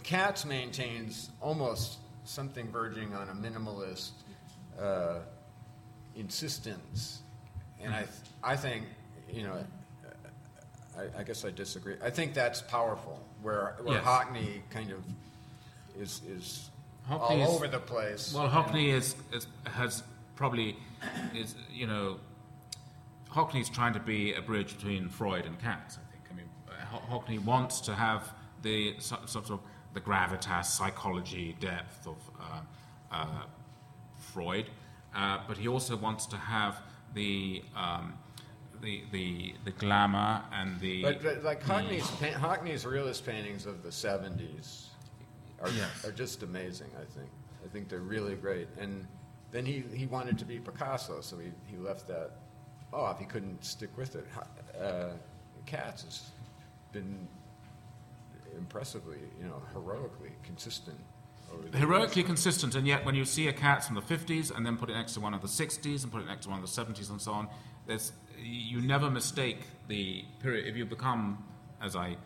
Katz 0.03 0.45
maintains 0.45 1.31
almost 1.41 1.99
something 2.25 2.69
verging 2.71 3.15
on 3.15 3.29
a 3.29 3.33
minimalist 3.35 4.11
uh, 4.81 5.19
insistence, 6.17 7.21
and 7.81 7.95
I 7.95 7.99
th- 8.01 8.09
I 8.43 8.57
think 8.57 8.87
you 9.33 9.45
know. 9.45 9.65
I, 10.95 11.21
I 11.21 11.23
guess 11.23 11.43
I 11.47 11.51
disagree. 11.51 11.97
I 12.05 12.11
think 12.11 12.35
that's 12.35 12.61
powerful. 12.61 13.19
Where 13.41 13.77
where 13.83 13.97
Yes. 13.97 14.05
Hockney 14.05 14.61
kind 14.69 14.91
of 14.91 15.03
is 15.99 16.21
is 16.29 16.71
Hockney 17.09 17.21
all 17.21 17.43
is- 17.43 17.49
over 17.49 17.67
the 17.69 17.79
place. 17.79 18.35
Well, 18.35 18.45
and- 18.45 18.53
Hockney 18.53 18.89
is, 18.93 19.15
is 19.33 19.47
has 19.65 20.03
probably 20.37 20.77
is 21.35 21.55
you 21.73 21.87
know 21.87 22.19
Hockney's 23.31 23.71
trying 23.71 23.95
to 23.95 24.01
be 24.01 24.35
a 24.35 24.43
bridge 24.43 24.77
between 24.77 25.09
Freud 25.09 25.47
and 25.47 25.59
Katz. 25.59 25.97
I 25.97 26.13
think. 26.13 26.25
I 26.31 26.35
mean, 26.35 26.47
Hockney 27.11 27.43
wants 27.43 27.81
to 27.83 27.95
have 27.95 28.31
the 28.61 28.95
so- 28.99 29.19
sort 29.25 29.49
of 29.51 29.61
the 29.95 30.01
gravitas, 30.01 30.67
psychology, 30.67 31.57
depth 31.61 32.07
of 32.07 32.17
uh, 32.41 32.61
uh, 33.11 33.27
Freud, 34.19 34.67
uh, 35.15 35.39
but 35.47 35.57
he 35.59 35.69
also 35.69 35.97
wants 35.97 36.27
to 36.27 36.37
have 36.37 36.81
the 37.15 37.63
um, 37.77 38.15
the, 38.81 39.03
the 39.13 39.55
the 39.65 39.71
glamour 39.73 40.43
and 40.53 40.81
the 40.81 41.03
But, 41.03 41.23
but 41.23 41.45
like 41.45 41.63
Hockney's, 41.63 42.11
pa- 42.13 42.39
Hockney's 42.39 42.85
realist 42.87 43.25
paintings 43.27 43.67
of 43.67 43.83
the 43.83 43.91
70s 43.91 44.87
are, 45.61 45.69
Yes. 45.71 46.05
are 46.05 46.11
just 46.13 46.43
amazing, 46.43 46.89
I 46.97 47.05
think. 47.05 47.29
I 47.65 47.69
think 47.69 47.89
they're 47.89 48.01
really 48.01 48.35
great. 48.35 48.67
And 48.81 49.07
then 49.53 49.65
he, 49.65 49.85
he 49.95 50.07
wanted 50.07 50.37
to 50.39 50.45
be 50.45 50.59
Picasso, 50.59 51.21
so 51.21 51.39
he, 51.39 51.53
he 51.67 51.77
left 51.77 52.09
that 52.09 52.33
off. 52.93 53.21
He 53.21 53.25
couldn't 53.25 53.65
stick 53.65 53.97
with 53.97 54.17
it. 54.17 54.27
Uh, 54.81 55.11
Katz 55.67 56.03
has 56.03 56.31
been 56.93 57.29
impressively, 58.57 59.19
you 59.41 59.47
know, 59.47 59.63
heroically 59.73 60.33
consistent. 60.43 60.99
Heroically 61.75 62.23
consistent, 62.23 62.75
and 62.75 62.87
yet 62.87 63.05
when 63.05 63.15
you 63.15 63.27
see 63.27 63.47
a 63.49 63.53
cat 63.53 63.85
from 63.85 63.95
the 63.97 64.01
50s 64.03 64.55
and 64.57 64.65
then 64.65 64.79
put 64.79 64.89
it 64.89 64.95
next 64.95 65.13
to 65.15 65.21
one 65.21 65.35
of 65.35 65.43
the 65.43 65.49
60s 65.49 66.03
and 66.03 66.11
put 66.11 66.23
it 66.23 66.27
next 66.27 66.45
to 66.45 66.51
one 66.51 66.63
of 66.63 66.75
the 66.75 66.83
70s 66.83 67.11
and 67.11 67.21
so 67.21 67.33
on, 67.33 67.47
there's, 67.87 68.13
you 68.43 68.81
never 68.81 69.11
mistake 69.11 69.59
the 69.89 70.25
period. 70.41 70.67
If 70.67 70.77
you 70.77 70.87
become, 70.87 71.45
as 71.83 71.95
I 71.95 72.17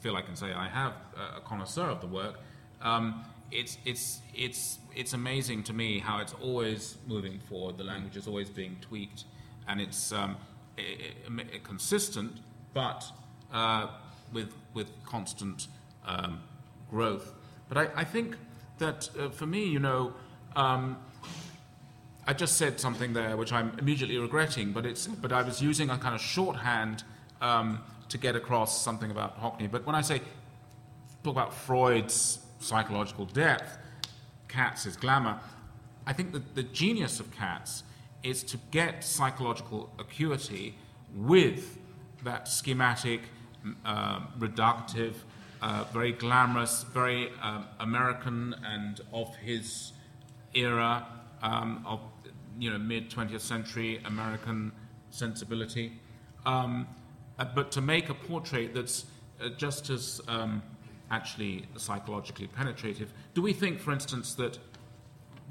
feel 0.00 0.16
I 0.16 0.22
can 0.22 0.34
say 0.34 0.52
I 0.52 0.68
have, 0.68 0.94
a 1.36 1.40
connoisseur 1.42 1.84
of 1.86 2.00
the 2.00 2.08
work, 2.08 2.40
um, 2.80 3.24
it's, 3.52 3.78
it's, 3.84 4.20
it's, 4.34 4.78
it's 4.96 5.12
amazing 5.12 5.62
to 5.64 5.72
me 5.72 6.00
how 6.00 6.18
it's 6.18 6.34
always 6.42 6.96
moving 7.06 7.38
forward, 7.38 7.78
the 7.78 7.84
language 7.84 8.16
is 8.16 8.26
always 8.26 8.50
being 8.50 8.76
tweaked, 8.80 9.24
and 9.68 9.80
it's 9.80 10.10
um, 10.10 10.36
i 10.76 10.82
i 10.82 11.40
i- 11.54 11.58
consistent, 11.62 12.32
but 12.74 13.04
uh, 13.52 13.86
with, 14.32 14.52
with 14.74 14.88
constant 15.04 15.66
um, 16.06 16.40
growth. 16.90 17.32
But 17.68 17.78
I, 17.78 18.00
I 18.00 18.04
think 18.04 18.36
that 18.78 19.08
uh, 19.18 19.30
for 19.30 19.46
me, 19.46 19.64
you 19.64 19.78
know, 19.78 20.12
um, 20.56 20.96
I 22.26 22.32
just 22.32 22.56
said 22.56 22.78
something 22.78 23.12
there 23.12 23.36
which 23.36 23.52
I'm 23.52 23.76
immediately 23.78 24.18
regretting, 24.18 24.72
but, 24.72 24.86
it's, 24.86 25.06
but 25.06 25.32
I 25.32 25.42
was 25.42 25.60
using 25.60 25.90
a 25.90 25.98
kind 25.98 26.14
of 26.14 26.20
shorthand 26.20 27.02
um, 27.40 27.80
to 28.08 28.18
get 28.18 28.36
across 28.36 28.82
something 28.82 29.10
about 29.10 29.40
Hockney. 29.40 29.70
But 29.70 29.86
when 29.86 29.94
I 29.94 30.02
say 30.02 30.20
talk 31.24 31.32
about 31.32 31.54
Freud's 31.54 32.38
psychological 32.60 33.24
depth, 33.26 33.78
Katz's 34.48 34.96
glamour, 34.96 35.40
I 36.06 36.12
think 36.12 36.32
that 36.32 36.54
the 36.54 36.62
genius 36.62 37.20
of 37.20 37.30
Katz 37.32 37.82
is 38.22 38.42
to 38.44 38.58
get 38.70 39.02
psychological 39.02 39.90
acuity 39.98 40.76
with 41.14 41.78
that 42.24 42.48
schematic, 42.48 43.22
reductive, 44.38 45.14
uh, 45.60 45.84
very 45.92 46.12
glamorous, 46.12 46.84
very 46.92 47.30
um, 47.40 47.66
American, 47.80 48.54
and 48.64 49.00
of 49.12 49.34
his 49.36 49.92
era 50.54 51.06
um, 51.42 51.84
of 51.86 52.00
you 52.58 52.70
know 52.70 52.78
mid 52.78 53.10
20th 53.10 53.40
century 53.40 54.00
American 54.04 54.72
sensibility. 55.10 55.92
Um, 56.44 56.86
uh, 57.38 57.44
but 57.54 57.70
to 57.72 57.80
make 57.80 58.08
a 58.08 58.14
portrait 58.14 58.74
that's 58.74 59.06
uh, 59.40 59.48
just 59.50 59.90
as 59.90 60.20
um, 60.28 60.62
actually 61.10 61.66
psychologically 61.76 62.46
penetrative, 62.48 63.12
do 63.34 63.42
we 63.42 63.52
think, 63.52 63.80
for 63.80 63.92
instance, 63.92 64.34
that 64.34 64.58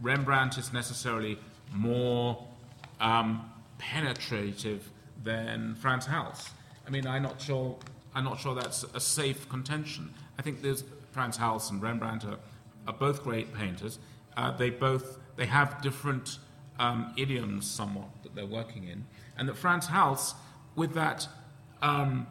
Rembrandt 0.01 0.57
is 0.57 0.73
necessarily 0.73 1.37
more 1.73 2.45
um, 2.99 3.49
penetrative 3.77 4.89
than 5.23 5.75
Frans 5.75 6.05
Hals? 6.05 6.49
I 6.85 6.89
mean, 6.89 7.07
I'm 7.07 7.23
not 7.23 7.39
sure. 7.41 7.77
I'm 8.13 8.23
not 8.23 8.39
sure 8.39 8.55
that's 8.55 8.83
a 8.93 8.99
safe 8.99 9.47
contention. 9.49 10.13
I 10.37 10.41
think 10.41 10.61
there's 10.61 10.83
Frans 11.11 11.37
Hals 11.37 11.69
and 11.69 11.81
Rembrandt 11.81 12.25
are, 12.25 12.39
are 12.87 12.93
both 12.93 13.23
great 13.23 13.53
painters. 13.53 13.99
Uh, 14.35 14.55
they 14.55 14.69
both 14.69 15.19
they 15.35 15.45
have 15.45 15.81
different 15.81 16.39
um, 16.79 17.13
idioms 17.17 17.69
somewhat 17.69 18.09
that 18.23 18.35
they're 18.35 18.45
working 18.45 18.87
in, 18.87 19.05
and 19.37 19.47
that 19.47 19.57
Frans 19.57 19.87
Hals, 19.87 20.35
with 20.75 20.93
that 20.93 21.27
um, 21.81 22.27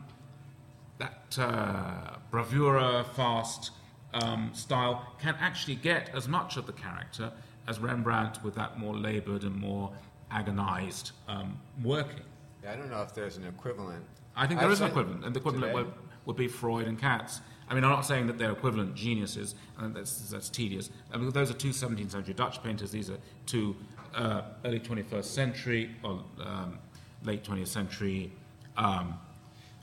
that 0.98 1.38
uh, 1.38 2.16
bravura, 2.30 3.04
fast 3.14 3.70
um, 4.12 4.50
style, 4.52 5.14
can 5.20 5.34
actually 5.40 5.76
get 5.76 6.10
as 6.14 6.28
much 6.28 6.56
of 6.56 6.66
the 6.66 6.72
character 6.72 7.32
as 7.66 7.78
Rembrandt 7.78 8.42
with 8.42 8.54
that 8.54 8.78
more 8.78 8.94
laboured 8.96 9.44
and 9.44 9.56
more 9.56 9.92
agonized 10.30 11.12
um, 11.28 11.58
working. 11.82 12.22
Yeah, 12.62 12.72
I 12.72 12.76
don't 12.76 12.90
know 12.90 13.02
if 13.02 13.14
there's 13.14 13.36
an 13.36 13.46
equivalent. 13.46 14.04
I 14.36 14.46
think 14.46 14.60
there 14.60 14.68
I've 14.68 14.72
is 14.72 14.80
an 14.80 14.88
equivalent, 14.88 15.24
and 15.24 15.34
the 15.34 15.40
equivalent 15.40 15.72
today. 15.72 15.84
would, 15.84 15.92
would 16.26 16.36
be 16.36 16.48
Freud 16.48 16.86
and 16.86 16.98
Katz. 16.98 17.40
I 17.68 17.74
mean, 17.74 17.84
I'm 17.84 17.90
not 17.90 18.04
saying 18.04 18.26
that 18.26 18.38
they're 18.38 18.52
equivalent 18.52 18.94
geniuses, 18.94 19.54
and 19.78 19.94
that's, 19.94 20.30
that's 20.30 20.48
tedious. 20.48 20.90
I 21.12 21.18
mean, 21.18 21.30
those 21.30 21.50
are 21.50 21.54
two 21.54 21.70
17th 21.70 22.10
century 22.10 22.34
Dutch 22.34 22.62
painters. 22.62 22.90
These 22.90 23.10
are 23.10 23.18
two 23.46 23.76
uh, 24.14 24.42
early 24.64 24.80
21st 24.80 25.24
century 25.24 25.94
or 26.02 26.24
um, 26.44 26.78
late 27.22 27.44
20th 27.44 27.68
century 27.68 28.32
um, 28.76 29.18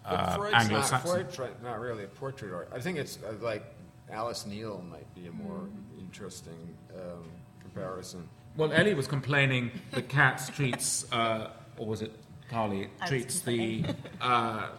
uh, 0.05 0.35
Freud's 0.35 0.69
not. 0.91 1.01
Freud's 1.01 1.37
not 1.61 1.79
really 1.79 2.05
a 2.05 2.07
portrait 2.07 2.53
art. 2.53 2.69
I 2.73 2.79
think 2.79 2.97
it's 2.97 3.19
uh, 3.27 3.33
like 3.41 3.63
Alice 4.09 4.45
Neel 4.45 4.83
might 4.89 5.13
be 5.13 5.27
a 5.27 5.31
more 5.31 5.67
interesting 5.99 6.75
um, 6.95 7.25
comparison. 7.61 8.27
Well, 8.55 8.71
Ellie 8.71 8.93
was 8.93 9.07
complaining 9.07 9.69
that 9.91 10.09
Katz 10.09 10.49
treats, 10.49 11.11
uh, 11.11 11.49
or 11.77 11.85
was 11.85 12.01
it 12.01 12.13
Carly, 12.49 12.89
treats 13.05 13.41
the 13.41 13.83
uh, 14.21 14.69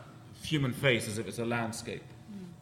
human 0.42 0.72
face 0.72 1.06
as 1.08 1.18
if 1.18 1.26
it's 1.28 1.38
a 1.38 1.44
landscape. 1.44 2.02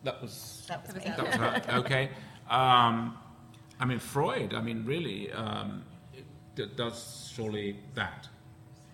That 0.04 0.20
was 0.22 0.64
That 0.68 0.86
was 0.86 0.94
that 0.94 1.18
was 1.26 1.34
her. 1.34 1.78
Okay. 1.78 2.10
Um, 2.48 3.16
I 3.80 3.84
mean, 3.84 3.98
Freud. 3.98 4.54
I 4.54 4.60
mean, 4.62 4.84
really, 4.84 5.32
um, 5.32 5.82
it 6.14 6.24
d- 6.54 6.70
does 6.76 7.30
surely 7.34 7.76
that. 7.94 8.28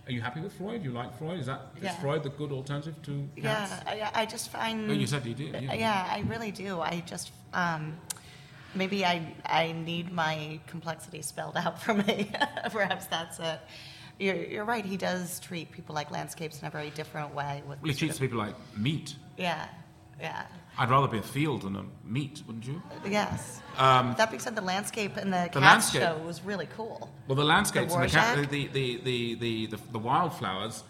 Are 0.06 0.12
you 0.12 0.20
happy 0.20 0.40
with 0.40 0.52
Freud? 0.54 0.82
You 0.82 0.90
like 0.90 1.16
Freud? 1.16 1.38
Is 1.38 1.46
that 1.46 1.60
is 1.76 1.84
Yeah. 1.84 1.94
Freud 2.00 2.22
the 2.24 2.30
good 2.30 2.50
alternative 2.50 3.00
to 3.02 3.28
Katz? 3.40 3.84
Yeah, 3.86 4.10
I, 4.14 4.22
I 4.22 4.26
just 4.26 4.50
find. 4.50 4.90
Oh, 4.90 4.94
you 4.94 5.06
said 5.06 5.24
you 5.24 5.34
did, 5.34 5.62
yeah. 5.62 5.74
Yeah, 5.74 6.08
I 6.10 6.20
really 6.26 6.50
do. 6.50 6.80
I 6.80 7.02
just 7.06 7.30
um, 7.54 7.96
maybe 8.74 9.04
I 9.04 9.32
I 9.46 9.72
need 9.72 10.12
my 10.12 10.58
complexity 10.66 11.22
spelled 11.22 11.56
out 11.56 11.80
for 11.80 11.94
me. 11.94 12.32
Perhaps 12.70 13.06
that's 13.06 13.38
it. 13.38 13.60
You're, 14.18 14.36
you're 14.36 14.64
right. 14.64 14.84
He 14.84 14.96
does 14.96 15.40
treat 15.40 15.70
people 15.72 15.94
like 15.94 16.10
landscapes 16.10 16.60
in 16.60 16.66
a 16.66 16.70
very 16.70 16.90
different 16.90 17.34
way. 17.34 17.62
With 17.68 17.80
Well, 17.82 17.90
he 17.92 17.98
treats 17.98 18.14
of- 18.16 18.20
people 18.20 18.38
like 18.38 18.54
meat. 18.76 19.16
Yeah, 19.36 19.66
yeah, 20.20 20.44
I'd 20.78 20.90
rather 20.90 21.08
be 21.08 21.18
a 21.18 21.22
field 21.22 21.62
than 21.62 21.74
a 21.76 21.84
meat, 22.04 22.42
wouldn't 22.46 22.66
you? 22.66 22.80
yes. 23.08 23.60
Um, 23.78 24.14
that 24.18 24.30
being 24.30 24.40
said, 24.40 24.54
the 24.54 24.60
landscape 24.62 25.16
in 25.16 25.30
the, 25.30 25.48
The 25.52 25.58
landscape. 25.60 26.02
show 26.02 26.18
was 26.18 26.42
really 26.44 26.68
cool. 26.76 27.10
Well, 27.26 27.36
the 27.36 27.44
landscapes 27.44 27.92
and 27.94 28.04
the, 28.04 28.08
ca- 28.08 28.34
Rorschach? 28.34 28.50
the, 28.50 28.66
the, 28.68 28.98
the, 29.02 29.34
the, 29.34 29.66
the, 29.66 29.78
the 29.92 29.98
wildflowers, 29.98 30.84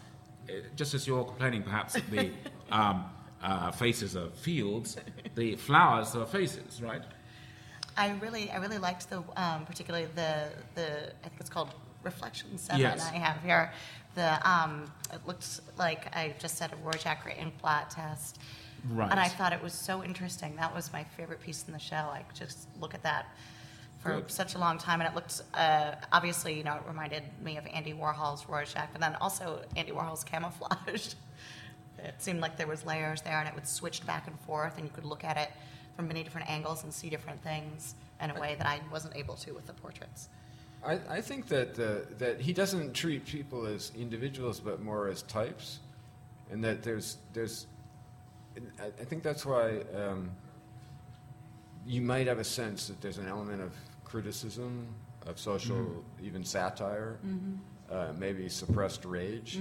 eh, 0.49 0.53
just 0.75 0.93
as 0.93 1.07
you're 1.07 1.23
complaining 1.23 1.63
perhaps 1.63 1.93
that 1.93 2.09
the 2.11 2.31
um, 2.71 3.05
uh, 3.41 3.71
faces 3.71 4.15
are 4.15 4.29
fields, 4.31 4.97
the 5.35 5.55
flowers 5.55 6.15
are 6.15 6.25
faces, 6.25 6.81
right? 6.81 7.01
I 7.97 8.11
really, 8.21 8.51
I 8.51 8.57
really 8.57 8.77
liked 8.79 9.09
the, 9.09 9.23
um, 9.37 9.65
particularly 9.65 10.07
the, 10.15 10.49
the, 10.75 11.09
I 11.23 11.29
think 11.29 11.39
it's 11.39 11.49
called 11.49 11.69
Reflection 12.03 12.57
Seven. 12.57 12.81
Yes. 12.81 13.09
I 13.11 13.15
have 13.15 13.41
here. 13.43 13.71
The, 14.15 14.47
um, 14.49 14.91
it 15.11 15.25
looks 15.25 15.61
like 15.77 16.15
I 16.15 16.35
just 16.39 16.57
said 16.57 16.71
a 16.71 16.75
Rorschach 16.77 17.25
ink 17.37 17.53
blot 17.61 17.89
test. 17.89 18.39
Right. 18.89 19.09
And 19.09 19.19
I 19.19 19.27
thought 19.27 19.53
it 19.53 19.63
was 19.63 19.73
so 19.73 20.03
interesting. 20.03 20.55
That 20.57 20.73
was 20.75 20.91
my 20.91 21.03
favorite 21.03 21.41
piece 21.41 21.63
in 21.65 21.73
the 21.73 21.79
show. 21.79 21.95
I 21.95 22.23
just 22.33 22.67
look 22.79 22.93
at 22.93 23.01
that 23.03 23.27
for 24.01 24.15
Good. 24.15 24.29
such 24.31 24.55
a 24.55 24.57
long 24.57 24.77
time, 24.77 24.99
and 24.99 25.09
it 25.09 25.15
looked 25.15 25.41
uh, 25.53 25.95
obviously, 26.11 26.57
you 26.57 26.63
know, 26.63 26.75
it 26.75 26.81
reminded 26.85 27.23
me 27.41 27.57
of 27.57 27.65
Andy 27.73 27.93
Warhol's 27.93 28.47
Rorschach, 28.47 28.89
but 28.91 28.99
then 28.99 29.15
also 29.15 29.61
Andy 29.75 29.91
Warhol's 29.91 30.23
camouflage. 30.23 31.13
It 31.99 32.15
seemed 32.21 32.41
like 32.41 32.57
there 32.57 32.67
was 32.67 32.85
layers 32.85 33.21
there, 33.21 33.39
and 33.39 33.47
it 33.47 33.55
would 33.55 33.67
switch 33.67 34.05
back 34.05 34.27
and 34.27 34.37
forth, 34.41 34.77
and 34.77 34.85
you 34.85 34.91
could 34.93 35.05
look 35.05 35.23
at 35.23 35.37
it 35.37 35.49
from 35.95 36.09
many 36.09 36.21
different 36.21 36.49
angles 36.49 36.83
and 36.83 36.93
see 36.93 37.09
different 37.09 37.41
things 37.41 37.95
in 38.21 38.29
a 38.29 38.37
way 38.37 38.55
that 38.57 38.67
I 38.67 38.81
wasn't 38.91 39.15
able 39.15 39.35
to 39.35 39.53
with 39.53 39.67
the 39.67 39.73
portraits. 39.73 40.27
I, 40.85 40.99
I 41.09 41.21
think 41.21 41.47
that 41.47 41.79
uh, 41.79 42.05
that 42.17 42.39
he 42.39 42.53
doesn't 42.53 42.93
treat 42.93 43.25
people 43.25 43.65
as 43.65 43.91
individuals, 43.97 44.59
but 44.59 44.81
more 44.81 45.07
as 45.07 45.21
types, 45.23 45.79
and 46.51 46.63
that 46.63 46.83
there's 46.83 47.17
there's. 47.33 47.67
I, 48.79 48.85
I 48.85 49.05
think 49.05 49.23
that's 49.23 49.45
why 49.45 49.81
um, 49.95 50.29
you 51.85 52.01
might 52.01 52.27
have 52.27 52.39
a 52.39 52.43
sense 52.43 52.87
that 52.87 53.01
there's 53.01 53.17
an 53.17 53.27
element 53.27 53.61
of 53.61 53.73
criticism, 54.03 54.87
of 55.25 55.39
social, 55.39 56.03
even 56.21 56.43
satire, 56.43 57.17
uh, 57.91 58.13
maybe 58.17 58.47
suppressed 58.49 59.05
rage. 59.05 59.59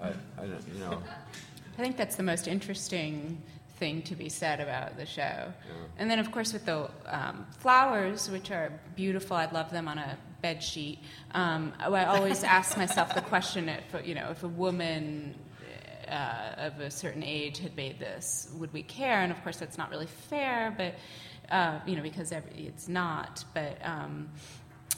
I, 0.00 0.08
I 0.38 0.46
don't, 0.46 0.68
you 0.72 0.80
know. 0.80 1.02
I 1.78 1.82
think 1.82 1.96
that's 1.96 2.16
the 2.16 2.22
most 2.22 2.48
interesting 2.48 3.40
thing 3.78 4.02
to 4.02 4.14
be 4.14 4.28
said 4.28 4.60
about 4.60 4.96
the 4.96 5.06
show. 5.06 5.52
And 5.98 6.10
then, 6.10 6.18
of 6.18 6.30
course, 6.30 6.52
with 6.52 6.64
the 6.66 6.90
um, 7.06 7.46
flowers, 7.58 8.30
which 8.30 8.50
are 8.50 8.72
beautiful, 8.96 9.36
I'd 9.36 9.52
love 9.52 9.70
them 9.70 9.88
on 9.88 9.98
a 9.98 10.16
bed 10.42 10.62
sheet. 10.62 10.98
Um, 11.32 11.72
I 11.78 12.04
always 12.04 12.42
ask 12.44 12.76
myself 12.76 13.14
the 13.14 13.20
question: 13.22 13.68
if 13.68 14.06
you 14.06 14.14
know, 14.14 14.28
if 14.30 14.42
a 14.42 14.48
woman 14.48 15.34
uh, 16.08 16.54
of 16.58 16.80
a 16.80 16.90
certain 16.90 17.22
age 17.22 17.58
had 17.58 17.76
made 17.76 17.98
this, 17.98 18.48
would 18.58 18.72
we 18.72 18.82
care? 18.82 19.20
And 19.20 19.30
of 19.32 19.42
course, 19.42 19.58
that's 19.58 19.78
not 19.78 19.90
really 19.90 20.06
fair, 20.06 20.74
but 20.76 20.94
uh, 21.54 21.80
you 21.86 21.96
know, 21.96 22.02
because 22.02 22.32
every, 22.32 22.66
it's 22.66 22.88
not. 22.88 23.44
But 23.54 23.78
um, 23.84 24.28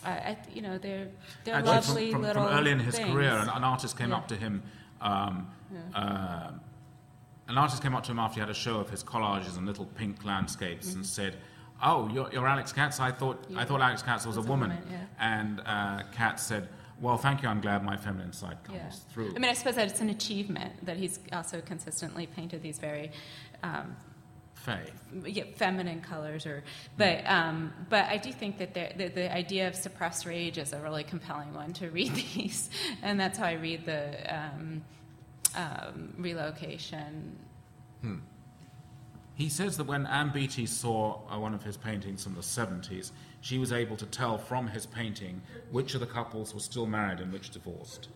I, 0.05 0.36
you 0.52 0.62
know, 0.62 0.78
they're 0.78 1.09
they're 1.44 1.55
Actually, 1.56 1.70
lovely 1.73 2.10
from, 2.12 2.20
from, 2.20 2.23
little 2.28 2.47
from 2.48 2.55
early 2.59 2.70
in 2.70 2.78
his 2.81 2.97
things. 2.97 3.10
career, 3.10 3.31
an, 3.31 3.48
an 3.48 3.64
artist 3.64 3.97
came 3.98 4.10
Yeah. 4.10 4.16
up 4.16 4.28
to 4.28 4.36
him. 4.36 4.62
Um, 5.01 5.51
uh, 5.94 6.51
an 7.48 7.59
artist 7.59 7.82
came 7.82 7.94
up 7.94 8.05
to 8.05 8.12
him 8.12 8.19
after 8.19 8.35
he 8.36 8.40
had 8.40 8.48
a 8.51 8.55
show 8.55 8.77
of 8.78 8.89
his 8.89 9.02
collages 9.05 9.56
and 9.59 9.66
little 9.66 9.85
pink 9.85 10.24
landscapes 10.24 10.89
Mm-hmm. 10.89 10.98
and 10.98 11.06
said, 11.06 11.36
"Oh, 11.82 12.09
you're, 12.09 12.30
you're 12.32 12.46
Alex 12.46 12.72
Katz. 12.72 13.00
I 13.00 13.10
thought 13.10 13.44
I 13.56 13.64
thought 13.64 13.80
Alex 13.80 14.02
Katz 14.02 14.26
was 14.26 14.36
a 14.36 14.40
Was 14.40 14.46
a 14.46 14.50
woman." 14.50 14.70
woman, 14.70 14.84
yeah. 14.90 14.98
And 15.18 15.60
uh, 15.66 16.02
Katz 16.12 16.42
said, 16.42 16.68
"Well, 17.00 17.16
thank 17.18 17.42
you. 17.42 17.48
I'm 17.48 17.60
glad 17.60 17.84
my 17.84 17.96
feminine 17.96 18.32
side 18.32 18.59
comes 18.64 18.78
Yeah. 18.78 18.90
through." 19.12 19.30
I 19.36 19.38
mean, 19.38 19.50
I 19.50 19.54
suppose 19.54 19.74
that 19.76 19.88
it's 19.88 20.00
an 20.00 20.10
achievement 20.10 20.84
that 20.86 20.96
he's 20.96 21.18
also 21.32 21.60
consistently 21.60 22.26
painted 22.26 22.62
these 22.62 22.78
very 22.78 23.10
um, 23.62 23.96
yeah, 25.26 25.42
feminine 25.56 26.00
colors, 26.00 26.46
or 26.46 26.62
but 26.96 27.28
um, 27.28 27.72
but 27.88 28.04
I 28.06 28.16
do 28.16 28.32
think 28.32 28.59
that 28.59 28.74
the, 28.74 28.92
the 28.96 29.09
the 29.09 29.34
idea 29.34 29.66
of 29.66 29.74
suppressed 29.74 30.24
rage 30.24 30.56
is 30.56 30.72
a 30.72 30.78
really 30.80 31.02
compelling 31.04 31.52
one 31.52 31.72
to 31.74 31.90
read 31.90 32.14
these, 32.34 32.70
and 33.02 33.18
that's 33.18 33.38
how 33.38 33.46
I 33.46 33.52
read 33.54 33.84
the 33.86 34.02
um, 34.32 34.84
um, 35.56 36.14
relocation. 36.16 37.36
He 39.43 39.48
says 39.48 39.77
that 39.78 39.89
when 39.89 40.06
Ann 40.06 40.31
Beattie 40.32 40.66
saw 40.66 41.19
uh, 41.28 41.36
one 41.36 41.52
of 41.52 41.64
his 41.64 41.77
paintings 41.77 42.23
from 42.23 42.36
the 42.36 42.43
70s, 42.43 43.10
she 43.40 43.59
was 43.59 43.73
able 43.73 43.97
to 43.97 44.06
tell 44.06 44.39
from 44.39 44.69
his 44.69 44.86
painting 44.86 45.43
which 45.73 45.94
of 45.94 46.01
the 46.01 46.06
couples 46.06 46.55
were 46.55 46.60
still 46.60 46.86
married 46.86 47.19
and 47.19 47.32
which 47.32 47.51
divorced. 47.51 48.06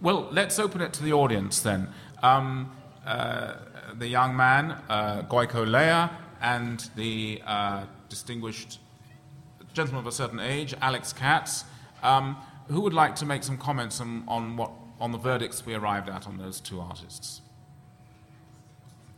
Well, 0.00 0.26
let's 0.32 0.58
open 0.58 0.80
it 0.80 0.92
to 0.94 1.04
the 1.04 1.12
audience 1.12 1.60
then. 1.60 1.86
Um, 2.20 2.72
uh, 3.06 3.54
the 3.96 4.08
young 4.08 4.36
man, 4.36 4.72
uh, 4.88 5.22
Goicolea, 5.22 6.10
and 6.42 6.90
the 6.96 7.42
uh, 7.46 7.84
distinguished 8.08 8.80
gentleman 9.72 10.00
of 10.00 10.08
a 10.08 10.12
certain 10.12 10.40
age, 10.40 10.74
Alex 10.82 11.12
Katz. 11.12 11.64
Um, 12.02 12.36
who 12.70 12.80
would 12.80 12.94
like 12.94 13.16
to 13.16 13.26
make 13.26 13.42
some 13.42 13.58
comments 13.58 14.00
on, 14.00 14.22
on 14.28 14.56
what 14.56 14.70
on 15.00 15.12
the 15.12 15.18
verdicts 15.18 15.64
we 15.64 15.74
arrived 15.74 16.08
at 16.08 16.26
on 16.26 16.36
those 16.36 16.60
two 16.60 16.80
artists? 16.80 17.40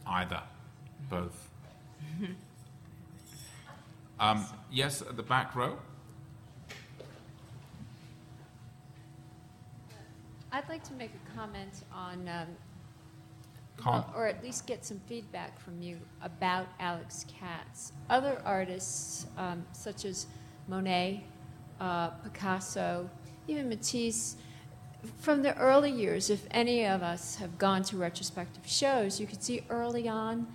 Either, 0.07 0.43
both. 1.09 1.49
Um, 4.21 4.47
yes, 4.71 5.03
at 5.03 5.17
the 5.17 5.23
back 5.25 5.57
row. 5.57 5.77
I'd 10.53 10.69
like 10.69 10.85
to 10.85 10.93
make 10.93 11.11
a 11.11 11.37
comment 11.37 11.83
on 11.93 12.29
um, 12.29 12.47
Con- 13.79 14.05
or 14.15 14.29
at 14.29 14.41
least 14.45 14.67
get 14.69 14.85
some 14.85 15.01
feedback 15.07 15.59
from 15.59 15.83
you 15.83 15.99
about 16.23 16.69
Alex 16.79 17.27
Katz. 17.37 17.93
Other 18.09 18.41
artists, 18.45 19.27
um, 19.37 19.65
such 19.73 20.05
as 20.05 20.27
Monet, 20.69 21.25
uh, 21.81 22.11
Picasso, 22.11 23.11
even 23.49 23.69
Matisse, 23.69 24.37
from 25.19 25.43
the 25.43 25.57
early 25.59 25.91
years, 25.91 26.31
if 26.31 26.47
any 26.51 26.87
of 26.87 27.03
us 27.03 27.37
have 27.37 27.59
gone 27.59 27.83
to 27.85 27.97
retrospective 27.97 28.67
shows, 28.67 29.21
you 29.21 29.27
could 29.27 29.43
see 29.43 29.65
early 29.69 30.09
on 30.09 30.47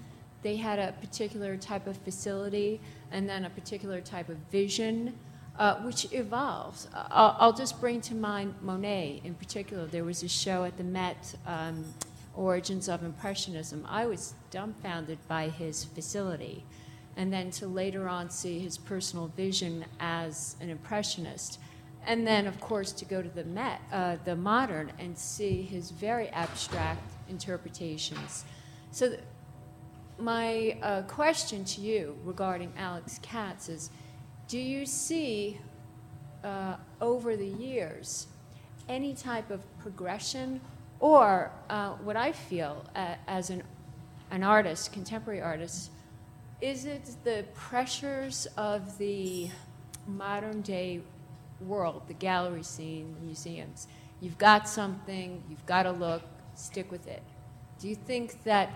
they 0.44 0.56
had 0.56 0.80
a 0.80 0.94
particular 0.94 1.58
type 1.58 1.88
of 1.88 1.98
facility 1.98 2.80
and 3.12 3.28
then 3.28 3.46
a 3.46 3.50
particular 3.50 4.02
type 4.02 4.30
of 4.30 4.38
vision, 4.52 5.18
uh, 5.58 5.76
which 5.78 6.12
evolves. 6.14 6.88
I'll, 6.94 7.36
I'll, 7.40 7.54
just 7.54 7.82
bring 7.82 8.02
to 8.02 8.16
mind 8.16 8.56
Monet 8.62 9.22
in 9.24 9.34
particular. 9.34 9.88
There 9.88 10.04
was 10.04 10.24
a 10.24 10.30
show 10.30 10.64
at 10.64 10.78
the 10.78 10.84
Met, 10.84 11.36
um, 11.46 11.86
Origins 12.36 12.88
of 12.88 13.04
Impressionism. 13.04 13.86
I 13.90 14.06
was 14.06 14.36
dumbfounded 14.52 15.18
by 15.28 15.50
his 15.50 15.84
facility. 15.84 16.64
And 17.16 17.34
then 17.34 17.50
to 17.52 17.68
later 17.68 18.08
on 18.08 18.30
see 18.30 18.60
his 18.60 18.78
personal 18.78 19.28
vision 19.36 19.86
as 20.00 20.56
an 20.62 20.70
impressionist 20.70 21.60
and 22.08 22.26
then, 22.26 22.48
of 22.48 22.60
course, 22.62 22.94
to 22.94 23.06
go 23.06 23.22
to 23.22 23.30
the 23.30 23.44
Met, 23.44 23.82
uh, 23.92 24.16
the 24.24 24.36
modern, 24.36 24.92
and 24.98 25.16
see 25.18 25.62
his 25.62 25.92
very 25.92 26.30
abstract 26.30 27.02
interpretations. 27.30 28.46
So, 28.92 29.10
th- 29.10 29.22
my 30.18 30.78
uh, 30.82 31.02
question 31.04 31.64
to 31.66 31.82
you 31.82 32.18
regarding 32.24 32.74
Alex 32.76 33.20
Katz 33.22 33.70
is 33.70 33.92
do 34.48 34.58
you 34.58 34.86
see 34.86 35.60
uh, 36.44 36.78
over 37.02 37.36
the 37.36 37.46
years 37.46 38.28
any 38.88 39.14
type 39.14 39.52
of 39.52 39.62
progression, 39.80 40.62
or 41.00 41.52
uh, 41.70 41.90
what 41.96 42.16
I 42.16 42.32
feel 42.32 42.86
uh, 42.96 43.16
as 43.28 43.50
an, 43.50 43.64
an 44.32 44.44
artist, 44.44 44.94
contemporary 44.94 45.42
artist, 45.42 45.92
is 46.62 46.86
it 46.86 47.10
the 47.26 47.46
pressures 47.54 48.48
of 48.56 48.98
the 48.98 49.50
modern 50.08 50.62
day 50.62 51.02
world, 51.62 52.04
the 52.08 52.14
gallery 52.14 52.64
scene, 52.64 53.16
the 53.20 53.26
museums. 53.26 53.88
You've 54.20 54.38
got 54.38 54.68
something, 54.68 55.44
you've 55.50 55.66
got 55.66 55.84
to 55.84 55.92
look, 55.92 56.24
stick 56.56 56.92
with 56.92 57.08
it. 57.08 57.24
Do 57.80 57.88
you 57.88 57.96
think 57.96 58.44
that 58.44 58.72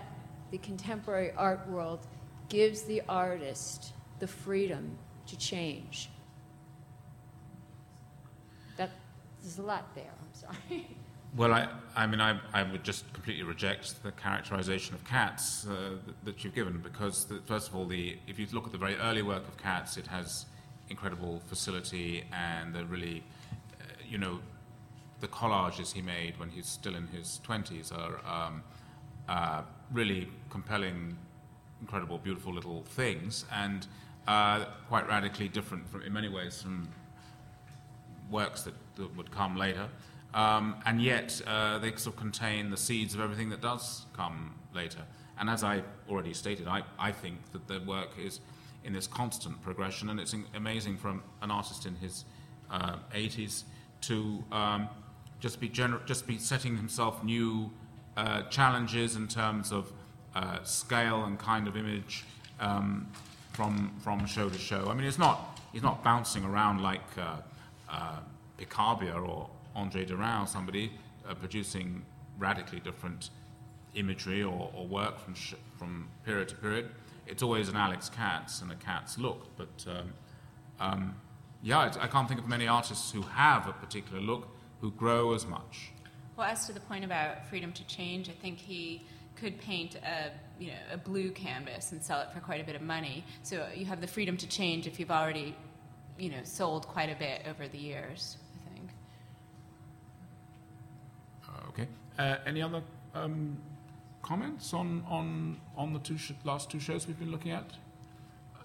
the 0.50 0.58
contemporary 0.58 1.32
art 1.36 1.68
world 1.68 2.06
gives 2.48 2.82
the 2.82 3.02
artist 3.08 3.92
the 4.20 4.26
freedom 4.26 4.96
to 5.26 5.36
change? 5.36 6.10
That, 8.76 8.90
there's 9.40 9.58
a 9.58 9.62
lot 9.62 9.94
there, 9.94 10.12
I'm 10.20 10.34
sorry. 10.34 10.86
Well, 11.34 11.54
I, 11.54 11.66
I 11.96 12.06
mean, 12.06 12.20
I, 12.20 12.38
I 12.52 12.62
would 12.62 12.84
just 12.84 13.10
completely 13.14 13.42
reject 13.42 14.02
the 14.02 14.12
characterization 14.12 14.94
of 14.94 15.02
Katz 15.04 15.66
uh, 15.66 15.96
that, 16.04 16.24
that, 16.26 16.44
you've 16.44 16.54
given 16.54 16.78
because, 16.82 17.24
the, 17.24 17.40
first 17.46 17.68
of 17.68 17.74
all, 17.74 17.86
the, 17.86 18.18
if 18.26 18.38
you 18.38 18.46
look 18.52 18.66
at 18.66 18.72
the 18.72 18.76
very 18.76 18.96
early 18.96 19.22
work 19.22 19.48
of 19.48 19.56
Katz, 19.56 19.96
it 19.96 20.06
has 20.08 20.44
incredible 20.92 21.40
facility 21.46 22.24
and 22.32 22.74
the 22.74 22.84
really, 22.84 23.18
uh, 23.80 23.84
you 24.12 24.18
know, 24.18 24.38
the 25.20 25.28
collages 25.28 25.92
he 25.92 26.02
made 26.02 26.38
when 26.38 26.50
he's 26.50 26.66
still 26.66 26.94
in 26.94 27.06
his 27.08 27.40
20s 27.46 27.88
are 28.00 28.14
um, 28.36 28.62
uh, 29.28 29.62
really 29.92 30.28
compelling, 30.50 31.16
incredible, 31.80 32.18
beautiful 32.18 32.52
little 32.52 32.82
things, 33.00 33.44
and 33.52 33.86
uh, 34.28 34.64
quite 34.88 35.08
radically 35.08 35.48
different 35.48 35.88
from, 35.88 36.02
in 36.02 36.12
many 36.12 36.28
ways 36.28 36.60
from 36.60 36.88
works 38.30 38.62
that, 38.62 38.74
that 38.96 39.16
would 39.16 39.30
come 39.30 39.56
later. 39.56 39.88
Um, 40.34 40.76
and 40.86 41.00
yet 41.00 41.40
uh, 41.46 41.78
they 41.78 41.90
sort 41.90 42.14
of 42.14 42.16
contain 42.16 42.70
the 42.70 42.76
seeds 42.76 43.14
of 43.14 43.20
everything 43.20 43.50
that 43.50 43.60
does 43.60 44.06
come 44.12 44.54
later. 44.74 45.02
And 45.38 45.48
as 45.48 45.64
I 45.64 45.82
already 46.08 46.34
stated, 46.34 46.66
I, 46.68 46.82
I 46.98 47.12
think 47.12 47.36
that 47.52 47.66
the 47.68 47.80
work 47.80 48.10
is 48.18 48.40
in 48.84 48.92
this 48.92 49.06
constant 49.06 49.62
progression, 49.62 50.08
and 50.10 50.18
it's 50.18 50.34
amazing 50.54 50.96
from 50.96 51.22
an 51.40 51.50
artist 51.50 51.86
in 51.86 51.94
his 51.96 52.24
uh, 52.70 52.96
80s 53.14 53.64
to 54.02 54.42
um, 54.50 54.88
just 55.40 55.60
be 55.60 55.68
gener- 55.68 56.04
just 56.06 56.26
be 56.26 56.38
setting 56.38 56.76
himself 56.76 57.22
new 57.22 57.70
uh, 58.16 58.42
challenges 58.42 59.16
in 59.16 59.28
terms 59.28 59.72
of 59.72 59.92
uh, 60.34 60.62
scale 60.62 61.24
and 61.24 61.38
kind 61.38 61.68
of 61.68 61.76
image 61.76 62.24
um, 62.60 63.06
from 63.52 63.92
from 64.00 64.26
show 64.26 64.48
to 64.48 64.58
show. 64.58 64.88
I 64.88 64.94
mean, 64.94 65.06
it's 65.06 65.18
not 65.18 65.60
he's 65.72 65.82
not 65.82 66.02
bouncing 66.02 66.44
around 66.44 66.82
like 66.82 67.02
uh, 67.18 67.36
uh, 67.90 68.18
Picabia 68.56 69.14
or 69.14 69.48
Andre 69.74 70.04
Derain 70.04 70.44
or 70.44 70.46
somebody 70.46 70.92
uh, 71.28 71.34
producing 71.34 72.02
radically 72.38 72.80
different 72.80 73.30
imagery 73.94 74.42
or, 74.42 74.70
or 74.74 74.86
work 74.86 75.18
from 75.18 75.34
sh- 75.34 75.54
from 75.78 76.08
period 76.24 76.48
to 76.48 76.54
period 76.56 76.90
it's 77.32 77.42
always 77.42 77.70
an 77.70 77.76
Alex 77.76 78.10
Katz 78.10 78.60
and 78.60 78.70
a 78.70 78.74
Katz 78.74 79.16
look. 79.16 79.56
But 79.56 79.86
um, 79.88 80.12
um, 80.78 81.16
yeah, 81.62 81.90
I 81.98 82.06
can't 82.06 82.28
think 82.28 82.38
of 82.38 82.46
many 82.46 82.68
artists 82.68 83.10
who 83.10 83.22
have 83.22 83.66
a 83.66 83.72
particular 83.72 84.20
look 84.20 84.48
who 84.82 84.90
grow 84.90 85.32
as 85.32 85.46
much. 85.46 85.92
Well, 86.36 86.46
as 86.46 86.66
to 86.66 86.74
the 86.74 86.80
point 86.80 87.06
about 87.06 87.48
freedom 87.48 87.72
to 87.72 87.86
change, 87.86 88.28
I 88.28 88.32
think 88.32 88.58
he 88.58 89.06
could 89.34 89.58
paint 89.58 89.96
a 89.96 90.30
you 90.62 90.68
know 90.68 90.82
a 90.92 90.98
blue 90.98 91.30
canvas 91.30 91.92
and 91.92 92.02
sell 92.02 92.20
it 92.20 92.30
for 92.34 92.40
quite 92.40 92.60
a 92.60 92.64
bit 92.64 92.76
of 92.76 92.82
money. 92.82 93.24
So 93.42 93.66
you 93.74 93.86
have 93.86 94.02
the 94.02 94.06
freedom 94.06 94.36
to 94.36 94.46
change 94.46 94.86
if 94.86 95.00
you've 95.00 95.10
already 95.10 95.56
you 96.18 96.28
know 96.28 96.42
sold 96.44 96.86
quite 96.86 97.10
a 97.10 97.16
bit 97.16 97.42
over 97.48 97.66
the 97.66 97.78
years. 97.78 98.36
I 98.54 98.74
think. 98.74 98.90
Uh, 101.48 101.68
okay. 101.70 101.88
Uh, 102.18 102.36
any 102.46 102.60
other 102.60 102.82
um, 103.14 103.56
comments 104.22 104.72
on, 104.72 105.04
on, 105.08 105.60
on 105.76 105.92
the 105.92 105.98
two 105.98 106.16
sh- 106.16 106.32
last 106.44 106.70
two 106.70 106.80
shows 106.80 107.06
we've 107.06 107.18
been 107.18 107.30
looking 107.30 107.52
at? 107.52 107.64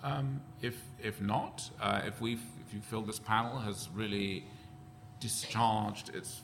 Um, 0.03 0.41
if, 0.61 0.81
if 1.01 1.19
not, 1.19 1.69
uh, 1.81 2.01
if, 2.05 2.21
we 2.21 2.33
if 2.33 2.73
you 2.73 2.79
feel 2.81 3.01
this 3.01 3.19
panel 3.19 3.57
has 3.59 3.89
really 3.93 4.45
discharged 5.19 6.15
its 6.15 6.41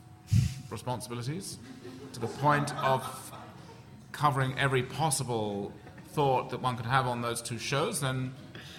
responsibilities 0.69 1.59
to 2.13 2.19
the 2.19 2.27
point 2.27 2.75
of 2.83 3.31
covering 4.11 4.57
every 4.57 4.83
possible 4.83 5.71
thought 6.13 6.49
that 6.49 6.61
one 6.61 6.75
could 6.75 6.85
have 6.85 7.07
on 7.07 7.21
those 7.21 7.41
two 7.41 7.57
shows, 7.57 8.01
then 8.01 8.33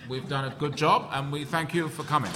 we've 0.09 0.28
done 0.28 0.44
a 0.44 0.55
good 0.56 0.77
job 0.77 1.09
and 1.12 1.32
we 1.32 1.44
thank 1.44 1.74
you 1.74 1.89
for 1.89 2.02
coming. 2.05 2.32